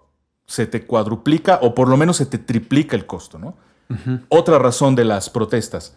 se 0.46 0.68
te 0.68 0.86
cuadruplica 0.86 1.60
o 1.62 1.74
por 1.74 1.88
lo 1.88 1.98
menos 1.98 2.18
se 2.18 2.26
te 2.26 2.38
triplica 2.38 2.96
el 2.96 3.06
costo, 3.06 3.40
¿no? 3.40 3.56
Otra 4.30 4.58
razón 4.58 4.96
de 4.96 5.06
las 5.06 5.30
protestas. 5.30 5.96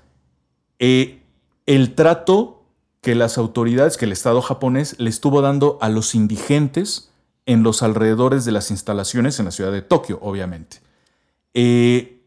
eh, 0.79 1.23
el 1.65 1.95
trato 1.95 2.65
que 3.01 3.15
las 3.15 3.39
autoridades, 3.39 3.97
que 3.97 4.05
el 4.05 4.13
Estado 4.13 4.43
japonés 4.43 5.01
le 5.01 5.11
estuvo 5.11 5.41
dando 5.41 5.79
a 5.81 5.89
los 5.89 6.15
indigentes 6.15 7.11
en 7.47 7.63
los 7.63 7.83
alrededores 7.83 8.45
de 8.45 8.53
las 8.53 8.71
instalaciones 8.71 9.39
en 9.39 9.47
la 9.47 9.51
ciudad 9.51 9.73
de 9.73 9.83
Tokio, 9.83 10.19
obviamente. 10.21 10.79
Eh, 11.55 12.21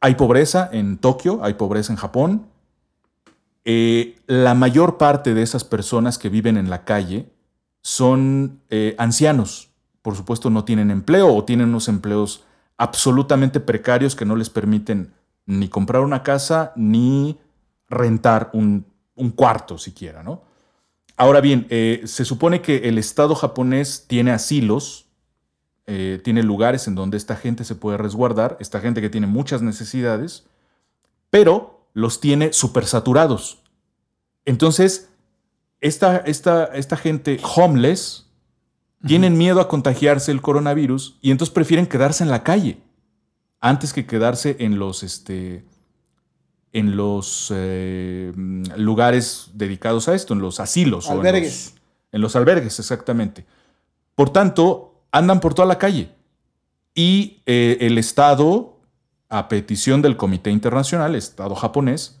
hay 0.00 0.14
pobreza 0.14 0.68
en 0.72 0.98
Tokio, 0.98 1.40
hay 1.42 1.54
pobreza 1.54 1.92
en 1.92 1.96
Japón. 1.96 2.46
Eh, 3.64 4.16
la 4.26 4.54
mayor 4.54 4.98
parte 4.98 5.34
de 5.34 5.42
esas 5.42 5.64
personas 5.64 6.18
que 6.18 6.28
viven 6.28 6.56
en 6.56 6.70
la 6.70 6.84
calle 6.84 7.30
son 7.80 8.60
ancianos. 8.98 9.71
Por 10.02 10.16
supuesto, 10.16 10.50
no 10.50 10.64
tienen 10.64 10.90
empleo 10.90 11.34
o 11.34 11.44
tienen 11.44 11.68
unos 11.68 11.88
empleos 11.88 12.44
absolutamente 12.76 13.60
precarios 13.60 14.16
que 14.16 14.24
no 14.24 14.36
les 14.36 14.50
permiten 14.50 15.12
ni 15.46 15.68
comprar 15.68 16.02
una 16.02 16.22
casa 16.22 16.72
ni 16.76 17.38
rentar 17.88 18.50
un, 18.52 18.86
un 19.14 19.30
cuarto 19.30 19.78
siquiera, 19.78 20.22
¿no? 20.22 20.42
Ahora 21.16 21.40
bien, 21.40 21.66
eh, 21.70 22.02
se 22.06 22.24
supone 22.24 22.62
que 22.62 22.88
el 22.88 22.98
Estado 22.98 23.34
japonés 23.34 24.06
tiene 24.08 24.32
asilos, 24.32 25.06
eh, 25.86 26.20
tiene 26.24 26.42
lugares 26.42 26.88
en 26.88 26.94
donde 26.94 27.16
esta 27.16 27.36
gente 27.36 27.64
se 27.64 27.74
puede 27.74 27.98
resguardar, 27.98 28.56
esta 28.60 28.80
gente 28.80 29.00
que 29.00 29.10
tiene 29.10 29.26
muchas 29.26 29.62
necesidades, 29.62 30.46
pero 31.30 31.86
los 31.92 32.20
tiene 32.20 32.52
supersaturados. 32.52 33.62
Entonces, 34.44 35.10
esta, 35.80 36.16
esta, 36.18 36.64
esta 36.64 36.96
gente 36.96 37.40
homeless 37.56 38.31
tienen 39.06 39.36
miedo 39.38 39.60
a 39.60 39.68
contagiarse 39.68 40.30
el 40.32 40.40
coronavirus 40.42 41.18
y 41.20 41.30
entonces 41.30 41.52
prefieren 41.52 41.86
quedarse 41.86 42.22
en 42.24 42.30
la 42.30 42.42
calle 42.42 42.78
antes 43.60 43.92
que 43.92 44.06
quedarse 44.06 44.56
en 44.60 44.78
los, 44.78 45.02
este, 45.02 45.64
en 46.72 46.96
los 46.96 47.52
eh, 47.54 48.32
lugares 48.76 49.50
dedicados 49.54 50.08
a 50.08 50.14
esto, 50.14 50.34
en 50.34 50.40
los 50.40 50.58
asilos. 50.60 51.08
o 51.08 51.12
en 51.12 51.18
Albergues. 51.18 51.72
los- 51.74 51.82
en 52.12 52.20
los 52.20 52.36
albergues, 52.36 52.78
exactamente. 52.78 53.46
Por 54.14 54.30
tanto, 54.30 55.00
andan 55.12 55.40
por 55.40 55.54
toda 55.54 55.66
la 55.66 55.78
calle. 55.78 56.10
Y 56.94 57.40
eh, 57.46 57.78
el 57.80 57.96
Estado, 57.96 58.76
a 59.30 59.48
petición 59.48 60.02
del 60.02 60.18
Comité 60.18 60.50
Internacional, 60.50 61.14
Estado 61.14 61.54
japonés, 61.54 62.20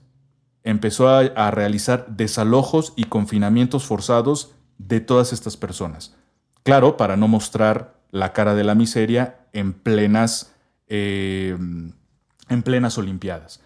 empezó 0.64 1.08
a, 1.08 1.18
a 1.20 1.50
realizar 1.50 2.06
desalojos 2.08 2.94
y 2.96 3.04
confinamientos 3.04 3.84
forzados 3.84 4.52
de 4.78 5.00
todas 5.00 5.32
estas 5.34 5.56
personas. 5.58 6.14
Claro, 6.62 6.96
para 6.96 7.16
no 7.16 7.28
mostrar 7.28 8.00
la 8.10 8.32
cara 8.32 8.54
de 8.54 8.64
la 8.64 8.74
miseria 8.74 9.46
en 9.52 9.72
plenas, 9.72 10.54
eh, 10.86 11.56
en 12.48 12.62
plenas 12.62 12.98
Olimpiadas. 12.98 13.60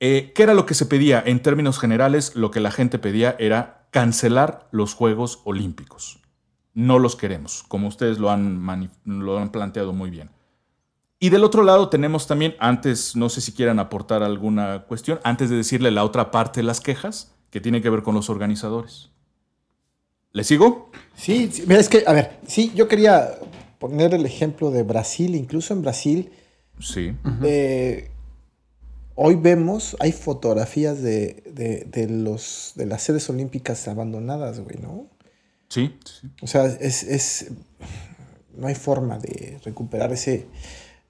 Eh, 0.00 0.32
¿Qué 0.34 0.42
era 0.42 0.54
lo 0.54 0.66
que 0.66 0.74
se 0.74 0.86
pedía? 0.86 1.22
En 1.24 1.42
términos 1.42 1.78
generales, 1.78 2.34
lo 2.34 2.50
que 2.50 2.60
la 2.60 2.70
gente 2.70 2.98
pedía 2.98 3.36
era 3.38 3.86
cancelar 3.90 4.66
los 4.72 4.94
Juegos 4.94 5.40
Olímpicos. 5.44 6.18
No 6.74 6.98
los 6.98 7.16
queremos, 7.16 7.64
como 7.68 7.88
ustedes 7.88 8.18
lo 8.18 8.30
han, 8.30 8.66
lo 9.04 9.38
han 9.38 9.52
planteado 9.52 9.92
muy 9.92 10.10
bien. 10.10 10.30
Y 11.20 11.28
del 11.28 11.44
otro 11.44 11.62
lado 11.62 11.88
tenemos 11.88 12.26
también, 12.26 12.56
antes, 12.58 13.14
no 13.14 13.28
sé 13.28 13.40
si 13.40 13.52
quieran 13.52 13.78
aportar 13.78 14.24
alguna 14.24 14.86
cuestión, 14.88 15.20
antes 15.22 15.50
de 15.50 15.56
decirle 15.56 15.92
la 15.92 16.02
otra 16.02 16.32
parte 16.32 16.60
de 16.60 16.66
las 16.66 16.80
quejas, 16.80 17.36
que 17.50 17.60
tiene 17.60 17.80
que 17.80 17.90
ver 17.90 18.02
con 18.02 18.16
los 18.16 18.28
organizadores. 18.28 19.12
¿Le 20.32 20.44
sigo? 20.44 20.90
Sí, 21.16 21.50
sí, 21.52 21.64
mira, 21.66 21.80
es 21.80 21.88
que, 21.88 22.04
a 22.06 22.12
ver, 22.12 22.38
sí, 22.46 22.72
yo 22.74 22.88
quería 22.88 23.30
poner 23.78 24.14
el 24.14 24.24
ejemplo 24.24 24.70
de 24.70 24.82
Brasil, 24.82 25.34
incluso 25.34 25.74
en 25.74 25.82
Brasil, 25.82 26.30
Sí. 26.80 27.14
eh, 27.44 28.10
hoy 29.14 29.34
vemos, 29.36 29.96
hay 30.00 30.12
fotografías 30.12 31.02
de, 31.02 31.42
de, 31.52 31.84
de 31.90 32.08
los, 32.08 32.72
de 32.76 32.86
las 32.86 33.02
sedes 33.02 33.28
olímpicas 33.28 33.86
abandonadas, 33.88 34.60
güey, 34.60 34.78
¿no? 34.80 35.08
Sí, 35.68 35.94
sí. 36.04 36.28
O 36.42 36.46
sea, 36.46 36.64
es, 36.66 37.02
es, 37.02 37.50
no 38.56 38.66
hay 38.66 38.74
forma 38.74 39.18
de 39.18 39.58
recuperar 39.64 40.12
ese, 40.12 40.46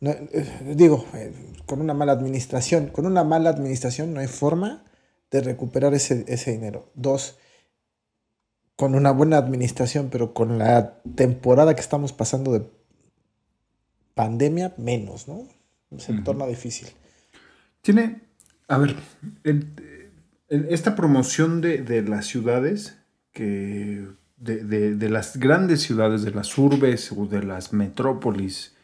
no, 0.01 0.11
eh, 0.11 0.74
digo, 0.77 1.05
eh, 1.15 1.32
con 1.66 1.81
una 1.81 1.94
mala 1.94 2.12
administración, 2.12 2.89
con 2.89 3.07
una 3.07 3.24
mala 3.24 3.51
administración 3.51 4.12
no 4.12 4.20
hay 4.20 4.28
forma 4.28 4.85
de 5.31 5.40
recuperar 5.40 5.94
ese, 5.94 6.24
ese 6.28 6.53
dinero. 6.53 6.90
Dos, 6.94 7.39
con 8.83 8.97
una 8.97 9.13
buena 9.13 9.37
administración, 9.37 10.09
pero 10.11 10.35
con 10.35 10.59
la 10.59 10.95
temporada 11.15 11.77
que 11.77 11.81
estamos 11.81 12.13
pasando 12.13 12.53
de 12.53 12.69
pandemia, 14.15 14.75
menos, 14.77 15.29
¿no? 15.29 15.47
Se 15.99 16.11
Ujú. 16.13 16.25
torna 16.25 16.47
difícil. 16.47 16.89
Tiene, 17.81 18.23
a 18.67 18.79
ver, 18.79 18.97
esta 20.49 20.97
promoción 20.97 21.61
de, 21.61 21.79
de 21.83 22.03
las 22.03 22.27
ciudades, 22.27 22.99
que 23.31 24.05
de, 24.37 24.65
de- 24.65 24.97
de 24.97 25.09
las 25.11 25.37
grandes 25.37 25.83
ciudades, 25.83 26.23
de 26.23 26.33
las 26.33 26.59
urbes 26.59 27.13
o 27.13 27.27
de 27.27 27.45
las 27.45 27.73
metrópolis, 27.73 28.75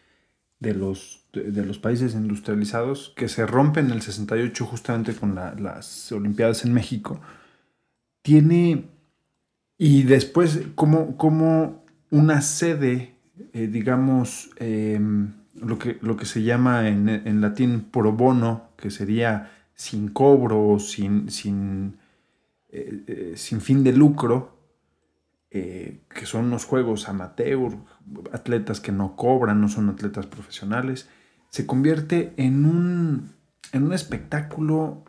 de 0.60 0.74
los, 0.74 1.24
de, 1.32 1.50
de 1.50 1.64
los 1.66 1.80
países 1.80 2.14
industrializados, 2.14 3.12
que 3.16 3.28
se 3.28 3.46
rompen 3.46 3.86
en 3.86 3.92
el 3.94 4.02
68 4.02 4.64
justamente 4.64 5.12
con 5.12 5.34
la- 5.34 5.56
las 5.56 6.12
Olimpiadas 6.12 6.64
en 6.64 6.72
México, 6.72 7.20
tiene, 8.22 8.84
y 9.78 10.02
después 10.02 10.60
como, 10.74 11.16
como 11.16 11.84
una 12.10 12.42
sede, 12.42 13.14
eh, 13.52 13.68
digamos, 13.68 14.50
em, 14.56 15.34
lo, 15.54 15.78
que, 15.78 15.98
lo 16.02 16.16
que 16.16 16.26
se 16.26 16.42
llama 16.42 16.88
en, 16.88 17.08
en 17.08 17.40
latín 17.40 17.86
pro 17.90 18.12
bono, 18.12 18.70
que 18.76 18.90
sería 18.90 19.52
sin 19.74 20.08
cobro, 20.08 20.78
sin, 20.80 21.30
sin, 21.30 21.96
eh, 22.70 23.04
eh, 23.06 23.32
sin 23.36 23.60
fin 23.60 23.84
de 23.84 23.92
lucro, 23.92 24.58
que 25.50 26.26
son 26.26 26.50
los 26.50 26.66
juegos 26.66 27.08
amateur, 27.08 27.72
atletas 28.32 28.80
que 28.80 28.92
no 28.92 29.16
cobran, 29.16 29.60
no 29.60 29.68
son 29.68 29.88
atletas 29.88 30.26
profesionales, 30.26 31.08
se 31.48 31.66
convierte 31.66 32.34
en 32.36 32.64
un, 32.64 33.32
en 33.72 33.84
un 33.84 33.92
espectáculo 33.92 35.04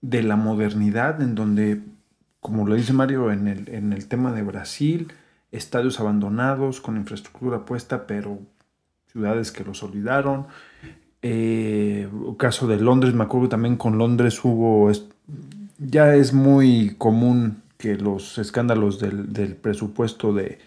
de 0.00 0.22
la 0.22 0.36
modernidad 0.36 1.20
en 1.22 1.34
donde, 1.34 1.82
como 2.44 2.66
lo 2.66 2.74
dice 2.74 2.92
Mario 2.92 3.32
en 3.32 3.48
el, 3.48 3.70
en 3.70 3.94
el 3.94 4.06
tema 4.06 4.30
de 4.30 4.42
Brasil, 4.42 5.10
estadios 5.50 5.98
abandonados 5.98 6.82
con 6.82 6.98
infraestructura 6.98 7.64
puesta, 7.64 8.06
pero 8.06 8.38
ciudades 9.10 9.50
que 9.50 9.64
los 9.64 9.82
olvidaron. 9.82 10.48
Eh, 11.22 12.06
caso 12.36 12.66
de 12.66 12.76
Londres, 12.76 13.14
me 13.14 13.24
acuerdo 13.24 13.48
también 13.48 13.76
con 13.76 13.96
Londres 13.96 14.44
hubo, 14.44 14.92
ya 15.78 16.14
es 16.16 16.34
muy 16.34 16.96
común 16.98 17.62
que 17.78 17.96
los 17.96 18.36
escándalos 18.36 19.00
del, 19.00 19.32
del 19.32 19.56
presupuesto 19.56 20.34
de, 20.34 20.58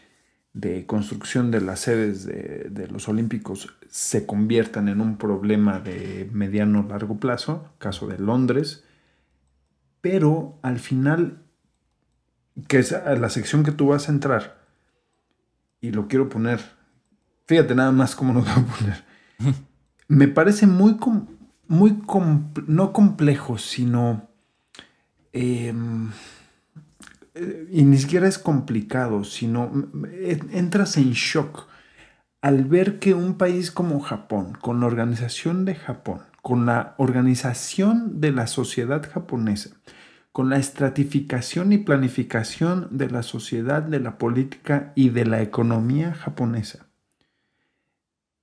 de 0.53 0.87
construcción 0.87 1.51
de 1.51 1.61
las 1.61 1.81
sedes 1.81 2.25
de, 2.25 2.69
de 2.71 2.87
los 2.87 3.07
Olímpicos 3.07 3.71
se 3.87 4.25
conviertan 4.25 4.89
en 4.89 4.99
un 4.99 5.17
problema 5.17 5.79
de 5.79 6.27
mediano 6.33 6.87
largo 6.89 7.19
plazo, 7.19 7.69
caso 7.77 8.07
de 8.07 8.17
Londres, 8.17 8.83
pero 10.01 10.57
al 10.63 10.79
final, 10.79 11.43
que 12.67 12.79
es 12.79 12.93
a 12.93 13.15
la 13.15 13.29
sección 13.29 13.63
que 13.63 13.71
tú 13.71 13.87
vas 13.87 14.09
a 14.09 14.11
entrar, 14.11 14.57
y 15.81 15.91
lo 15.91 16.07
quiero 16.07 16.29
poner, 16.29 16.59
fíjate 17.45 17.75
nada 17.75 17.91
más 17.91 18.15
cómo 18.15 18.33
lo 18.33 18.41
voy 18.41 18.49
a 18.49 18.65
poner, 18.65 19.03
me 20.07 20.27
parece 20.27 20.67
muy, 20.67 20.97
muy 21.67 22.01
no 22.67 22.93
complejo, 22.93 23.57
sino... 23.57 24.29
em, 25.33 26.11
eh, 27.37 27.67
y 27.71 27.83
ni 27.83 27.97
siquiera 27.97 28.27
es 28.27 28.39
complicado, 28.39 29.23
sino 29.23 29.71
eh, 30.11 30.39
entras 30.51 30.97
en 30.97 31.11
shock 31.11 31.67
al 32.41 32.65
ver 32.65 32.99
que 32.99 33.13
un 33.13 33.37
país 33.37 33.71
como 33.71 33.99
Japón, 33.99 34.57
con 34.59 34.79
la 34.79 34.87
organización 34.87 35.65
de 35.65 35.75
Japón, 35.75 36.21
con 36.41 36.65
la 36.65 36.95
organización 36.97 38.21
de 38.21 38.31
la 38.31 38.47
sociedad 38.47 39.07
japonesa, 39.11 39.71
con 40.37 40.51
la 40.51 40.57
estratificación 40.57 41.73
y 41.73 41.79
planificación 41.79 42.89
de 42.91 43.09
la 43.09 43.23
sociedad, 43.23 43.81
de 43.81 43.99
la 43.99 44.19
política 44.19 44.91
y 44.93 45.09
de 45.09 45.25
la 45.25 45.41
economía 45.41 46.13
japonesa, 46.13 46.85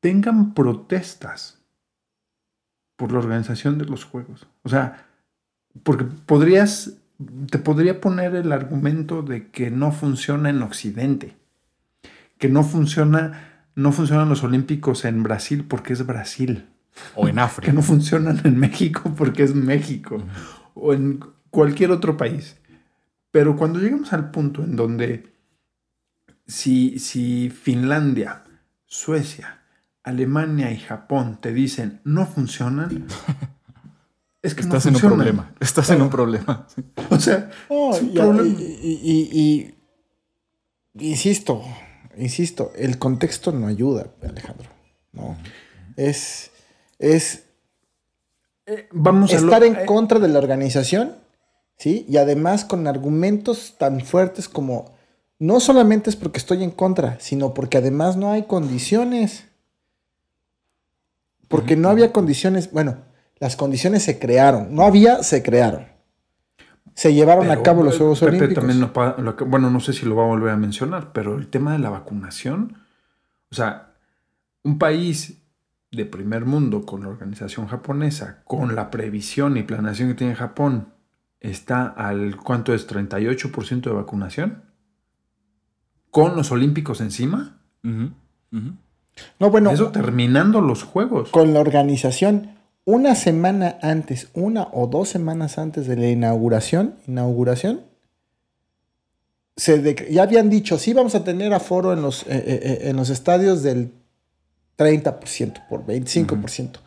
tengan 0.01 0.55
protestas 0.55 1.61
por 2.97 3.13
la 3.13 3.21
organización 3.21 3.79
de 3.79 3.85
los 3.85 4.03
juegos. 4.03 4.49
O 4.65 4.69
sea, 4.71 5.07
porque 5.85 6.05
podrías, 6.05 6.95
te 7.49 7.61
podría 7.61 8.01
poner 8.01 8.35
el 8.35 8.51
argumento 8.51 9.23
de 9.23 9.53
que 9.53 9.71
no 9.71 9.93
funciona 9.93 10.51
en 10.51 10.63
Occidente, 10.63 11.37
que 12.39 12.49
no 12.49 12.65
funciona, 12.65 13.69
no 13.77 13.93
funcionan 13.93 14.29
los 14.29 14.43
Olímpicos 14.43 15.05
en 15.05 15.23
Brasil 15.23 15.65
porque 15.65 15.93
es 15.93 16.05
Brasil, 16.05 16.67
O 17.15 17.29
en 17.29 17.37
que 17.37 17.41
África. 17.41 17.73
no 17.73 17.83
funcionan 17.83 18.41
en 18.43 18.59
México 18.59 19.15
porque 19.17 19.45
es 19.45 19.55
México, 19.55 20.21
o 20.75 20.93
en 20.93 21.21
cualquier 21.55 21.91
otro 21.93 22.17
país. 22.17 22.57
Pero 23.31 23.57
cuando 23.57 23.79
llegamos 23.79 24.13
al 24.13 24.31
punto 24.31 24.63
en 24.63 24.77
donde 24.77 25.33
si, 26.47 26.99
si 26.99 27.49
Finlandia, 27.51 28.45
Suecia, 28.85 29.61
Alemania 30.03 30.71
y 30.73 30.79
Japón 30.79 31.39
te 31.41 31.53
dicen 31.53 32.01
no 32.05 32.27
funcionan, 32.27 33.07
es 34.43 34.55
que 34.55 34.61
Estás 34.63 34.85
no 34.85 34.91
en 34.91 34.95
un 34.97 35.01
funcionan. 35.01 35.17
problema. 35.19 35.55
Estás 35.61 35.91
en 35.91 36.03
un 36.03 36.11
problema. 36.11 36.67
Sí. 36.75 36.85
O 37.11 37.19
sea, 37.19 37.51
un 37.69 37.95
y- 38.11 38.15
problema. 38.15 38.43
y- 38.59 39.01
y- 39.03 39.75
y- 40.99 41.09
insisto, 41.11 41.63
insisto, 42.17 42.73
el 42.77 42.99
contexto 42.99 43.53
no 43.53 43.67
ayuda, 43.67 44.07
Alejandro. 44.23 44.69
No. 45.13 45.37
Es, 45.97 46.51
es 46.99 47.45
Eh, 48.67 48.89
vamos 48.93 49.33
a 49.33 49.41
lo- 49.41 49.45
estar 49.47 49.65
en 49.65 49.77
eh, 49.77 49.87
contra 49.87 50.19
de 50.19 50.29
la 50.29 50.39
organización, 50.39 51.17
¿sí? 51.77 52.07
Y 52.09 52.17
además 52.17 52.65
con 52.65 52.87
argumentos 52.87 53.77
tan 53.79 54.01
fuertes 54.01 54.49
como 54.49 54.95
no 55.39 55.61
solamente 55.61 56.11
es 56.11 56.17
porque 56.17 56.39
estoy 56.39 56.63
en 56.63 56.71
contra, 56.71 57.19
sino 57.21 57.55
porque 57.55 57.79
además 57.79 58.17
no 58.17 58.31
hay 58.31 58.45
condiciones. 58.45 59.49
Porque 61.49 61.77
no 61.77 61.89
había 61.89 62.13
condiciones, 62.13 62.73
bueno, 62.73 62.97
las 63.39 63.57
condiciones 63.57 64.03
se 64.03 64.19
crearon, 64.19 64.75
no 64.75 64.83
había, 64.83 65.23
se 65.23 65.43
crearon. 65.43 65.87
Se 66.95 67.13
llevaron 67.13 67.49
Pero, 67.49 67.61
a 67.61 67.63
cabo 67.63 67.83
los 67.83 67.99
Juegos 67.99 68.21
Pepe 68.21 68.37
Olímpicos. 68.37 68.65
también 68.65 68.81
lo 68.81 69.35
bueno, 69.47 69.69
no 69.69 69.81
sé 69.81 69.93
si 69.93 70.07
lo 70.07 70.15
va 70.17 70.25
a 70.25 70.29
volver 70.29 70.51
a 70.51 70.57
mencionar, 70.57 71.13
pero 71.13 71.37
el 71.37 71.49
tema 71.49 71.73
de 71.73 71.81
la 71.81 71.91
vacunación, 71.91 72.79
o 73.51 73.55
sea, 73.55 73.95
un 74.63 74.79
país 74.79 75.43
de 75.91 76.07
primer 76.07 76.45
mundo 76.45 76.87
con 76.87 77.03
la 77.03 77.09
organización 77.09 77.67
japonesa, 77.67 78.43
con 78.45 78.75
la 78.75 78.91
previsión 78.91 79.57
y 79.57 79.65
planeación 79.65 80.09
que 80.09 80.15
tiene 80.15 80.35
Japón, 80.35 80.94
está 81.45 81.87
al 81.87 82.37
cuánto 82.37 82.75
es 82.75 82.89
38% 82.89 83.83
de 83.83 83.91
vacunación 83.91 84.63
con 86.11 86.37
los 86.37 86.51
olímpicos 86.53 87.01
encima. 87.01 87.61
No, 87.83 89.51
bueno, 89.51 89.71
Eso 89.71 89.91
terminando 89.91 90.61
los 90.61 90.83
juegos. 90.85 91.31
con 91.31 91.53
la 91.53 91.61
organización, 91.61 92.53
una 92.85 93.15
semana 93.15 93.79
antes, 93.83 94.29
una 94.33 94.69
o 94.73 94.87
dos 94.87 95.09
semanas 95.09 95.59
antes 95.59 95.87
de 95.87 95.97
la 95.97 96.09
inauguración, 96.09 96.95
inauguración, 97.07 97.81
se 99.57 99.97
ya 100.11 100.23
habían 100.23 100.51
dicho, 100.51 100.79
sí 100.79 100.93
vamos 100.93 101.15
a 101.15 101.25
tener 101.25 101.53
aforo 101.53 101.93
en 101.93 102.03
los, 102.03 102.23
eh, 102.23 102.27
eh, 102.31 102.61
eh, 102.63 102.79
en 102.85 102.97
los 102.97 103.11
estadios 103.11 103.63
del 103.63 103.93
30%, 104.77 105.69
por 105.69 105.85
25%. 105.85 106.79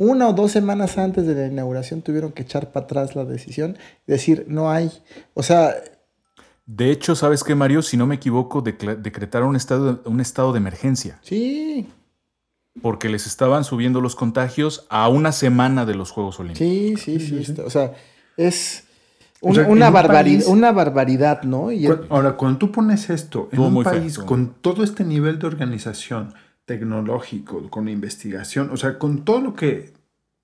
Una 0.00 0.28
o 0.28 0.32
dos 0.32 0.52
semanas 0.52 0.96
antes 0.96 1.26
de 1.26 1.34
la 1.34 1.46
inauguración 1.48 2.02
tuvieron 2.02 2.30
que 2.32 2.42
echar 2.44 2.70
para 2.70 2.84
atrás 2.84 3.16
la 3.16 3.24
decisión 3.24 3.76
y 4.06 4.12
decir, 4.12 4.44
no 4.48 4.70
hay, 4.70 4.90
o 5.34 5.42
sea, 5.42 5.74
De 6.66 6.90
hecho, 6.92 7.16
¿sabes 7.16 7.42
qué, 7.42 7.54
Mario? 7.54 7.82
Si 7.82 7.96
no 7.96 8.06
me 8.06 8.14
equivoco, 8.14 8.60
decretaron 8.62 9.48
un 9.48 9.56
estado, 9.56 10.00
un 10.04 10.20
estado 10.20 10.52
de 10.52 10.58
emergencia 10.58 11.18
sí, 11.22 11.88
porque 12.80 13.08
les 13.08 13.26
estaban 13.26 13.64
subiendo 13.64 14.00
los 14.00 14.14
contagios 14.14 14.86
a 14.88 15.08
una 15.08 15.32
semana 15.32 15.84
de 15.84 15.94
los 15.96 16.10
Juegos 16.12 16.38
Olímpicos. 16.38 17.02
sí, 17.02 17.18
sí, 17.18 17.26
sí, 17.26 17.38
está- 17.50 17.64
o 17.64 17.70
sea, 17.70 17.94
es 18.36 18.84
O 19.40 19.52
sea, 19.54 19.66
una, 19.66 19.88
un 19.88 19.92
barbaridad, 19.94 20.38
país- 20.40 20.46
una 20.46 20.70
barbaridad, 20.72 21.42
¿no? 21.42 21.72
Y 21.72 21.86
el- 21.86 22.06
Ahora, 22.10 22.36
cuando 22.36 22.58
tú 22.58 22.70
pones 22.70 23.10
esto 23.10 23.48
en 23.50 23.58
un 23.60 23.72
feo, 23.82 23.92
país 23.92 24.18
con 24.18 24.54
todo 24.60 24.84
este 24.84 25.04
nivel 25.04 25.38
de 25.40 25.46
organización 25.48 26.34
tecnológico, 26.68 27.68
con 27.70 27.88
investigación, 27.88 28.68
o 28.70 28.76
sea, 28.76 28.98
con 28.98 29.24
todo 29.24 29.40
lo 29.40 29.54
que 29.54 29.92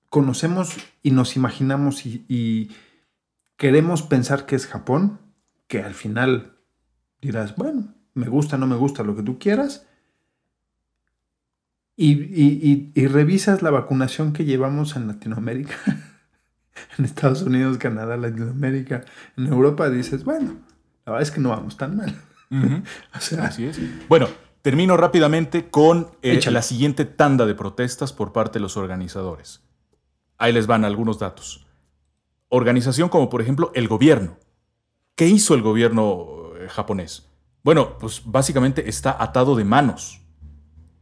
conocemos 0.09 0.75
y 1.03 1.11
nos 1.11 1.35
imaginamos 1.37 2.05
y, 2.05 2.25
y 2.27 2.71
queremos 3.57 4.01
pensar 4.01 4.45
que 4.45 4.55
es 4.55 4.65
Japón, 4.67 5.19
que 5.67 5.81
al 5.83 5.93
final 5.93 6.57
dirás, 7.21 7.55
bueno, 7.55 7.93
me 8.15 8.27
gusta, 8.27 8.57
no 8.57 8.65
me 8.67 8.75
gusta, 8.75 9.03
lo 9.03 9.15
que 9.15 9.21
tú 9.23 9.37
quieras, 9.39 9.85
y, 11.95 12.11
y- 12.13 12.59
y- 12.61 12.91
y 13.01 13.07
revisas 13.07 13.61
la 13.61 13.71
vacunación 13.71 14.33
que 14.33 14.43
llevamos 14.45 14.95
en 14.95 15.07
Latinoamérica 15.07 15.75
en 16.97 17.05
Estados 17.05 17.41
Unidos, 17.43 17.77
Canadá, 17.77 18.17
Latinoamérica, 18.17 19.05
en 19.37 19.47
Europa, 19.47 19.89
dices, 19.89 20.23
bueno, 20.25 20.55
la 21.05 21.11
verdad 21.13 21.21
es 21.21 21.31
que 21.31 21.39
no 21.41 21.49
vamos 21.49 21.77
tan 21.77 21.95
mal. 21.97 22.13
o 23.15 23.19
sea, 23.19 23.45
Así 23.45 23.65
es. 23.65 23.79
Bueno, 24.09 24.27
termino 24.65 24.97
rápidamente 24.97 25.69
con 25.69 26.09
eh, 26.23 26.39
la 26.49 26.63
siguiente 26.63 27.05
tanda 27.05 27.45
de 27.45 27.53
protestas 27.53 28.11
por 28.13 28.33
parte 28.33 28.53
de 28.53 28.61
los 28.61 28.77
organizadores. 28.77 29.61
Ahí 30.39 30.53
les 30.53 30.65
van 30.65 30.83
algunos 30.85 31.19
datos. 31.19 31.67
Organización 32.49 33.09
como 33.09 33.29
por 33.29 33.43
ejemplo 33.43 33.71
el 33.75 33.87
gobierno. 33.87 34.39
¿Qué 35.13 35.27
hizo 35.27 35.53
el 35.53 35.61
gobierno 35.61 36.55
eh, 36.59 36.67
japonés? 36.67 37.27
Bueno, 37.63 37.99
pues 37.99 38.23
básicamente 38.25 38.89
está 38.89 39.15
atado 39.21 39.55
de 39.55 39.65
manos. 39.65 40.21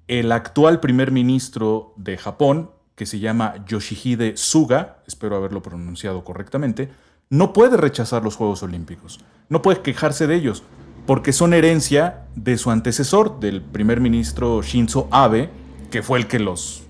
El 0.10 0.34
actual 0.34 0.82
primer 0.82 1.12
ministro 1.12 1.94
de 1.96 2.18
Japón, 2.18 2.70
que 2.96 3.06
se 3.06 3.20
llama 3.20 3.64
Yoshihide 3.66 4.36
Suga, 4.36 5.02
espero 5.08 5.38
haberlo 5.38 5.62
pronunciado 5.62 6.26
correctamente, 6.26 6.92
no 7.30 7.54
puede 7.54 7.78
rechazar 7.78 8.26
los 8.26 8.36
Juegos 8.36 8.62
Olímpicos, 8.62 9.22
no 9.48 9.62
puede 9.62 9.82
quejarse 9.82 10.28
de 10.28 10.36
ellos, 10.36 10.64
porque 11.06 11.34
son 11.34 11.54
herencia 11.54 12.26
de 12.36 12.58
su 12.58 12.72
antecesor, 12.72 13.40
del 13.40 13.62
primer 13.62 14.00
ministro 14.00 14.62
Shinzo 14.62 15.08
Abe, 15.12 15.50
que 15.92 16.02
fue 16.02 16.20
el 16.20 16.28
que 16.28 16.40
los, 16.40 16.84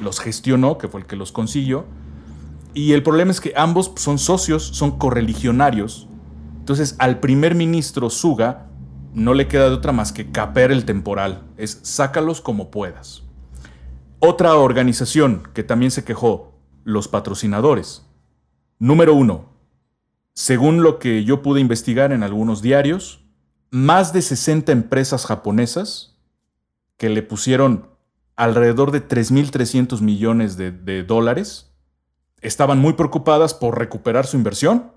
los 0.00 0.20
gestionó, 0.20 0.78
que 0.78 0.88
fue 0.88 1.00
el 1.00 1.06
que 1.06 1.16
los 1.16 1.32
consiguió. 1.32 1.84
Y 2.72 2.92
el 2.92 3.02
problema 3.02 3.30
es 3.30 3.40
que 3.40 3.52
ambos 3.56 3.92
son 3.96 4.18
socios, 4.18 4.62
son 4.62 4.98
correligionarios. 4.98 6.08
Entonces 6.58 6.96
al 6.98 7.20
primer 7.20 7.54
ministro 7.54 8.10
Suga 8.10 8.66
no 9.12 9.34
le 9.34 9.48
queda 9.48 9.68
de 9.68 9.74
otra 9.74 9.92
más 9.92 10.12
que 10.12 10.30
caper 10.30 10.70
el 10.70 10.84
temporal, 10.84 11.42
es 11.56 11.80
sácalos 11.82 12.40
como 12.40 12.70
puedas. 12.70 13.24
Otra 14.20 14.54
organización 14.54 15.42
que 15.52 15.64
también 15.64 15.90
se 15.90 16.04
quejó, 16.04 16.52
los 16.84 17.08
patrocinadores. 17.08 18.06
Número 18.78 19.14
uno, 19.14 19.46
según 20.34 20.82
lo 20.82 20.98
que 20.98 21.24
yo 21.24 21.42
pude 21.42 21.60
investigar 21.60 22.12
en 22.12 22.22
algunos 22.22 22.62
diarios, 22.62 23.19
más 23.70 24.12
de 24.12 24.22
60 24.22 24.72
empresas 24.72 25.26
japonesas 25.26 26.16
que 26.96 27.08
le 27.08 27.22
pusieron 27.22 27.88
alrededor 28.36 28.90
de 28.90 29.06
3.300 29.06 30.00
millones 30.00 30.56
de, 30.56 31.02
dólares 31.04 31.70
estaban 32.40 32.78
muy 32.78 32.94
preocupadas 32.94 33.54
por 33.54 33.78
recuperar 33.78 34.26
su 34.26 34.36
inversión. 34.36 34.92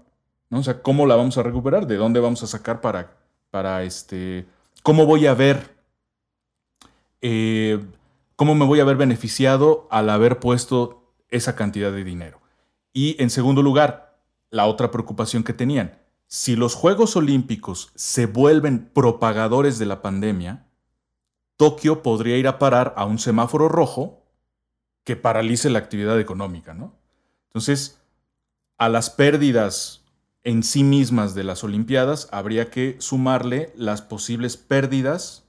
¿no? 0.50 0.60
O 0.60 0.64
sea, 0.64 0.82
¿cómo 0.82 1.06
la 1.06 1.16
vamos 1.16 1.38
a 1.38 1.44
recuperar? 1.44 1.88
¿De 1.88 1.98
dónde 1.98 2.20
vamos 2.20 2.42
a 2.44 2.48
sacar 2.48 2.82
para, 2.82 3.18
para 3.52 3.84
este... 3.84 4.48
¿Cómo 4.82 5.06
voy 5.06 5.28
a 5.28 5.34
ver... 5.34 5.76
Eh, 7.22 7.84
¿Cómo 8.36 8.56
me 8.56 8.66
voy 8.66 8.80
a 8.80 8.86
ver 8.86 8.98
beneficiado 8.98 9.88
al 9.92 10.10
haber 10.10 10.40
puesto 10.40 11.14
esa 11.30 11.56
cantidad 11.56 11.92
de 11.92 12.04
dinero? 12.04 12.42
Y 12.92 13.22
en 13.22 13.30
segundo 13.30 13.62
lugar, 13.62 14.20
la 14.50 14.66
otra 14.66 14.92
preocupación 14.92 15.44
que 15.44 15.54
tenían, 15.54 15.98
si 16.34 16.56
los 16.56 16.74
Juegos 16.74 17.16
Olímpicos 17.16 17.92
se 17.94 18.26
vuelven 18.26 18.90
propagadores 18.92 19.78
de 19.78 19.86
la 19.86 20.02
pandemia, 20.02 20.66
Tokio 21.58 22.02
podría 22.02 22.38
ir 22.38 22.48
a 22.48 22.58
parar 22.58 22.96
a 22.98 23.06
un 23.06 23.20
semáforo 23.20 23.70
rojo 23.70 24.24
que 25.04 25.16
paralice 25.16 25.70
la 25.70 25.78
actividad 25.78 26.20
económica, 26.20 26.74
¿no? 26.74 26.96
Entonces, 27.50 28.02
a 28.80 28.90
las 28.90 29.12
pérdidas 29.12 30.06
en 30.44 30.64
sí 30.64 30.84
mismas 30.84 31.36
de 31.36 31.44
las 31.44 31.64
Olimpiadas 31.64 32.30
habría 32.32 32.72
que 32.72 32.96
sumarle 32.98 33.72
las 33.76 34.02
posibles 34.02 34.58
pérdidas 34.58 35.44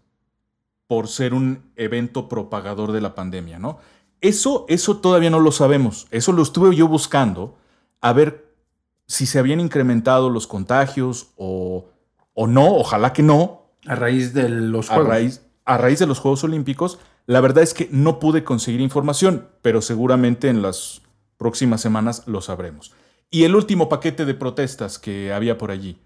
por 0.87 1.09
ser 1.09 1.33
un 1.33 1.73
evento 1.77 2.29
propagador 2.29 2.93
de 2.93 3.01
la 3.01 3.15
pandemia, 3.15 3.59
¿no? 3.59 3.79
Eso, 4.21 4.67
eso 4.69 4.99
todavía 4.99 5.31
no 5.31 5.41
lo 5.41 5.51
sabemos. 5.51 6.09
Eso 6.11 6.33
lo 6.33 6.43
estuve 6.43 6.77
yo 6.77 6.89
buscando 6.89 7.57
a 8.03 8.13
ver 8.13 8.44
si 9.07 9.27
se 9.27 9.39
habían 9.39 9.61
incrementado 9.61 10.31
los 10.31 10.47
contagios 10.47 11.29
o, 11.37 11.87
no, 12.37 12.77
ojalá 12.77 13.13
que 13.13 13.23
no. 13.23 13.69
A 13.87 13.95
raíz 13.95 14.33
de 14.33 14.49
los 14.49 14.89
Juegos. 14.89 15.07
A 15.07 15.09
raíz, 15.09 15.43
a 15.65 15.79
raíz 15.79 15.99
de 15.99 16.07
los 16.07 16.19
Juegos 16.19 16.45
Olímpicos. 16.45 16.99
La 17.27 17.41
verdad 17.41 17.63
es 17.63 17.75
que 17.75 17.89
no 17.91 18.19
pude 18.19 18.45
conseguir 18.45 18.81
información, 18.81 19.49
pero 19.63 19.81
seguramente 19.81 20.49
en 20.49 20.63
las 20.63 21.03
próximas 21.37 21.81
semanas 21.81 22.25
lo 22.27 22.41
sabremos. 22.41 22.93
Y 23.31 23.45
el 23.45 23.57
último 23.57 23.89
paquete 23.89 24.25
de 24.25 24.35
protestas 24.35 24.99
que 24.99 25.33
había 25.33 25.59
por 25.59 25.71
allí. 25.71 25.99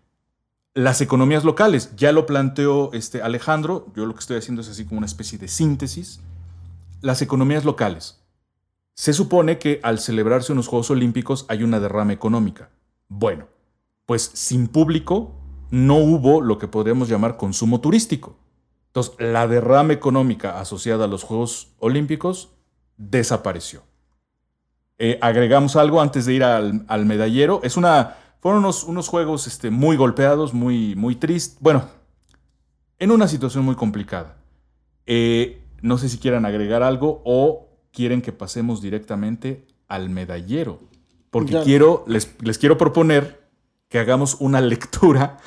Las 0.75 1.01
economías 1.01 1.45
locales, 1.45 1.95
ya 1.97 2.13
lo 2.13 2.25
planteó 2.25 2.93
este 2.93 3.21
Alejandro, 3.21 3.87
yo 3.97 4.07
lo 4.07 4.15
que 4.15 4.21
estoy 4.21 4.37
haciendo 4.37 4.63
es 4.63 4.69
así 4.69 4.85
como 4.85 4.99
una 4.99 5.07
especie 5.07 5.39
de 5.39 5.49
síntesis. 5.49 6.21
Las 7.01 7.21
economías 7.21 7.65
locales. 7.65 8.21
Se 8.95 9.13
supone 9.13 9.59
que 9.59 9.81
al 9.83 9.99
celebrarse 9.99 10.53
unos 10.53 10.69
Juegos 10.69 10.91
Olímpicos 10.91 11.47
hay 11.49 11.63
una 11.63 11.81
derrama 11.81 12.13
económica. 12.13 12.71
Bueno, 13.09 13.49
pues 14.07 14.23
sin 14.35 14.69
público 14.69 15.33
no 15.71 15.97
hubo 15.97 16.41
lo 16.41 16.59
que 16.59 16.69
podríamos 16.69 17.09
llamar 17.09 17.37
consumo 17.37 17.81
turístico. 17.81 18.37
Entonces, 18.89 19.15
la 19.19 19.47
derrama 19.47 19.93
económica 19.93 20.61
asociada 20.61 21.05
a 21.05 21.09
los 21.09 21.25
Juegos 21.25 21.75
Olímpicos 21.79 22.51
desapareció. 22.97 23.83
Eh, 24.99 25.19
agregamos 25.21 25.77
algo 25.77 26.01
antes 26.01 26.27
de 26.27 26.35
ir 26.35 26.45
al, 26.45 27.07
medallero. 27.07 27.61
Es 27.63 27.77
una, 27.77 28.17
fueron 28.41 28.65
unos, 28.65 29.09
juegos 29.09 29.47
este, 29.47 29.71
muy 29.71 29.97
golpeados, 29.97 30.55
muy, 30.55 30.97
muy 30.97 31.15
tristes. 31.15 31.59
Bueno, 31.61 31.85
en 32.99 33.11
una 33.11 33.29
situación 33.29 33.65
muy 33.65 33.77
complicada. 33.77 34.37
Eh, 35.07 35.65
no 35.81 35.97
sé 35.99 36.09
si 36.09 36.19
quieran 36.19 36.45
agregar 36.45 36.83
algo 36.83 37.23
o 37.25 37.69
quieren 37.93 38.21
que 38.21 38.33
pasemos 38.33 38.83
directamente 38.83 39.67
al 39.87 40.11
medallero 40.11 40.81
porque 41.31 41.61
quiero, 41.65 42.05
les, 42.07 42.31
les 42.41 42.59
quiero 42.59 42.79
proponer 42.79 43.49
que 43.89 43.99
hagamos 43.99 44.37
una 44.41 44.61
lectura 44.63 45.39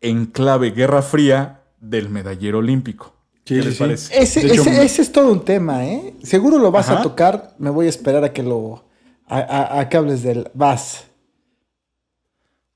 en 0.00 0.26
clave 0.26 0.70
Guerra 0.70 1.02
Fría 1.02 1.62
del 1.80 2.08
medallero 2.08 2.58
olímpico. 2.58 3.14
¿Qué 3.44 3.56
les 3.56 3.78
parece? 3.78 4.16
Ese, 4.16 5.02
es 5.02 5.12
todo 5.12 5.32
un 5.32 5.44
tema, 5.44 5.84
¿eh? 5.84 6.14
Seguro 6.22 6.58
lo 6.58 6.70
vas 6.70 6.88
a 6.88 7.02
tocar. 7.02 7.54
Me 7.58 7.70
voy 7.70 7.86
a 7.86 7.88
esperar 7.88 8.22
a 8.22 8.32
que 8.32 8.42
lo. 8.42 8.84
a, 9.26 9.88
que 9.90 9.96
hables 9.96 10.22
del. 10.22 10.50
Vas. 10.54 11.06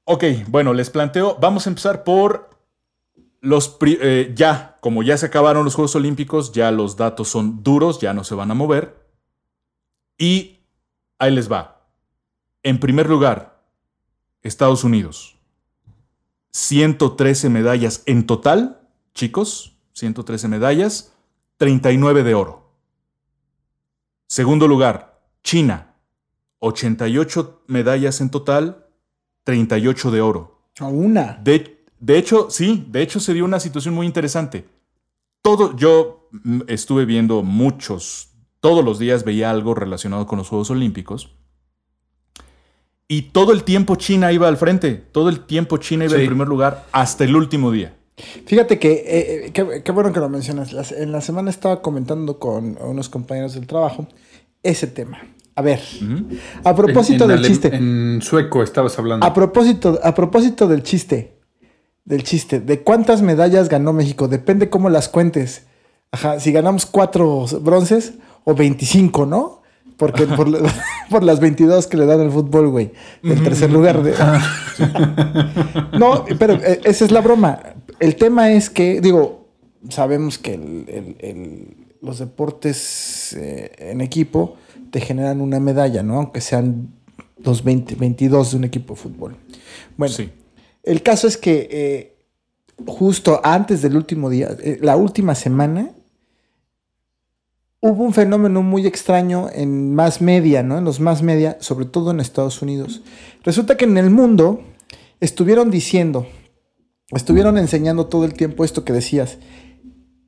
Ok, 0.04 0.24
bueno, 0.48 0.72
les 0.74 0.90
planteo. 0.90 1.36
Vamos 1.40 1.66
a 1.66 1.70
empezar 1.70 2.02
por 2.02 2.50
los. 3.40 3.76
Eh, 3.82 4.32
ya, 4.34 4.78
como 4.80 5.02
ya 5.02 5.16
se 5.16 5.26
acabaron 5.26 5.64
los 5.64 5.74
Juegos 5.74 5.94
Olímpicos, 5.94 6.52
ya 6.52 6.70
los 6.72 6.96
datos 6.96 7.28
son 7.28 7.62
duros, 7.62 8.00
ya 8.00 8.12
no 8.12 8.24
se 8.24 8.34
van 8.34 8.50
a 8.50 8.54
mover. 8.54 8.96
Y 10.18 10.60
ahí 11.18 11.30
les 11.30 11.50
va. 11.50 11.73
En 12.64 12.80
primer 12.80 13.10
lugar, 13.10 13.62
Estados 14.42 14.84
Unidos. 14.84 15.36
113 16.52 17.50
medallas 17.50 18.02
en 18.06 18.26
total, 18.26 18.88
chicos, 19.12 19.76
113 19.92 20.48
medallas, 20.48 21.12
39 21.58 22.22
de 22.22 22.34
oro. 22.34 22.70
Segundo 24.26 24.66
lugar, 24.66 25.20
China. 25.42 25.94
88 26.60 27.64
medallas 27.66 28.22
en 28.22 28.30
total, 28.30 28.86
38 29.42 30.10
de 30.10 30.20
oro. 30.22 30.62
A 30.78 30.86
una. 30.86 31.38
De, 31.44 31.84
de, 32.00 32.16
hecho, 32.16 32.48
sí, 32.48 32.86
de 32.88 33.02
hecho 33.02 33.20
se 33.20 33.34
dio 33.34 33.44
una 33.44 33.60
situación 33.60 33.94
muy 33.94 34.06
interesante. 34.06 34.66
Todo, 35.42 35.76
yo 35.76 36.30
mm, 36.32 36.62
estuve 36.68 37.04
viendo 37.04 37.42
muchos, 37.42 38.30
todos 38.60 38.82
los 38.82 38.98
días 38.98 39.22
veía 39.22 39.50
algo 39.50 39.74
relacionado 39.74 40.26
con 40.26 40.38
los 40.38 40.48
Juegos 40.48 40.70
Olímpicos. 40.70 41.36
Y 43.14 43.22
todo 43.30 43.52
el 43.52 43.62
tiempo 43.62 43.94
China 43.94 44.32
iba 44.32 44.48
al 44.48 44.56
frente, 44.56 44.94
todo 44.94 45.28
el 45.28 45.46
tiempo 45.46 45.76
China 45.76 46.04
iba 46.04 46.16
en 46.16 46.26
primer 46.26 46.48
lugar 46.48 46.86
hasta 46.90 47.22
el 47.22 47.36
último 47.36 47.70
día. 47.70 47.94
Fíjate 48.44 48.80
que, 48.80 48.90
eh, 48.90 49.52
eh, 49.54 49.82
qué, 49.84 49.92
bueno 49.92 50.12
que 50.12 50.18
lo 50.18 50.28
mencionas. 50.28 50.90
En 50.90 51.12
la 51.12 51.20
semana 51.20 51.48
estaba 51.48 51.80
comentando 51.80 52.40
con 52.40 52.76
unos 52.82 53.08
compañeros 53.08 53.54
del 53.54 53.68
trabajo 53.68 54.08
ese 54.64 54.88
tema. 54.88 55.22
A 55.54 55.62
ver, 55.62 55.80
a 56.64 56.74
propósito 56.74 57.28
del 57.28 57.40
chiste. 57.44 57.72
En 57.72 58.18
sueco 58.20 58.64
estabas 58.64 58.98
hablando. 58.98 59.24
A 59.24 59.32
propósito, 59.32 60.00
a 60.02 60.12
propósito 60.12 60.66
del 60.66 60.82
chiste, 60.82 61.38
del 62.04 62.24
chiste, 62.24 62.58
de 62.58 62.82
cuántas 62.82 63.22
medallas 63.22 63.68
ganó 63.68 63.92
México, 63.92 64.26
depende 64.26 64.70
cómo 64.70 64.90
las 64.90 65.08
cuentes. 65.08 65.66
Ajá, 66.10 66.40
si 66.40 66.50
ganamos 66.50 66.84
cuatro 66.84 67.46
bronces 67.60 68.14
o 68.42 68.56
25, 68.56 69.24
¿no? 69.24 69.62
Porque 69.96 70.26
por, 70.26 70.48
por, 71.10 71.22
las 71.22 71.40
22 71.40 71.86
que 71.86 71.96
le 71.96 72.06
dan 72.06 72.20
al 72.20 72.30
fútbol, 72.30 72.68
güey. 72.68 72.92
El 73.22 73.42
tercer 73.42 73.70
lugar. 73.70 74.02
De... 74.02 74.14
Ah. 74.18 75.90
no, 75.98 76.24
pero 76.38 76.54
eh, 76.54 76.80
esa 76.84 77.04
es 77.04 77.10
la 77.10 77.20
broma. 77.20 77.60
El 78.00 78.16
tema 78.16 78.52
es 78.52 78.70
que, 78.70 79.00
digo, 79.00 79.48
sabemos 79.88 80.38
que 80.38 80.58
los 82.00 82.18
deportes 82.18 83.34
eh, 83.38 83.72
en 83.78 84.00
equipo 84.00 84.56
te 84.90 85.00
generan 85.00 85.40
una 85.40 85.60
medalla, 85.60 86.02
¿no? 86.02 86.16
Aunque 86.16 86.40
sean 86.40 86.88
los 87.38 87.62
20, 87.62 87.94
22 87.94 88.50
de 88.52 88.56
un 88.56 88.64
equipo 88.64 88.94
de 88.94 89.00
fútbol. 89.00 89.36
Bueno, 89.96 90.14
el 90.82 91.02
caso 91.02 91.28
es 91.28 91.36
que 91.36 91.68
eh, 91.70 92.16
justo 92.86 93.40
antes 93.44 93.82
del 93.82 93.96
último 93.96 94.28
día, 94.28 94.56
la 94.80 94.96
última 94.96 95.34
semana, 95.34 95.90
hubo 97.86 98.02
un 98.02 98.14
fenómeno 98.14 98.62
muy 98.62 98.86
extraño 98.86 99.48
en 99.52 99.94
más 99.94 100.22
media, 100.22 100.62
¿no? 100.62 100.78
En 100.78 100.84
los 100.84 101.00
más 101.00 101.22
media, 101.22 101.58
sobre 101.60 101.84
todo 101.84 102.10
en 102.12 102.20
Estados 102.20 102.62
Unidos. 102.62 103.02
Resulta 103.42 103.76
que 103.76 103.84
en 103.84 103.98
el 103.98 104.08
mundo 104.08 104.62
estuvieron 105.20 105.70
diciendo, 105.70 106.26
estuvieron 107.10 107.58
enseñando 107.58 108.06
todo 108.06 108.24
el 108.24 108.32
tiempo 108.32 108.64
esto 108.64 108.84
que 108.84 108.94
decías. 108.94 109.36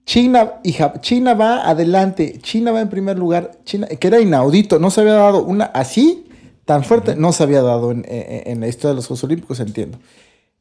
China, 0.05 0.61
hija, 0.65 1.01
China 1.01 1.33
va 1.33 1.67
adelante, 1.69 2.39
China 2.43 2.73
va 2.73 2.83
en 2.83 2.91
primer 2.91 3.19
lugar, 3.19 3.53
China, 3.65 3.87
que 3.87 4.07
era 4.07 4.21
inaudito, 4.21 4.79
no 4.79 4.91
se 4.91 5.01
había 5.01 5.15
dado 5.15 5.43
una 5.43 5.65
así 5.65 6.27
tan 6.67 6.85
fuerte, 6.85 7.17
no 7.17 7.33
se 7.33 7.43
había 7.43 7.63
dado 7.63 7.91
en, 7.91 8.05
en- 8.07 8.43
en 8.53 8.61
la 8.61 8.69
historia 8.69 8.91
de 8.91 8.97
los 8.97 9.07
Juegos 9.07 9.25
Olímpicos, 9.25 9.61
entiendo. 9.61 9.99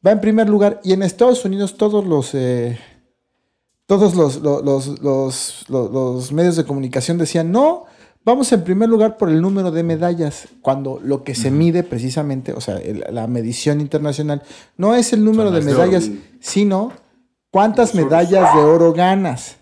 Va 0.06 0.12
en 0.12 0.22
primer 0.22 0.48
lugar 0.48 0.80
y 0.84 0.94
en 0.94 1.04
Estados 1.04 1.44
Unidos 1.44 1.76
todos 1.78 2.06
los 2.06 2.34
eh, 2.36 2.78
todos 3.86 4.16
los, 4.16 4.42
los, 4.42 4.64
los- 4.64 5.00
los- 5.02 5.66
los- 5.70 5.92
los 5.92 6.32
medios 6.32 6.56
de 6.56 6.66
comunicación 6.66 7.18
decían, 7.18 7.52
no, 7.52 7.86
vamos 8.24 8.52
en 8.52 8.64
primer 8.64 8.90
lugar 8.90 9.18
por 9.18 9.30
el 9.30 9.42
número 9.42 9.72
de 9.72 9.84
medallas, 9.84 10.48
cuando 10.62 11.00
lo 11.04 11.24
que 11.24 11.36
se 11.36 11.52
mide 11.52 11.84
precisamente, 11.84 12.54
o 12.54 12.62
sea, 12.62 12.78
el- 12.78 13.06
la 13.12 13.28
medición 13.28 13.82
internacional, 13.82 14.42
no 14.78 14.96
es 14.96 15.14
el 15.14 15.24
número 15.24 15.52
de 15.52 15.58
las 15.58 15.66
de 15.66 15.72
medallas, 15.74 16.10
sino 16.40 16.92
cuántas 17.52 17.94
medallas 17.94 18.56
de 18.56 18.62
oro 18.62 18.94
ganas. 18.94 19.58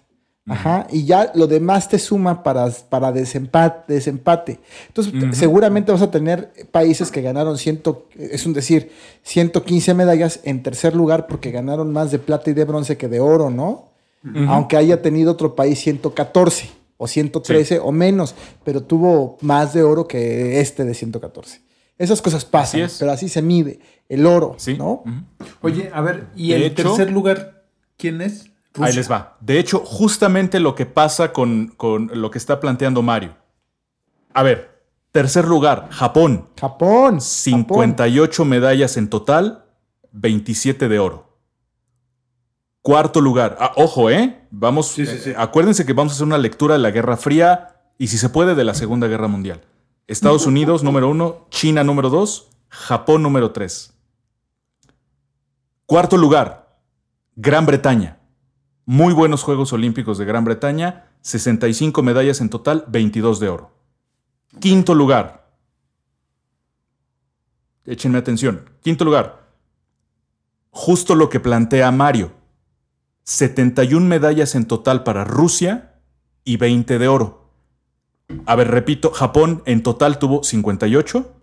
Ajá, 0.45 0.87
y 0.91 1.05
ya 1.05 1.31
lo 1.35 1.47
demás 1.47 1.87
te 1.87 1.97
suma 1.97 2.43
para, 2.43 2.69
para 2.89 3.13
desempate, 3.13 3.93
desempate. 3.93 4.59
Entonces, 4.89 5.13
seguramente 5.37 5.89
vas 5.93 6.01
a 6.01 6.11
tener 6.11 6.51
países 6.69 7.11
que 7.11 7.21
ganaron 7.21 7.57
ciento, 7.57 8.07
es 8.17 8.45
un 8.45 8.51
decir, 8.51 8.91
115 9.21 9.93
medallas 9.93 10.41
en 10.43 10.61
tercer 10.61 10.95
lugar 10.97 11.27
porque 11.27 11.51
ganaron 11.51 11.93
más 11.93 12.11
de 12.11 12.19
plata 12.19 12.49
y 12.49 12.53
de 12.53 12.65
bronce 12.65 12.97
que 12.97 13.07
de 13.07 13.21
oro, 13.21 13.49
¿no? 13.49 13.92
Aunque 14.47 14.77
haya 14.77 15.01
tenido 15.01 15.31
otro 15.33 15.55
país 15.55 15.79
114 15.79 16.69
o 16.97 17.07
113 17.07 17.79
o 17.79 17.91
menos, 17.91 18.35
pero 18.63 18.81
tuvo 18.81 19.37
más 19.41 19.73
de 19.73 19.83
oro 19.83 20.07
que 20.07 20.59
este 20.61 20.85
de 20.85 20.93
114. 20.93 21.61
Esas 21.97 22.21
cosas 22.21 22.45
pasan, 22.45 22.81
Así 22.83 22.93
es. 22.93 22.99
pero 22.99 23.11
así 23.11 23.29
se 23.29 23.41
mide 23.41 23.79
el 24.09 24.25
oro, 24.25 24.55
¿no? 24.77 25.03
Oye, 25.61 25.89
a 25.93 26.01
ver, 26.01 26.27
¿y 26.35 26.49
De 26.49 26.55
en 26.57 26.63
hecho- 26.71 26.83
tercer 26.95 27.11
lugar 27.11 27.65
quién 27.97 28.21
es? 28.21 28.45
Ahí 28.79 28.93
les 28.93 29.11
va. 29.11 29.37
De 29.41 29.59
hecho, 29.59 29.79
justamente 29.85 30.59
lo 30.59 30.73
que 30.73 30.85
pasa 30.87 31.31
con, 31.31 31.67
con 31.77 32.09
lo 32.13 32.31
que 32.31 32.39
está 32.39 32.59
planteando 32.59 33.01
Mario. 33.03 33.35
A 34.33 34.41
ver, 34.41 34.81
tercer 35.11 35.45
lugar, 35.45 35.89
Japón. 35.91 36.47
Japón. 36.59 37.21
58 37.21 38.45
medallas 38.45 38.97
en 38.97 39.09
total, 39.09 39.65
27 40.11 40.87
de 40.89 40.97
oro. 40.99 41.32
Cuarto 42.83 43.21
lugar. 43.21 43.55
Ah, 43.61 43.71
ojo, 43.77 44.09
¿eh? 44.09 44.45
Vamos. 44.51 44.99
eh, 44.99 45.33
acuérdense 45.37 45.85
que 45.85 45.93
vamos 45.93 46.11
a 46.11 46.15
hacer 46.15 46.27
una 46.27 46.37
lectura 46.37 46.73
de 46.75 46.81
la 46.81 46.91
Guerra 46.91 47.15
Fría 47.15 47.77
y, 47.97 48.07
si 48.07 48.17
se 48.17 48.27
puede, 48.27 48.55
de 48.55 48.65
la 48.65 48.73
Segunda 48.73 49.07
Guerra 49.07 49.29
Mundial. 49.29 49.61
Estados 50.05 50.45
Unidos 50.45 50.83
número 50.83 51.09
uno, 51.09 51.47
China 51.49 51.85
número 51.85 52.09
dos, 52.09 52.49
Japón 52.67 53.23
número 53.23 53.51
tres. 53.51 53.93
Cuarto 55.85 56.17
lugar, 56.17 56.77
Gran 57.37 57.65
Bretaña. 57.65 58.19
Muy 58.85 59.13
buenos 59.13 59.43
Juegos 59.43 59.71
Olímpicos 59.71 60.17
de 60.17 60.25
Gran 60.25 60.43
Bretaña, 60.43 61.09
65 61.21 62.03
medallas 62.03 62.41
en 62.41 62.49
total, 62.49 62.83
22 62.89 63.39
de 63.39 63.47
oro. 63.47 63.71
Quinto 64.59 64.93
lugar. 64.93 65.47
Échenme 67.85 68.17
atención. 68.17 68.69
Quinto 68.81 69.05
lugar. 69.05 69.47
Justo 70.69 71.15
lo 71.15 71.29
que 71.29 71.39
plantea 71.39 71.89
Mario. 71.91 72.42
71 73.23 74.05
medallas 74.05 74.55
en 74.55 74.65
total 74.65 75.03
para 75.03 75.23
Rusia 75.23 75.95
y 76.43 76.57
20 76.57 76.99
de 76.99 77.07
oro. 77.07 77.49
A 78.45 78.55
ver, 78.55 78.69
repito, 78.69 79.11
Japón 79.11 79.63
en 79.65 79.83
total 79.83 80.19
tuvo 80.19 80.43
58, 80.43 81.33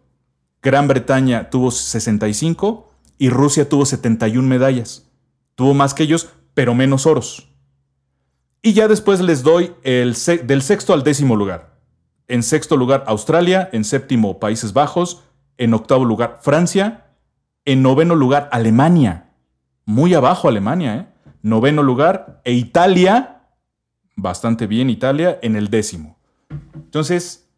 Gran 0.63 0.89
Bretaña 0.89 1.49
tuvo 1.49 1.71
65 1.71 2.91
y 3.19 3.31
Rusia 3.31 3.69
tuvo 3.69 3.87
71 3.87 4.47
medallas. 4.47 5.09
Tuvo 5.55 5.73
más 5.73 5.95
que 5.95 6.03
ellos, 6.03 6.29
pero 6.55 6.75
menos 6.75 7.07
oros. 7.07 7.49
Y 8.63 8.75
ya 8.75 8.89
después 8.89 9.21
les 9.21 9.43
doy 9.43 9.73
el 9.83 10.17
del 10.45 10.63
sexto 10.63 10.93
al 10.93 11.03
décimo 11.03 11.35
lugar. 11.35 11.79
En 12.29 12.43
sexto 12.43 12.77
lugar 12.77 13.05
Australia, 13.07 13.71
en 13.73 13.85
séptimo 13.85 14.39
Países 14.39 14.75
Bajos, 14.75 15.23
en 15.57 15.73
octavo 15.73 16.05
lugar 16.05 16.39
Francia, 16.43 17.07
en 17.65 17.83
noveno 17.83 18.15
lugar 18.15 18.49
Alemania. 18.53 19.31
Muy 19.87 20.13
abajo 20.13 20.49
Alemania, 20.49 20.97
¿eh? 20.97 21.07
Noveno 21.43 21.83
lugar 21.83 22.41
e 22.45 22.53
Italia, 22.53 23.43
bastante 24.17 24.67
bien 24.67 24.91
Italia, 24.91 25.39
en 25.43 25.57
el 25.57 25.69
décimo. 25.71 26.17
Entonces, 26.75 27.49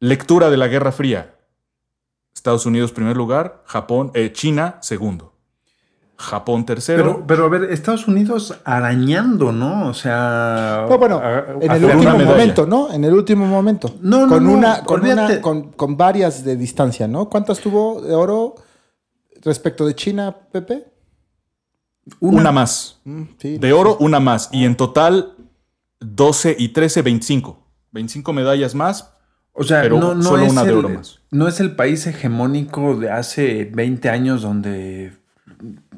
lectura 0.00 0.50
de 0.50 0.56
la 0.56 0.68
Guerra 0.68 0.92
Fría. 0.92 1.34
Estados 2.34 2.66
Unidos 2.66 2.92
primer 2.92 3.16
lugar, 3.16 3.62
Japón, 3.66 4.10
eh, 4.14 4.32
China 4.32 4.78
segundo. 4.80 5.32
Japón 6.16 6.64
tercero. 6.64 7.02
Pero, 7.02 7.26
pero 7.26 7.44
a 7.46 7.48
ver, 7.48 7.64
Estados 7.72 8.06
Unidos 8.06 8.56
arañando, 8.64 9.50
¿no? 9.52 9.88
O 9.88 9.94
sea. 9.94 10.86
No, 10.88 10.96
bueno, 10.98 11.18
a- 11.18 11.44
en 11.60 11.70
el 11.72 11.84
último 11.84 12.18
momento, 12.24 12.66
¿no? 12.66 12.92
En 12.92 13.04
el 13.04 13.12
último 13.12 13.46
momento. 13.46 13.94
No, 14.00 14.20
no, 14.26 14.28
con 14.28 14.44
no, 14.44 14.52
una, 14.52 14.82
con, 14.84 15.04
una 15.04 15.40
con, 15.40 15.72
con 15.72 15.96
varias 15.96 16.44
de 16.44 16.56
distancia, 16.56 17.08
¿no? 17.08 17.28
¿Cuántas 17.28 17.58
tuvo 17.58 18.00
de 18.00 18.14
oro 18.14 18.54
respecto 19.42 19.84
de 19.84 19.94
China, 19.96 20.34
Pepe? 20.52 20.91
Una, 22.20 22.52
más. 22.52 23.00
Mm, 23.04 23.22
sí, 23.38 23.58
de 23.58 23.72
oro, 23.72 23.96
una 23.98 24.20
más. 24.20 24.48
Y 24.52 24.64
en 24.64 24.76
total, 24.76 25.34
12 26.00 26.56
y 26.58 26.68
13, 26.68 27.02
25. 27.02 27.62
25 27.92 28.32
medallas 28.32 28.74
más. 28.74 29.12
O 29.52 29.64
sea, 29.64 29.82
pero 29.82 30.00
no, 30.00 30.14
no 30.14 30.22
solo 30.22 30.44
es 30.44 30.52
una 30.52 30.64
de 30.64 30.72
oro 30.72 30.88
más. 30.88 31.20
No 31.30 31.46
es 31.46 31.60
el 31.60 31.76
país 31.76 32.06
hegemónico 32.06 32.96
de 32.96 33.10
hace 33.10 33.64
20 33.66 34.08
años 34.08 34.42
donde. 34.42 35.12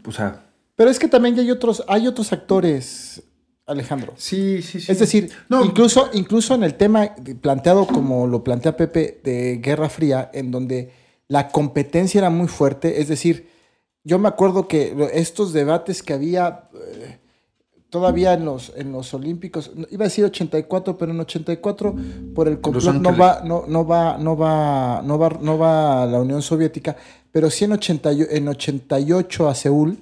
O 0.06 0.12
sea. 0.12 0.44
Pero 0.76 0.90
es 0.90 0.98
que 0.98 1.09
también 1.09 1.39
hay 1.39 1.51
otros, 1.51 1.85
hay 1.86 2.09
otros 2.09 2.32
actores, 2.32 3.22
Alejandro. 3.64 4.12
Sí, 4.16 4.60
sí, 4.60 4.81
sí. 4.81 4.90
Es 4.90 4.98
decir, 4.98 5.31
incluso, 5.62 6.10
incluso 6.12 6.55
en 6.55 6.64
el 6.64 6.74
tema 6.74 7.14
planteado 7.40 7.86
como 7.86 8.26
lo 8.26 8.43
plantea 8.43 8.76
Pepe 8.76 9.20
de 9.22 9.60
Guerra 9.62 9.89
Fría, 9.89 10.31
en 10.35 10.51
donde 10.51 10.93
la 11.28 11.48
competencia 11.48 12.18
era 12.18 12.31
muy 12.31 12.48
fuerte, 12.48 13.01
es 13.01 13.09
decir, 13.09 13.53
yo 14.05 14.18
me 14.18 14.28
acuerdo 14.28 14.68
que 14.68 14.94
estos 15.14 15.52
debates 15.52 16.02
que 16.02 16.12
había 16.12 16.68
eh, 16.74 17.18
todavía 17.90 18.35
en 18.35 18.44
los, 18.44 18.72
en 18.76 18.93
los 18.93 19.14
Olímpicos, 19.14 19.70
iba 19.90 20.05
a 20.05 20.09
decir 20.09 20.24
84, 20.24 20.98
pero 20.98 21.12
en 21.12 21.20
84 21.20 21.94
por 22.35 22.48
el 22.48 22.60
complot 22.60 22.82
no 22.97 23.16
va, 23.16 23.40
no, 23.44 23.64
no 23.68 23.86
va, 23.86 24.18
no 24.18 24.36
va, 24.36 25.01
no 25.02 25.18
va, 25.18 25.39
no 25.40 25.59
va 25.59 26.05
la 26.06 26.20
Unión 26.20 26.43
Soviética, 26.43 26.97
pero 27.32 27.48
sí 27.51 27.64
en, 27.64 27.72
80 27.72 28.12
y- 28.12 28.26
en 28.31 28.48
88 28.48 29.48
a 29.48 29.55
Seúl. 29.55 29.98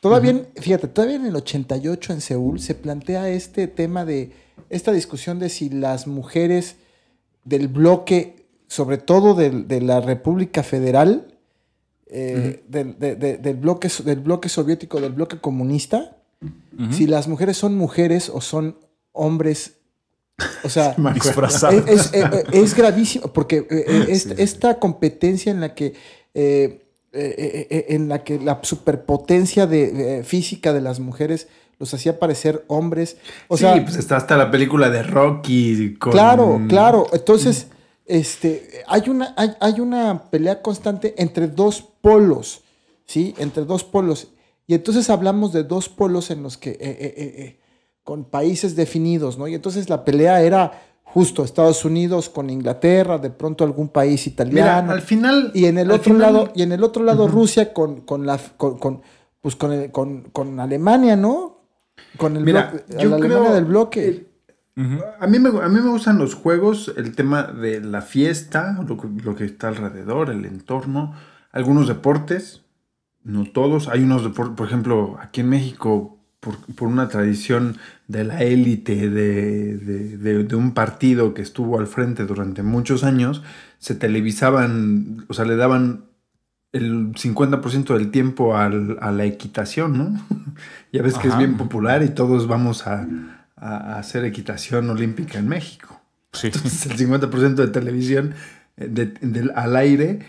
Todavía, 0.00 0.42
fíjate, 0.56 0.88
todavía 0.88 1.16
en 1.16 1.26
el 1.26 1.36
88 1.36 2.12
en 2.12 2.20
Seúl 2.20 2.60
se 2.60 2.74
plantea 2.74 3.28
este 3.28 3.66
tema 3.68 4.04
de 4.04 4.32
esta 4.70 4.92
discusión 4.92 5.38
de 5.38 5.48
si 5.48 5.68
las 5.70 6.06
mujeres 6.06 6.76
del 7.44 7.68
bloque, 7.68 8.46
sobre 8.68 8.98
todo 8.98 9.34
del- 9.34 9.66
de, 9.68 9.80
la 9.80 10.00
República 10.00 10.62
Federal, 10.62 11.37
eh, 12.10 12.62
del, 12.68 12.98
de- 12.98 13.16
de- 13.16 13.36
del 13.38 13.56
bloque, 13.56 13.88
del 14.04 14.20
bloque 14.20 14.48
soviético, 14.48 15.00
del 15.00 15.12
bloque 15.12 15.38
comunista, 15.38 16.16
si 16.92 17.06
las 17.06 17.26
mujeres 17.26 17.56
son 17.56 17.74
mujeres 17.76 18.30
o 18.32 18.40
son 18.40 18.76
hombres. 19.12 19.74
O 20.62 20.68
sea, 20.68 20.94
es, 21.16 21.88
es- 21.88 22.14
eh, 22.14 22.44
es 22.52 22.74
gravísimo 22.74 23.28
porque 23.32 23.66
eh, 23.70 23.84
eh, 23.88 24.06
es- 24.08 24.26
esta 24.26 24.78
competencia 24.78 25.50
en 25.50 25.60
la 25.60 25.74
que 25.74 25.94
eh, 26.34 26.84
eh, 27.12 27.34
eh, 27.38 27.66
eh, 27.70 27.86
en 27.88 28.08
la 28.08 28.22
que 28.22 28.38
la 28.38 28.60
superpotencia 28.62 29.66
de, 29.66 30.18
eh, 30.20 30.22
física 30.24 30.72
de 30.72 30.80
las 30.80 31.00
mujeres 31.00 31.48
los 31.80 31.92
hacía 31.94 32.18
parecer 32.20 32.64
hombres. 32.68 33.16
O 33.48 33.56
sí, 33.56 33.62
sea, 33.62 33.82
pues 33.82 33.96
está 33.96 34.16
hasta 34.16 34.36
la 34.36 34.50
película 34.50 34.90
de 34.90 35.02
Rocky. 35.02 35.94
Con... 35.96 36.12
Claro, 36.12 36.60
claro. 36.68 37.06
Entonces, 37.12 37.68
este, 38.08 38.82
hay 38.86 39.08
una, 39.08 39.34
hay, 39.36 39.50
hay 39.60 39.80
una 39.80 40.30
pelea 40.30 40.62
constante 40.62 41.14
entre 41.18 41.46
dos 41.48 41.82
polos, 42.00 42.62
¿sí? 43.06 43.34
Entre 43.38 43.64
dos 43.64 43.84
polos. 43.84 44.28
Y 44.66 44.74
entonces 44.74 45.08
hablamos 45.10 45.52
de 45.52 45.62
dos 45.64 45.88
polos 45.88 46.30
en 46.30 46.42
los 46.42 46.56
que, 46.56 46.70
eh, 46.70 46.76
eh, 46.80 47.14
eh, 47.16 47.34
eh, 47.38 47.60
con 48.02 48.24
países 48.24 48.74
definidos, 48.76 49.38
¿no? 49.38 49.46
Y 49.48 49.54
entonces 49.54 49.88
la 49.88 50.04
pelea 50.04 50.42
era 50.42 50.82
justo 51.04 51.42
Estados 51.44 51.84
Unidos 51.84 52.28
con 52.28 52.50
Inglaterra, 52.50 53.16
de 53.18 53.30
pronto 53.30 53.64
algún 53.64 53.88
país 53.88 54.26
italiano. 54.26 54.82
Mira, 54.82 54.92
al 54.94 55.00
final. 55.02 55.50
y 55.54 55.64
en 55.66 55.78
el 55.78 55.90
otro 55.90 56.14
final- 56.14 56.32
lado, 56.34 56.50
y 56.54 56.62
en 56.62 56.72
el 56.72 56.84
otro 56.84 57.02
lado 57.04 57.28
Rusia 57.28 57.72
con, 57.72 58.02
con 58.02 58.26
la 58.26 58.38
con, 58.58 58.78
con, 58.78 59.02
pues 59.40 59.56
con, 59.56 59.72
el- 59.72 59.90
con, 59.90 60.24
con 60.32 60.60
Alemania, 60.60 61.16
¿no? 61.16 61.62
Con 62.18 62.36
el 62.36 62.44
Mira, 62.44 62.70
bloque- 62.72 62.84
yo 63.02 63.08
la 63.10 63.16
Alemania 63.16 63.38
creo- 63.44 63.54
del 63.54 63.64
bloque. 63.64 64.27
A 65.20 65.26
mí, 65.26 65.38
me, 65.38 65.48
a 65.48 65.68
mí 65.68 65.80
me 65.80 65.88
gustan 65.90 66.18
los 66.18 66.34
juegos, 66.34 66.92
el 66.96 67.14
tema 67.14 67.42
de 67.42 67.80
la 67.80 68.00
fiesta, 68.02 68.78
lo 68.88 68.96
que, 68.96 69.08
lo 69.24 69.34
que 69.34 69.44
está 69.44 69.68
alrededor, 69.68 70.30
el 70.30 70.44
entorno, 70.44 71.14
algunos 71.50 71.88
deportes, 71.88 72.62
no 73.24 73.44
todos. 73.44 73.88
Hay 73.88 74.02
unos 74.04 74.22
deportes, 74.22 74.54
por 74.56 74.66
ejemplo, 74.68 75.16
aquí 75.20 75.40
en 75.40 75.48
México, 75.48 76.18
por, 76.40 76.56
por 76.76 76.86
una 76.88 77.08
tradición 77.08 77.76
de 78.06 78.22
la 78.24 78.42
élite 78.44 79.10
de, 79.10 79.76
de- 79.76 80.16
de- 80.16 80.44
de 80.44 80.56
un 80.56 80.72
partido 80.72 81.34
que 81.34 81.42
estuvo 81.42 81.80
al 81.80 81.88
frente 81.88 82.24
durante 82.26 82.62
muchos 82.62 83.02
años, 83.02 83.42
se 83.78 83.96
televisaban, 83.96 85.24
o 85.28 85.34
sea, 85.34 85.44
le 85.44 85.56
daban 85.56 86.04
el 86.72 87.12
50% 87.14 87.94
del 87.94 88.10
tiempo 88.10 88.56
al- 88.56 88.98
a 89.00 89.10
la 89.10 89.24
equitación, 89.24 89.98
¿no? 89.98 90.20
ya 90.92 91.02
ves 91.02 91.14
que 91.18 91.28
es 91.28 91.34
bien 91.38 91.56
popular 91.56 92.02
y 92.04 92.10
todos 92.10 92.46
vamos 92.46 92.86
a, 92.86 93.06
a- 93.60 93.94
a 93.94 93.98
hacer 93.98 94.24
equitación 94.24 94.88
olímpica 94.90 95.38
en 95.38 95.48
México. 95.48 96.00
Sí. 96.32 96.48
Entonces 96.48 96.86
el 96.86 96.96
50% 96.98 97.54
de 97.54 97.68
televisión 97.68 98.34
eh, 98.76 98.88
de- 98.88 99.50
al 99.54 99.76
aire 99.76 100.20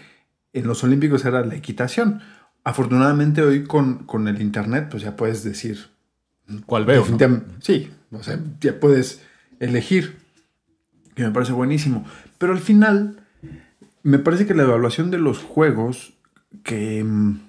en 0.53 0.65
los 0.67 0.83
Olímpicos 0.83 1.23
era 1.25 1.45
la 1.45 1.55
equitación. 1.55 2.21
Afortunadamente 2.63 3.41
hoy 3.41 3.63
con, 3.65 4.05
con 4.05 4.27
el 4.27 4.41
Internet 4.41 4.87
pues 4.89 5.03
ya 5.03 5.15
puedes 5.15 5.43
decir... 5.43 5.87
¿Cuál 6.65 6.85
veo? 6.85 7.05
no? 7.07 7.43
Sí, 7.61 7.91
o 8.11 8.23
sea, 8.23 8.39
ya 8.59 8.79
puedes 8.79 9.21
elegir. 9.59 10.17
Que 11.15 11.23
me 11.23 11.31
parece 11.31 11.51
buenísimo. 11.51 12.05
Pero 12.39 12.53
al 12.53 12.59
final, 12.59 13.21
me 14.01 14.17
parece 14.17 14.47
que 14.47 14.55
la 14.55 14.63
evaluación 14.63 15.11
de 15.11 15.19
los 15.19 15.39
juegos, 15.39 16.13
que... 16.63 17.03
mm, 17.03 17.39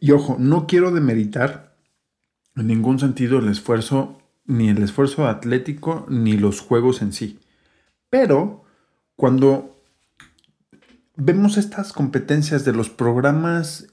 Y 0.00 0.10
ojo, 0.10 0.36
no 0.40 0.66
quiero 0.66 0.90
demeritar 0.90 1.76
en 2.56 2.66
ningún 2.66 2.98
sentido 2.98 3.38
el 3.38 3.48
esfuerzo, 3.48 4.19
ni 4.50 4.68
el 4.68 4.82
esfuerzo 4.82 5.28
atlético, 5.28 6.04
ni 6.08 6.32
los 6.32 6.60
juegos 6.60 7.02
en 7.02 7.12
sí. 7.12 7.38
Pero 8.10 8.64
cuando 9.14 9.80
vemos 11.14 11.56
estas 11.56 11.92
competencias 11.92 12.64
de 12.64 12.72
los 12.72 12.90
programas, 12.90 13.86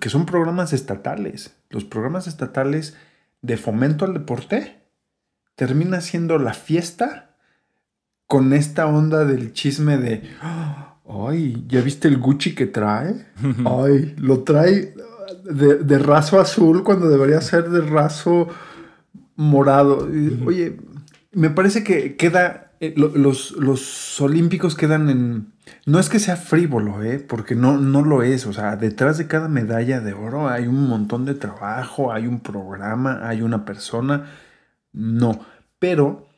que 0.00 0.10
son 0.10 0.26
programas 0.26 0.72
estatales, 0.72 1.54
los 1.70 1.84
programas 1.84 2.26
estatales 2.26 2.96
de 3.40 3.56
fomento 3.56 4.04
al 4.04 4.14
deporte, 4.14 4.82
termina 5.54 6.00
siendo 6.00 6.38
la 6.38 6.54
fiesta 6.54 7.36
con 8.26 8.52
esta 8.52 8.86
onda 8.86 9.24
del 9.24 9.52
chisme 9.52 9.96
de, 9.96 10.28
ay, 11.06 11.64
¿ya 11.68 11.82
viste 11.82 12.08
el 12.08 12.18
Gucci 12.18 12.56
que 12.56 12.66
trae? 12.66 13.26
Ay, 13.64 14.14
lo 14.18 14.40
trae 14.40 14.94
de, 15.44 15.76
de 15.76 15.98
raso 15.98 16.40
azul 16.40 16.82
cuando 16.82 17.08
debería 17.08 17.40
ser 17.40 17.70
de 17.70 17.80
raso 17.80 18.48
morado. 19.40 20.08
Oye, 20.46 20.76
me 21.32 21.50
parece 21.50 21.82
que 21.82 22.16
queda, 22.16 22.72
eh, 22.80 22.92
lo- 22.96 23.08
los, 23.16 23.52
los 23.52 24.20
olímpicos 24.20 24.74
quedan 24.74 25.08
en... 25.10 25.52
No 25.86 25.98
es 25.98 26.08
que 26.08 26.18
sea 26.18 26.36
frívolo, 26.36 27.02
¿eh? 27.02 27.18
porque 27.20 27.54
no, 27.54 27.78
no 27.78 28.02
lo 28.02 28.22
es. 28.22 28.46
O 28.46 28.52
sea, 28.52 28.76
detrás 28.76 29.18
de 29.18 29.26
cada 29.28 29.48
medalla 29.48 30.00
de 30.00 30.12
oro 30.12 30.48
hay 30.48 30.66
un 30.66 30.88
montón 30.88 31.24
de 31.24 31.34
trabajo, 31.34 32.12
hay 32.12 32.26
un 32.26 32.40
programa, 32.40 33.20
hay 33.28 33.40
una 33.42 33.64
persona. 33.64 34.26
No, 34.92 35.40
pero 35.78 36.28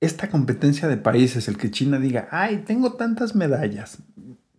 esta 0.00 0.28
competencia 0.28 0.88
de 0.88 0.96
países, 0.98 1.48
el 1.48 1.56
que 1.56 1.70
China 1.70 1.98
diga, 1.98 2.28
ay, 2.30 2.64
tengo 2.66 2.94
tantas 2.94 3.34
medallas. 3.34 3.98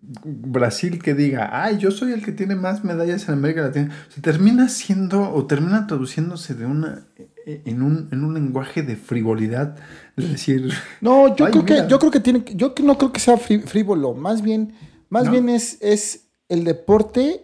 Brasil 0.01 1.01
que 1.01 1.13
diga, 1.13 1.49
ay, 1.63 1.77
yo 1.79 1.91
soy 1.91 2.13
el 2.13 2.23
que 2.23 2.31
tiene 2.31 2.55
más 2.55 2.83
medallas 2.83 3.27
en 3.27 3.33
América 3.33 3.61
Latina, 3.63 3.91
se 4.09 4.21
termina 4.21 4.69
siendo 4.69 5.31
o 5.33 5.45
termina 5.47 5.87
traduciéndose 5.87 6.53
de 6.53 6.65
una 6.65 7.07
en 7.45 7.81
un, 7.81 8.09
en 8.11 8.23
un 8.23 8.33
lenguaje 8.33 8.83
de 8.83 8.95
frivolidad, 8.95 9.77
es 10.17 10.29
decir, 10.31 10.71
No, 11.01 11.29
yo 11.35 11.45
creo 11.49 11.63
mira. 11.63 11.83
que 11.85 11.89
yo 11.89 11.97
creo 11.99 12.11
que 12.11 12.19
tiene 12.19 12.43
yo 12.55 12.75
que 12.75 12.83
no 12.83 12.97
creo 12.97 13.11
que 13.13 13.19
sea 13.19 13.35
frí- 13.37 13.63
frívolo, 13.65 14.13
más 14.13 14.41
bien 14.41 14.73
más 15.09 15.25
¿No? 15.25 15.31
bien 15.31 15.49
es 15.49 15.77
es 15.81 16.27
el 16.49 16.63
deporte 16.63 17.43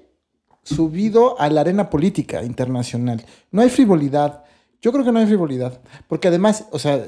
subido 0.64 1.40
a 1.40 1.50
la 1.50 1.62
arena 1.62 1.90
política 1.90 2.44
internacional. 2.44 3.26
No 3.52 3.62
hay 3.62 3.70
frivolidad. 3.70 4.44
Yo 4.82 4.92
creo 4.94 5.04
que 5.04 5.12
no 5.12 5.20
hay 5.20 5.26
frivolidad, 5.26 5.82
porque 6.08 6.28
además, 6.30 6.66
o 6.72 6.80
sea, 6.80 7.04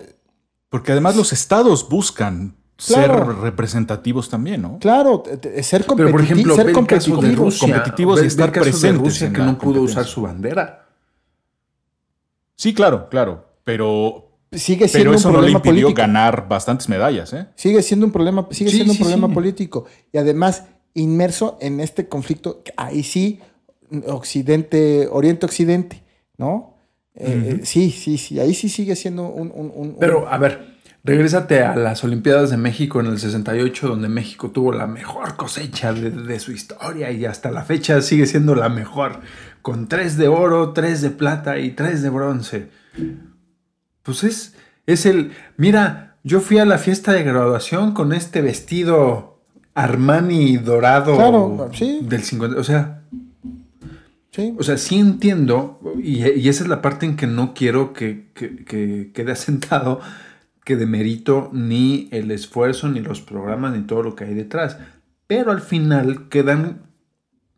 Porque 0.70 0.92
además 0.92 1.16
los 1.16 1.32
estados 1.34 1.88
buscan 1.90 2.56
Claro. 2.78 3.26
ser 3.26 3.36
representativos 3.38 4.30
también, 4.30 4.62
¿no? 4.62 4.80
claro, 4.80 5.24
ser 5.62 5.86
pero 5.96 6.12
por 6.12 6.22
ejemplo, 6.22 6.56
ser 6.56 6.66
caso 6.66 6.68
de 6.68 6.74
competitivos. 6.74 7.36
Rusia, 7.38 7.60
competitivos 7.76 8.24
y 8.24 8.26
estar 8.28 8.52
presentes 8.52 9.02
Rusia 9.02 9.28
en 9.28 9.34
que 9.34 9.42
no 9.42 9.58
pudo 9.58 9.82
usar 9.82 10.06
su 10.06 10.22
bandera. 10.24 10.86
Sí, 12.56 12.74
claro, 12.74 13.08
claro. 13.10 13.46
Pero, 13.64 14.22
Sigue 14.52 14.88
siendo 14.88 15.10
pero 15.10 15.12
un 15.12 15.16
eso 15.18 15.28
no 15.30 15.34
le 15.34 15.52
problema 15.52 15.58
impidió 15.60 15.86
político. 15.88 16.02
ganar 16.02 16.48
bastantes 16.48 16.88
medallas, 16.88 17.34
¿eh? 17.34 17.48
Sigue 17.56 17.82
siendo 17.82 18.06
un 18.06 18.12
problema, 18.12 18.48
sigue 18.52 18.70
Sí, 18.70 18.76
siendo 18.78 18.94
un 18.94 19.00
problema 19.00 19.28
sí. 19.28 19.34
político. 19.34 19.86
Y 20.14 20.18
además, 20.18 20.64
inmerso 20.94 21.58
en 21.62 21.80
este 21.80 22.08
conflicto, 22.08 22.62
ahí 22.78 23.04
sí, 23.04 23.40
Occidente, 24.08 25.08
Oriente-Occidente, 25.12 26.04
¿no? 26.38 26.76
Eh, 27.16 27.60
eh, 27.62 27.66
sí, 27.66 27.92
sí, 27.92 28.18
sí, 28.18 28.40
ahí 28.40 28.54
sí 28.54 28.70
sigue 28.70 28.96
siendo 28.96 29.24
un... 29.30 29.52
un- 29.52 29.72
un- 29.76 29.88
un- 29.88 29.96
Pero, 30.00 30.28
a 30.30 30.38
ver, 30.38 30.75
regrésate 31.06 31.64
a 31.64 31.76
las 31.76 32.04
Olimpiadas 32.04 32.50
de 32.50 32.58
México 32.58 33.00
en 33.00 33.06
el 33.06 33.20
68, 33.20 33.88
donde 33.88 34.10
México 34.10 34.50
tuvo 34.52 34.72
la 34.74 34.88
mejor 34.88 35.36
cosecha 35.36 35.94
de, 35.94 36.10
de 36.10 36.40
su 36.40 36.52
historia 36.52 37.12
y 37.12 37.26
hasta 37.26 37.52
la 37.52 37.64
fecha 37.64 38.02
sigue 38.02 38.26
siendo 38.26 38.56
la 38.56 38.70
mejor, 38.70 39.22
con 39.62 39.88
tres 39.88 40.18
de 40.18 40.28
oro, 40.28 40.74
tres 40.74 41.02
de 41.02 41.12
plata 41.12 41.60
y 41.60 41.72
tres 41.72 42.02
de 42.02 42.10
bronce. 42.10 42.70
Pues 44.04 44.24
es, 44.24 44.56
es 44.86 45.06
el, 45.06 45.32
mira, 45.58 46.18
yo 46.24 46.40
fui 46.42 46.58
a 46.58 46.66
la 46.66 46.78
fiesta 46.78 47.14
de 47.14 47.24
graduación 47.24 47.94
con 47.94 48.12
este 48.14 48.42
vestido 48.42 49.42
Armani 49.74 50.58
dorado 50.58 51.16
Claro, 51.16 51.70
sí. 51.74 52.00
del 52.02 52.24
50, 52.24 52.60
o 52.60 52.64
sea, 52.64 53.02
sí. 54.32 54.56
o 54.58 54.64
sea, 54.64 54.78
sí 54.78 54.98
entiendo, 54.98 55.80
y, 56.02 56.26
y 56.32 56.50
esa 56.50 56.64
es 56.64 56.70
la 56.70 56.82
parte 56.82 57.06
en 57.06 57.16
que 57.16 57.28
no 57.28 57.54
quiero 57.54 57.94
que, 57.94 58.30
que- 58.34 58.64
que 58.66 59.12
quede 59.14 59.32
asentado 59.34 60.00
que 60.66 60.76
demerito 60.76 61.50
ni 61.54 62.10
el 62.12 62.30
esfuerzo, 62.32 62.90
ni 62.90 63.00
los 63.00 63.22
programas, 63.22 63.74
ni 63.74 63.84
todo 63.84 64.04
lo 64.04 64.16
que 64.16 64.26
hay 64.26 64.34
detrás. 64.34 64.78
Pero 65.28 65.52
al 65.52 65.62
final 65.62 66.28
quedan 66.28 66.82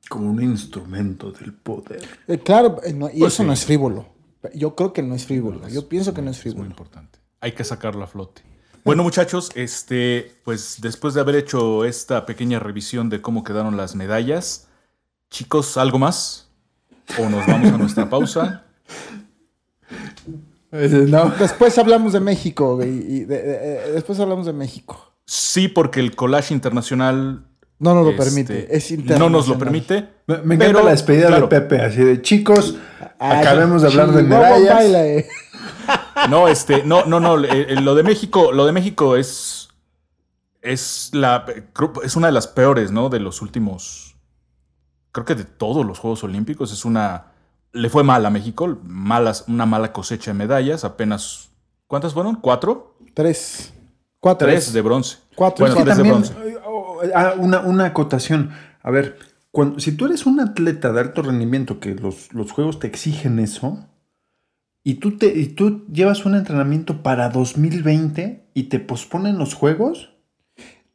como 0.10 0.30
un 0.30 0.42
instrumento 0.44 1.32
del 1.32 1.54
poder. 1.54 2.04
Eh, 2.28 2.38
claro, 2.38 2.80
eh, 2.84 2.94
no, 2.94 3.08
y 3.10 3.20
Pues 3.20 3.34
eso 3.34 3.44
sí. 3.44 3.48
no 3.48 3.54
es 3.54 3.66
frívolo. 3.66 4.10
Yo 4.54 4.76
creo 4.76 4.94
que 4.94 5.02
no 5.02 5.16
es 5.16 5.26
frívolo. 5.26 5.68
Yo 5.68 5.90
pienso 5.90 6.14
que 6.14 6.22
no 6.22 6.30
es 6.32 6.38
Es 6.38 6.46
muy 6.46 6.52
frívolo. 6.52 6.70
importante. 6.70 7.20
Hay 7.42 7.54
que 7.54 7.64
sacarlo 7.64 8.04
a 8.04 8.08
flote. 8.08 8.44
Bueno, 8.86 9.04
muchachos, 9.04 9.52
este, 9.56 10.34
pues 10.46 10.78
después 10.82 11.14
de 11.14 11.20
haber 11.22 11.36
hecho 11.36 11.84
esta 11.84 12.26
pequeña 12.26 12.60
revisión 12.60 13.10
de 13.10 13.22
cómo 13.22 13.44
quedaron 13.44 13.76
las 13.76 13.96
medallas, 13.96 14.70
chicos, 15.30 15.76
¿algo 15.76 16.00
más? 16.00 16.50
¿O 17.20 17.28
nos 17.28 17.46
vamos 17.48 17.72
a 17.74 17.78
nuestra 17.78 18.10
pausa? 18.10 18.64
No. 20.72 21.30
Después 21.40 21.78
hablamos 21.78 22.14
de 22.14 22.20
México, 22.20 22.76
güey, 22.76 22.90
y 22.90 23.20
de- 23.26 23.42
de- 23.42 23.76
eh, 23.88 23.92
después 23.94 24.20
hablamos 24.20 24.46
de 24.46 24.54
México. 24.54 25.14
Sí, 25.26 25.68
porque 25.68 26.00
el 26.00 26.16
collage 26.16 26.54
internacional 26.54 27.46
No 27.80 27.94
nos 27.96 28.04
lo 28.06 28.12
este, 28.12 28.24
permite. 28.24 28.76
Es 28.76 28.92
no 29.20 29.30
nos 29.30 29.48
lo 29.48 29.58
permite. 29.58 30.08
Me, 30.28 30.38
me 30.38 30.56
encanta 30.56 30.74
Pero, 30.74 30.84
la 30.86 30.92
despedida 30.92 31.28
claro. 31.28 31.48
de 31.48 31.62
Pepe, 31.62 31.82
así 31.82 32.04
de 32.04 32.22
chicos, 32.22 32.76
acabemos 33.20 33.82
de 33.82 33.88
hablar 33.90 34.12
de 34.12 34.24
medallas. 34.24 34.74
baila, 34.76 35.06
eh. 35.08 35.28
No, 36.30 36.48
este, 36.48 36.84
no, 36.84 37.06
no, 37.06 37.20
no. 37.20 37.42
eh, 37.44 37.80
lo 37.82 37.94
de 37.96 38.04
México, 38.04 38.52
lo 38.52 38.66
de 38.66 38.72
México 38.72 39.16
es. 39.16 39.70
Es 40.62 41.12
la. 41.14 41.46
Es 42.04 42.16
una 42.16 42.28
de 42.28 42.34
las 42.34 42.48
peores, 42.48 42.92
¿no? 42.92 43.10
De 43.10 43.20
los 43.20 43.42
últimos. 43.42 44.16
Creo 45.12 45.26
que 45.26 45.36
de 45.36 45.44
todos 45.46 45.86
los 45.86 46.00
Juegos 46.00 46.24
Olímpicos. 46.24 46.74
Es 46.74 46.84
una. 46.86 47.28
Le 47.74 47.90
fue 47.90 48.04
mal 48.04 48.26
a 48.26 48.30
México. 48.30 48.78
Malas, 48.84 49.46
una 49.48 49.66
mala 49.66 49.94
cosecha 49.94 50.32
de 50.32 50.38
medallas. 50.38 50.84
Apenas. 50.84 51.50
¿Cuántas 51.88 52.14
fueron? 52.14 52.36
¿Cuatro? 52.36 52.98
Tres. 53.14 53.74
Cuatro. 54.20 54.48
Tres 54.48 54.74
de 54.74 54.82
bronce. 54.82 55.18
Cuatro. 55.36 55.66
Bueno, 55.66 55.84
tres 55.84 55.98
de 55.98 56.04
bronce. 56.04 56.34
eh, 56.46 56.58
oh, 56.66 57.00
ah, 57.16 57.34
una, 57.38 57.60
una 57.62 57.86
acotación. 57.86 58.52
A 58.82 58.92
ver, 58.92 59.18
cuando, 59.52 59.80
si 59.80 59.92
tú 59.94 60.06
eres 60.06 60.26
un 60.26 60.40
atleta 60.40 60.92
de 60.92 61.00
alto 61.02 61.22
rendimiento, 61.22 61.80
que 61.80 61.94
los, 61.96 62.34
los 62.34 62.52
juegos 62.52 62.80
te 62.80 62.88
exigen 62.88 63.40
eso, 63.40 63.86
y 64.84 64.96
tú, 64.96 65.18
te, 65.18 65.28
y 65.38 65.48
tú 65.48 65.86
llevas 65.92 66.26
un 66.26 66.36
entrenamiento 66.36 67.04
para 67.04 67.30
2020 67.30 68.50
y 68.54 68.64
te 68.64 68.80
posponen 68.80 69.38
los 69.38 69.54
juegos, 69.54 70.14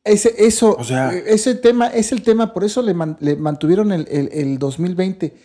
Ese, 0.04 0.34
eso, 0.46 0.74
O 0.78 0.84
sea- 0.84 1.12
eh, 1.12 1.24
ese 1.28 1.54
tema 1.54 1.86
es 1.86 2.10
el 2.12 2.22
tema, 2.22 2.52
por 2.52 2.64
eso 2.64 2.82
le, 2.82 2.92
man- 2.94 3.16
le 3.20 3.36
mantuvieron 3.36 3.92
el, 3.92 4.06
el- 4.10 4.30
el 4.32 4.58
2020, 4.58 5.36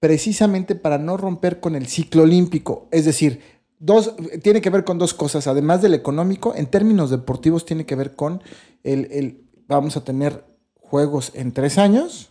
precisamente 0.00 0.74
para 0.74 0.98
no 0.98 1.16
romper 1.16 1.60
con 1.60 1.74
el 1.74 1.86
ciclo 1.86 2.22
olímpico. 2.22 2.88
Es 2.90 3.04
decir, 3.04 3.40
dos, 3.78 4.14
tiene 4.42 4.60
que 4.60 4.70
ver 4.70 4.84
con 4.84 4.98
dos 4.98 5.14
cosas, 5.14 5.46
además 5.46 5.82
del 5.82 5.94
económico, 5.94 6.54
en 6.54 6.66
términos 6.66 7.10
deportivos 7.10 7.64
tiene 7.64 7.86
que 7.86 7.96
ver 7.96 8.14
con 8.14 8.42
el, 8.84 9.08
el- 9.10 9.44
vamos 9.66 9.96
a 9.96 10.04
tener 10.04 10.44
juegos 10.74 11.32
en 11.34 11.52
tres 11.52 11.78
años, 11.78 12.30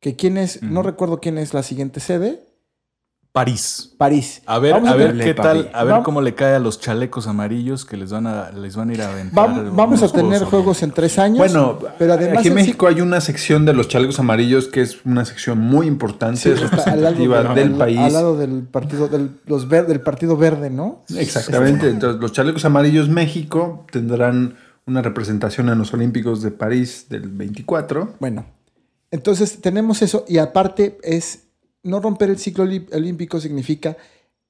que 0.00 0.14
quién 0.16 0.38
es, 0.38 0.62
no 0.62 0.82
recuerdo 0.82 1.20
quién 1.20 1.36
es 1.38 1.52
la 1.52 1.62
siguiente 1.62 2.00
sede, 2.00 2.44
París. 3.32 3.92
París. 3.96 4.42
A 4.44 4.58
ver, 4.58 4.72
Vamos 4.72 4.88
a 4.90 4.96
ver 4.96 5.16
qué 5.16 5.34
tal, 5.34 5.70
a 5.72 5.84
ver 5.84 6.02
cómo 6.02 6.20
le 6.20 6.34
cae 6.34 6.56
a 6.56 6.58
los 6.58 6.80
chalecos 6.80 7.28
amarillos 7.28 7.84
que 7.84 7.96
les 7.96 8.10
van 8.10 8.26
a, 8.26 8.50
les 8.50 8.74
van 8.74 8.90
a 8.90 8.92
ir 8.94 9.02
a 9.02 9.12
aventar. 9.12 9.48
vam- 9.50 9.70
vamos 9.76 10.02
a 10.02 10.08
tener 10.08 10.38
Juegos 10.38 10.48
juegos 10.50 10.82
en 10.82 10.90
tres 10.90 11.16
años. 11.18 11.38
Bueno, 11.38 11.78
pero 11.96 12.14
además 12.14 12.38
aquí 12.40 12.48
en 12.48 12.54
México 12.54 12.88
hay 12.88 13.00
una 13.00 13.20
sección 13.20 13.64
de 13.64 13.72
los 13.72 13.86
chalecos 13.86 14.18
amarillos 14.18 14.66
que 14.66 14.80
es 14.82 15.04
una 15.04 15.24
sección 15.24 15.58
muy 15.58 15.86
importante, 15.86 16.40
Sí, 16.40 16.48
al 16.50 16.56
lado 16.56 16.70
representativa 16.70 17.42
del- 17.44 17.54
del 17.54 17.72
al- 17.72 17.78
país. 17.78 17.98
Al 18.00 18.12
lado 18.12 18.36
del 18.36 18.62
partido, 18.64 19.06
del, 19.06 19.30
los 19.46 19.68
ver- 19.68 19.86
del 19.86 20.00
partido 20.00 20.36
verde, 20.36 20.68
¿no? 20.70 21.04
Exactamente. 21.16 21.88
Entonces, 21.88 22.20
los 22.20 22.32
chalecos 22.32 22.64
amarillos 22.64 23.08
México 23.08 23.86
tendrán 23.92 24.56
una 24.86 25.02
representación 25.02 25.68
en 25.68 25.78
los 25.78 25.94
Olímpicos 25.94 26.42
de 26.42 26.50
París 26.50 27.06
del 27.08 27.28
24. 27.28 28.14
Bueno, 28.18 28.44
entonces 29.12 29.60
tenemos 29.60 30.02
eso 30.02 30.24
y 30.26 30.38
aparte 30.38 30.98
es 31.04 31.44
no 31.82 32.00
romper 32.00 32.30
el 32.30 32.38
ciclo 32.38 32.64
olímpico 32.64 33.40
significa 33.40 33.96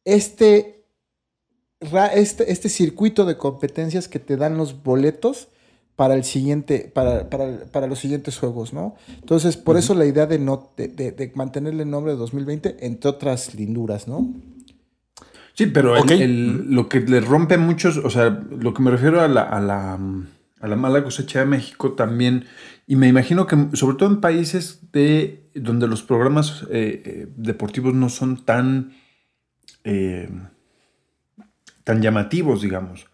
este, 0.05 0.85
este, 2.15 2.51
este 2.53 2.69
circuito 2.69 3.25
de 3.25 3.37
competencias 3.37 4.09
que 4.09 4.19
te 4.19 4.37
dan 4.37 4.57
los 4.57 4.83
boletos 4.83 5.49
para 5.97 6.15
el 6.15 6.25
siguiente, 6.25 6.91
para, 6.93 7.29
para, 7.29 7.65
para 7.67 7.87
los 7.87 7.99
siguientes 7.99 8.39
juegos, 8.39 8.73
¿no? 8.73 8.97
Entonces, 9.21 9.57
por 9.59 9.77
eso 9.77 9.95
la 9.95 10.07
idea 10.07 10.27
de 10.27 10.39
no, 10.39 10.71
de, 10.77 10.89
de- 10.89 11.13
de 11.13 11.31
mantenerle 11.35 11.83
el 11.83 11.91
nombre 11.91 12.13
de 12.13 12.19
2020, 12.19 12.79
entre 12.87 13.11
otras 13.11 13.55
linduras, 13.55 14.09
¿no? 14.09 14.33
Sí, 15.55 15.67
pero 15.67 15.97
el- 15.97 16.03
Ok. 16.05 16.11
el- 16.13 16.75
lo 16.75 16.89
que 16.89 17.01
le 17.01 17.21
rompe 17.21 17.59
muchos, 17.59 17.99
o 17.99 18.09
sea, 18.09 18.31
lo 18.31 18.73
que 18.73 18.83
me 18.83 18.91
refiero 18.91 19.21
a 19.21 19.29
la, 19.29 19.43
a 19.43 19.61
la, 19.61 19.99
a 20.61 20.69
la 20.69 20.77
mala 20.77 21.05
cosecha 21.05 21.41
de 21.41 21.45
México 21.47 21.93
también, 21.93 22.47
y 22.91 22.97
me 22.97 23.07
imagino 23.07 23.47
que 23.47 23.57
sobre 23.75 23.97
todo 23.97 24.09
en 24.09 24.21
países 24.21 24.91
de 24.91 25.49
donde 25.55 25.87
los 25.87 26.03
programas 26.03 26.67
eh, 26.73 27.01
eh, 27.05 27.29
deportivos 27.37 27.95
no 27.95 28.09
son 28.09 28.45
tan, 28.45 28.95
eh, 29.85 30.29
tan 31.85 32.03
llamativos, 32.03 32.63
digamos. 32.63 33.07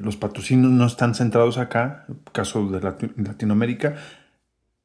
Los 0.00 0.16
patrocinios 0.16 0.72
no 0.72 0.86
están 0.86 1.14
centrados 1.14 1.58
acá, 1.58 2.06
caso 2.32 2.66
de 2.70 2.80
Lati- 2.80 3.12
Latinoamérica. 3.16 3.96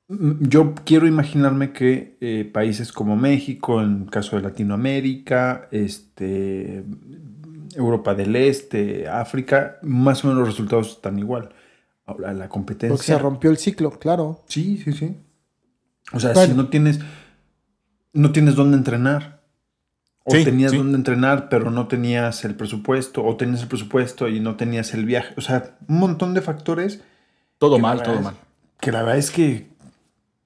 Mm, 0.10 0.48
Yo 0.50 0.76
quiero 0.86 1.08
imaginarme 1.08 1.72
que 1.72 2.50
países 2.54 2.92
como 2.92 3.16
México, 3.16 3.82
en 3.82 4.06
caso 4.06 4.36
de 4.36 4.42
Latinoamérica, 4.42 5.70
este, 5.72 6.84
Europa 7.78 8.16
del 8.16 8.36
Este, 8.36 9.08
África, 9.08 9.78
más 9.82 10.26
o 10.26 10.28
menos 10.28 10.40
los 10.42 10.50
resultados 10.50 10.90
están 10.92 11.18
igual. 11.20 11.54
Ahora, 12.06 12.34
la 12.34 12.50
competencia. 12.50 12.90
Porque 12.96 13.06
se 13.06 13.18
rompió 13.18 13.50
el 13.52 13.58
ciclo, 13.58 13.92
claro. 14.00 14.44
Sí, 14.48 14.78
sí, 14.84 14.92
sí. 14.94 15.16
O 16.14 16.20
sea, 16.20 16.34
Bueno. 16.34 16.52
si 16.54 16.58
no 16.58 16.68
tienes, 16.70 17.00
no 18.14 18.32
tienes 18.32 18.56
dónde 18.56 18.78
entrenar. 18.78 19.42
O 20.24 20.36
Sí, 20.36 20.44
tenías 20.44 20.72
sí. 20.72 20.78
dónde 20.78 20.98
entrenar, 20.98 21.50
pero 21.50 21.72
no 21.72 21.88
tenías 21.88 22.44
el 22.46 22.56
presupuesto. 22.56 23.24
O 23.24 23.38
tenías 23.38 23.62
el 23.64 23.68
presupuesto 23.68 24.28
y 24.28 24.40
no 24.40 24.56
tenías 24.56 24.94
el 24.94 25.06
viaje. 25.06 25.34
O 25.38 25.42
sea, 25.42 25.78
un 25.88 25.98
montón 26.00 26.34
de 26.34 26.42
factores 26.42 27.02
Todo 27.58 27.80
mal, 27.80 28.04
todo 28.04 28.16
es- 28.16 28.22
mal. 28.22 28.36
Que 28.80 28.92
la 28.92 29.00
verdad 29.04 29.18
es 29.18 29.32
que, 29.32 29.70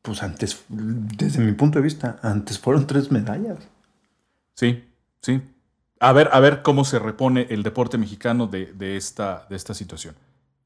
pues 0.01 0.21
antes, 0.23 0.63
desde 0.69 1.39
mi 1.43 1.53
punto 1.53 1.79
de 1.79 1.83
vista, 1.83 2.19
antes 2.21 2.59
fueron 2.59 2.85
tres 2.87 3.11
medallas. 3.11 3.57
Sí, 4.53 4.83
sí. 5.21 5.41
A 5.99 6.11
ver, 6.13 6.29
a 6.31 6.39
ver 6.41 6.61
cómo 6.61 6.85
se 6.85 6.99
repone 6.99 7.47
el 7.49 7.63
deporte 7.63 7.97
mexicano 7.97 8.47
de, 8.47 8.71
de 8.73 8.97
esta, 8.97 9.45
de 9.49 9.55
esta 9.55 9.73
situación. 9.73 10.15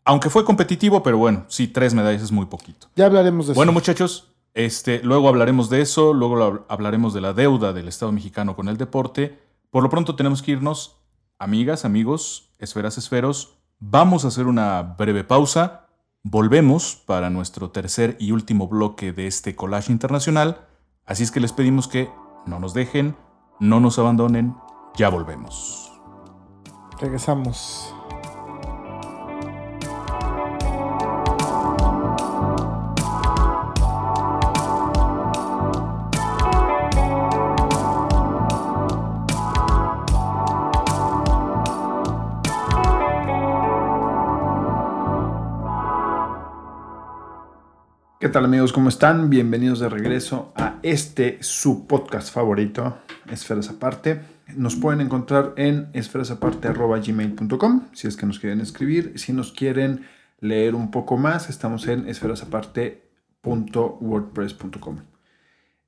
Aunque 0.09 0.31
fue 0.31 0.43
competitivo, 0.43 1.03
pero 1.03 1.19
bueno, 1.19 1.45
sí, 1.49 1.67
tres 1.67 1.93
medallas 1.93 2.23
es 2.23 2.31
muy 2.31 2.47
poquito. 2.47 2.87
Ya 2.95 3.05
hablaremos 3.05 3.45
de 3.45 3.53
Bueno, 3.53 3.69
eso. 3.71 3.75
muchachos, 3.79 4.31
este, 4.55 5.03
luego 5.03 5.29
hablaremos 5.29 5.69
de 5.69 5.81
eso, 5.81 6.13
luego 6.13 6.65
hablaremos 6.67 7.13
de 7.13 7.21
la 7.21 7.33
deuda 7.33 7.73
del 7.73 7.87
Estado 7.87 8.11
mexicano 8.11 8.55
con 8.55 8.69
el 8.69 8.77
deporte. 8.77 9.39
Por 9.69 9.83
lo 9.83 9.89
pronto 9.91 10.15
tenemos 10.15 10.41
que 10.41 10.53
irnos, 10.53 10.95
amigas, 11.37 11.85
amigos, 11.85 12.49
esferas, 12.57 12.97
esferos. 12.97 13.59
Vamos 13.77 14.25
a 14.25 14.29
hacer 14.29 14.47
una 14.47 14.81
breve 14.81 15.23
pausa. 15.23 15.85
Volvemos 16.23 16.95
para 17.05 17.29
nuestro 17.29 17.69
tercer 17.69 18.17
y 18.19 18.31
último 18.31 18.67
bloque 18.67 19.13
de 19.13 19.27
este 19.27 19.55
collage 19.55 19.91
internacional. 19.91 20.65
Así 21.05 21.21
es 21.21 21.29
que 21.29 21.39
les 21.39 21.53
pedimos 21.53 21.87
que 21.87 22.09
no 22.47 22.59
nos 22.59 22.73
dejen, 22.73 23.15
no 23.59 23.79
nos 23.79 23.99
abandonen. 23.99 24.55
Ya 24.95 25.09
volvemos. 25.09 25.91
Regresamos. 26.99 27.93
¿Qué 48.29 48.33
tal 48.33 48.45
amigos? 48.45 48.71
¿Cómo 48.73 48.89
están? 48.89 49.31
Bienvenidos 49.31 49.79
de 49.79 49.89
regreso 49.89 50.53
a 50.55 50.75
este 50.83 51.39
su 51.41 51.87
podcast 51.87 52.31
favorito, 52.31 52.99
Esferas 53.31 53.69
Aparte. 53.69 54.21
Nos 54.55 54.75
pueden 54.75 55.01
encontrar 55.01 55.53
en 55.57 55.87
esferasaparte.gmail.com 55.93 57.87
si 57.91 58.07
es 58.07 58.15
que 58.15 58.27
nos 58.27 58.37
quieren 58.37 58.61
escribir. 58.61 59.13
Si 59.15 59.33
nos 59.33 59.51
quieren 59.51 60.05
leer 60.41 60.75
un 60.75 60.91
poco 60.91 61.17
más, 61.17 61.49
estamos 61.49 61.87
en 61.87 62.07
esferasaparte.wordpress.com. 62.07 64.97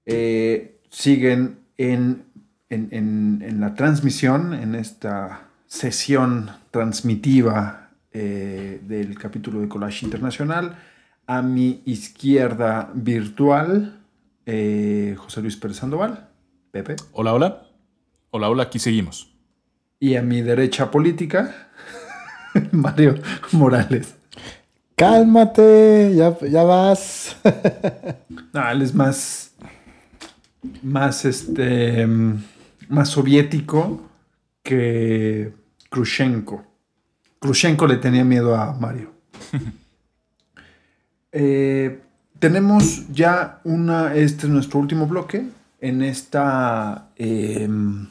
Eh, 0.07 0.80
siguen 0.89 1.59
en, 1.77 2.23
en- 2.72 2.89
en- 3.43 3.61
la 3.61 3.76
transmisión, 3.76 4.55
en 4.55 4.73
esta 4.73 5.43
sesión 5.68 6.49
transmitiva 6.72 7.91
eh, 8.11 8.81
del 8.88 9.15
capítulo 9.19 9.61
de 9.61 9.68
Collage 9.68 10.07
Internacional. 10.07 10.76
A 11.31 11.41
mi 11.41 11.81
izquierda 11.85 12.91
virtual, 12.93 14.01
eh, 14.45 15.15
José 15.17 15.39
Luis 15.39 15.55
Pérez 15.55 15.77
Sandoval, 15.77 16.27
Pepe. 16.71 16.97
Hola, 17.13 17.33
hola. 17.33 17.67
Hola, 18.31 18.49
hola, 18.49 18.63
aquí 18.63 18.79
seguimos. 18.79 19.31
Y 19.97 20.15
a 20.17 20.21
mi 20.23 20.41
derecha 20.41 20.91
política, 20.91 21.69
Mario 22.73 23.15
Morales. 23.53 24.13
Cálmate, 24.97 26.13
ya, 26.17 26.37
ya 26.37 26.63
vas. 26.63 27.37
No, 28.51 28.69
él 28.69 28.81
es 28.81 28.93
más. 28.93 29.53
Más 30.83 31.23
este. 31.23 32.07
Más 32.89 33.07
soviético 33.07 34.01
que 34.61 35.53
Khrushchenko. 35.89 36.61
Khrushchenko 37.39 37.87
le 37.87 37.95
tenía 37.95 38.25
miedo 38.25 38.53
a 38.53 38.73
Mario. 38.73 39.13
Eh, 41.31 42.01
tenemos 42.39 43.07
ya 43.11 43.61
una. 43.63 44.15
Este 44.15 44.47
es 44.47 44.51
nuestro 44.51 44.79
último 44.79 45.07
bloque. 45.07 45.45
En 45.79 46.01
esta 46.03 47.09
em, 47.15 48.07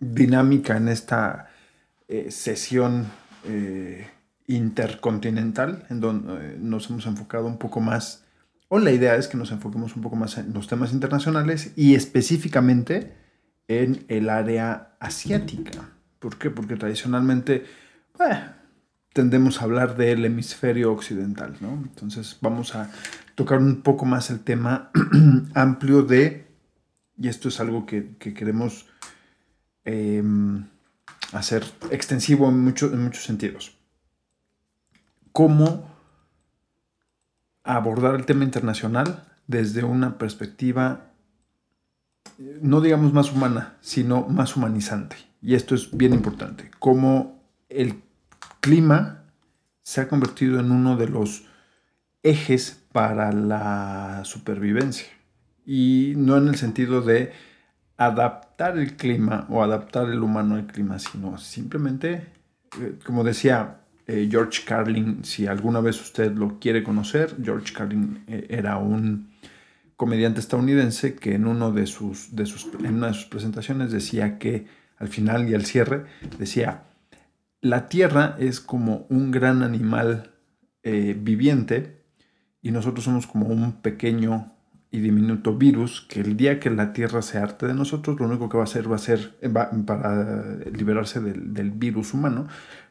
dinámica, 0.00 0.76
en 0.76 0.88
esta 0.88 1.50
eh, 2.08 2.30
sesión 2.30 3.06
eh, 3.44 4.06
intercontinental, 4.46 5.84
en 5.90 6.00
donde 6.00 6.56
nos 6.58 6.88
hemos 6.88 7.06
enfocado 7.06 7.46
un 7.46 7.58
poco 7.58 7.80
más 7.80 8.22
o 8.74 8.78
la 8.78 8.90
idea 8.90 9.16
es 9.16 9.28
que 9.28 9.36
nos 9.36 9.52
enfoquemos 9.52 9.96
un 9.96 10.02
poco 10.02 10.16
más 10.16 10.38
en 10.38 10.54
los 10.54 10.66
temas 10.66 10.94
internacionales 10.94 11.74
y 11.76 11.94
específicamente 11.94 13.12
en 13.68 14.06
el 14.08 14.30
área 14.30 14.96
asiática. 14.98 15.90
¿Por 16.18 16.38
qué? 16.38 16.48
Porque 16.48 16.76
tradicionalmente 16.76 17.66
eh, 18.18 18.44
tendemos 19.12 19.60
a 19.60 19.64
hablar 19.64 19.96
del 19.96 20.24
hemisferio 20.24 20.92
occidental, 20.92 21.56
¿no? 21.60 21.72
Entonces 21.72 22.38
vamos 22.40 22.74
a 22.74 22.90
tocar 23.34 23.58
un 23.58 23.82
poco 23.82 24.04
más 24.04 24.30
el 24.30 24.40
tema 24.40 24.90
amplio 25.54 26.02
de, 26.02 26.46
y 27.18 27.28
esto 27.28 27.48
es 27.48 27.60
algo 27.60 27.86
que, 27.86 28.16
que 28.18 28.34
queremos 28.34 28.86
eh, 29.84 30.22
hacer 31.32 31.64
extensivo 31.90 32.48
en, 32.48 32.60
mucho- 32.60 32.92
en 32.92 33.02
muchos 33.02 33.24
sentidos. 33.24 33.76
¿Cómo 35.32 35.90
abordar 37.64 38.14
el 38.14 38.26
tema 38.26 38.44
internacional 38.44 39.24
desde 39.46 39.84
una 39.84 40.18
perspectiva, 40.18 41.12
no 42.60 42.80
digamos 42.80 43.12
más 43.12 43.32
humana, 43.32 43.76
sino 43.80 44.22
más 44.28 44.56
humanizante. 44.56 45.16
Y 45.40 45.54
esto 45.54 45.74
es 45.74 45.96
bien 45.96 46.12
importante. 46.14 46.70
Cómo 46.78 47.42
el 47.68 48.02
clima 48.62 49.24
se 49.82 50.00
ha 50.00 50.08
convertido 50.08 50.58
en 50.60 50.70
uno 50.70 50.96
de 50.96 51.08
los 51.08 51.44
ejes 52.22 52.82
para 52.92 53.32
la 53.32 54.22
supervivencia. 54.24 55.08
Y 55.66 56.14
no 56.16 56.38
en 56.38 56.48
el 56.48 56.56
sentido 56.56 57.02
de 57.02 57.32
adaptar 57.96 58.78
el 58.78 58.96
clima 58.96 59.46
o 59.50 59.62
adaptar 59.62 60.08
el 60.08 60.22
humano 60.22 60.54
al 60.54 60.66
clima, 60.66 60.98
sino 60.98 61.36
simplemente, 61.38 62.26
eh, 62.80 62.98
como 63.04 63.24
decía 63.24 63.80
eh, 64.06 64.28
George 64.30 64.62
Carlin, 64.64 65.24
si 65.24 65.46
alguna 65.46 65.80
vez 65.80 66.00
usted 66.00 66.32
lo 66.32 66.58
quiere 66.58 66.82
conocer, 66.82 67.36
George 67.42 67.72
Carlin 67.72 68.24
eh, 68.26 68.46
era 68.48 68.78
un 68.78 69.32
comediante 69.96 70.40
estadounidense 70.40 71.14
que 71.14 71.34
en, 71.34 71.46
uno 71.46 71.72
de 71.72 71.86
sus, 71.86 72.34
de 72.34 72.46
sus, 72.46 72.68
en 72.80 72.94
una 72.94 73.08
de 73.08 73.14
sus 73.14 73.26
presentaciones 73.26 73.92
decía 73.92 74.38
que 74.38 74.66
al 74.98 75.08
final 75.08 75.48
y 75.48 75.54
al 75.54 75.64
cierre 75.64 76.06
decía, 76.38 76.84
la 77.62 77.88
Tierra 77.88 78.36
es 78.38 78.60
como 78.60 79.06
un 79.08 79.30
gran 79.30 79.62
animal 79.62 80.32
eh, 80.82 81.16
viviente 81.18 82.02
y 82.60 82.70
nosotros 82.72 83.04
somos 83.04 83.26
como 83.26 83.46
un 83.46 83.80
pequeño 83.80 84.52
y 84.90 84.98
diminuto 85.00 85.56
virus 85.56 86.02
que 86.02 86.20
el 86.20 86.36
día 86.36 86.60
que 86.60 86.68
la 86.68 86.92
Tierra 86.92 87.22
se 87.22 87.38
arte 87.38 87.66
de 87.66 87.72
nosotros, 87.74 88.20
lo 88.20 88.26
único 88.26 88.48
que 88.50 88.58
va 88.58 88.64
a 88.64 88.66
hacer 88.66 88.90
va 88.90 88.96
a 88.96 88.98
ser, 88.98 89.38
va- 89.44 89.70
para 89.86 90.56
liberarse 90.70 91.20
del, 91.20 91.54
del 91.54 91.70
virus 91.70 92.12
humano, 92.12 92.46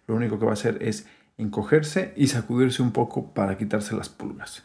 lo 0.08 0.16
único 0.16 0.40
que 0.40 0.46
va 0.46 0.52
a 0.52 0.56
hacer 0.56 0.80
es 0.82 1.06
encogerse 1.38 2.14
y 2.18 2.28
sacudirse 2.28 2.82
un 2.82 2.92
poco 2.92 3.34
para 3.34 3.58
quitarse 3.58 3.96
las 3.96 4.10
pulgas. 4.10 4.64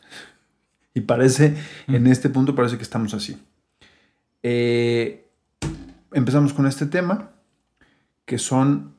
Y 0.94 1.02
parece, 1.02 1.54
en 1.88 2.06
este 2.06 2.30
punto 2.30 2.54
parece 2.54 2.78
que 2.78 2.82
estamos 2.82 3.12
así. 3.12 3.36
Eh, 4.42 5.28
empezamos 6.12 6.54
con 6.54 6.66
este 6.66 6.86
tema, 6.86 7.32
que 8.24 8.38
son 8.38 8.95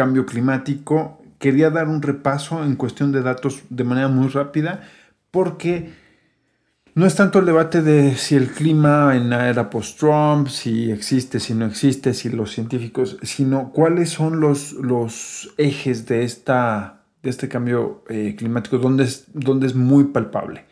cambio 0.00 0.24
climático. 0.24 1.20
Quería 1.38 1.68
dar 1.68 1.86
un 1.86 2.00
repaso 2.00 2.64
en 2.64 2.74
cuestión 2.76 3.12
de 3.12 3.20
datos 3.20 3.64
de 3.68 3.84
manera 3.84 4.08
muy 4.08 4.28
rápida, 4.28 4.80
porque 5.30 5.90
no 6.94 7.04
es 7.04 7.14
tanto 7.16 7.40
el 7.40 7.44
debate 7.44 7.82
de 7.82 8.16
si 8.16 8.34
el 8.34 8.48
clima 8.48 9.14
en 9.14 9.28
la 9.28 9.50
era 9.50 9.68
post-Trump, 9.68 10.48
si 10.48 10.90
existe, 10.90 11.38
si 11.38 11.52
no 11.52 11.66
existe, 11.66 12.14
si 12.14 12.30
los 12.30 12.50
científicos, 12.50 13.18
sino 13.22 13.72
cuáles 13.72 14.08
son 14.08 14.40
los, 14.40 14.72
los 14.72 15.52
ejes 15.58 16.06
de, 16.06 16.24
esta, 16.24 17.02
de 17.22 17.28
este 17.28 17.48
cambio 17.48 18.02
eh, 18.08 18.34
climático, 18.38 18.78
donde 18.78 19.04
es, 19.04 19.26
donde 19.34 19.66
es 19.66 19.74
muy 19.74 20.04
palpable. 20.04 20.64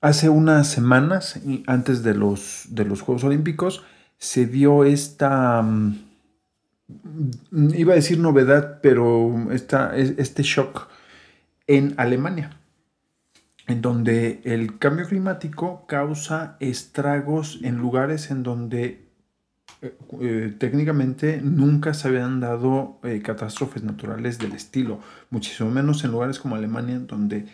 Hace 0.00 0.30
unas 0.30 0.66
semanas, 0.68 1.38
antes 1.66 2.02
de 2.02 2.14
los, 2.14 2.68
de 2.70 2.86
los 2.86 3.02
Juegos 3.02 3.24
Olímpicos, 3.24 3.84
se 4.16 4.46
dio 4.46 4.84
esta, 4.84 5.60
mm, 5.60 6.05
iba 7.52 7.92
a 7.92 7.96
decir 7.96 8.18
novedad, 8.18 8.80
pero 8.82 9.50
esta, 9.52 9.96
es- 9.96 10.14
este 10.18 10.42
shock 10.42 10.88
en 11.66 11.94
Alemania 11.96 12.50
en 13.66 13.82
donde 13.82 14.40
el 14.44 14.78
cambio 14.78 15.06
climático 15.06 15.86
causa 15.88 16.56
estragos 16.60 17.58
en 17.64 17.78
lugares 17.78 18.30
en 18.30 18.44
donde 18.44 19.08
eh, 19.82 19.96
eh, 20.20 20.54
técnicamente 20.56 21.40
nunca 21.42 21.92
se 21.92 22.06
habían 22.06 22.38
dado 22.38 23.00
eh, 23.02 23.20
catástrofes 23.22 23.82
naturales 23.82 24.38
del 24.38 24.52
estilo, 24.52 25.00
muchísimo 25.30 25.68
menos 25.70 26.04
en 26.04 26.12
lugares 26.12 26.38
como 26.38 26.54
Alemania, 26.54 27.00
donde 27.00 27.46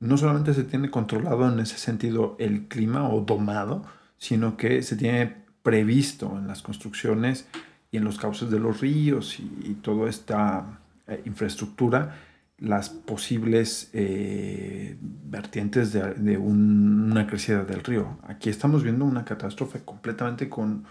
no 0.00 0.18
solamente 0.18 0.52
se 0.52 0.64
tiene 0.64 0.90
controlado 0.90 1.50
en 1.50 1.58
ese 1.58 1.78
sentido 1.78 2.36
el 2.38 2.68
clima 2.68 3.08
o 3.08 3.22
domado, 3.22 3.84
sino 4.18 4.58
que 4.58 4.82
se 4.82 4.96
tiene 4.96 5.34
previsto 5.62 6.36
en 6.36 6.46
las 6.46 6.60
construcciones 6.60 7.46
y 7.94 7.96
en 7.96 8.04
los 8.04 8.18
cauces 8.18 8.50
de 8.50 8.58
los 8.58 8.80
ríos 8.80 9.38
y, 9.38 9.44
y 9.70 9.74
toda 9.74 10.10
esta 10.10 10.80
eh, 11.06 11.22
infraestructura 11.26 12.16
las 12.58 12.88
posibles 12.88 13.90
eh, 13.92 14.96
vertientes 15.00 15.92
de, 15.92 16.14
de 16.14 16.36
un- 16.36 17.10
una 17.12 17.26
crecida 17.26 17.62
del 17.64 17.84
río. 17.84 18.18
Aquí 18.26 18.50
estamos 18.50 18.82
viendo 18.82 19.04
una 19.04 19.24
catástrofe 19.24 19.80
completamente 19.84 20.48
con, 20.48 20.84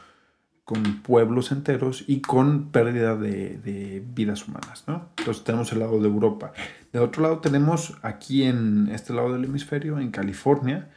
con 0.63 1.01
pueblos 1.01 1.51
enteros 1.51 2.05
y 2.07 2.21
con 2.21 2.69
pérdida 2.71 3.15
de, 3.17 3.57
de 3.57 4.03
vidas 4.15 4.47
humanas. 4.47 4.85
¿no? 4.87 5.09
Entonces 5.17 5.43
tenemos 5.43 5.71
el 5.73 5.79
lado 5.79 5.99
de 5.99 6.07
Europa. 6.07 6.53
De 6.93 6.99
otro 6.99 7.23
lado 7.23 7.39
tenemos 7.39 7.97
aquí 8.01 8.43
en 8.43 8.89
este 8.93 9.13
lado 9.13 9.33
del 9.33 9.43
hemisferio, 9.43 9.99
en 9.99 10.11
California, 10.11 10.89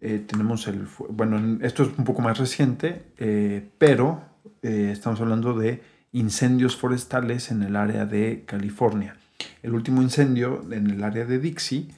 eh, 0.00 0.18
tenemos 0.26 0.66
el... 0.66 0.88
Bueno, 1.10 1.36
en- 1.38 1.60
esto 1.62 1.84
es 1.84 1.90
un 1.96 2.04
poco 2.04 2.20
más 2.22 2.38
reciente, 2.38 3.04
eh, 3.18 3.68
pero 3.78 4.31
eh, 4.62 4.90
estamos 4.92 5.20
hablando 5.20 5.54
de 5.54 5.82
incendios 6.12 6.76
forestales 6.76 7.50
en 7.50 7.62
el 7.62 7.76
área 7.76 8.06
de 8.06 8.44
California. 8.46 9.16
El 9.62 9.74
último 9.74 10.02
incendio 10.02 10.64
en 10.70 10.88
el 10.90 11.02
área 11.02 11.24
de 11.24 11.38
Dixie, 11.38 11.88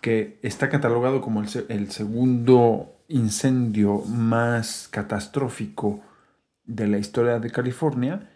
que 0.00 0.38
está 0.42 0.68
catalogado 0.68 1.20
como 1.20 1.42
el, 1.42 1.48
el 1.68 1.90
segundo 1.90 2.96
incendio 3.08 4.02
más 4.02 4.88
catastrófico 4.90 6.00
de 6.64 6.86
la 6.86 6.98
historia 6.98 7.38
de 7.38 7.50
California, 7.50 8.30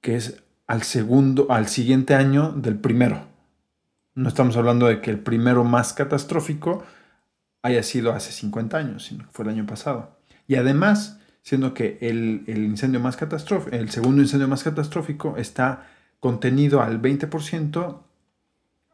que 0.00 0.16
es 0.16 0.42
al 0.66 0.82
segundo, 0.82 1.46
al 1.50 1.68
siguiente 1.68 2.14
año 2.14 2.52
del 2.52 2.76
primero. 2.76 3.26
No 4.14 4.28
estamos 4.28 4.56
hablando 4.56 4.86
de 4.86 5.00
que 5.00 5.10
el 5.10 5.18
primero 5.18 5.64
más 5.64 5.92
catastrófico 5.92 6.84
haya 7.62 7.82
sido 7.82 8.12
hace 8.12 8.30
50 8.30 8.76
años, 8.76 9.04
sino 9.06 9.24
que 9.24 9.30
fue 9.32 9.44
el 9.44 9.50
año 9.50 9.66
pasado. 9.66 10.18
Y 10.46 10.56
además, 10.56 11.18
siendo 11.44 11.74
que 11.74 11.98
el, 12.00 12.42
el 12.48 12.64
incendio 12.64 12.98
más 13.00 13.16
catastrófico, 13.16 13.76
el 13.76 13.90
segundo 13.90 14.22
incendio 14.22 14.48
más 14.48 14.64
catastrófico 14.64 15.36
está 15.36 15.86
contenido 16.18 16.80
al 16.82 17.00
20% 17.02 17.98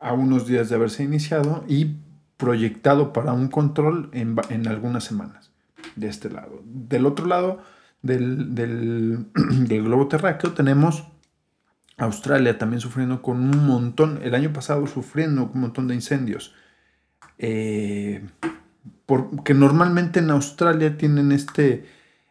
a 0.01 0.13
unos 0.13 0.47
días 0.47 0.69
de 0.69 0.75
haberse 0.75 1.05
iniciado 1.05 1.65
y 1.69 1.97
proyectado 2.37 3.13
para 3.13 3.33
un 3.33 3.49
control 3.49 4.11
en, 4.13 4.37
en 4.49 4.67
algunas 4.67 5.05
semanas 5.05 5.53
de 5.95 6.09
este 6.09 6.29
lado. 6.29 6.61
Del 6.65 7.07
otro 7.07 7.27
lado 7.27 7.63
del, 8.03 8.55
del- 8.55 9.27
del 9.69 9.85
globo 9.85 10.09
terráqueo 10.09 10.53
tenemos 10.53 11.05
Australia 11.99 12.59
también 12.59 12.81
sufriendo 12.81 13.23
con 13.23 13.37
un 13.39 13.65
montón, 13.67 14.21
el 14.25 14.35
año 14.35 14.53
pasado 14.53 14.87
sufriendo 14.89 15.51
un 15.55 15.61
montón 15.61 15.87
de 15.87 15.95
incendios. 15.95 16.53
Eh, 17.39 18.27
porque 19.07 19.55
normalmente 19.55 20.19
en 20.21 20.31
Australia 20.31 20.97
tienen 20.97 21.31
este, 21.33 21.85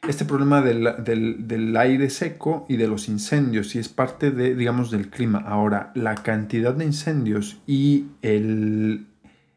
este 0.07 0.25
problema 0.25 0.61
del, 0.61 0.87
del- 1.03 1.47
del 1.47 1.75
aire 1.77 2.09
seco 2.09 2.65
y 2.69 2.77
de 2.77 2.87
los 2.87 3.09
incendios, 3.09 3.75
y 3.75 3.79
es 3.79 3.89
parte 3.89 4.31
de, 4.31 4.55
digamos, 4.55 4.91
del 4.91 5.09
clima. 5.09 5.39
Ahora, 5.39 5.91
la 5.93 6.15
cantidad 6.15 6.73
de 6.73 6.85
incendios 6.85 7.59
y 7.67 8.07
el, 8.21 9.07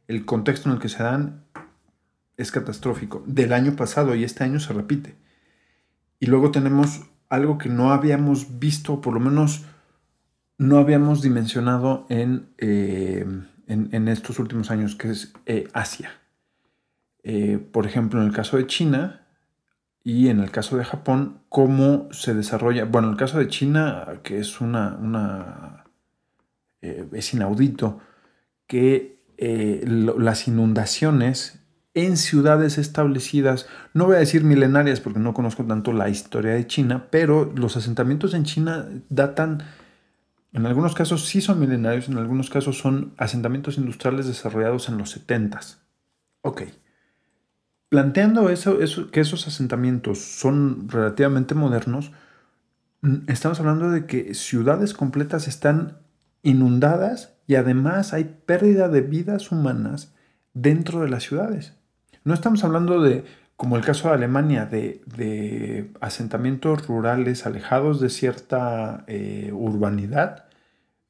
el 0.09 0.24
contexto 0.24 0.69
en 0.69 0.74
el 0.77 0.81
que 0.81 0.89
se 0.89 1.02
dan 1.02 1.44
es 2.36 2.51
catastrófico. 2.51 3.23
Del 3.27 3.52
año 3.52 3.77
pasado 3.77 4.14
y 4.14 4.24
este 4.24 4.44
año 4.44 4.59
se 4.59 4.73
repite. 4.73 5.14
Y 6.19 6.27
luego 6.27 6.51
tenemos 6.51 7.02
algo 7.28 7.56
que 7.56 7.69
no 7.69 7.93
habíamos 7.93 8.59
visto, 8.59 9.01
por 9.01 9.14
lo 9.14 9.20
menos 9.20 9.64
no 10.59 10.78
habíamos 10.78 11.23
dimensionado 11.23 12.06
en, 12.09 12.47
eh, 12.59 13.24
en, 13.66 13.89
en 13.93 14.09
estos 14.09 14.39
últimos 14.39 14.70
años, 14.70 14.97
que 14.97 15.10
es 15.10 15.32
eh, 15.47 15.69
Asia. 15.73 16.10
Eh, 17.23 17.59
por 17.73 17.86
ejemplo, 17.86 18.20
en 18.20 18.27
el 18.27 18.32
caso 18.35 18.56
de 18.56 18.66
China 18.66 19.22
y 20.04 20.28
en 20.28 20.40
el 20.40 20.50
caso 20.50 20.76
de 20.76 20.84
Japón, 20.84 21.40
cómo 21.48 22.08
se 22.12 22.34
desarrolla. 22.34 22.84
Bueno, 22.84 23.08
en 23.08 23.12
el 23.12 23.18
caso 23.18 23.38
de 23.38 23.48
China, 23.48 24.06
que 24.22 24.38
es 24.38 24.60
una. 24.60 24.96
una 25.00 25.84
eh, 26.80 27.06
es 27.12 27.32
inaudito 27.32 28.00
que 28.66 29.22
eh, 29.36 29.84
las 29.86 30.48
inundaciones 30.48 31.60
en 31.94 32.16
ciudades 32.16 32.78
establecidas, 32.78 33.66
no 33.92 34.06
voy 34.06 34.16
a 34.16 34.20
decir 34.20 34.44
milenarias 34.44 35.00
porque 35.00 35.18
no 35.18 35.34
conozco 35.34 35.64
tanto 35.64 35.92
la 35.92 36.08
historia 36.08 36.52
de 36.52 36.66
China, 36.66 37.08
pero 37.10 37.52
los 37.54 37.76
asentamientos 37.76 38.34
en 38.34 38.44
China 38.44 38.88
datan, 39.10 39.62
en 40.52 40.66
algunos 40.66 40.94
casos 40.94 41.26
sí 41.26 41.40
son 41.40 41.60
milenarios, 41.60 42.08
en 42.08 42.16
algunos 42.16 42.50
casos 42.50 42.78
son 42.78 43.12
asentamientos 43.18 43.76
industriales 43.76 44.26
desarrollados 44.26 44.88
en 44.88 44.98
los 44.98 45.16
70s. 45.16 45.78
Ok. 46.40 46.62
Planteando 47.93 48.48
eso, 48.48 48.78
que 49.10 49.20
esos 49.20 49.47
asentamientos 49.47 50.19
son 50.19 50.89
relativamente 50.89 51.55
modernos, 51.55 52.10
mm, 53.02 53.28
estamos 53.28 53.60
hablando 53.60 53.90
de 53.90 54.06
que 54.06 54.32
ciudades 54.32 54.94
completas 54.94 55.47
están 55.47 55.98
inundadas 56.43 57.35
y 57.47 57.56
además 57.56 58.14
hay 58.14 58.39
pérdida 58.47 58.89
de 58.89 59.02
vidas 59.02 59.52
humanas 59.52 60.14
dentro 60.55 61.02
de 61.02 61.10
las 61.10 61.24
ciudades. 61.24 61.74
No 62.24 62.32
estamos 62.32 62.64
hablando 62.64 63.02
de, 63.02 63.27
como 63.56 63.77
el 63.77 63.85
caso 63.85 64.09
de 64.09 64.14
Alemania, 64.14 64.64
de, 64.64 65.02
de 65.05 65.93
asentamientos 66.01 66.86
rurales 66.86 67.44
alejados 67.44 68.01
de 68.01 68.09
cierta 68.09 69.05
eh, 69.06 69.51
urbanidad, 69.52 70.47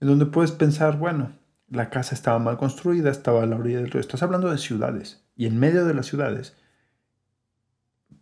en 0.01 0.09
donde 0.09 0.27
puedes 0.27 0.51
pensar, 0.51 0.99
bueno, 0.99 1.31
la 1.69 1.91
casa 1.91 2.17
estaba 2.17 2.41
mal 2.41 2.57
construida, 2.57 3.13
estaba 3.13 3.45
a 3.45 3.47
la 3.47 3.55
orilla 3.55 3.79
del 3.79 3.93
río. 3.93 4.01
Estás 4.01 4.25
hablando 4.25 4.51
de 4.51 4.59
ciudades 4.59 5.23
y 5.37 5.47
en 5.47 5.61
medio 5.61 5.85
de 5.85 5.95
las 5.95 6.07
ciudades, 6.07 6.57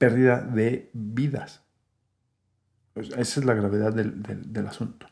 pérdida 0.00 0.40
de 0.40 0.90
vidas. 0.94 1.60
Pues 2.94 3.10
esa 3.10 3.40
es 3.40 3.44
la 3.44 3.52
gravedad 3.52 3.92
del, 3.92 4.66
asunto. 4.66 5.06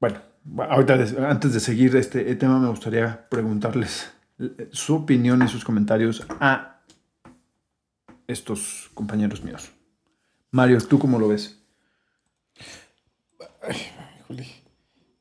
Bueno, 0.00 0.20
ahorita 0.68 0.98
antes 1.30 1.54
de 1.54 1.60
seguir 1.60 1.94
este 1.94 2.34
tema 2.34 2.58
me 2.58 2.68
gustaría 2.68 3.28
preguntarles 3.28 4.10
eh, 4.40 4.68
su 4.72 4.96
opinión 4.96 5.40
y 5.42 5.48
sus 5.48 5.64
comentarios 5.64 6.26
a 6.40 6.80
estos 8.26 8.90
compañeros 8.92 9.44
míos. 9.44 9.70
Mario, 10.50 10.78
¿tú 10.80 10.98
cómo 10.98 11.20
lo 11.20 11.28
ves? 11.28 11.62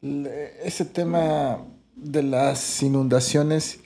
Ese 0.02 0.86
tema 0.86 1.60
de 1.96 2.24
las 2.24 2.82
inundaciones 2.82 3.80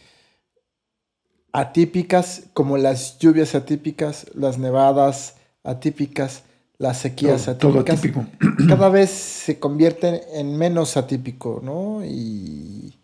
atípicas, 1.52 2.44
como 2.54 2.78
las 2.78 3.18
lluvias 3.20 3.56
atípicas, 3.56 4.28
las 4.34 4.58
nevadas 4.58 5.36
atípicas, 5.64 6.44
las 6.78 6.98
sequías 7.00 7.46
Todo- 7.46 7.56
todo 7.56 7.80
atípicas, 7.82 8.00
atípico. 8.00 8.26
cada 8.68 8.90
vez 8.90 9.10
se 9.10 9.60
convierten 9.60 10.22
en 10.34 10.58
menos 10.58 10.96
atípico, 10.98 11.60
¿no? 11.64 12.02
Y 12.06 12.96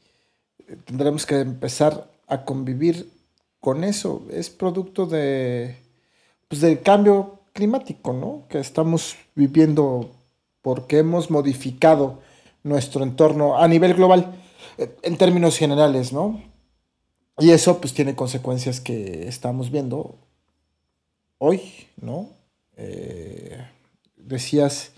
tendremos 0.86 1.26
que 1.26 1.40
empezar 1.40 2.10
a 2.28 2.44
convivir 2.46 3.10
con 3.60 3.84
eso. 3.84 4.24
Es 4.32 4.50
producto 4.50 5.06
de, 5.06 5.76
pues, 6.48 6.62
del 6.62 6.82
cambio 6.82 7.40
climático, 7.54 8.14
¿no? 8.14 8.44
Que 8.50 8.60
estamos 8.60 9.16
viviendo 9.36 10.12
porque 10.62 11.00
hemos 11.00 11.30
modificado 11.30 12.20
nuestro 12.64 13.04
entorno 13.04 13.58
a 13.58 13.68
nivel 13.68 13.94
global, 13.94 14.34
en 14.78 15.18
términos 15.18 15.58
generales, 15.58 16.12
¿no? 16.12 16.42
Y 17.38 17.52
eso 17.52 17.80
pues 17.82 17.94
tiene 17.94 18.16
consecuencias 18.16 18.80
que 18.80 19.28
estamos 19.28 19.72
viendo 19.72 20.16
hoy, 21.38 21.62
¿no? 22.02 22.30
Eh, 22.78 23.66
decías 24.16 24.92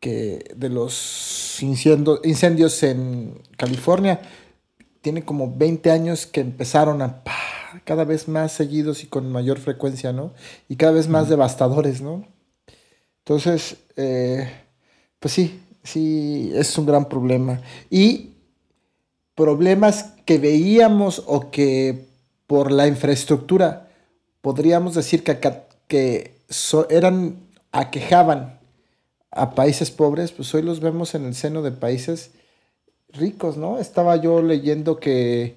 que 0.00 0.54
de 0.56 0.68
los 0.68 1.58
incendios, 1.60 2.20
incendios 2.24 2.82
en 2.82 3.42
California, 3.56 4.20
tiene 5.00 5.24
como 5.24 5.54
20 5.56 5.90
años 5.90 6.26
que 6.26 6.40
empezaron 6.40 7.02
a 7.02 7.22
cada 7.84 8.04
vez 8.04 8.28
más 8.28 8.52
seguidos 8.52 9.04
y 9.04 9.06
con 9.06 9.30
mayor 9.30 9.58
frecuencia, 9.58 10.12
¿no? 10.12 10.32
Y 10.68 10.76
cada 10.76 10.92
vez 10.92 11.08
más 11.08 11.28
devastadores, 11.28 12.00
¿no? 12.00 12.26
Entonces, 13.18 13.76
eh, 13.96 14.50
pues 15.20 15.34
sí, 15.34 15.60
sí, 15.82 16.50
es 16.54 16.76
un 16.78 16.86
gran 16.86 17.08
problema. 17.08 17.60
Y 17.90 18.30
problemas 19.38 20.14
que 20.26 20.38
veíamos 20.38 21.22
o 21.26 21.52
que 21.52 22.06
por 22.48 22.72
la 22.72 22.88
infraestructura 22.88 23.88
podríamos 24.40 24.96
decir 24.96 25.22
que, 25.22 25.38
que 25.86 26.34
so- 26.48 26.90
eran, 26.90 27.36
aquejaban 27.70 28.58
a 29.30 29.54
países 29.54 29.92
pobres, 29.92 30.32
pues 30.32 30.52
hoy 30.56 30.62
los 30.62 30.80
vemos 30.80 31.14
en 31.14 31.24
el 31.24 31.36
seno 31.36 31.62
de 31.62 31.70
países 31.70 32.32
ricos, 33.10 33.56
¿no? 33.56 33.78
Estaba 33.78 34.16
yo 34.16 34.42
leyendo 34.42 34.98
que 34.98 35.54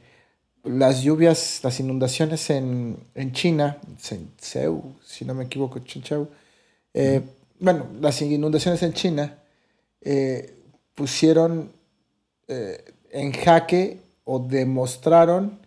las 0.63 1.01
lluvias, 1.01 1.61
las 1.63 1.79
inundaciones 1.79 2.51
en, 2.51 2.97
en 3.15 3.31
China, 3.33 3.79
Shenzhou, 3.99 4.93
si 5.03 5.25
no 5.25 5.33
me 5.33 5.45
equivoco, 5.45 5.81
eh, 6.93 7.21
bueno, 7.59 7.87
las 7.99 8.21
inundaciones 8.21 8.83
en 8.83 8.93
China 8.93 9.39
eh, 10.01 10.53
pusieron 10.93 11.71
eh, 12.47 12.83
en 13.11 13.31
jaque 13.33 13.99
o 14.23 14.39
demostraron 14.39 15.59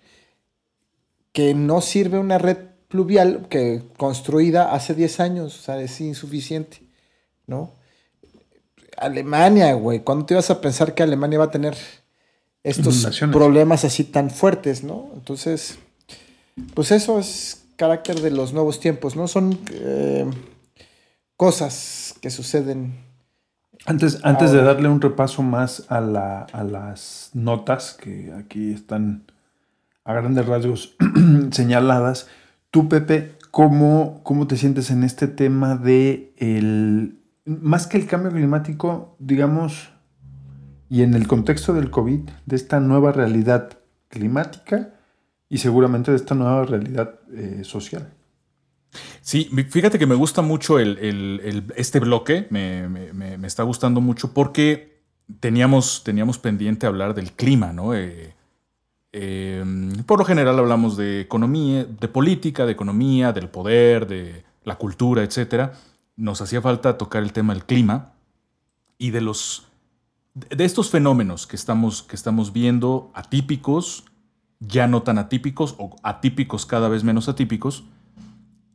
que 1.33 1.55
no 1.55 1.81
sirve 1.81 2.19
una 2.19 2.39
red 2.39 2.59
pluvial 2.89 3.47
que 3.49 3.83
construida 3.97 4.73
hace 4.73 4.95
10 4.95 5.21
años, 5.21 5.59
o 5.59 5.63
sea, 5.63 5.81
es 5.81 6.01
insuficiente, 6.01 6.81
¿no? 7.47 7.73
Alemania, 8.97 9.73
güey, 9.75 10.01
¿cuándo 10.01 10.27
te 10.27 10.35
ibas 10.35 10.51
a 10.51 10.61
pensar 10.61 10.95
que 10.95 11.03
Alemania 11.03 11.39
va 11.41 11.47
a 11.47 11.51
tener 11.51 11.77
estos 12.63 12.95
Inundaciones. 12.95 13.37
problemas 13.37 13.85
así 13.85 14.05
tan 14.05 14.31
fuertes, 14.31 14.85
¿no? 14.85 15.11
Entonces, 15.15 15.79
pues 16.75 16.91
eso 16.93 17.19
es 17.19 17.65
carácter 17.77 18.21
de 18.21 18.31
los 18.31 18.53
nuevos 18.53 18.81
tiempos, 18.81 19.17
¿no? 19.17 19.29
Son 19.29 19.59
eh, 19.73 20.25
cosas 21.37 22.15
que 22.21 22.31
suceden. 22.31 22.95
Antes, 23.87 24.21
antes 24.25 24.51
de 24.51 24.63
darle 24.63 24.89
un 24.89 25.01
repaso 25.01 25.43
más 25.43 25.85
a, 25.91 26.01
la- 26.01 26.47
a 26.53 26.65
las 26.65 27.31
notas 27.35 27.93
que 28.01 28.33
aquí 28.33 28.73
están 28.73 29.25
a 30.05 30.15
grandes 30.15 30.47
rasgos 30.47 30.97
señaladas, 31.51 32.29
tú, 32.71 32.89
Pepe, 32.89 33.33
¿cómo, 33.51 34.21
¿cómo 34.23 34.47
te 34.47 34.57
sientes 34.57 34.91
en 34.91 35.05
este 35.05 35.29
tema 35.29 35.77
de 35.77 36.33
el, 36.39 37.19
más 37.45 37.87
que 37.87 37.99
el 37.99 38.07
cambio 38.07 38.31
climático, 38.33 39.17
digamos, 39.19 39.91
y 40.89 41.03
en 41.03 41.15
el 41.15 41.27
contexto 41.27 41.75
del 41.75 41.91
COVID, 41.91 42.21
de 42.47 42.57
esta 42.57 42.81
nueva 42.81 43.13
realidad 43.13 43.71
climática 44.09 44.95
y 45.51 45.59
seguramente 45.59 46.11
de 46.11 46.17
esta 46.17 46.35
nueva 46.35 46.65
realidad 46.65 47.17
eh, 47.35 47.61
social? 47.65 48.13
Sí, 49.21 49.51
fíjate 49.71 49.99
que 49.99 50.07
me 50.07 50.15
gusta 50.15 50.43
mucho 50.43 50.79
el- 50.79 50.99
el- 50.99 51.73
este 51.77 52.01
bloque, 52.01 52.47
me- 52.51 52.89
me 52.89 53.47
está 53.47 53.63
gustando 53.63 54.01
mucho 54.01 54.33
porque 54.33 55.03
teníamos, 55.41 56.03
teníamos 56.05 56.39
pendiente 56.39 56.87
hablar 56.87 57.15
del 57.15 57.33
clima, 57.33 57.73
¿no? 57.73 57.95
Eh, 57.95 58.35
eh, 59.13 59.65
por 60.07 60.19
lo 60.19 60.25
general 60.25 60.59
hablamos 60.59 60.97
de 60.97 61.21
economía, 61.21 61.85
de 61.85 62.09
política, 62.09 62.67
de 62.67 62.73
economía, 62.73 63.33
del 63.33 63.49
poder, 63.49 64.07
de 64.07 64.45
la 64.65 64.77
cultura, 64.77 65.23
etc. 65.23 65.73
Nos 66.17 66.41
hacía 66.41 66.61
falta 66.61 66.99
tocar 66.99 67.23
el 67.23 67.33
tema 67.33 67.55
del 67.55 67.65
clima 67.65 68.13
y 68.99 69.11
de 69.11 69.21
los 69.21 69.69
de 70.35 70.65
estos 70.65 70.91
fenómenos 70.91 71.47
que 71.47 71.55
estamos, 71.55 72.03
que 72.03 72.17
estamos 72.17 72.53
viendo 72.53 73.13
atípicos, 73.15 74.05
ya 74.59 74.89
no 74.89 75.03
tan 75.03 75.19
atípicos 75.19 75.77
o 75.79 75.95
atípicos 76.03 76.67
cada 76.67 76.89
vez 76.89 77.05
menos 77.05 77.29
atípicos, 77.29 77.85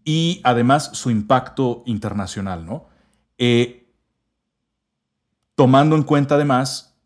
y 0.04 0.42
además 0.44 0.92
su 0.94 1.10
impacto 1.12 1.84
internacional, 1.86 2.66
¿no? 2.66 2.88
Eh, 3.38 3.88
tomando 5.56 5.96
en 5.96 6.04
cuenta 6.04 6.36
además 6.36 6.98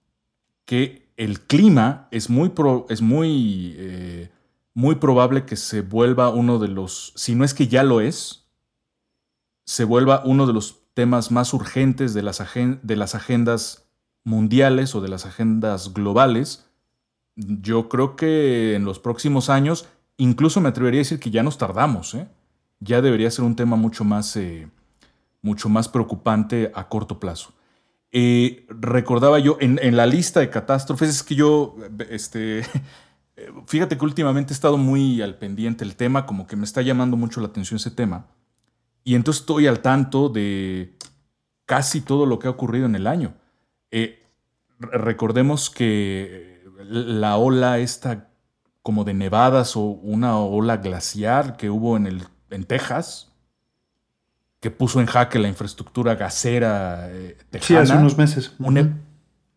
que 0.65 1.11
el 1.18 1.41
clima 1.41 2.07
es 2.11 2.30
muy, 2.30 2.49
pro- 2.49 2.86
es 2.90 3.02
muy, 3.02 3.76
eh, 3.78 4.32
muy 4.74 4.95
probable 4.95 5.45
que 5.45 5.56
se 5.56 5.82
vuelva 5.82 6.30
uno 6.30 6.60
de 6.60 6.68
los, 6.68 7.14
si 7.15 7.36
no 7.36 7.44
es 7.44 7.53
que 7.53 7.68
ya 7.68 7.84
lo 7.84 8.02
es, 8.02 8.48
se 9.65 9.84
vuelva 9.84 10.22
uno 10.26 10.45
de 10.48 10.53
los 10.53 10.82
temas 10.94 11.32
más 11.32 11.53
urgentes 11.53 12.14
de 12.14 12.22
las, 12.22 12.41
de 12.56 12.95
las 12.95 13.15
agendas 13.15 13.90
mundiales 14.24 14.95
o 14.95 15.02
de 15.02 15.10
las 15.10 15.26
agendas 15.26 15.94
globales. 15.94 16.65
Yo 17.36 17.90
creo 17.90 18.15
que 18.15 18.76
en 18.76 18.86
los 18.86 18.99
próximos 18.99 19.49
años, 19.49 19.88
incluso 20.18 20.61
me 20.61 20.70
atrevería 20.70 20.99
a 20.99 21.03
decir 21.06 21.20
que 21.20 21.32
ya 21.32 21.44
nos 21.44 21.57
tardamos, 21.57 22.14
¿eh? 22.14 22.28
Ya 22.84 23.01
debería 23.01 23.31
ser 23.31 23.45
un 23.45 23.55
tema 23.55 23.76
mucho 23.76 24.03
más, 24.03 24.35
eh, 24.35 24.68
mucho 25.41 25.69
más 25.69 25.88
preocupante 25.89 26.72
a 26.73 26.88
corto 26.89 27.19
plazo. 27.19 27.53
Eh, 28.11 28.65
recordaba 28.69 29.39
yo 29.39 29.57
en, 29.60 29.80
en 29.81 29.95
la 29.97 30.05
lista 30.05 30.39
de 30.39 30.49
catástrofes, 30.49 31.10
es 31.10 31.23
que 31.23 31.35
yo, 31.35 31.76
este, 32.10 32.64
fíjate 33.68 33.97
que 33.97 34.05
últimamente 34.05 34.53
he 34.53 34.55
estado 34.55 34.77
muy 34.77 35.22
al 35.22 35.35
pendiente 35.38 35.84
el 35.84 35.95
tema, 35.95 36.26
como 36.26 36.45
que 36.45 36.55
me 36.55 36.65
está 36.65 36.81
llamando 36.81 37.18
mucho 37.18 37.41
la 37.41 37.47
atención 37.47 37.77
ese 37.77 37.91
tema. 37.91 38.27
Y 39.03 39.15
entonces 39.15 39.41
estoy 39.41 39.68
al 39.68 39.80
tanto 39.81 40.30
de 40.30 40.95
casi 41.65 42.01
todo 42.01 42.26
lo 42.26 42.39
que 42.39 42.47
ha 42.47 42.51
ocurrido 42.51 42.85
en 42.85 42.95
el 42.95 43.07
año. 43.07 43.34
Eh, 43.91 44.22
re- 44.80 44.97
recordemos 44.97 45.69
que 45.69 46.64
la 46.85 47.38
ola 47.38 47.80
esta 47.80 48.30
como 48.81 49.03
de 49.05 49.14
nevadas 49.14 49.76
o 49.76 49.81
una 49.81 50.38
ola 50.38 50.77
glaciar 50.77 51.55
que 51.57 51.69
hubo 51.69 51.95
en, 51.97 52.05
el, 52.07 52.23
en 52.53 52.63
Texas, 52.65 53.31
que 54.59 54.71
puso 54.71 54.99
en 55.01 55.07
jaque 55.07 55.39
la 55.39 55.47
infraestructura 55.47 56.15
gasera 56.15 57.09
eh, 57.11 57.38
tejana. 57.49 57.65
Sí, 57.67 57.75
hace 57.91 57.99
unos 57.99 58.17
meses. 58.17 58.53
Un 58.59 58.77
e- 58.77 58.91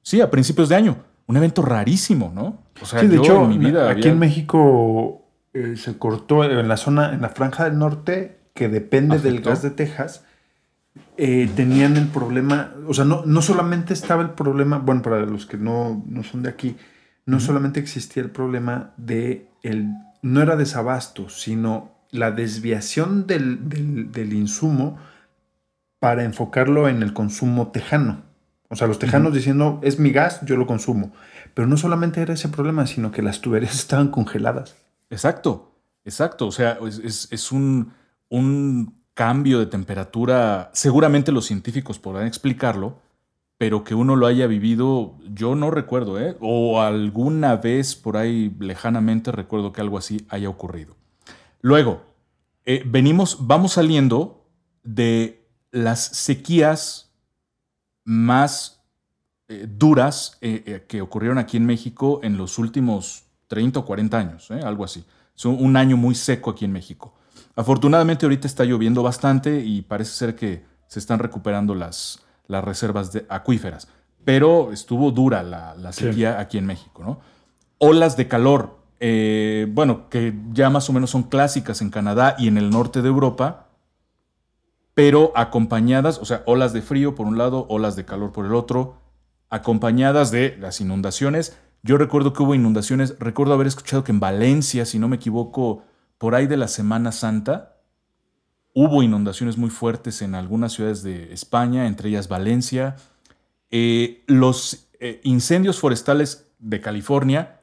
sí, 0.03 0.21
a 0.21 0.31
principios 0.31 0.69
de 0.69 0.75
año. 0.77 0.97
Un 1.29 1.37
evento 1.37 1.63
rarísimo, 1.63 2.33
¿no? 2.35 2.63
O 2.81 2.87
sea, 2.87 3.01
sí, 3.01 3.09
de 3.09 3.17
yo 3.17 3.23
hecho, 3.23 3.43
en 3.45 3.49
mi 3.51 3.59
vida 3.59 3.91
aquí 3.91 4.01
había- 4.03 4.13
en 4.13 4.19
México 4.19 5.23
eh, 5.55 5.77
se 5.77 5.97
cortó 5.99 6.45
en 6.45 6.69
la 6.69 6.77
zona, 6.77 7.13
en 7.15 7.23
la 7.23 7.31
franja 7.31 7.65
del 7.65 7.79
norte, 7.79 8.39
que 8.55 8.69
depende 8.69 9.19
del 9.19 9.41
gas 9.41 9.63
de 9.63 9.71
Texas, 9.71 10.25
eh, 11.17 11.51
tenían 11.57 11.97
el 11.97 12.09
problema, 12.09 12.75
o 12.87 12.95
sea, 12.95 13.05
no, 13.05 13.25
no 13.25 13.43
solamente 13.43 13.93
estaba 13.95 14.23
el 14.23 14.31
problema, 14.31 14.79
bueno, 14.79 15.03
para 15.03 15.21
los 15.21 15.47
que 15.47 15.57
no, 15.57 16.03
no 16.07 16.23
son 16.25 16.43
de 16.43 16.49
aquí, 16.51 16.77
no 17.27 17.41
solamente 17.41 17.81
existía 17.81 18.23
el 18.23 18.31
problema 18.31 18.93
de 18.97 19.49
el, 19.63 19.89
no 20.23 20.43
era 20.43 20.57
desabasto, 20.57 21.29
sino 21.29 21.96
la 22.11 22.31
desviación 22.31 23.27
del, 23.27 23.69
del- 23.69 24.13
del 24.13 24.33
insumo 24.33 24.99
para 25.99 26.25
enfocarlo 26.25 26.89
en 26.89 27.03
el 27.03 27.13
consumo 27.13 27.69
tejano. 27.73 28.23
O 28.69 28.77
sea, 28.77 28.89
los 28.89 28.99
tejanos 28.99 29.33
diciendo, 29.33 29.81
es 29.83 29.99
mi 29.99 30.11
gas, 30.11 30.41
yo 30.45 30.57
lo 30.57 30.67
consumo. 30.67 31.13
Pero 31.55 31.69
no 31.69 31.77
solamente 31.77 32.21
era 32.21 32.35
ese 32.35 32.49
problema, 32.49 32.87
sino 32.87 33.13
que 33.13 33.23
las 33.23 33.41
tuberías 33.41 33.75
estaban 33.79 34.09
congeladas. 34.09 34.77
Exacto, 35.11 35.73
exacto. 36.05 36.47
O 36.47 36.53
sea, 36.53 36.79
es, 36.87 36.99
es- 36.99 37.29
es 37.31 37.53
un, 37.53 37.93
un 38.29 38.95
cambio 39.15 39.59
de 39.59 39.67
temperatura. 39.67 40.71
Seguramente 40.75 41.33
los 41.33 41.47
científicos 41.47 41.99
podrán 41.99 42.27
explicarlo, 42.27 42.99
pero 43.59 43.85
que 43.85 43.95
uno 43.95 44.17
lo 44.17 44.27
haya 44.27 44.47
vivido, 44.47 45.17
yo 45.33 45.55
no 45.55 45.71
recuerdo, 45.71 46.21
¿eh? 46.21 46.37
O 46.41 46.83
alguna 46.83 47.57
vez 47.57 47.95
por 47.95 48.17
ahí 48.19 48.55
lejanamente 48.59 49.33
recuerdo 49.33 49.73
que 49.73 49.81
algo 49.81 49.97
así 49.97 50.27
haya 50.29 50.49
ocurrido. 50.51 50.97
Luego, 51.61 52.03
eh, 52.65 52.83
venimos, 52.85 53.47
vamos 53.47 53.73
saliendo 53.75 54.45
de 54.83 55.49
las 55.71 56.05
sequías 56.05 57.13
más 58.05 58.83
eh, 59.49 59.67
duras 59.69 60.39
eh, 60.41 60.85
que 60.89 61.01
ocurrieron 61.01 61.39
aquí 61.39 61.57
en 61.57 61.67
México 61.67 62.21
en 62.23 62.37
los 62.37 62.59
últimos 62.59 63.25
30 63.49 63.81
o 63.81 63.85
40 63.85 64.19
años, 64.19 64.51
algo 64.51 64.85
así. 64.85 65.05
Es 65.37 65.45
un, 65.45 65.77
año 65.77 65.97
muy 65.97 66.15
seco 66.15 66.51
aquí 66.51 66.65
en 66.65 66.73
México. 66.73 67.15
Afortunadamente 67.55 68.25
ahorita 68.25 68.47
está 68.47 68.65
lloviendo 68.65 69.03
bastante 69.03 69.61
y 69.65 69.83
parece 69.83 70.13
ser 70.13 70.35
que 70.35 70.65
se 70.89 70.99
están 70.99 71.19
recuperando 71.19 71.75
las, 71.75 72.23
las 72.47 72.65
reservas 72.65 73.13
de 73.13 73.27
acuíferas. 73.29 73.89
Pero 74.25 74.73
estuvo 74.73 75.11
dura 75.11 75.43
la, 75.43 75.75
la 75.75 75.93
sequía 75.93 76.41
aquí 76.41 76.59
en 76.59 76.67
México, 76.67 77.05
¿no? 77.05 77.21
Olas 77.79 78.17
de 78.17 78.27
calor, 78.27 78.76
eh, 79.01 79.67
bueno, 79.71 80.09
que 80.09 80.35
ya 80.53 80.71
más 80.71 80.89
o 80.89 80.93
menos 80.93 81.11
son 81.11 81.25
clásicas 81.25 81.83
en 81.83 81.91
Canadá 81.91 82.37
y 82.39 82.49
en 82.49 82.59
el 82.59 82.71
norte 82.71 83.03
de 83.03 83.09
Europa, 83.09 83.69
pero 84.95 85.33
acompañadas, 85.37 86.19
o 86.19 86.25
sea, 86.25 86.43
olas 86.47 86.73
de 86.73 86.83
frío 86.83 87.15
por 87.15 87.27
un 87.27 87.37
lado, 87.37 87.67
olas 87.69 87.97
de 87.97 88.05
calor 88.05 88.33
por 88.33 88.47
el 88.47 88.55
otro, 88.55 88.97
acompañadas 89.51 90.31
de 90.31 90.57
las 90.59 90.81
inundaciones. 90.81 91.59
Yo 91.83 91.99
recuerdo 91.99 92.33
que 92.33 92.43
hubo 92.43 92.55
inundaciones, 92.55 93.17
recuerdo 93.19 93.53
haber 93.53 93.67
escuchado 93.67 94.05
que 94.05 94.13
en 94.13 94.21
Valencia, 94.21 94.87
si 94.87 94.99
no 94.99 95.09
me 95.09 95.17
equivoco, 95.17 95.85
por 96.19 96.35
ahí 96.35 96.47
de 96.47 96.57
la 96.57 96.69
Semana 96.69 97.13
Santa, 97.13 97.77
hubo 98.73 99.03
inundaciones 99.03 99.57
muy 99.57 99.71
fuertes 99.71 100.23
en 100.23 100.35
algunas 100.35 100.73
ciudades 100.73 101.03
de 101.03 101.33
España, 101.33 101.87
entre 101.87 102.09
ellas 102.09 102.29
Valencia. 102.29 102.97
Eh, 103.71 104.25
los 104.27 104.89
eh, 105.01 105.21
incendios 105.25 105.79
forestales 105.79 106.53
de 106.59 106.81
California, 106.81 107.56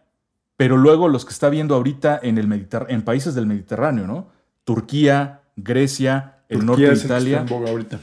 pero 0.64 0.78
luego 0.78 1.10
los 1.10 1.26
que 1.26 1.32
está 1.34 1.50
viendo 1.50 1.76
ahorita 1.76 2.20
en, 2.24 2.38
el 2.38 2.48
Mediter 2.48 2.86
en 2.88 3.02
países 3.02 3.36
del 3.36 3.46
Mediterráneo, 3.48 4.08
¿no? 4.08 4.30
Turquía, 4.64 5.42
Grecia, 5.58 6.38
el 6.48 6.60
Turquía 6.60 6.68
norte 6.68 6.82
de 6.88 6.94
es 6.94 7.00
que 7.00 7.04
está 7.08 7.18
Italia. 7.20 7.40
en 7.42 7.46
boga 7.48 7.70
ahorita. 7.70 8.00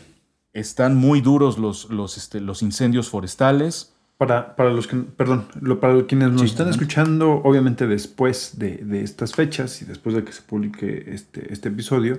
Están 0.53 0.97
muy 0.97 1.21
duros 1.23 1.57
los, 1.59 1.89
los, 1.91 2.17
este, 2.19 2.41
los 2.41 2.63
incendios 2.63 3.09
forestales. 3.09 3.95
Para, 4.19 4.55
para 4.57 4.71
los 4.71 4.87
que, 4.87 4.97
perdón, 4.99 5.47
lo- 5.63 5.81
para 5.81 6.05
quienes 6.05 6.31
nos 6.33 6.43
Sí, 6.43 6.49
están 6.49 6.69
escuchando, 6.69 7.41
obviamente 7.43 7.87
después 7.87 8.59
de, 8.59 8.77
de 8.77 9.03
estas 9.03 9.33
fechas 9.33 9.81
y 9.81 9.87
después 9.87 10.15
de 10.15 10.23
que 10.25 10.33
se 10.33 10.43
publique 10.43 11.05
este, 11.15 11.51
este 11.51 11.71
episodio, 11.71 12.19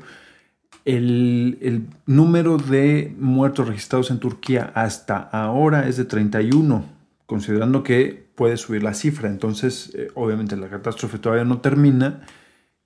el, 0.86 1.60
el 1.62 1.86
número 2.08 2.58
de 2.58 3.14
muertos 3.20 3.68
registrados 3.68 4.10
en 4.10 4.18
Turquía 4.20 4.72
hasta 4.74 5.18
ahora 5.18 5.88
es 5.88 5.98
de 5.98 6.06
31, 6.06 6.84
considerando 7.28 7.84
que 7.84 8.31
puede 8.42 8.58
subir 8.58 8.82
la 8.82 8.96
cifra. 8.96 9.30
Entonces, 9.30 9.92
eh, 9.94 10.08
obviamente 10.16 10.58
la 10.58 10.68
catástrofe 10.68 11.20
todavía 11.20 11.46
no 11.46 11.62
termina 11.62 12.22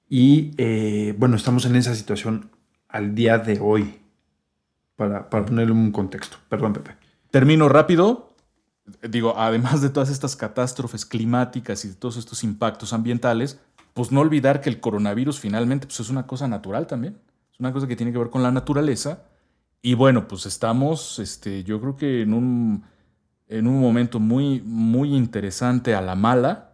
y, 0.09 0.51
eh, 0.57 1.15
bueno, 1.17 1.37
estamos 1.37 1.65
en 1.65 1.77
esa 1.77 1.95
situación 1.95 2.51
al 2.89 3.15
día 3.15 3.37
de 3.37 3.61
hoy, 3.61 4.01
para, 4.97 5.29
para 5.29 5.45
ponerle 5.45 5.71
un 5.71 5.93
contexto. 5.93 6.35
Perdón, 6.49 6.73
Pepe. 6.73 6.97
Termino 7.31 7.69
rápido. 7.69 8.35
Digo, 9.09 9.35
además 9.37 9.81
de 9.81 9.89
todas 9.89 10.09
estas 10.09 10.35
catástrofes 10.35 11.05
climáticas 11.05 11.85
y 11.85 11.87
de 11.87 11.95
todos 11.95 12.17
estos 12.17 12.43
impactos 12.43 12.91
ambientales, 12.91 13.57
pues 13.93 14.11
no 14.11 14.19
olvidar 14.19 14.59
que 14.59 14.69
el 14.69 14.81
coronavirus 14.81 15.39
finalmente 15.39 15.87
pues, 15.87 16.01
es 16.01 16.09
una 16.09 16.27
cosa 16.27 16.49
natural 16.49 16.85
también. 16.85 17.17
Es 17.53 17.61
una 17.61 17.71
cosa 17.71 17.87
que 17.87 17.95
tiene 17.95 18.11
que 18.11 18.17
ver 18.17 18.29
con 18.29 18.43
la 18.43 18.51
naturaleza. 18.51 19.23
Y 19.81 19.93
bueno, 19.93 20.27
pues 20.27 20.47
estamos, 20.47 21.17
este, 21.19 21.63
yo 21.63 21.79
creo 21.79 21.95
que 21.95 22.23
en 22.23 22.33
un, 22.33 22.83
en 23.47 23.67
un 23.67 23.79
momento 23.79 24.19
muy, 24.19 24.61
muy 24.61 25.15
interesante 25.15 25.93
a 25.93 26.01
la 26.01 26.15
mala 26.15 26.73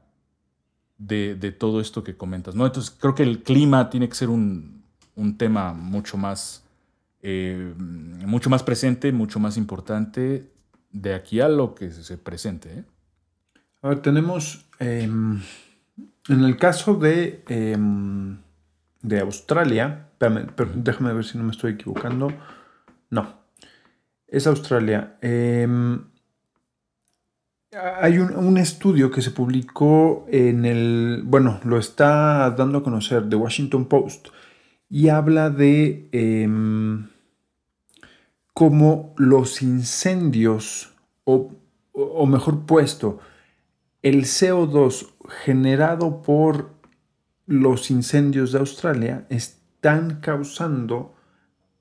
de, 0.97 1.35
de 1.35 1.51
todo 1.51 1.81
esto 1.81 2.03
que 2.03 2.15
comentas. 2.15 2.55
¿no? 2.55 2.65
Entonces 2.65 2.95
creo 2.97 3.15
que 3.15 3.23
el 3.23 3.43
clima 3.43 3.89
tiene 3.89 4.07
que 4.07 4.15
ser 4.15 4.29
un, 4.29 4.83
un 5.15 5.37
tema 5.37 5.73
mucho 5.73 6.17
más, 6.17 6.63
eh, 7.21 7.73
mucho 7.77 8.49
más 8.49 8.63
presente, 8.63 9.11
mucho 9.11 9.39
más 9.39 9.57
importante 9.57 10.49
de 10.91 11.13
aquí 11.13 11.41
a 11.41 11.49
lo 11.49 11.75
que 11.75 11.91
se 11.91 12.17
presente. 12.17 12.79
¿eh? 12.79 12.83
A 13.81 13.89
ver, 13.89 14.01
tenemos. 14.01 14.65
em, 14.79 15.41
en 16.29 16.43
el 16.43 16.57
caso 16.57 16.95
de, 16.95 17.43
em, 17.47 18.37
de 19.01 19.19
Australia. 19.19 20.07
déjame 20.75 21.13
ver 21.13 21.25
si 21.25 21.37
no 21.37 21.43
me 21.43 21.51
estoy 21.51 21.73
equivocando. 21.73 22.31
No. 23.09 23.41
Es 24.27 24.47
Australia. 24.47 25.17
Hay 27.73 28.17
un, 28.17 28.35
un 28.35 28.57
estudio 28.57 29.11
que 29.11 29.21
se 29.21 29.31
publicó 29.31 30.25
en 30.29 30.65
el. 30.65 31.21
Bueno, 31.23 31.59
lo 31.63 31.77
está 31.77 32.49
dando 32.51 32.79
a 32.79 32.83
conocer 32.83 33.29
The 33.29 33.37
Washington 33.37 33.85
Post. 33.85 34.27
Y 34.89 35.07
habla 35.07 35.49
de. 35.49 36.09
em, 36.11 37.07
cómo 38.53 39.13
los 39.17 39.61
incendios, 39.61 40.93
o, 41.23 41.51
o 41.93 42.25
mejor 42.25 42.65
puesto, 42.65 43.19
el 44.01 44.25
CO2 44.25 45.07
generado 45.43 46.21
por 46.21 46.71
los 47.45 47.91
incendios 47.91 48.51
de 48.51 48.59
Australia 48.59 49.25
están 49.29 50.19
causando 50.21 51.15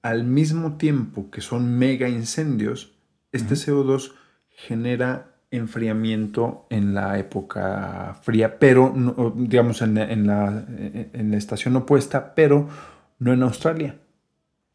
al 0.02 0.24
mismo 0.24 0.76
tiempo 0.76 1.30
que 1.30 1.40
son 1.40 1.78
mega 1.78 2.08
incendios, 2.08 2.94
este 3.32 3.54
CO2 3.54 4.12
genera 4.48 5.29
enfriamiento 5.50 6.66
en 6.70 6.94
la 6.94 7.18
época 7.18 8.16
fría, 8.22 8.58
pero 8.58 8.92
no- 8.94 9.32
digamos 9.36 9.82
en, 9.82 9.94
la- 9.94 10.10
en 10.10 10.26
la, 10.26 10.64
en 10.68 11.30
la 11.30 11.36
estación 11.36 11.74
opuesta, 11.76 12.34
pero 12.34 12.68
no 13.18 13.32
en 13.32 13.42
Australia, 13.42 13.96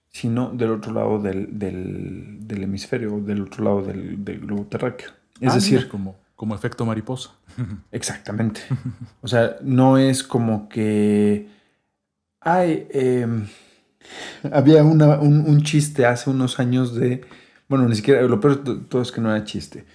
sino 0.09 0.49
del 0.49 0.71
otro 0.71 0.93
lado 0.93 1.21
del, 1.21 1.57
del- 1.57 2.39
del 2.47 2.63
hemisferio, 2.63 3.19
del 3.19 3.41
otro 3.43 3.63
lado 3.63 3.81
del, 3.83 4.23
del 4.23 4.39
globo 4.39 4.65
terráqueo. 4.65 5.09
Es 5.39 5.51
Ah, 5.51 5.55
decir, 5.55 5.77
mira, 5.79 5.89
como, 5.89 6.15
como 6.35 6.55
efecto 6.55 6.85
mariposa. 6.85 7.31
Exactamente. 7.91 8.61
O 9.21 9.27
sea, 9.27 9.57
no 9.61 9.97
es 9.97 10.23
como 10.23 10.67
que. 10.69 11.47
Ay, 12.41 12.87
em, 12.91 13.47
había 14.51 14.83
una- 14.83 15.19
un, 15.19 15.41
un 15.47 15.61
chiste 15.63 16.05
hace 16.05 16.29
unos 16.29 16.59
años 16.59 16.95
de. 16.95 17.21
Bueno, 17.67 17.87
ni 17.89 17.95
siquiera. 17.95 18.21
Lo 18.23 18.39
peor 18.39 18.63
de 18.63 18.75
todo 18.87 19.01
es 19.01 19.11
que 19.11 19.21
no 19.21 19.33
era 19.35 19.43
chiste. 19.43 19.85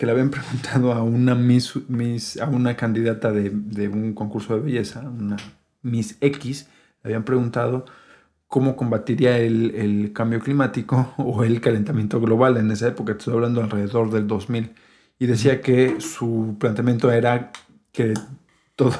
Que 0.00 0.06
le 0.06 0.12
habían 0.12 0.30
preguntado 0.30 0.94
a 0.94 1.02
una 1.02 1.34
Miss, 1.34 1.74
Miss- 1.88 2.38
a 2.40 2.46
una 2.48 2.74
candidata 2.74 3.32
de, 3.32 3.50
de 3.52 3.86
un 3.88 4.14
concurso 4.14 4.54
de 4.54 4.60
belleza, 4.62 5.00
una 5.00 5.36
Miss 5.82 6.16
X, 6.22 6.68
le 7.02 7.08
habían 7.08 7.24
preguntado 7.24 7.84
cómo 8.48 8.76
combatiría 8.76 9.38
el, 9.38 9.74
el 9.74 10.12
cambio 10.14 10.40
climático 10.40 11.12
o 11.18 11.44
el 11.44 11.60
calentamiento 11.60 12.18
global 12.18 12.56
en 12.56 12.70
esa 12.70 12.88
época. 12.88 13.12
Estoy 13.12 13.34
hablando 13.34 13.60
alrededor 13.62 14.10
del 14.10 14.26
2000 14.26 14.72
y 15.18 15.26
decía 15.26 15.60
que 15.60 16.00
su 16.00 16.56
planteamiento 16.58 17.12
era 17.12 17.52
que 17.92 18.14
todo, 18.76 18.94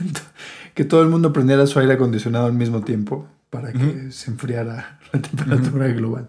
que 0.74 0.84
todo 0.84 1.02
el 1.02 1.10
mundo 1.10 1.32
prendiera 1.32 1.66
su 1.68 1.78
aire 1.78 1.94
acondicionado 1.94 2.46
al 2.46 2.54
mismo 2.54 2.82
tiempo 2.82 3.28
para 3.50 3.76
que 3.76 4.10
se 4.10 4.32
enfriara 4.32 4.98
la 5.12 5.22
temperatura 5.22 5.86
global. 5.88 6.26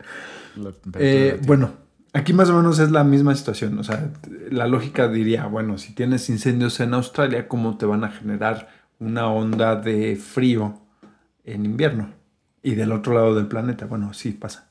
La 0.55 0.71
temperatura 0.73 1.09
Eh, 1.09 1.39
bueno, 1.47 1.84
aquí 2.15 2.33
más 2.33 2.49
o 2.49 2.57
menos 2.57 2.79
es 2.79 2.91
la 2.91 3.03
misma 3.03 3.35
situación. 3.35 3.77
O 3.77 3.83
sea, 3.83 4.11
la 4.49 4.67
lógica 4.67 5.07
diría, 5.07 5.45
bueno, 5.45 5.77
si 5.77 5.93
tienes 5.93 6.29
incendios 6.29 6.79
en 6.79 6.93
Australia, 6.93 7.47
¿cómo 7.47 7.77
te 7.77 7.85
van 7.85 8.03
a 8.03 8.09
generar 8.09 8.69
una 8.99 9.27
onda 9.27 9.75
de 9.75 10.15
frío 10.15 10.81
en 11.43 11.65
invierno? 11.65 12.09
Y 12.63 12.75
del 12.75 12.91
otro 12.91 13.13
lado 13.13 13.35
del 13.35 13.47
planeta, 13.47 13.85
bueno, 13.85 14.13
sí 14.13 14.31
pasa 14.31 14.69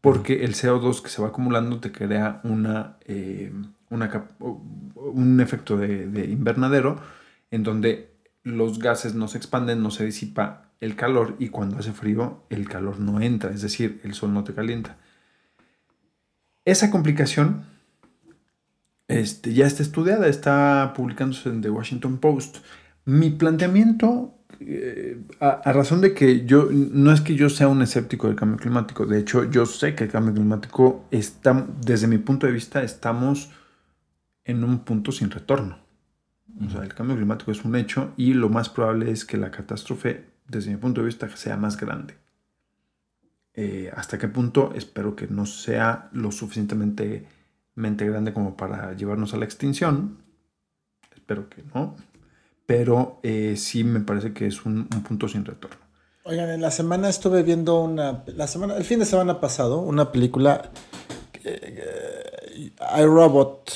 porque 0.00 0.44
el 0.44 0.54
CO2 0.54 1.02
que 1.02 1.10
se 1.10 1.20
va 1.20 1.28
acumulando 1.28 1.78
te 1.78 1.92
crea 1.92 2.40
una, 2.44 2.96
eh, 3.04 3.52
un 3.90 5.40
efecto 5.40 5.76
de, 5.76 6.06
de 6.06 6.24
invernadero 6.26 7.00
en 7.50 7.62
donde 7.62 8.14
los 8.42 8.78
gases 8.78 9.14
no 9.14 9.28
se 9.28 9.38
expanden, 9.38 9.82
no 9.82 9.90
se 9.90 10.04
disipa 10.04 10.70
el 10.80 10.96
calor 10.96 11.36
y 11.38 11.48
cuando 11.48 11.78
hace 11.78 11.92
frío 11.92 12.44
el 12.48 12.68
calor 12.68 12.98
no 12.98 13.20
entra, 13.20 13.50
es 13.50 13.60
decir, 13.60 14.00
el 14.04 14.14
sol 14.14 14.32
no 14.32 14.44
te 14.44 14.54
calienta. 14.54 14.96
Esa 16.64 16.90
complicación 16.90 17.64
este, 19.08 19.54
ya 19.54 19.66
está 19.66 19.82
estudiada, 19.82 20.28
está 20.28 20.92
publicándose 20.94 21.48
en 21.48 21.62
The 21.62 21.70
Washington 21.70 22.18
Post. 22.18 22.58
Mi 23.04 23.30
planteamiento 23.30 24.34
eh, 24.60 25.18
a, 25.40 25.48
a 25.48 25.72
razón 25.72 26.00
de 26.00 26.12
que 26.12 26.44
yo, 26.44 26.68
no 26.70 27.12
es 27.12 27.22
que 27.22 27.34
yo 27.34 27.48
sea 27.48 27.68
un 27.68 27.80
escéptico 27.80 28.26
del 28.26 28.36
cambio 28.36 28.58
climático, 28.58 29.06
de 29.06 29.18
hecho 29.18 29.50
yo 29.50 29.64
sé 29.64 29.94
que 29.94 30.04
el 30.04 30.10
cambio 30.10 30.34
climático 30.34 31.06
está, 31.10 31.66
desde 31.84 32.06
mi 32.06 32.18
punto 32.18 32.46
de 32.46 32.52
vista, 32.52 32.82
estamos 32.82 33.50
en 34.44 34.64
un 34.64 34.80
punto 34.80 35.12
sin 35.12 35.30
retorno. 35.30 35.78
O 36.66 36.68
sea, 36.68 36.82
el 36.82 36.92
cambio 36.92 37.16
climático 37.16 37.52
es 37.52 37.64
un 37.64 37.74
hecho 37.76 38.12
y 38.16 38.34
lo 38.34 38.50
más 38.50 38.68
probable 38.68 39.10
es 39.10 39.24
que 39.24 39.38
la 39.38 39.50
catástrofe, 39.50 40.26
desde 40.46 40.70
mi 40.70 40.76
punto 40.76 41.00
de 41.00 41.06
vista, 41.06 41.34
sea 41.36 41.56
más 41.56 41.78
grande. 41.78 42.14
Eh, 43.54 43.90
¿Hasta 43.94 44.18
qué 44.18 44.28
punto? 44.28 44.72
Espero 44.74 45.16
que 45.16 45.26
no 45.26 45.46
sea 45.46 46.08
lo 46.12 46.32
suficientemente 46.32 47.26
mente 47.74 48.06
grande 48.06 48.32
como 48.32 48.56
para 48.56 48.94
llevarnos 48.94 49.34
a 49.34 49.36
la 49.36 49.44
extinción. 49.44 50.18
Espero 51.14 51.48
que 51.48 51.62
no 51.74 51.96
pero 52.70 53.18
eh, 53.24 53.56
sí 53.56 53.82
me 53.82 53.98
parece 53.98 54.32
que 54.32 54.46
es 54.46 54.64
un, 54.64 54.88
un, 54.94 55.02
punto 55.02 55.26
sin 55.26 55.44
retorno. 55.44 55.76
Oigan, 56.22 56.50
en 56.50 56.60
la 56.60 56.70
semana 56.70 57.08
estuve 57.08 57.42
viendo 57.42 57.80
una, 57.82 58.22
la 58.28 58.46
semana, 58.46 58.76
el 58.76 58.84
fin 58.84 59.00
de 59.00 59.06
semana 59.06 59.40
pasado, 59.40 59.80
una 59.80 60.12
película, 60.12 60.70
eh, 61.42 62.70
I, 62.96 63.02
Robot, 63.02 63.72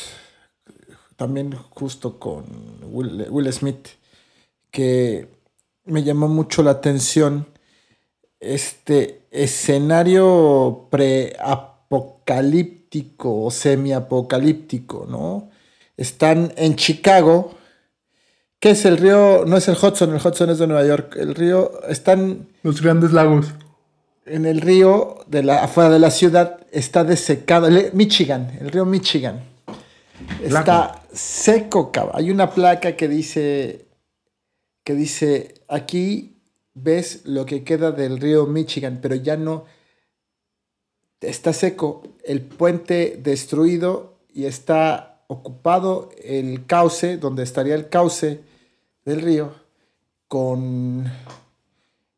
también 1.17 1.57
justo 1.71 2.21
con 2.21 2.45
Will, 2.85 3.27
Will, 3.31 3.53
Smith, 3.53 3.89
que 4.71 5.27
me 5.87 6.05
llamó 6.05 6.29
mucho 6.29 6.63
la 6.63 6.71
atención 6.71 7.49
este 8.39 9.24
escenario 9.35 10.89
preapocalíptico 10.90 13.44
o 13.44 13.51
semiapocalíptico, 13.51 15.06
¿no? 15.09 15.51
Están 15.97 16.52
en 16.56 16.77
Chicago, 16.77 17.55
que 18.61 18.70
es 18.70 18.85
el 18.85 18.97
río, 18.97 19.44
no 19.47 19.56
es 19.56 19.69
el 19.69 19.74
Hudson, 19.74 20.15
el 20.15 20.24
Hudson 20.24 20.51
es 20.51 20.59
de 20.59 20.66
Nueva 20.66 20.86
York, 20.86 21.16
el 21.16 21.35
río, 21.35 21.73
están 21.89 22.48
Los 22.62 22.81
grandes 22.81 23.12
lagos. 23.12 23.52
en 24.24 24.47
el 24.47 24.61
río 24.61 25.24
de 25.27 25.43
la, 25.43 25.65
afuera 25.65 25.90
de 25.90 25.98
la 25.98 26.11
ciudad, 26.11 26.61
está 26.70 27.05
desecado, 27.05 27.66
el 27.66 27.90
Michigan, 27.93 28.56
el 28.61 28.70
río 28.70 28.85
Michigan. 28.85 29.43
Está 30.43 31.02
seco, 31.12 31.90
cabrón. 31.90 32.15
Hay 32.16 32.31
una 32.31 32.51
placa 32.51 32.97
que 32.97 33.09
dice, 33.09 33.86
que 34.85 34.94
dice, 34.94 35.55
aquí 35.69 36.34
ves 36.75 37.25
lo 37.25 37.47
que 37.47 37.65
queda 37.65 37.93
del 37.93 38.21
río 38.21 38.47
Michigan, 38.47 38.99
pero 39.01 39.15
ya 39.15 39.37
no 39.37 39.65
está 41.21 41.53
seco, 41.53 42.03
el 42.25 42.43
puente 42.43 43.19
destruido 43.23 44.19
y 44.33 44.45
está 44.45 45.23
ocupado 45.27 46.11
el 46.23 46.67
cauce, 46.67 47.17
donde 47.17 47.43
estaría 47.43 47.75
el 47.75 47.89
cauce 47.89 48.41
del 49.05 49.23
río, 49.23 49.55
con, 50.29 51.11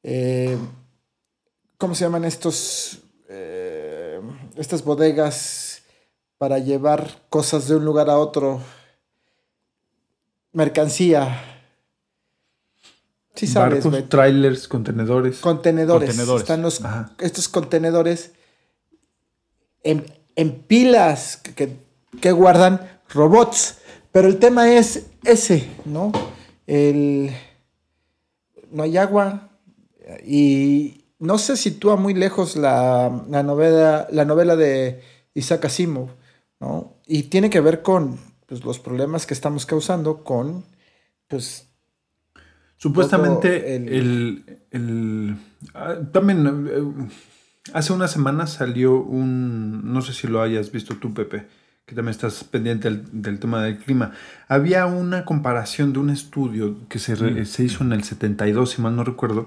eh, 0.03 0.57
¿cómo 1.79 1.95
se 1.95 2.05
llaman 2.05 2.25
estos? 2.25 3.03
Eh, 3.29 4.21
estas 4.57 4.85
bodegas 4.85 5.83
para 6.39 6.59
llevar 6.59 7.23
cosas 7.29 7.69
de 7.69 7.77
un 7.77 7.85
lugar 7.85 8.11
a 8.11 8.19
otro, 8.19 8.61
mercancía. 10.53 11.56
Sí 13.37 13.47
sabes, 13.47 13.85
Barcos, 13.85 14.09
trailers, 14.09 14.67
contenedores. 14.67 15.39
Contenedores. 15.41 16.09
Contenedores. 16.09 16.43
Están 16.43 16.63
los, 16.63 16.85
Ajá. 16.85 17.13
estos 17.21 17.49
contenedores 17.49 18.33
en, 19.83 20.05
en 20.37 20.53
pilas 20.63 21.37
que, 21.37 21.55
que- 21.55 21.87
que 22.21 22.33
guardan 22.33 22.81
robots. 23.11 23.79
Pero 24.11 24.29
el 24.29 24.39
tema 24.39 24.73
es 24.73 25.07
ese, 25.25 25.69
¿no? 25.85 26.13
El, 26.67 27.31
no 28.71 28.83
hay 28.85 28.97
agua. 28.97 29.51
Y 30.25 31.05
no 31.19 31.37
se 31.39 31.57
sitúa 31.57 31.97
muy 31.97 32.15
lejos 32.15 32.57
la, 32.57 33.25
la 33.29 33.43
novela, 33.43 34.07
la 34.11 34.25
novela 34.25 34.57
de 34.57 35.03
Isaac 35.35 35.67
Asimov, 35.67 36.09
¿no? 36.61 36.95
Y 37.07 37.25
tiene 37.25 37.51
que 37.51 37.61
ver 37.61 37.83
con 37.83 38.19
pues, 38.47 38.65
los 38.65 38.79
problemas 38.79 39.27
que 39.27 39.35
estamos 39.35 39.67
causando 39.67 40.25
con, 40.25 40.65
pues, 41.29 41.69
Supuestamente 42.79 43.77
el- 43.77 43.89
el, 43.89 44.59
el- 44.71 45.37
ah, 45.75 45.95
también 46.13 46.69
eh, 46.71 47.09
hace 47.73 47.93
unas 47.93 48.11
semanas 48.13 48.53
salió 48.53 48.99
un, 49.01 49.93
no 49.93 50.03
sé 50.03 50.13
si 50.13 50.27
lo 50.29 50.43
hayas 50.43 50.71
visto 50.73 50.97
tú, 50.97 51.15
Pepe, 51.15 51.47
que 51.87 51.95
también 51.95 52.11
estás 52.11 52.45
pendiente 52.45 52.91
del, 52.91 53.05
del 53.23 53.39
tema 53.39 53.63
del 53.63 53.79
clima. 53.79 54.13
Había 54.49 54.87
una 54.87 55.25
comparación 55.25 55.93
de 55.93 56.01
un 56.01 56.11
estudio 56.11 56.77
que 56.89 56.99
se, 56.99 57.15
re- 57.15 57.45
se 57.47 57.65
hizo 57.65 57.83
en 57.85 57.93
el 57.93 58.03
72, 58.05 58.71
si 58.71 58.83
mal 58.83 58.95
no 58.95 59.05
recuerdo, 59.05 59.47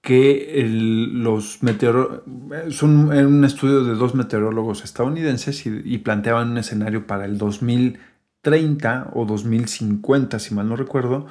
que 0.00 0.60
el- 0.60 1.22
los 1.22 1.62
meteorólogos, 1.62 2.22
son 2.70 3.12
era 3.12 3.26
un 3.26 3.44
estudio 3.44 3.84
de 3.84 3.94
dos 3.94 4.14
meteorólogos 4.14 4.82
estadounidenses 4.84 5.66
y, 5.66 5.82
y 5.84 5.98
planteaban 5.98 6.50
un 6.50 6.58
escenario 6.58 7.06
para 7.06 7.26
el 7.26 7.36
2030 7.36 9.10
o 9.14 9.24
2050, 9.26 10.38
si 10.38 10.54
mal 10.54 10.68
no 10.68 10.76
recuerdo, 10.76 11.26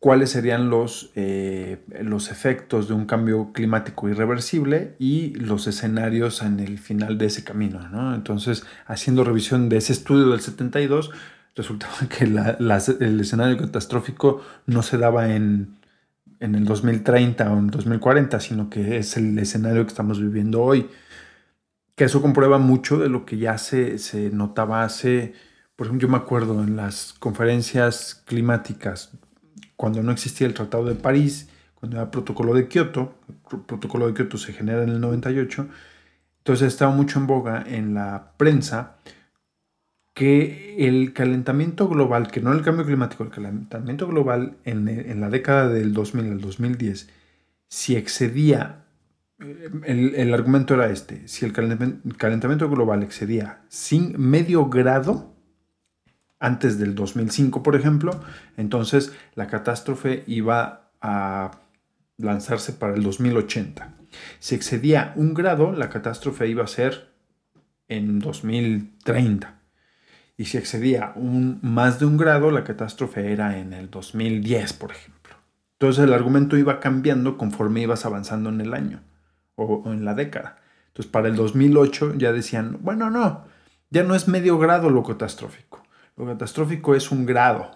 cuáles 0.00 0.30
serían 0.30 0.70
los, 0.70 1.10
eh, 1.16 1.84
los 2.02 2.30
efectos 2.30 2.86
de 2.88 2.94
un 2.94 3.04
cambio 3.06 3.52
climático 3.52 4.08
irreversible 4.08 4.94
y 4.98 5.34
los 5.34 5.66
escenarios 5.66 6.42
en 6.42 6.60
el 6.60 6.78
final 6.78 7.18
de 7.18 7.26
ese 7.26 7.42
camino. 7.44 7.88
¿no? 7.88 8.14
Entonces, 8.14 8.64
haciendo 8.86 9.24
revisión 9.24 9.68
de 9.68 9.78
ese 9.78 9.92
estudio 9.92 10.30
del 10.30 10.40
72, 10.40 11.10
resultaba 11.56 11.94
que 12.16 12.26
la- 12.26 12.56
las- 12.60 12.88
el 12.88 13.20
escenario 13.20 13.56
catastrófico 13.58 14.40
no 14.66 14.82
se 14.82 14.98
daba 14.98 15.34
en, 15.34 15.78
en 16.40 16.54
el 16.54 16.64
2030 16.64 17.52
o 17.52 17.58
en 17.58 17.66
2040, 17.68 18.38
sino 18.40 18.70
que 18.70 18.98
es 18.98 19.16
el 19.16 19.36
escenario 19.38 19.82
que 19.84 19.88
estamos 19.88 20.20
viviendo 20.20 20.62
hoy. 20.62 20.88
Que 21.96 22.04
eso 22.04 22.22
comprueba 22.22 22.58
mucho 22.58 22.98
de 22.98 23.08
lo 23.08 23.24
que 23.26 23.38
ya 23.38 23.58
se, 23.58 23.98
se 23.98 24.30
notaba 24.30 24.84
hace, 24.84 25.32
por 25.74 25.88
ejemplo, 25.88 26.06
yo 26.06 26.12
me 26.12 26.18
acuerdo 26.18 26.62
en 26.62 26.76
las 26.76 27.12
conferencias 27.18 28.22
climáticas 28.24 29.10
cuando 29.78 30.02
no 30.02 30.10
existía 30.10 30.48
el 30.48 30.54
Tratado 30.54 30.86
de 30.86 30.96
París, 30.96 31.48
cuando 31.76 31.98
era 31.98 32.06
el 32.06 32.10
protocolo 32.10 32.52
de 32.52 32.66
Kioto, 32.66 33.14
el 33.52 33.60
protocolo 33.60 34.08
de 34.08 34.14
Kioto 34.14 34.36
se 34.36 34.52
genera 34.52 34.82
en 34.82 34.88
el 34.88 35.00
98, 35.00 35.68
entonces 36.38 36.66
estaba 36.66 36.90
mucho 36.90 37.20
en 37.20 37.28
boga 37.28 37.64
en 37.64 37.94
la 37.94 38.32
prensa 38.36 38.96
que 40.14 40.74
el 40.88 41.12
calentamiento 41.12 41.88
global, 41.88 42.28
que 42.28 42.40
no 42.40 42.52
el 42.52 42.62
cambio 42.62 42.84
climático, 42.84 43.22
el 43.22 43.30
calentamiento 43.30 44.08
global 44.08 44.56
en, 44.64 44.88
en 44.88 45.20
la 45.20 45.30
década 45.30 45.68
del 45.68 45.92
2000 45.92 46.32
al 46.32 46.40
2010, 46.40 47.08
si 47.68 47.94
excedía, 47.94 48.84
el, 49.38 50.16
el 50.16 50.34
argumento 50.34 50.74
era 50.74 50.90
este, 50.90 51.28
si 51.28 51.44
el 51.44 51.52
calentamiento 51.52 52.68
global 52.68 53.04
excedía 53.04 53.60
sin 53.68 54.20
medio 54.20 54.68
grado, 54.68 55.37
antes 56.40 56.78
del 56.78 56.94
2005, 56.94 57.62
por 57.62 57.76
ejemplo, 57.76 58.20
entonces 58.56 59.12
la 59.34 59.46
catástrofe 59.46 60.24
iba 60.26 60.90
a 61.00 61.52
lanzarse 62.16 62.72
para 62.72 62.94
el 62.94 63.02
2080. 63.02 63.94
Si 64.38 64.54
excedía 64.54 65.12
un 65.16 65.34
grado, 65.34 65.72
la 65.72 65.90
catástrofe 65.90 66.48
iba 66.48 66.64
a 66.64 66.68
ser 66.68 67.12
en 67.88 68.18
2030. 68.18 69.54
Y 70.36 70.44
si 70.44 70.56
excedía 70.56 71.12
un, 71.16 71.58
más 71.62 71.98
de 71.98 72.06
un 72.06 72.16
grado, 72.16 72.50
la 72.50 72.64
catástrofe 72.64 73.32
era 73.32 73.58
en 73.58 73.72
el 73.72 73.90
2010, 73.90 74.72
por 74.74 74.92
ejemplo. 74.92 75.34
Entonces 75.72 76.04
el 76.04 76.12
argumento 76.12 76.56
iba 76.56 76.80
cambiando 76.80 77.36
conforme 77.36 77.82
ibas 77.82 78.04
avanzando 78.04 78.48
en 78.50 78.60
el 78.60 78.74
año 78.74 79.00
o, 79.56 79.64
o 79.64 79.92
en 79.92 80.04
la 80.04 80.14
década. 80.14 80.58
Entonces 80.88 81.10
para 81.10 81.28
el 81.28 81.36
2008 81.36 82.14
ya 82.16 82.32
decían, 82.32 82.78
bueno, 82.80 83.10
no, 83.10 83.46
ya 83.90 84.04
no 84.04 84.14
es 84.14 84.28
medio 84.28 84.58
grado 84.58 84.90
lo 84.90 85.02
catastrófico. 85.02 85.87
Lo 86.18 86.26
catastrófico 86.26 86.94
es 86.94 87.10
un 87.12 87.24
grado. 87.26 87.70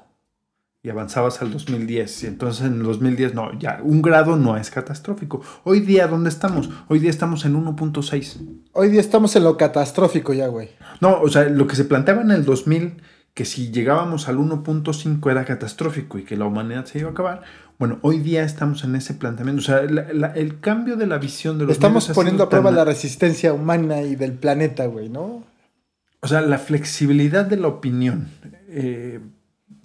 Y 0.85 0.91
avanzabas 0.91 1.41
al 1.43 1.53
2010. 1.53 2.25
Y 2.25 2.27
entonces 2.27 2.67
en 2.67 2.73
el 2.75 2.83
2010, 2.83 3.35
no, 3.35 3.57
ya, 3.57 3.79
un 3.85 4.03
grado 4.03 4.37
no 4.37 4.57
es 4.57 4.69
catastrófico. 4.71 5.41
Hoy 5.63 5.79
día, 5.79 6.09
¿dónde 6.09 6.29
estamos? 6.29 6.69
Hoy 6.89 6.99
día 6.99 7.11
estamos 7.11 7.45
en 7.45 7.55
1.6. 7.55 8.39
Hoy 8.73 8.89
día 8.89 9.01
estamos 9.01 9.37
en 9.37 9.45
lo 9.45 9.57
catastrófico 9.57 10.33
ya, 10.35 10.49
güey. 10.49 10.71
No, 11.01 11.21
o 11.21 11.29
sea, 11.29 11.45
lo 11.49 11.69
que 11.69 11.77
se 11.77 11.85
planteaba 11.85 12.23
en 12.23 12.33
el 12.33 12.45
2000, 12.45 13.01
que 13.33 13.45
si 13.45 13.71
llegábamos 13.71 14.27
al 14.29 14.39
1.5 14.39 15.31
era 15.31 15.45
catastrófico 15.45 16.19
y 16.19 16.25
que 16.25 16.37
la 16.37 16.47
humanidad 16.47 16.85
se 16.87 16.99
iba 16.99 17.11
a 17.11 17.13
acabar. 17.13 17.43
Bueno, 17.79 18.01
hoy 18.03 18.19
día 18.19 18.43
estamos 18.43 18.83
en 18.83 18.97
ese 18.97 19.15
planteamiento. 19.15 19.61
O 19.61 19.65
sea, 19.65 19.83
la- 19.85 20.13
la- 20.13 20.33
el 20.35 20.59
cambio 20.59 20.97
de 20.97 21.07
la 21.07 21.19
visión 21.19 21.59
de 21.59 21.67
los 21.67 21.75
Estamos 21.75 22.09
poniendo 22.09 22.43
a 22.43 22.49
prueba 22.49 22.71
tan- 22.71 22.77
la 22.79 22.85
resistencia 22.85 23.53
humana 23.53 24.03
y 24.03 24.17
del 24.17 24.33
planeta, 24.33 24.87
güey, 24.87 25.09
¿no? 25.09 25.45
O 26.23 26.29
sea, 26.29 26.41
la 26.41 26.59
flexibilidad 26.59 27.45
de 27.45 27.57
la 27.57 27.67
opinión, 27.69 28.29
eh, 28.69 29.21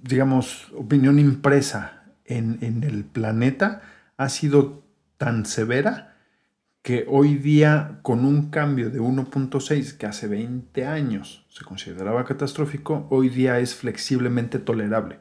digamos, 0.04 0.68
opinión 0.76 1.18
impresa 1.20 2.04
en, 2.26 2.60
en 2.62 2.84
el 2.84 3.04
planeta 3.04 3.82
ha 4.18 4.30
sido 4.30 4.84
tan 5.18 5.46
severa 5.46 6.14
que 6.84 7.06
hoy 7.10 7.36
día, 7.36 8.00
con 8.04 8.24
un 8.24 8.50
cambio 8.50 8.90
de 8.90 9.02
1.6 9.02 9.98
que 9.98 10.06
hace 10.06 10.28
20 10.28 10.86
años 10.86 11.46
se 11.50 11.66
consideraba 11.66 12.24
catastrófico, 12.24 13.08
hoy 13.10 13.30
día 13.30 13.60
es 13.60 13.76
flexiblemente 13.76 14.60
tolerable. 14.60 15.20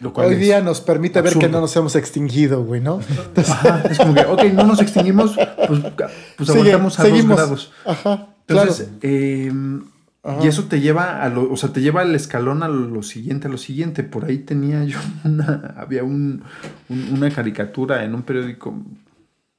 Lo 0.00 0.12
cual 0.12 0.28
Hoy 0.28 0.36
día 0.36 0.60
nos 0.60 0.80
permite 0.80 1.20
ver 1.20 1.34
que 1.38 1.48
no 1.48 1.60
nos 1.60 1.76
hemos 1.76 1.96
extinguido, 1.96 2.64
güey, 2.64 2.80
¿no? 2.80 3.00
Entonces, 3.00 3.50
Ajá, 3.52 3.82
es 3.90 3.98
como 3.98 4.14
que, 4.14 4.24
ok, 4.24 4.42
no 4.54 4.64
nos 4.64 4.80
extinguimos, 4.80 5.36
pues, 5.68 5.80
pues 6.36 6.48
sigue- 6.48 6.60
aguantamos 6.72 6.98
a 6.98 7.02
seguimos. 7.02 7.28
dos 7.28 7.36
grados. 7.36 7.72
Ajá, 7.84 8.31
claro. 8.46 8.70
Entonces, 8.70 8.90
eh, 9.02 9.52
Ajá. 10.22 10.44
y 10.44 10.46
eso 10.48 10.64
te 10.64 10.80
lleva 10.80 11.22
a 11.22 11.28
lo, 11.28 11.50
o 11.52 11.56
sea, 11.56 11.72
te 11.72 11.80
lleva 11.80 12.02
al 12.02 12.14
escalón 12.14 12.62
a 12.62 12.68
lo 12.68 13.02
siguiente, 13.02 13.48
a 13.48 13.50
lo 13.50 13.58
siguiente. 13.58 14.02
Por 14.04 14.24
ahí 14.24 14.38
tenía 14.38 14.84
yo 14.84 14.98
una, 15.24 15.74
había 15.76 16.04
un, 16.04 16.42
un- 16.88 17.08
una 17.12 17.30
caricatura 17.30 18.04
en 18.04 18.14
un 18.14 18.22
periódico, 18.22 18.72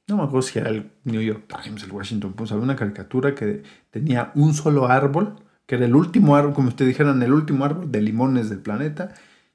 no 0.08 0.16
me 0.16 0.22
acuerdo 0.22 0.42
si 0.42 0.58
era 0.58 0.70
el 0.70 0.90
New 1.04 1.20
York 1.20 1.44
Times, 1.62 1.82
el 1.84 1.92
Washington 1.92 2.32
Post, 2.34 2.52
había 2.52 2.64
una 2.64 2.76
caricatura 2.76 3.34
que 3.34 3.62
tenía 3.90 4.32
un 4.34 4.54
solo 4.54 4.86
árbol, 4.88 5.36
que 5.66 5.76
era 5.76 5.86
el 5.86 5.94
último 5.94 6.36
árbol, 6.36 6.52
como 6.54 6.68
ustedes 6.68 6.90
dijeran, 6.90 7.22
el 7.22 7.32
último 7.32 7.64
árbol 7.64 7.90
de 7.90 8.02
limones 8.02 8.50
del 8.50 8.58
planeta, 8.60 9.14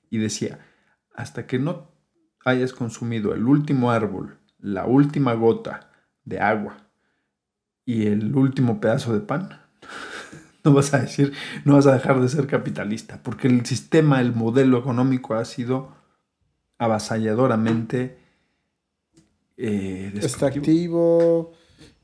y 0.09 0.17
decía, 0.17 0.59
hasta 1.15 1.45
que 1.45 1.59
no 1.59 1.91
hayas 2.45 2.73
consumido 2.73 3.33
el 3.35 3.43
último 3.45 3.91
árbol, 3.91 4.37
la 4.59 4.85
última 4.87 5.33
gota 5.33 5.91
de 6.25 6.39
agua 6.39 6.77
y 7.93 8.07
el 8.07 8.35
último 8.35 8.79
pedazo 8.79 9.13
de 9.13 9.19
pan, 9.21 9.61
no 10.63 10.73
vas 10.73 10.93
a 10.93 10.99
decir, 10.99 11.33
no 11.65 11.73
vas 11.73 11.87
a 11.87 11.93
dejar 11.93 12.21
de 12.21 12.29
ser 12.29 12.45
capitalista, 12.47 13.21
porque 13.23 13.47
el 13.47 13.65
sistema, 13.65 14.19
el 14.21 14.33
modelo 14.33 14.77
económico 14.77 15.33
ha 15.35 15.45
sido 15.45 15.91
avasalladoramente 16.77 18.17
eh, 19.57 20.11
destructivo. 20.13 20.23
Extractivo. 20.25 21.51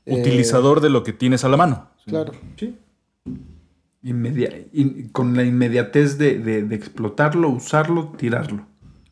eh, 0.04 0.20
Utilizador 0.20 0.80
de 0.80 0.90
lo 0.90 1.02
que 1.02 1.12
tienes 1.12 1.44
a 1.44 1.48
la 1.48 1.56
mano. 1.56 1.88
Claro. 2.06 2.32
Sí. 2.58 2.76
Inmedia- 4.02 4.66
in- 4.72 5.08
con 5.10 5.34
la 5.36 5.42
inmediatez 5.42 6.18
de, 6.18 6.38
de- 6.38 6.62
de 6.62 6.74
explotarlo, 6.76 7.48
usarlo, 7.48 8.12
tirarlo. 8.16 8.66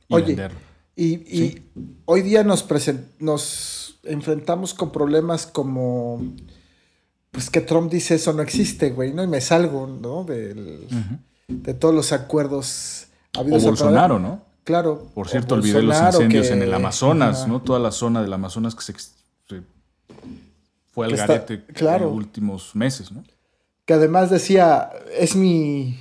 Y 0.08 0.14
Oye, 0.14 0.26
venderlo. 0.26 0.58
Y, 0.96 1.14
y 1.36 1.62
hoy 2.04 2.22
día 2.22 2.44
nos, 2.44 2.66
nos 3.18 3.98
enfrentamos 4.04 4.74
con 4.74 4.92
problemas 4.92 5.46
como, 5.46 6.22
pues 7.34 7.50
que 7.50 7.60
Trump 7.60 7.90
dice 7.92 8.14
eso 8.14 8.32
no 8.32 8.40
existe, 8.40 8.90
güey, 8.92 9.12
¿no? 9.12 9.22
Y 9.22 9.26
me 9.26 9.42
salgo, 9.42 9.86
¿no? 9.86 10.24
Del- 10.24 10.86
De 11.48 11.74
todos 11.74 11.94
los 11.94 12.12
acuerdos 12.12 13.08
O 13.36 13.40
habidos 13.40 13.64
a 13.64 13.66
Bolsonaro, 13.66 14.18
¿no? 14.18 14.42
Claro. 14.64 15.10
Por 15.14 15.26
o 15.26 15.28
cierto, 15.28 15.56
olvidé 15.56 15.82
los 15.82 16.00
incendios 16.00 16.46
que- 16.46 16.54
en 16.54 16.62
el 16.62 16.72
Amazonas. 16.72 17.46
¿no? 17.46 17.60
Toda 17.60 17.78
la 17.78 17.90
zona 17.92 18.22
del 18.22 18.32
Amazonas 18.32 18.74
que 18.74 18.82
se, 18.82 18.94
fue 20.92 21.06
al 21.06 21.12
Que 21.12 21.20
está- 21.20 21.34
garete 21.34 21.64
claro. 21.72 22.04
en 22.04 22.10
los 22.10 22.16
últimos 22.16 22.74
meses, 22.76 23.10
¿no? 23.12 23.24
Que 23.84 23.94
además 23.94 24.30
decía, 24.30 24.90
es 25.18 25.34
mi, 25.36 25.98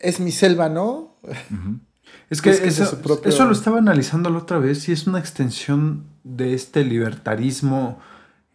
es 0.00 0.20
mi 0.20 0.32
selva, 0.32 0.68
¿no? 0.68 1.16
Es 2.28 2.42
que, 2.42 2.50
Es 2.50 2.60
que 2.60 2.68
es 2.68 2.76
de 2.78 2.84
eso, 2.84 3.00
propio- 3.00 3.30
eso 3.30 3.44
lo 3.44 3.52
estaba 3.52 3.78
analizando 3.78 4.28
la 4.30 4.38
otra 4.38 4.58
vez 4.58 4.88
y 4.88 4.92
es 4.92 5.06
una 5.06 5.18
extensión 5.20 6.04
de 6.24 6.54
este 6.54 6.84
libertarismo 6.84 7.98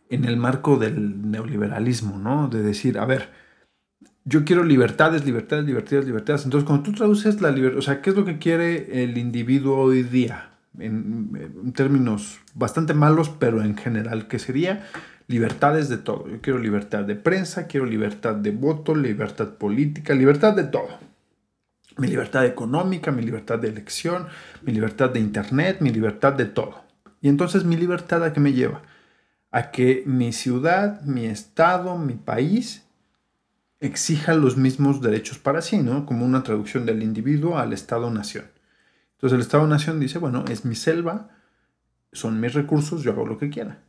en 0.10 0.26
el 0.26 0.38
marco 0.38 0.78
del 0.78 1.30
neoliberalismo, 1.32 2.18
¿no? 2.18 2.48
De 2.48 2.62
decir, 2.62 2.98
a 2.98 3.06
ver, 3.06 3.30
yo 4.26 4.44
quiero 4.46 4.64
libertades, 4.64 5.26
libertades, 5.26 5.66
libertades, 5.66 6.06
libertades. 6.06 6.46
Entonces, 6.46 6.68
cuando 6.68 6.84
tú 6.84 6.94
traduces 6.94 7.42
la 7.42 7.52
libertad, 7.52 7.80
o 7.80 7.82
sea, 7.82 8.02
¿qué 8.02 8.10
es 8.10 8.16
lo 8.16 8.26
que 8.26 8.40
quiere 8.40 9.04
el 9.04 9.18
individuo 9.18 9.78
hoy 9.78 10.04
día? 10.04 10.52
En, 10.78 11.32
en 11.64 11.74
términos 11.74 12.40
bastante 12.54 12.94
malos, 12.94 13.30
pero 13.30 13.64
en 13.64 13.76
general, 13.76 14.28
¿qué 14.28 14.40
sería? 14.40 14.86
Libertades 15.28 15.90
de 15.90 15.98
todo. 15.98 16.28
Yo 16.30 16.42
quiero 16.42 16.60
libertad 16.60 17.04
de 17.04 17.16
prensa, 17.16 17.68
quiero 17.68 17.86
libertad 17.86 18.36
de 18.36 18.52
voto, 18.52 18.96
libertad 18.96 19.56
política, 19.56 20.14
libertad 20.14 20.56
de 20.56 20.64
todo 20.66 21.10
mi 22.00 22.08
libertad 22.08 22.46
económica, 22.46 23.12
mi 23.12 23.22
libertad 23.22 23.60
de 23.60 23.70
elección, 23.70 24.28
mi 24.62 24.72
libertad 24.72 25.10
de 25.10 25.20
internet, 25.20 25.78
mi 25.82 25.92
libertad 25.92 26.34
de 26.34 26.46
todo. 26.46 26.84
Y 27.22 27.28
entonces 27.28 27.66
mi 27.66 27.76
libertad 27.76 28.24
a 28.24 28.34
qué 28.34 28.40
me 28.40 28.54
lleva? 28.54 28.82
A 29.52 29.72
que 29.72 30.04
mi 30.06 30.32
ciudad, 30.32 31.02
mi 31.02 31.26
estado, 31.26 31.98
mi 31.98 32.14
país 32.14 32.86
exija 33.80 34.34
los 34.34 34.58
mismos 34.58 35.02
derechos 35.02 35.40
para 35.40 35.62
sí, 35.62 35.78
¿no? 35.78 36.06
Como 36.06 36.26
una 36.26 36.44
traducción 36.44 36.86
del 36.86 37.02
individuo 37.02 37.58
al 37.58 37.74
estado-nación. 37.74 38.46
Entonces 39.16 39.36
el 39.36 39.42
estado-nación 39.42 40.00
dice, 40.00 40.20
bueno, 40.20 40.46
es 40.50 40.66
mi 40.66 40.76
selva, 40.76 41.30
son 42.12 42.40
mis 42.40 42.54
recursos, 42.54 43.04
yo 43.04 43.12
hago 43.12 43.26
lo 43.26 43.38
que 43.38 43.50
quiera. 43.50 43.82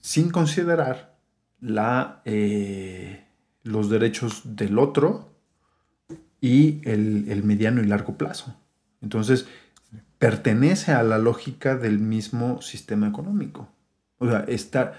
Sin 0.00 0.30
considerar 0.30 1.16
la, 1.60 2.20
eh, 2.26 3.24
los 3.62 3.88
derechos 3.88 4.42
del 4.44 4.78
otro 4.78 5.32
y 6.40 6.80
el, 6.88 7.28
el 7.28 7.42
mediano 7.44 7.82
y 7.82 7.86
largo 7.86 8.16
plazo. 8.18 8.54
Entonces, 9.00 9.46
pertenece 10.18 10.92
a 10.92 11.02
la 11.02 11.18
lógica 11.18 11.76
del 11.76 11.98
mismo 11.98 12.60
sistema 12.60 13.08
económico. 13.08 13.68
O 14.18 14.26
sea, 14.28 14.40
está, 14.48 14.94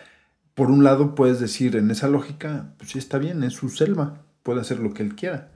por 0.54 0.72
un 0.72 0.84
lado 0.84 1.16
puedes 1.16 1.40
decir 1.40 1.76
en 1.76 1.92
esa 1.92 2.08
lógica, 2.08 2.74
pues 2.78 2.92
sí 2.92 3.00
está 3.00 3.18
bien, 3.18 3.44
es 3.44 3.54
su 3.54 3.70
selva, 3.70 4.24
puede 4.44 4.62
hacer 4.62 4.80
lo 4.80 4.94
que 4.94 5.04
él 5.04 5.16
quiera. 5.16 5.52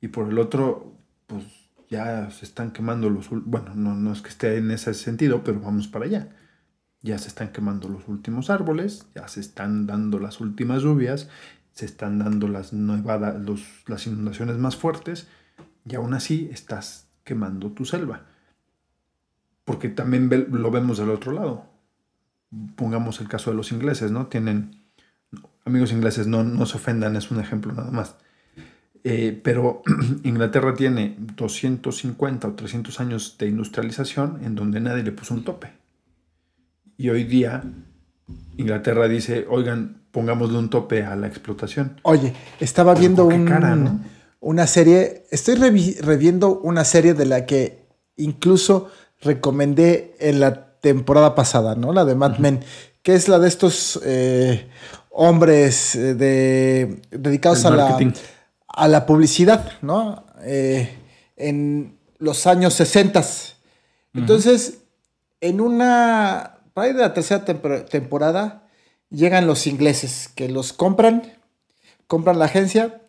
Y 0.00 0.08
por 0.08 0.28
el 0.28 0.38
otro, 0.38 0.96
pues 1.26 1.44
ya 1.90 2.30
se 2.30 2.44
están 2.44 2.72
quemando 2.72 3.10
los... 3.10 3.28
Bueno, 3.30 3.74
no, 3.74 3.94
no 3.94 4.12
es 4.12 4.22
que 4.22 4.30
esté 4.30 4.56
en 4.56 4.70
ese 4.70 4.94
sentido, 4.94 5.44
pero 5.44 5.60
vamos 5.60 5.88
para 5.88 6.06
allá. 6.06 6.28
Ya 7.02 7.18
se 7.18 7.28
están 7.28 7.52
quemando 7.52 7.88
los 7.88 8.08
últimos 8.08 8.48
árboles, 8.50 9.06
ya 9.14 9.28
se 9.28 9.40
están 9.40 9.86
dando 9.86 10.18
las 10.18 10.40
últimas 10.40 10.82
lluvias, 10.82 11.28
se 11.72 11.84
están 11.84 12.18
dando 12.18 12.48
las, 12.48 12.72
nevada- 12.72 13.38
los- 13.38 13.82
las 13.88 14.06
inundaciones 14.06 14.56
más 14.58 14.76
fuertes 14.76 15.26
y 15.84 15.94
aún 15.96 16.14
así 16.14 16.48
estás 16.52 17.08
quemando 17.24 17.70
tu 17.72 17.84
selva. 17.84 18.26
Porque 19.64 19.88
también 19.88 20.28
lo 20.50 20.70
vemos 20.70 20.98
del 20.98 21.10
otro 21.10 21.32
lado. 21.32 21.66
Pongamos 22.76 23.20
el 23.20 23.28
caso 23.28 23.50
de 23.50 23.56
los 23.56 23.72
ingleses, 23.72 24.10
¿no? 24.10 24.26
Tienen, 24.26 24.82
amigos 25.64 25.92
ingleses, 25.92 26.26
no, 26.26 26.44
no 26.44 26.66
se 26.66 26.76
ofendan, 26.76 27.16
es 27.16 27.30
un 27.30 27.40
ejemplo 27.40 27.72
nada 27.72 27.90
más. 27.90 28.16
Eh, 29.04 29.40
pero 29.42 29.82
Inglaterra 30.24 30.74
tiene 30.74 31.16
250 31.18 32.48
o 32.48 32.52
300 32.54 33.00
años 33.00 33.36
de 33.38 33.48
industrialización 33.48 34.40
en 34.44 34.54
donde 34.54 34.80
nadie 34.80 35.02
le 35.02 35.12
puso 35.12 35.34
un 35.34 35.44
tope. 35.44 35.72
Y 36.96 37.08
hoy 37.08 37.24
día 37.24 37.64
Inglaterra 38.56 39.08
dice, 39.08 39.46
oigan, 39.48 40.02
pongámosle 40.12 40.58
un 40.58 40.68
tope 40.70 41.04
a 41.04 41.16
la 41.16 41.26
explotación. 41.26 41.98
Oye, 42.02 42.32
estaba 42.60 42.94
viendo 42.94 43.24
un- 43.26 43.46
cara, 43.46 43.74
¿no? 43.74 44.00
una 44.40 44.66
serie, 44.66 45.24
estoy 45.30 45.54
revi- 45.56 45.98
reviendo 46.00 46.60
una 46.60 46.84
serie 46.84 47.14
de 47.14 47.24
la 47.26 47.46
que 47.46 47.86
incluso 48.16 48.90
recomendé 49.20 50.14
en 50.20 50.40
la 50.40 50.71
temporada 50.82 51.34
pasada, 51.34 51.74
¿no? 51.74 51.94
La 51.94 52.04
de 52.04 52.14
Mad 52.14 52.36
Men, 52.38 52.60
que 53.02 53.14
es 53.14 53.28
la 53.28 53.38
de 53.38 53.48
estos 53.48 53.98
eh, 54.04 54.68
hombres 55.10 55.94
eh, 55.94 56.14
de, 56.14 57.00
dedicados 57.10 57.64
a 57.64 57.70
la, 57.70 57.96
a 58.68 58.88
la 58.88 59.06
publicidad, 59.06 59.72
¿no? 59.80 60.26
Eh, 60.42 60.98
en 61.36 61.96
los 62.18 62.46
años 62.46 62.74
60. 62.74 63.22
Entonces, 64.14 64.78
en 65.40 65.60
una, 65.60 66.58
por 66.74 66.84
ahí 66.84 66.92
de 66.92 67.00
la 67.00 67.14
tercera 67.14 67.44
tempor- 67.44 67.88
temporada, 67.88 68.68
llegan 69.10 69.46
los 69.46 69.66
ingleses 69.66 70.28
que 70.34 70.48
los 70.48 70.72
compran, 70.72 71.22
compran 72.06 72.38
la 72.38 72.44
agencia 72.46 73.00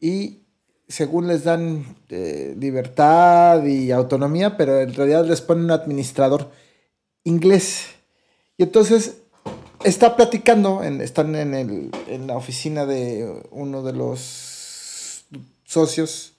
y 0.00 0.42
según 0.88 1.26
les 1.28 1.44
dan 1.44 1.96
eh, 2.10 2.54
libertad 2.58 3.64
y 3.64 3.90
autonomía, 3.92 4.56
pero 4.56 4.80
en 4.80 4.94
realidad 4.94 5.24
les 5.24 5.40
ponen 5.40 5.64
un 5.64 5.70
administrador 5.70 6.50
inglés. 7.24 7.86
Y 8.56 8.62
entonces 8.62 9.16
está 9.82 10.16
platicando, 10.16 10.82
en- 10.82 11.00
están 11.00 11.34
en, 11.34 11.54
el- 11.54 11.90
en 12.08 12.26
la 12.26 12.36
oficina 12.36 12.86
de 12.86 13.42
uno 13.50 13.82
de 13.82 13.92
los 13.92 15.24
socios 15.64 16.32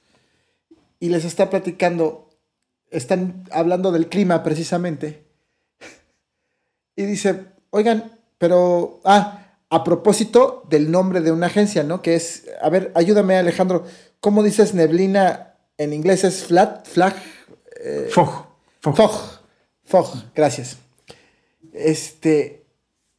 y 0.99 1.09
les 1.09 1.25
está 1.25 1.49
platicando, 1.49 2.29
están 2.89 3.43
hablando 3.51 3.91
del 3.91 4.07
clima 4.07 4.43
precisamente. 4.43 5.23
Y 6.95 7.03
dice, 7.03 7.45
oigan, 7.71 8.17
pero, 8.37 9.01
ah, 9.03 9.41
a 9.69 9.83
propósito 9.83 10.63
del 10.69 10.89
nombre 10.91 11.19
de 11.21 11.31
una 11.31 11.47
agencia, 11.47 11.83
¿no? 11.83 12.01
Que 12.01 12.15
es, 12.15 12.45
a 12.61 12.69
ver, 12.69 12.91
ayúdame 12.95 13.35
Alejandro, 13.35 13.83
¿cómo 14.21 14.43
dices 14.43 14.73
neblina 14.73 15.55
en 15.77 15.91
inglés? 15.93 16.23
¿Es 16.23 16.45
flat, 16.45 16.87
flag? 16.87 17.13
Eh, 17.83 18.07
Fog. 18.11 18.45
Fog. 18.79 18.95
Fog, 18.95 19.34
gracias. 20.33 20.77
Este, 21.73 22.65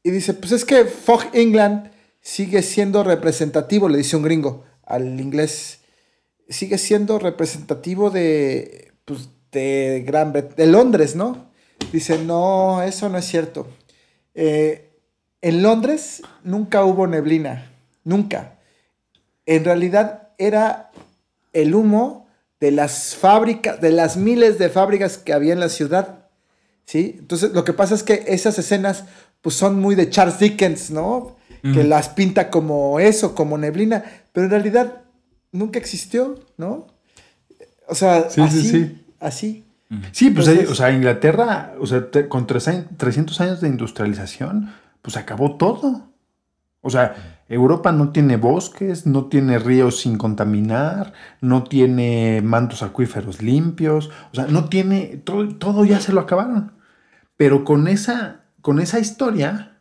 y 0.02 0.10
dice, 0.10 0.34
pues 0.34 0.52
es 0.52 0.64
que 0.64 0.84
Fog 0.84 1.22
England 1.32 1.90
sigue 2.20 2.62
siendo 2.62 3.05
representativo, 3.05 3.88
le 3.88 3.98
dice 3.98 4.16
un 4.16 4.22
gringo 4.22 4.64
al 4.84 5.20
inglés, 5.20 5.80
sigue 6.48 6.78
siendo 6.78 7.18
representativo 7.18 8.10
de, 8.10 8.93
pues, 9.05 9.28
de 9.52 10.05
Gran 10.06 10.32
Bretaña, 10.32 10.56
de 10.56 10.66
Londres, 10.66 11.16
¿no? 11.16 11.51
Dice, 11.93 12.18
no, 12.18 12.82
eso 12.82 13.09
no 13.09 13.18
es 13.18 13.26
cierto. 13.26 13.66
Eh, 14.34 14.90
en 15.40 15.62
Londres 15.62 16.22
nunca 16.43 16.84
hubo 16.84 17.06
neblina, 17.06 17.70
nunca. 18.05 18.59
En 19.44 19.64
realidad 19.64 20.30
era 20.38 20.90
el 21.52 21.74
humo 21.74 22.26
de 22.60 22.70
las 22.70 23.14
fábricas, 23.14 23.80
de 23.80 23.90
las 23.90 24.16
miles 24.16 24.59
de 24.59 24.68
fábricas 24.68 25.18
que 25.18 25.32
había 25.32 25.52
en 25.52 25.60
la 25.60 25.68
ciudad. 25.68 26.15
¿Sí? 26.87 27.17
Entonces, 27.19 27.53
lo 27.53 27.65
que 27.65 27.73
pasa 27.73 27.95
es 27.95 28.03
que 28.03 28.25
esas 28.29 28.59
escenas 28.59 29.05
pues 29.43 29.55
son 29.57 29.81
muy 29.81 29.95
de 29.95 30.09
Charles 30.09 30.39
Dickens, 30.39 30.91
¿no? 30.91 31.37
Que 31.63 31.83
las 31.83 32.09
pinta 32.11 32.49
como 32.49 33.01
eso, 33.01 33.35
como 33.35 33.59
neblina, 33.59 34.05
pero 34.33 34.45
en 34.45 34.51
realidad 34.53 35.03
nunca 35.51 35.81
existió, 35.81 36.39
¿no? 36.59 36.87
O 37.89 37.95
sea, 37.97 38.31
Sí, 38.31 38.35
sí, 38.37 38.41
así, 38.59 38.69
sí. 38.71 39.05
así. 39.19 39.65
Sí, 40.13 40.31
pues 40.31 40.47
Entonces- 40.47 40.71
o 40.71 40.75
sea, 40.77 40.93
Inglaterra, 40.93 41.75
o 41.81 41.87
sea, 41.87 42.09
te- 42.11 42.29
con 42.29 42.47
tres 42.47 42.69
años- 42.69 42.87
300 42.97 43.41
años 43.41 43.61
de 43.61 43.69
industrialización, 43.69 44.73
pues 45.03 45.17
acabó 45.17 45.57
todo. 45.57 46.09
O 46.83 46.91
sea, 46.91 47.43
Europa 47.49 47.91
no 47.91 48.11
tiene 48.13 48.37
bosques, 48.37 49.07
no 49.07 49.25
tiene 49.27 49.59
ríos 49.59 50.01
sin 50.01 50.19
contaminar, 50.19 51.15
no 51.41 51.65
tiene 51.65 52.43
mantos 52.45 52.83
acuíferos 52.85 53.43
limpios, 53.43 54.11
o 54.33 54.37
sea, 54.37 54.47
no 54.47 54.69
tiene, 54.69 55.21
todo, 55.25 55.49
todo 55.57 55.85
ya 55.85 55.99
se 56.01 56.13
lo 56.13 56.21
acabaron. 56.21 56.73
Pero 57.37 57.65
con 57.65 57.89
esa, 57.89 58.43
con 58.61 58.81
esa 58.81 58.99
historia, 58.99 59.79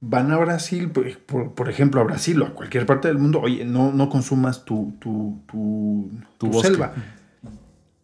van 0.00 0.32
a 0.32 0.38
Brasil, 0.38 0.90
por, 0.90 1.16
por- 1.18 1.52
por 1.54 1.68
ejemplo, 1.68 2.00
a 2.00 2.04
Brasil 2.04 2.40
o 2.42 2.46
a 2.46 2.54
cualquier 2.54 2.86
parte 2.86 3.08
del 3.08 3.18
mundo, 3.18 3.40
oye, 3.40 3.64
no, 3.64 3.92
no 3.92 4.08
consumas 4.08 4.64
tu, 4.64 4.94
tu, 4.98 5.40
tu, 5.46 6.10
tu 6.38 6.48
bosque. 6.48 6.68
selva. 6.68 6.92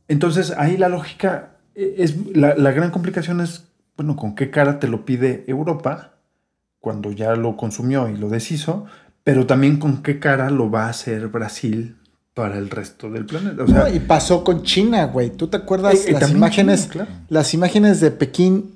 Entonces 0.07 0.53
ahí 0.57 0.77
la 0.77 0.89
lógica 0.89 1.57
es, 1.75 2.35
la, 2.35 2.55
la 2.55 2.71
gran 2.73 2.91
complicación 2.91 3.41
es, 3.41 3.69
bueno, 3.97 4.17
con 4.17 4.35
qué 4.35 4.51
cara 4.51 4.79
te 4.79 4.89
lo 4.89 5.05
pide 5.05 5.45
Europa 5.49 6.15
cuando 6.81 7.11
ya 7.13 7.35
lo 7.35 7.57
consumió 7.57 8.09
y 8.09 8.17
lo 8.17 8.29
deshizo, 8.29 8.87
pero 9.25 9.47
también 9.47 9.79
con 9.79 10.03
qué 10.03 10.19
cara 10.21 10.49
lo 10.51 10.71
va 10.71 10.87
a 10.87 10.91
hacer 10.91 11.29
Brasil 11.29 11.98
para 12.39 12.57
el 12.59 12.71
resto 12.71 13.11
del 13.11 13.27
planeta. 13.27 13.65
O 13.65 13.67
sea, 13.67 13.81
No, 13.81 13.89
y 13.95 13.99
pasó 13.99 14.45
con 14.45 14.63
China, 14.63 15.07
güey. 15.07 15.31
¿Tú 15.31 15.49
te 15.49 15.57
acuerdas 15.57 15.95
Eh, 16.07 16.11
eh, 16.11 16.13
las 16.13 16.31
imágenes, 16.31 16.83
China, 16.83 16.93
claro. 17.07 17.11
las 17.29 17.53
imágenes 17.55 18.01
de 18.01 18.11
Pekín 18.13 18.75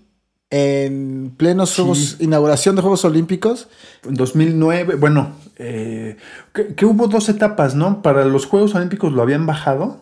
en 0.50 1.32
plenos 1.36 1.70
Sí. 1.70 1.76
Juegos, 1.76 2.16
inauguración 2.18 2.76
de 2.76 2.82
Juegos 2.82 3.04
Olímpicos? 3.04 3.68
en 4.06 4.14
2009, 4.14 4.96
bueno, 4.96 5.30
eh, 5.56 6.16
que, 6.52 6.74
que 6.74 6.84
hubo 6.86 7.06
dos 7.06 7.28
etapas, 7.28 7.74
¿no? 7.76 8.02
Para 8.02 8.24
los 8.24 8.46
Juegos 8.46 8.74
Olímpicos 8.74 9.12
lo 9.12 9.22
habían 9.22 9.46
bajado, 9.46 10.00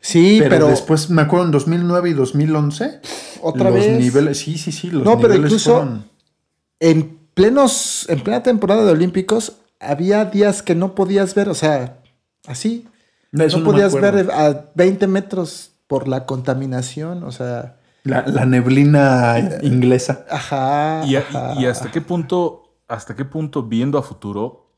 Sí, 0.00 0.36
pero, 0.38 0.50
pero, 0.50 0.66
después 0.68 1.08
me 1.10 1.22
acuerdo 1.22 1.46
en 1.46 1.50
2009 1.52 2.10
y 2.10 2.12
2011 2.12 3.00
otra 3.42 3.70
los 3.70 3.74
vez 3.74 3.98
niveles, 3.98 4.38
sí, 4.38 4.56
sí, 4.58 4.70
sí, 4.70 4.90
los 4.90 5.02
No, 5.04 5.18
pero 5.18 5.34
incluso- 5.34 5.72
fueron- 5.72 6.04
en 6.80 7.18
plenos, 7.34 8.06
en 8.08 8.20
plena 8.20 8.42
temporada 8.42 8.84
de 8.84 8.92
Olímpicos 8.92 9.54
había 9.80 10.24
días 10.26 10.62
que 10.62 10.74
no 10.74 10.94
podías 10.94 11.34
ver, 11.34 11.48
o 11.48 11.54
sea, 11.54 11.98
así. 12.46 12.86
No, 13.32 13.44
eso 13.44 13.58
no 13.58 13.64
no 13.64 13.70
podías 13.70 13.94
ver 13.94 14.30
a 14.30 14.70
20 14.74 15.06
metros 15.06 15.72
por 15.86 16.08
la 16.08 16.24
contaminación, 16.26 17.22
o 17.24 17.32
sea, 17.32 17.76
la, 18.04 18.26
la 18.26 18.46
neblina 18.46 19.58
inglesa. 19.62 20.26
ajá. 20.30 21.02
¿Y, 21.06 21.16
a- 21.16 21.20
ajá. 21.20 21.54
y- 21.56 21.62
y 21.62 21.66
hasta 21.66 21.90
qué 21.90 22.00
punto, 22.00 22.78
hasta 22.88 23.14
qué 23.16 23.24
punto 23.24 23.62
viendo 23.64 23.98
a 23.98 24.02
futuro, 24.02 24.72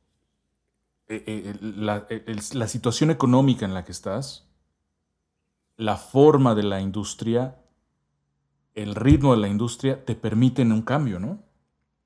eh, 1.08 1.22
eh, 1.26 1.54
la, 1.60 2.06
eh, 2.08 2.36
situación 2.68 3.10
económica 3.10 3.64
en 3.66 3.74
la 3.74 3.84
que 3.84 3.92
estás, 3.92 4.46
la 5.76 5.96
forma 5.96 6.54
de 6.54 6.62
la 6.62 6.80
industria, 6.80 7.56
el 8.74 8.94
ritmo 8.94 9.34
de 9.34 9.40
la 9.40 9.48
industria, 9.48 10.04
te 10.04 10.14
permiten 10.14 10.72
un 10.72 10.82
cambio, 10.82 11.18
¿no? 11.18 11.38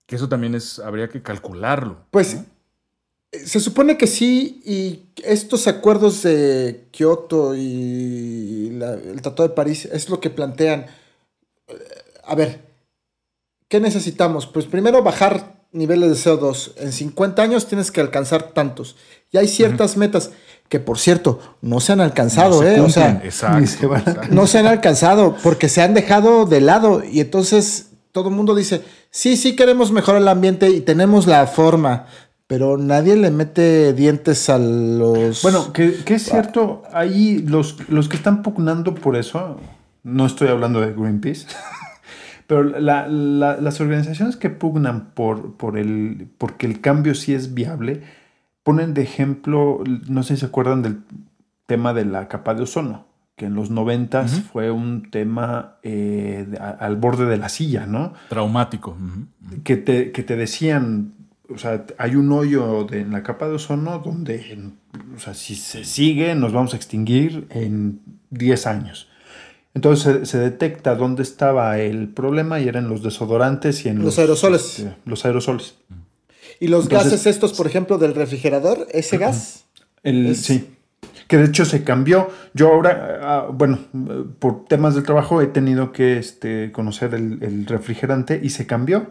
Que 0.07 0.17
eso 0.17 0.29
también 0.29 0.55
es, 0.55 0.79
habría 0.79 1.09
que 1.09 1.23
calcularlo. 1.23 2.05
Pues 2.11 2.35
eh, 2.35 2.45
se 3.45 3.61
supone 3.61 3.97
que 3.99 4.07
sí, 4.07 4.61
y 4.65 5.01
estos 5.25 5.67
acuerdos 5.67 6.23
de 6.23 6.85
Kioto 6.91 7.55
y 7.55 8.71
la- 8.73 8.95
el 8.95 9.21
Tratado 9.23 9.49
de 9.49 9.55
París 9.55 9.87
es 9.93 10.09
lo 10.09 10.21
que 10.21 10.31
plantean. 10.31 10.87
Eh, 11.69 11.75
A 12.27 12.35
ver, 12.35 12.61
¿qué 13.69 13.81
necesitamos? 13.81 14.47
Pues 14.47 14.65
primero 14.67 15.03
bajar 15.03 15.57
niveles 15.73 16.09
de 16.11 16.17
CO2. 16.31 16.73
En 16.79 16.91
50 16.93 17.43
años 17.43 17.67
tienes 17.67 17.91
que 17.91 18.01
alcanzar 18.01 18.53
tantos. 18.53 18.97
Y 19.31 19.37
hay 19.39 19.47
ciertas 19.49 19.97
metas 19.99 20.31
que, 20.71 20.81
por 20.81 20.99
cierto, 20.99 21.41
no 21.61 21.81
se 21.81 21.93
han 21.93 22.01
alcanzado, 22.01 22.63
No 22.63 22.63
se 22.63 22.75
¿eh? 22.77 22.81
O 22.81 22.89
sea, 22.89 23.21
se 23.21 23.27
exacto. 23.27 24.23
no 24.31 24.47
se 24.47 24.59
han 24.59 24.67
alcanzado 24.67 25.37
porque 25.43 25.69
se 25.69 25.83
han 25.83 25.93
dejado 25.93 26.47
de 26.47 26.61
lado 26.63 27.03
y 27.05 27.21
entonces 27.21 27.89
todo 28.13 28.29
el 28.31 28.35
mundo 28.37 28.55
dice, 28.55 28.83
sí, 29.11 29.37
sí 29.37 29.57
queremos 29.57 29.91
mejorar 29.93 30.23
el 30.23 30.29
ambiente 30.29 30.71
y 30.71 30.81
tenemos 30.81 31.27
la 31.27 31.47
forma, 31.49 32.07
pero 32.47 32.77
nadie 32.77 33.17
le 33.17 33.31
mete 33.31 33.93
dientes 33.95 34.49
a 34.51 34.59
los... 34.59 35.43
Bueno, 35.43 35.73
que, 35.73 35.95
que 36.05 36.15
es 36.15 36.25
cierto, 36.25 36.83
ahí 36.93 37.39
los, 37.39 37.89
los 37.89 38.09
que 38.09 38.17
están 38.17 38.43
pugnando 38.43 38.95
por 38.95 39.17
eso, 39.17 39.59
no 40.03 40.27
estoy 40.27 40.49
hablando 40.49 40.81
de 40.81 40.93
Greenpeace, 40.93 41.47
pero 42.47 42.63
la- 42.65 43.09
la- 43.09 43.57
las 43.57 43.81
organizaciones 43.81 44.37
que 44.37 44.51
pugnan 44.51 45.11
por, 45.15 45.57
por 45.57 45.79
el, 45.79 46.29
porque 46.39 46.67
el 46.67 46.81
cambio 46.81 47.15
sí 47.15 47.33
es 47.35 47.55
viable, 47.55 48.03
ponen 48.63 48.93
de 48.95 49.03
ejemplo, 49.03 49.83
no 50.09 50.23
sé 50.23 50.35
si 50.35 50.41
se 50.41 50.47
acuerdan 50.47 50.83
del 50.83 51.01
tema 51.67 51.95
de 51.95 52.05
la 52.05 52.29
capa 52.29 52.55
de 52.55 52.63
ozono, 52.65 53.07
que 53.37 53.47
en 53.47 53.55
los 53.55 53.71
noventas 53.71 54.43
fue 54.53 54.71
un 54.71 55.11
tema 55.11 55.77
eh, 55.83 56.47
de- 56.49 56.59
a- 56.59 56.71
al 56.71 56.97
borde 56.97 57.25
de 57.25 57.39
la 57.39 57.49
silla, 57.49 57.87
¿no? 57.87 58.13
Traumático. 58.29 58.97
que 59.65 59.77
te, 59.79 60.13
que 60.13 60.23
te 60.23 60.37
decían, 60.37 61.15
o 61.55 61.59
sea, 61.59 61.85
hay 61.99 62.17
un 62.17 62.31
hoyo 62.33 62.85
de- 62.85 63.01
en 63.01 63.13
la 63.13 63.23
capa 63.23 63.49
de 63.49 63.55
ozono 63.55 63.99
donde, 64.01 64.53
en- 64.53 64.75
o 65.17 65.21
sea, 65.21 65.35
si 65.35 65.55
se 65.55 65.85
sigue, 65.85 66.35
nos 66.35 66.53
vamos 66.53 66.75
a 66.75 66.77
extinguir 66.77 67.47
en 67.51 68.01
10 68.31 68.67
años. 68.67 69.09
Entonces 69.75 70.21
se, 70.21 70.27
se 70.27 70.39
detecta 70.39 70.95
dónde 70.95 71.23
estaba 71.23 71.79
el 71.79 72.09
problema 72.09 72.61
y 72.61 72.69
eran 72.69 72.89
los 72.89 73.03
desodorantes 73.03 73.85
y 73.85 73.89
en 73.89 74.03
Los 74.05 74.19
aerosoles. 74.19 74.79
este, 74.81 74.95
los 75.05 75.25
aerosoles. 75.25 75.75
y 76.61 76.69
los 76.69 76.85
entonces- 76.85 77.11
gases 77.13 77.27
estos, 77.27 77.53
por 77.55 77.67
ejemplo, 77.67 77.99
del 77.99 78.15
refrigerador, 78.15 78.87
ese 78.93 79.19
gas, 79.19 79.65
El, 80.05 80.27
Es- 80.27 80.43
Sí. 80.43 80.71
Que 81.29 81.39
de 81.39 81.47
hecho 81.47 81.65
se 81.65 81.85
cambió. 81.85 82.29
Yo 82.53 82.69
ahora, 82.69 83.19
ah, 83.23 83.49
bueno, 83.51 83.79
eh, 83.95 84.25
por 84.39 84.67
temas 84.67 84.95
del 84.95 85.05
trabajo 85.05 85.41
he 85.41 85.47
tenido 85.47 85.91
que 85.91 86.19
este, 86.19 86.71
conocer 86.71 87.15
el, 87.15 87.43
el 87.43 87.65
refrigerante 87.67 88.39
y 88.43 88.51
se 88.51 88.67
cambió. 88.67 89.11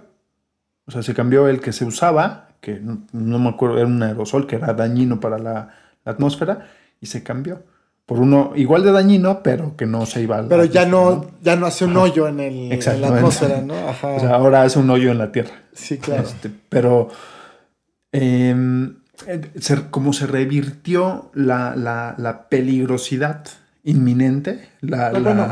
O 0.86 0.92
sea, 0.92 1.02
se 1.04 1.14
cambió 1.14 1.48
el 1.48 1.62
que 1.62 1.72
se 1.72 1.86
usaba, 1.86 2.50
que 2.62 2.80
no, 2.80 3.04
no 3.14 3.40
me 3.40 3.50
acuerdo, 3.50 3.78
era 3.78 3.88
un 3.88 4.02
aerosol 4.04 4.48
que 4.48 4.56
era 4.58 4.74
dañino 4.74 5.20
para 5.20 5.38
la, 5.40 5.70
la 6.06 6.12
atmósfera, 6.12 6.68
y 7.00 7.06
se 7.08 7.24
cambió. 7.24 7.64
Por 8.06 8.20
uno 8.20 8.52
igual 8.56 8.84
de 8.84 8.92
dañino, 8.92 9.42
pero 9.44 9.78
que 9.78 9.86
no 9.86 10.06
se 10.06 10.22
iba 10.22 10.38
a 10.38 10.42
la 10.42 10.50
pero 10.50 10.66
ya 10.66 10.86
no, 10.86 11.32
ya 11.42 11.56
no 11.56 11.66
hace 11.68 11.86
un 11.86 11.96
hoyo 11.96 12.28
en, 12.28 12.42
el, 12.42 12.72
en 12.74 13.02
la 13.02 13.08
atmósfera, 13.08 13.62
¿no? 13.62 13.76
Ajá. 13.88 14.08
O 14.10 14.20
sea, 14.20 14.32
ahora 14.36 14.64
hace 14.64 14.78
un 14.80 14.90
hoyo 14.90 15.10
en 15.12 15.18
la 15.20 15.32
tierra. 15.32 15.52
sí, 15.72 15.98
claro. 16.00 16.24
Este, 16.24 16.52
pero 16.68 17.08
eh, 18.12 18.56
se- 19.60 19.90
como 19.90 20.12
se 20.14 20.28
revirtió 20.28 21.32
la, 21.34 21.76
la- 21.76 22.16
la 22.18 22.50
peligrosidad 22.50 23.46
inminente, 23.84 24.70
la, 24.82 25.12
No, 25.12 25.20
la- 25.20 25.30
bueno, 25.30 25.48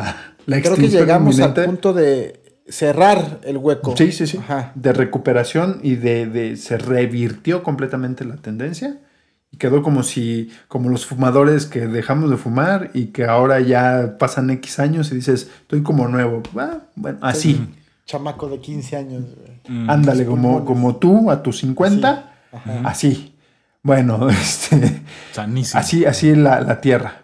la 0.46 0.62
Creo 0.62 0.76
que 0.76 0.90
llegamos 0.90 1.40
al 1.40 1.54
punto 1.54 1.94
de 1.94 2.41
cerrar 2.72 3.40
el 3.44 3.58
hueco. 3.58 3.96
Sí, 3.98 4.12
sí, 4.12 4.26
sí. 4.28 4.38
Ajá. 4.38 4.72
De 4.76 4.94
recuperación 4.94 5.80
y 5.84 5.96
de, 5.96 6.26
de- 6.26 6.58
se 6.58 6.78
revirtió 6.78 7.64
completamente 7.64 8.26
la 8.26 8.38
tendencia. 8.38 8.98
Y 9.54 9.58
quedó 9.58 9.84
como 9.84 10.02
si, 10.04 10.50
como 10.70 10.90
los 10.90 11.06
fumadores 11.06 11.66
que 11.66 11.86
dejamos 11.86 12.30
de 12.30 12.38
fumar 12.38 12.90
y 12.94 13.08
que 13.08 13.26
ahora 13.26 13.60
ya 13.60 14.16
pasan 14.18 14.50
X 14.50 14.80
años 14.80 15.12
y 15.12 15.16
dices, 15.16 15.50
estoy 15.64 15.84
como 15.84 16.08
nuevo. 16.08 16.42
Ah, 16.58 16.80
bueno, 16.96 17.18
así. 17.22 17.60
Chamaco 18.06 18.48
de 18.48 18.60
15 18.60 18.96
años. 18.96 19.24
Mm. 19.68 19.90
Ándale, 19.90 20.26
como, 20.26 20.64
como 20.64 20.96
tú 20.96 21.30
a 21.30 21.44
tus 21.44 21.60
50, 21.60 22.32
Ajá. 22.54 22.82
así. 22.86 23.36
Bueno, 23.84 24.30
este, 24.30 25.02
Sanísimo. 25.34 25.80
así, 25.82 26.06
así 26.06 26.30
es 26.30 26.38
la, 26.38 26.62
la 26.62 26.80
Tierra. 26.80 27.24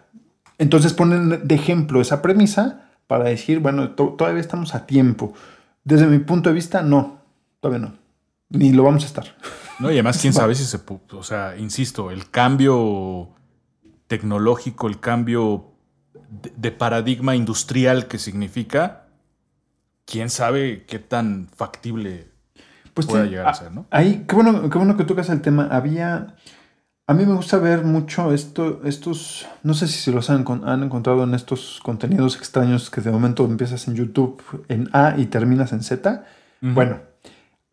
Entonces 0.58 0.92
ponen 0.92 1.46
de 1.46 1.54
ejemplo 1.54 2.00
esa 2.02 2.20
premisa 2.20 2.87
para 3.08 3.24
decir, 3.24 3.58
bueno, 3.58 3.90
to- 3.90 4.14
todavía 4.16 4.40
estamos 4.40 4.76
a 4.76 4.86
tiempo. 4.86 5.34
Desde 5.82 6.06
mi 6.06 6.20
punto 6.20 6.50
de 6.50 6.54
vista, 6.54 6.82
no, 6.82 7.22
todavía 7.58 7.88
no. 7.88 7.94
Ni 8.50 8.72
lo 8.72 8.84
vamos 8.84 9.02
a 9.02 9.06
estar. 9.06 9.24
No, 9.80 9.90
y 9.90 9.94
además, 9.94 10.18
quién 10.20 10.32
sabe 10.34 10.54
si 10.54 10.64
se. 10.64 10.78
O 11.12 11.22
sea, 11.24 11.56
insisto, 11.56 12.12
el 12.12 12.30
cambio 12.30 13.30
tecnológico, 14.06 14.86
el 14.86 15.00
cambio 15.00 15.72
de, 16.30 16.52
de 16.56 16.70
paradigma 16.70 17.34
industrial 17.34 18.06
que 18.06 18.18
significa, 18.18 19.06
quién 20.04 20.30
sabe 20.30 20.84
qué 20.86 20.98
tan 20.98 21.48
factible 21.54 22.28
Pues 22.94 23.06
pueda 23.06 23.24
sí, 23.24 23.30
llegar 23.30 23.46
a 23.46 23.50
ah, 23.50 23.54
ser, 23.54 23.72
¿no? 23.72 23.86
Ahí, 23.90 24.24
qué 24.28 24.34
bueno, 24.34 24.68
qué 24.68 24.78
bueno 24.78 24.96
que 24.96 25.04
tocas 25.04 25.28
el 25.30 25.40
tema. 25.40 25.68
Había. 25.70 26.34
A 27.10 27.14
mí 27.14 27.24
me 27.24 27.32
gusta 27.34 27.56
ver 27.58 27.84
mucho 27.84 28.34
esto, 28.34 28.82
estos. 28.84 29.46
No 29.62 29.72
sé 29.72 29.86
si 29.88 29.98
se 29.98 30.12
los 30.12 30.28
han, 30.28 30.44
han 30.66 30.82
encontrado 30.82 31.24
en 31.24 31.32
estos 31.34 31.80
contenidos 31.82 32.36
extraños 32.36 32.90
que 32.90 33.00
de 33.00 33.10
momento 33.10 33.46
empiezas 33.46 33.88
en 33.88 33.94
YouTube 33.94 34.42
en 34.68 34.90
A 34.92 35.14
y 35.16 35.24
terminas 35.26 35.72
en 35.72 35.82
Z. 35.82 36.24
Bueno, 36.60 36.98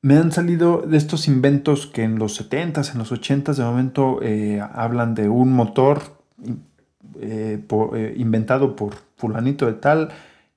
me 0.02 0.16
han 0.18 0.32
salido 0.32 0.84
de 0.88 0.96
estos 0.96 1.28
inventos 1.28 1.86
que 1.86 2.04
en 2.04 2.18
los 2.18 2.40
70s, 2.40 2.94
en 2.94 2.98
los 3.00 3.12
80s, 3.12 3.56
de 3.58 3.64
momento 3.66 4.20
eh, 4.22 4.62
hablan 4.74 5.16
de 5.16 5.28
un 5.28 5.52
motor 5.52 6.02
eh, 7.20 7.62
por- 7.68 7.98
eh, 7.98 8.14
inventado 8.18 8.76
por 8.78 8.94
fulanito 9.18 9.66
de 9.66 9.74
tal 9.74 10.10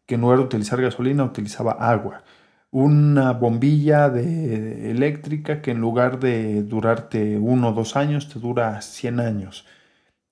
que 0.07 0.15
en 0.15 0.21
lugar 0.21 0.39
de 0.39 0.45
utilizar 0.45 0.81
gasolina 0.81 1.25
utilizaba 1.25 1.73
agua. 1.73 2.23
Una 2.71 3.33
bombilla 3.33 4.11
de, 4.11 4.91
eléctrica 4.91 5.63
que 5.63 5.71
en 5.71 5.81
lugar 5.81 6.21
de 6.21 6.63
durarte 6.63 7.39
uno 7.39 7.71
o 7.71 7.73
dos 7.73 7.97
años 7.97 8.29
te 8.29 8.39
dura 8.39 8.81
100 8.83 9.21
años. 9.21 9.67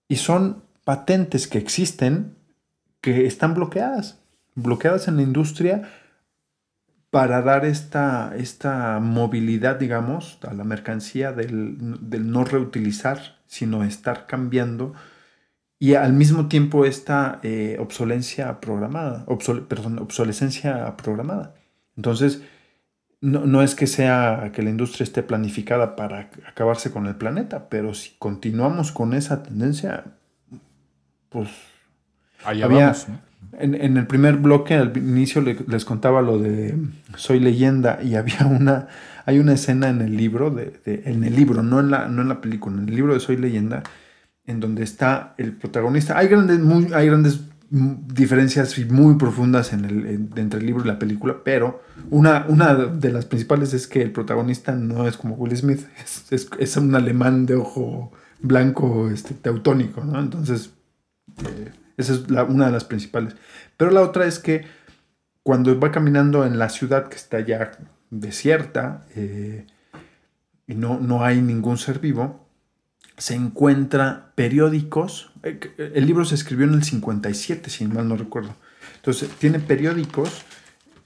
Y 0.08 0.16
son 0.16 0.62
patentes 0.84 1.48
que 1.48 1.58
existen 1.58 2.36
que 3.00 3.26
están 3.26 3.54
bloqueadas, 3.54 4.20
bloqueadas 4.54 5.08
en 5.08 5.16
la 5.16 5.22
industria 5.22 5.88
para 7.10 7.40
dar 7.40 7.64
esta, 7.64 8.34
esta 8.36 8.98
movilidad, 9.00 9.76
digamos, 9.76 10.38
a 10.46 10.52
la 10.52 10.64
mercancía 10.64 11.32
del, 11.32 11.76
del 12.10 12.30
no 12.30 12.44
reutilizar, 12.44 13.36
sino 13.46 13.84
estar 13.84 14.26
cambiando 14.26 14.92
y 15.78 15.94
al 15.94 16.12
mismo 16.14 16.48
tiempo 16.48 16.84
esta 16.84 17.38
eh, 17.42 17.78
programada, 18.60 19.24
obsole- 19.26 19.66
perdón, 19.66 19.98
obsolescencia 19.98 20.96
programada. 20.96 21.54
Entonces, 21.96 22.42
no, 23.20 23.46
no 23.46 23.62
es 23.62 23.74
que 23.74 23.86
sea 23.86 24.50
que 24.54 24.62
la 24.62 24.70
industria 24.70 25.04
esté 25.04 25.22
planificada 25.22 25.96
para 25.96 26.30
acabarse 26.46 26.90
con 26.90 27.06
el 27.06 27.16
planeta, 27.16 27.68
pero 27.68 27.94
si 27.94 28.12
continuamos 28.18 28.92
con 28.92 29.14
esa 29.14 29.42
tendencia, 29.42 30.04
pues 31.30 31.48
Allá 32.44 32.66
había- 32.66 32.78
vamos, 32.86 33.08
¿no? 33.08 33.26
En, 33.58 33.74
en 33.74 33.96
el 33.96 34.06
primer 34.06 34.36
bloque, 34.36 34.74
al 34.74 34.94
inicio, 34.96 35.40
le- 35.40 35.56
les 35.68 35.84
contaba 35.84 36.20
lo 36.20 36.38
de 36.38 36.76
Soy 37.16 37.40
leyenda 37.40 38.00
y 38.02 38.14
había 38.16 38.44
una, 38.46 38.88
hay 39.24 39.38
una 39.38 39.54
escena 39.54 39.88
en 39.88 40.02
el 40.02 40.16
libro, 40.16 40.50
de, 40.50 40.78
de- 40.84 41.02
en 41.06 41.24
el 41.24 41.34
libro, 41.34 41.62
no 41.62 41.80
en, 41.80 41.90
la, 41.90 42.08
no 42.08 42.22
en 42.22 42.28
la 42.28 42.40
película, 42.40 42.76
en 42.76 42.88
el 42.88 42.94
libro 42.94 43.14
de 43.14 43.20
Soy 43.20 43.36
leyenda, 43.36 43.82
en 44.44 44.60
donde 44.60 44.82
está 44.84 45.34
el 45.38 45.52
protagonista. 45.52 46.18
Hay 46.18 46.28
grandes, 46.28 46.58
muy, 46.60 46.92
hay 46.92 47.06
grandes 47.06 47.40
diferencias 47.70 48.78
muy 48.90 49.16
profundas 49.16 49.72
entre 49.72 50.58
el 50.58 50.66
libro 50.66 50.84
y 50.84 50.88
la 50.88 50.98
película, 50.98 51.38
pero 51.44 51.82
una, 52.10 52.46
una 52.48 52.74
de 52.74 53.12
las 53.12 53.24
principales 53.26 53.74
es 53.74 53.86
que 53.88 54.02
el 54.02 54.12
protagonista 54.12 54.72
no 54.72 55.06
es 55.08 55.16
como 55.16 55.34
Will 55.34 55.56
Smith, 55.56 55.80
es, 56.30 56.48
es- 56.58 56.76
un 56.76 56.94
alemán 56.94 57.44
de 57.46 57.56
ojo 57.56 58.12
blanco 58.40 59.08
este, 59.10 59.34
teutónico. 59.34 60.02
Entonces, 60.02 60.70
eh, 61.44 61.72
esa 61.96 62.12
es 62.12 62.30
la- 62.30 62.44
una 62.44 62.66
de 62.66 62.72
las 62.72 62.84
principales. 62.84 63.34
Pero 63.76 63.90
la 63.90 64.02
otra 64.02 64.26
es 64.26 64.38
que 64.38 64.64
cuando 65.42 65.78
va 65.78 65.90
caminando 65.92 66.44
en 66.46 66.58
la 66.58 66.68
ciudad 66.68 67.08
que 67.08 67.16
está 67.16 67.40
ya 67.40 67.72
desierta 68.10 69.06
eh, 69.16 69.66
y 70.66 70.74
no, 70.74 71.00
no 71.00 71.24
hay 71.24 71.40
ningún 71.40 71.78
ser 71.78 71.98
vivo, 71.98 72.45
se 73.16 73.34
encuentra 73.34 74.32
periódicos. 74.34 75.30
eh, 75.42 75.58
que- 75.58 75.92
El 75.94 76.06
libro 76.06 76.24
se 76.24 76.34
escribió 76.34 76.66
en 76.66 76.74
el 76.74 76.82
57, 76.82 77.70
si 77.70 77.86
mal 77.86 78.08
no 78.08 78.16
recuerdo. 78.16 78.54
Entonces, 78.96 79.28
tiene 79.38 79.58
periódicos 79.60 80.42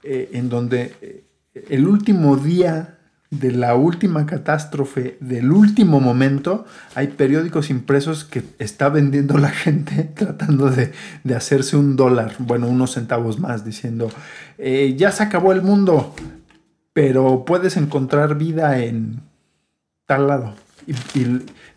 eh, 0.03 0.29
en 0.33 0.49
donde 0.49 0.95
eh, 1.01 1.23
el 1.69 1.87
último 1.87 2.35
día 2.37 2.97
de 3.29 3.51
la 3.51 3.75
última 3.75 4.25
catástrofe, 4.25 5.17
del 5.21 5.51
último 5.51 5.99
momento, 6.01 6.65
hay 6.95 7.07
periódicos 7.07 7.69
impresos 7.69 8.25
que 8.25 8.43
está 8.59 8.89
vendiendo 8.89 9.37
la 9.37 9.49
gente 9.51 10.03
tratando 10.15 10.69
de, 10.69 10.91
de 11.23 11.35
hacerse 11.35 11.77
un 11.77 11.95
dólar, 11.95 12.35
bueno, 12.39 12.67
unos 12.67 12.91
centavos 12.93 13.39
más, 13.39 13.63
diciendo, 13.63 14.09
eh, 14.57 14.95
ya 14.97 15.11
se 15.11 15.23
acabó 15.23 15.53
el 15.53 15.61
mundo, 15.61 16.13
pero 16.93 17.45
puedes 17.45 17.77
encontrar 17.77 18.37
vida 18.37 18.79
en 18.79 19.21
tal 20.07 20.27
lado. 20.27 20.55
Y 20.87 20.93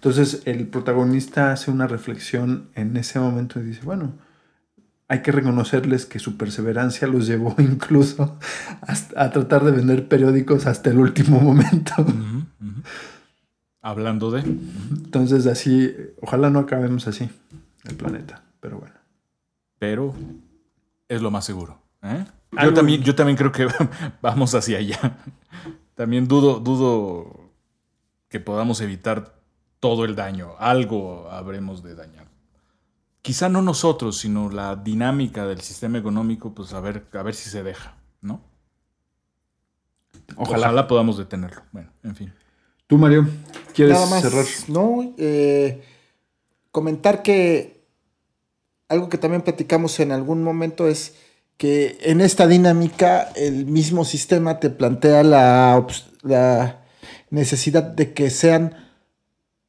entonces 0.05 0.43
el 0.45 0.69
protagonista 0.69 1.51
hace 1.51 1.71
una 1.71 1.87
reflexión 1.87 2.69
en 2.75 2.95
ese 2.99 3.19
momento 3.19 3.59
y 3.59 3.63
dice, 3.63 3.81
bueno, 3.85 4.13
hay 5.09 5.23
que 5.23 5.33
reconocerles 5.33 6.05
que 6.05 6.19
su 6.19 6.37
perseverancia 6.37 7.09
los 7.09 7.27
llevó 7.27 7.55
incluso 7.59 8.39
a 9.17 9.31
tratar 9.31 9.65
de 9.65 9.71
vender 9.71 10.07
periódicos 10.07 10.67
hasta 10.67 10.91
el 10.91 10.99
último 10.99 11.41
momento. 11.41 11.95
Hablando 13.81 14.31
de. 14.31 14.41
Entonces 14.41 15.47
así, 15.47 15.97
ojalá 16.21 16.51
no 16.51 16.59
acabemos 16.59 17.09
así 17.09 17.31
el 17.85 17.95
planeta, 17.95 18.43
pero 18.61 18.81
bueno. 18.81 18.97
Pero 19.79 20.15
es 21.09 21.23
lo 21.23 21.31
más 21.31 21.47
seguro. 21.47 21.81
¿eh? 22.03 22.27
Yo, 22.63 22.75
también, 22.75 23.03
yo 23.03 23.15
también 23.15 23.39
creo 23.39 23.53
que 23.53 23.69
vamos 24.21 24.55
hacia 24.55 24.77
allá. 24.77 25.17
También 25.95 26.29
dudo, 26.29 26.61
dudo 26.61 27.51
que 28.29 28.39
podamos 28.39 28.83
evitar 28.83 29.44
todo 29.85 30.07
el 30.07 30.17
daño. 30.17 30.55
Algo 30.59 31.29
habremos 31.31 31.83
de 31.83 31.95
dañar. 31.95 32.27
Quizá 33.21 33.51
no 33.51 33.61
nosotros, 33.61 34.17
sino 34.17 34.49
la 34.49 34.77
dinámica 34.77 35.47
del 35.47 35.61
sistema 35.61 35.99
económico, 35.99 36.55
pues 36.55 36.73
a 36.73 36.81
ver, 36.81 37.05
a 37.13 37.23
ver 37.23 37.35
si 37.35 37.51
se 37.51 37.63
deja, 37.63 37.95
¿no? 38.23 38.41
Ojalá. 40.37 40.69
Ojalá 40.69 40.87
podamos 40.87 41.19
detenerlo. 41.19 41.65
Bueno, 41.71 41.91
en 42.03 42.17
fin. 42.17 42.33
Tú, 42.87 42.97
Mario, 42.97 43.29
¿quieres 43.75 43.93
Nada 43.93 44.07
más, 44.07 44.23
cerrar? 44.23 44.47
No, 44.69 45.13
eh, 45.19 45.85
comentar 46.71 47.23
que 47.23 47.85
algo 48.89 49.11
que 49.11 49.19
también 49.19 49.43
platicamos 49.43 50.01
en 50.01 50.13
algún 50.13 50.43
momento 50.43 50.89
es 50.89 51.15
que 51.59 51.99
en 52.01 52.23
esta 52.23 52.47
dinámica 52.47 53.31
el 53.37 53.67
mismo 53.67 54.07
sistema 54.07 54.61
te 54.61 54.71
plantea 54.71 55.23
la, 55.25 55.87
la 56.23 56.87
necesidad 57.29 57.83
de 57.83 58.15
que 58.15 58.31
sean 58.31 58.84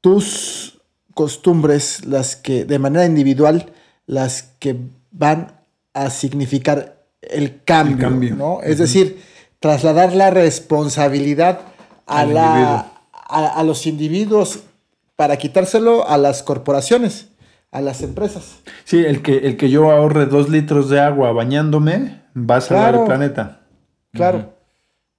tus 0.06 0.77
costumbres 1.15 2.06
las 2.06 2.36
que 2.36 2.64
de 2.64 2.77
manera 2.77 3.07
individual 3.07 3.72
las 4.06 4.44
que 4.60 4.76
van 5.11 5.53
a 5.95 6.11
significar 6.11 6.98
el 7.23 7.64
cambio, 7.64 7.98
cambio. 7.98 8.36
¿no? 8.36 8.60
Es 8.61 8.77
decir, 8.77 9.19
trasladar 9.60 10.14
la 10.14 10.30
responsabilidad 10.30 11.61
a, 12.06 12.19
Al 12.19 12.36
la, 12.36 12.91
a, 13.14 13.48
a 13.48 13.64
los 13.64 13.88
individuos 13.88 14.60
para 15.15 15.38
quitárselo 15.38 16.07
a 16.07 16.19
las 16.19 16.44
corporaciones, 16.44 17.30
a 17.72 17.82
las 17.82 18.03
empresas. 18.03 18.57
Sí, 18.84 19.03
el 19.03 19.23
que, 19.23 19.38
el 19.40 19.57
que 19.57 19.72
yo 19.72 19.90
ahorre 19.90 20.27
dos 20.27 20.49
litros 20.49 20.88
de 20.91 20.99
agua 20.99 21.32
bañándome 21.32 22.22
va 22.38 22.57
a 22.57 22.61
salvar 22.61 22.90
Claro. 22.91 22.99
el 23.02 23.07
planeta. 23.07 23.61
Claro. 24.14 24.53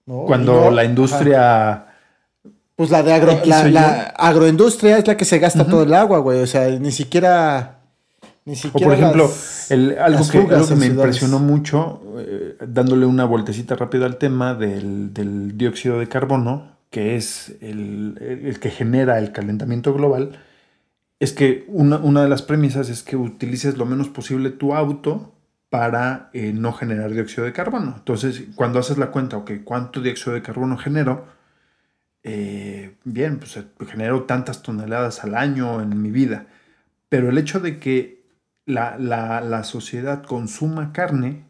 ¿no? 0.06 0.26
Cuando 0.26 0.66
no- 0.66 0.70
la 0.70 0.84
industria... 0.84 1.82
Pues 2.77 2.90
la 2.90 3.03
de 3.03 3.12
agro, 3.15 3.40
la, 3.47 4.15
o 4.19 4.23
agroindustria 4.23 4.98
es 4.98 5.07
la 5.07 5.16
que 5.16 5.24
se 5.24 5.39
gasta 5.39 5.66
todo 5.66 5.82
el 5.82 5.94
agua, 5.94 6.19
güey. 6.19 6.40
O 6.43 6.47
sea, 6.47 6.69
ni 6.69 6.93
siquiera. 6.93 7.78
Ni 8.44 8.53
O 8.53 8.57
siquiera. 8.57 8.86
por 8.86 8.94
ejemplo, 8.94 9.23
las- 9.24 9.70
el- 9.70 9.98
algo, 9.98 10.28
que, 10.31 10.39
algo 10.39 10.51
me 10.59 10.65
ciudades. 10.66 10.89
impresionó 10.90 11.39
mucho, 11.40 12.03
eh, 12.19 12.57
dándole 12.69 13.07
una 13.07 13.24
vueltecita 13.24 13.74
rápida 13.77 14.07
al 14.07 14.19
tema 14.19 14.55
del, 14.55 15.12
del 15.12 15.57
dióxido 15.59 15.98
de 15.98 16.09
carbono, 16.09 16.77
que 16.90 17.16
es 17.16 17.57
el, 17.61 18.19
el- 18.20 18.47
el 18.47 18.61
que 18.61 18.70
genera 18.70 19.19
el 19.19 19.32
calentamiento 19.32 19.93
global, 19.94 20.39
es 21.19 21.32
que 21.32 21.65
una, 21.69 21.97
una 21.97 22.23
de 22.23 22.28
las 22.28 22.43
premisas 22.43 22.89
es 22.90 23.03
que 23.03 23.16
utilices 23.16 23.78
lo 23.78 23.86
menos 23.86 24.09
posible 24.09 24.51
tu 24.51 24.74
auto 24.74 25.32
para 25.70 26.31
eh, 26.35 26.53
no 26.55 26.73
generar 26.73 27.11
dióxido 27.11 27.44
de 27.44 27.53
carbono. 27.53 27.94
Entonces, 27.98 28.44
cuando 28.55 28.78
haces 28.78 28.98
la 28.98 29.07
cuenta, 29.11 29.39
ok, 29.39 29.51
¿cuánto 29.65 30.01
dióxido 30.03 30.35
de 30.35 30.43
carbono 30.43 30.77
genero? 30.77 31.24
Eh, 32.28 32.97
bien, 33.05 33.39
pues 33.39 33.57
eh, 33.57 33.66
genero 33.89 34.24
tantas 34.24 34.62
toneladas 34.62 35.23
al 35.23 35.35
año 35.36 35.81
en 35.81 36.03
mi 36.03 36.11
vida. 36.11 36.47
Pero 37.09 37.31
el 37.31 37.39
hecho 37.39 37.61
de 37.61 37.78
que 37.78 38.24
la, 38.66 38.98
la- 38.98 39.40
la 39.40 39.65
sociedad 39.65 40.24
consuma 40.24 40.93
carne 40.93 41.44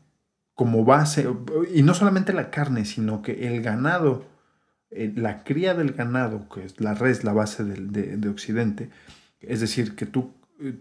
como 0.55 0.85
base, 0.85 1.29
y 1.75 1.83
no 1.83 1.95
solamente 1.95 2.33
la 2.35 2.51
carne, 2.51 2.85
sino 2.85 3.23
que 3.23 3.47
el 3.49 3.63
ganado, 3.63 4.27
eh, 4.91 5.13
la 5.17 5.45
cría 5.45 5.75
del 5.75 5.93
ganado, 5.95 6.49
que 6.49 6.65
es 6.65 6.81
la 6.81 6.95
res, 6.95 7.25
la 7.25 7.33
base 7.35 7.65
de, 7.65 8.17
de 8.19 8.29
Occidente, 8.29 8.91
es 9.41 9.61
decir, 9.61 9.97
que 9.97 10.07
tú, 10.07 10.33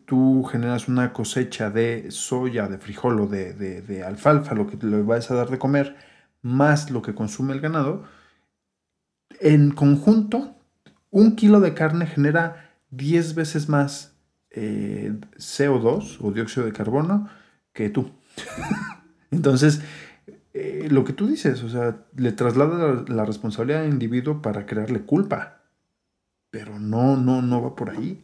tú 0.05 0.43
generas 0.45 0.87
una 0.87 1.13
cosecha 1.13 1.69
de 1.69 2.11
soya, 2.11 2.67
de 2.67 2.77
frijol 2.77 3.19
o 3.21 3.27
de, 3.27 3.53
de- 3.53 3.81
de 3.81 4.03
alfalfa, 4.03 4.55
lo 4.55 4.67
que 4.67 4.77
le 4.85 5.01
vas 5.01 5.31
a 5.31 5.35
dar 5.35 5.49
de 5.49 5.59
comer, 5.59 5.95
más 6.41 6.91
lo 6.91 7.01
que 7.01 7.15
consume 7.15 7.53
el 7.53 7.61
ganado, 7.61 8.03
en 9.41 9.71
conjunto, 9.71 10.55
un 11.11 11.35
kilo 11.35 11.59
de 11.59 11.73
carne 11.73 12.05
genera 12.05 12.71
10 12.91 13.35
veces 13.35 13.69
más 13.69 14.15
eh, 14.51 15.13
CO2 15.37 16.17
o 16.21 16.31
dióxido 16.31 16.65
de 16.65 16.73
carbono 16.73 17.29
que 17.73 17.89
tú. 17.89 18.11
Entonces, 19.31 19.81
eh, 20.53 20.87
lo 20.89 21.03
que 21.03 21.13
tú 21.13 21.27
dices, 21.27 21.63
o 21.63 21.69
sea, 21.69 22.05
le 22.15 22.31
traslada 22.31 22.77
la, 22.77 23.15
la 23.15 23.25
responsabilidad 23.25 23.83
al 23.83 23.89
individuo 23.89 24.41
para 24.41 24.65
crearle 24.65 25.01
culpa. 25.01 25.61
Pero 26.49 26.79
no, 26.79 27.17
no, 27.17 27.41
no 27.41 27.61
va 27.61 27.75
por 27.75 27.89
ahí. 27.89 28.23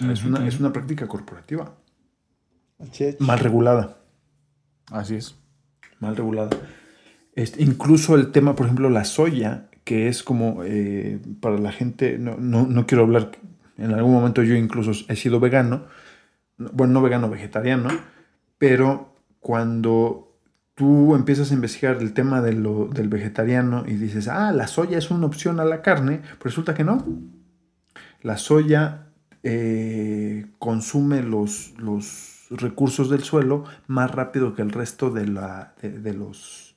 O 0.00 0.04
sea, 0.04 0.12
es, 0.12 0.24
una, 0.24 0.46
es 0.46 0.60
una 0.60 0.72
práctica 0.72 1.08
corporativa. 1.08 1.74
Mal 3.18 3.40
regulada. 3.40 3.98
Así 4.90 5.16
es. 5.16 5.34
mal 5.98 6.16
regulada. 6.16 6.56
Este, 7.38 7.62
incluso 7.62 8.16
el 8.16 8.32
tema, 8.32 8.56
por 8.56 8.66
ejemplo, 8.66 8.90
la 8.90 9.04
soya, 9.04 9.68
que 9.84 10.08
es 10.08 10.24
como 10.24 10.62
eh, 10.64 11.20
para 11.40 11.56
la 11.56 11.70
gente, 11.70 12.18
no, 12.18 12.36
no, 12.36 12.66
no 12.66 12.84
quiero 12.86 13.04
hablar, 13.04 13.30
en 13.76 13.92
algún 13.94 14.12
momento 14.12 14.42
yo 14.42 14.56
incluso 14.56 14.90
he 15.08 15.14
sido 15.14 15.38
vegano, 15.38 15.84
no- 16.56 16.70
bueno, 16.72 16.94
no 16.94 17.02
vegano, 17.02 17.30
vegetariano, 17.30 17.90
pero 18.58 19.14
cuando 19.38 20.34
tú 20.74 21.14
empiezas 21.14 21.52
a 21.52 21.54
investigar 21.54 21.98
el 22.02 22.12
tema 22.12 22.40
de 22.42 22.54
del 22.92 23.08
vegetariano 23.08 23.84
y 23.86 23.94
dices, 23.94 24.26
ah, 24.26 24.50
la 24.52 24.66
soya 24.66 24.98
es 24.98 25.10
una 25.12 25.26
opción 25.26 25.60
a 25.60 25.64
la 25.64 25.80
carne, 25.80 26.22
resulta 26.40 26.74
que 26.74 26.82
no. 26.82 27.04
La 28.22 28.36
soya 28.36 29.06
eh, 29.44 30.46
consume 30.58 31.22
los, 31.22 31.72
los 31.78 32.46
recursos 32.50 33.10
del 33.10 33.22
suelo 33.22 33.64
más 33.86 34.10
rápido 34.10 34.54
que 34.56 34.62
el 34.62 34.72
resto 34.72 35.10
de, 35.10 35.26
la, 35.28 35.74
de 35.82 36.14
los 36.14 36.67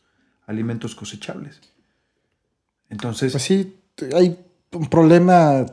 alimentos 0.51 0.93
cosechables. 0.95 1.59
Entonces, 2.89 3.31
Pues 3.31 3.43
sí, 3.43 3.75
hay 4.13 4.37
un 4.73 4.87
problema. 4.87 5.65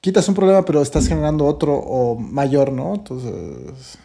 Quitas 0.00 0.28
un 0.28 0.34
problema, 0.34 0.64
pero 0.64 0.80
estás 0.82 1.08
generando 1.08 1.44
otro 1.46 1.74
o 1.74 2.18
mayor, 2.18 2.72
¿no? 2.72 2.94
Entonces, 2.94 3.98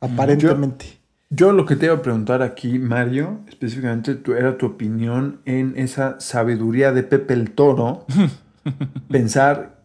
aparentemente. 0.00 0.98
yo 1.30 1.52
lo 1.52 1.66
que 1.66 1.76
te 1.76 1.86
iba 1.86 1.94
a 1.94 2.02
preguntar 2.02 2.40
aquí, 2.42 2.78
Mario, 2.78 3.40
específicamente 3.48 4.14
tu- 4.14 4.32
era 4.34 4.56
tu 4.56 4.66
opinión 4.66 5.40
en 5.44 5.74
esa 5.76 6.18
sabiduría 6.20 6.92
de 6.92 7.02
Pepe 7.02 7.34
el 7.34 7.50
Toro, 7.52 8.06
pensar 9.10 9.82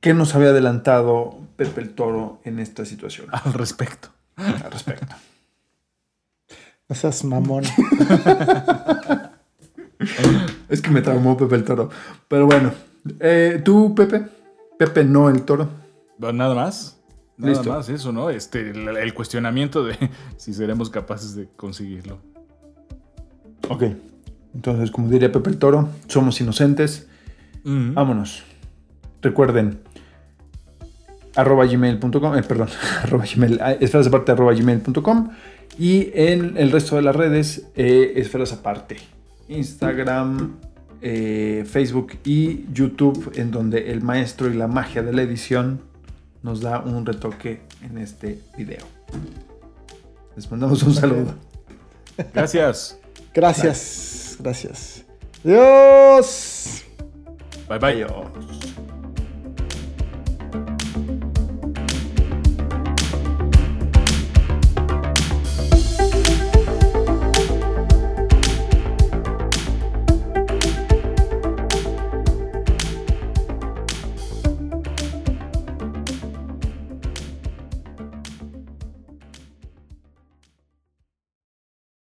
qué 0.00 0.14
nos 0.14 0.34
había 0.34 0.48
adelantado 0.50 1.38
Pepe 1.56 1.80
el 1.82 1.90
Toro 1.94 2.40
en 2.44 2.58
esta 2.58 2.84
situación. 2.84 3.26
Al 3.30 3.52
respecto. 3.54 4.08
al 4.36 4.70
respecto. 4.70 5.14
No 6.88 6.94
seas 6.96 7.24
mamón. 7.24 7.64
es 10.68 10.80
que 10.80 10.90
me 10.90 11.02
traumó 11.02 11.36
Pepe 11.36 11.56
el 11.56 11.64
Toro. 11.64 11.90
Pero 12.28 12.46
bueno, 12.46 12.72
eh, 13.20 13.60
tú, 13.64 13.94
Pepe. 13.94 14.26
Pepe, 14.78 15.04
no 15.04 15.28
el 15.28 15.42
toro. 15.42 15.68
Nada 16.18 16.54
más. 16.54 17.00
Nada 17.36 17.52
Listo. 17.52 17.70
más 17.70 17.88
eso, 17.88 18.12
¿no? 18.12 18.30
Este, 18.30 18.70
el, 18.70 18.88
el 18.96 19.14
cuestionamiento 19.14 19.84
de 19.84 19.96
si 20.36 20.54
seremos 20.54 20.90
capaces 20.90 21.34
de 21.34 21.48
conseguirlo. 21.56 22.18
Ok. 23.68 23.84
Entonces, 24.54 24.90
como 24.90 25.08
diría 25.08 25.30
Pepe 25.32 25.50
el 25.50 25.58
Toro, 25.58 25.88
somos 26.08 26.40
inocentes. 26.40 27.08
Vámonos. 27.64 28.44
Recuerden, 29.20 29.80
arroba 31.34 31.66
gmail.com, 31.66 32.36
eh, 32.36 32.42
perdón, 32.42 32.68
arroba 33.02 33.24
gmail, 33.24 33.58
ah, 33.60 33.72
esferas 33.72 34.06
aparte 34.06 34.30
arroba 34.30 34.54
gmail.com 34.54 35.30
y 35.78 36.10
en 36.14 36.56
el 36.56 36.72
resto 36.72 36.96
de 36.96 37.02
las 37.02 37.14
redes, 37.14 37.66
eh, 37.74 38.14
esferas 38.16 38.52
aparte. 38.52 38.96
Instagram, 39.48 40.56
eh, 41.02 41.64
Facebook 41.70 42.18
y 42.24 42.64
YouTube, 42.72 43.32
en 43.36 43.50
donde 43.50 43.92
el 43.92 44.02
maestro 44.02 44.50
y 44.50 44.54
la 44.54 44.66
magia 44.66 45.02
de 45.02 45.12
la 45.12 45.22
edición 45.22 45.80
nos 46.42 46.60
da 46.60 46.80
un 46.80 47.04
retoque 47.04 47.60
en 47.82 47.98
este 47.98 48.40
video. 48.56 48.84
Les 50.34 50.50
mandamos 50.50 50.82
un 50.82 50.94
saludo. 50.94 51.34
Gracias. 52.34 52.98
Gracias. 53.34 54.36
Gracias. 54.40 55.04
Adiós. 55.44 56.84
Bye 57.68 57.78
bye. 57.78 58.04
Adiós. 58.04 58.95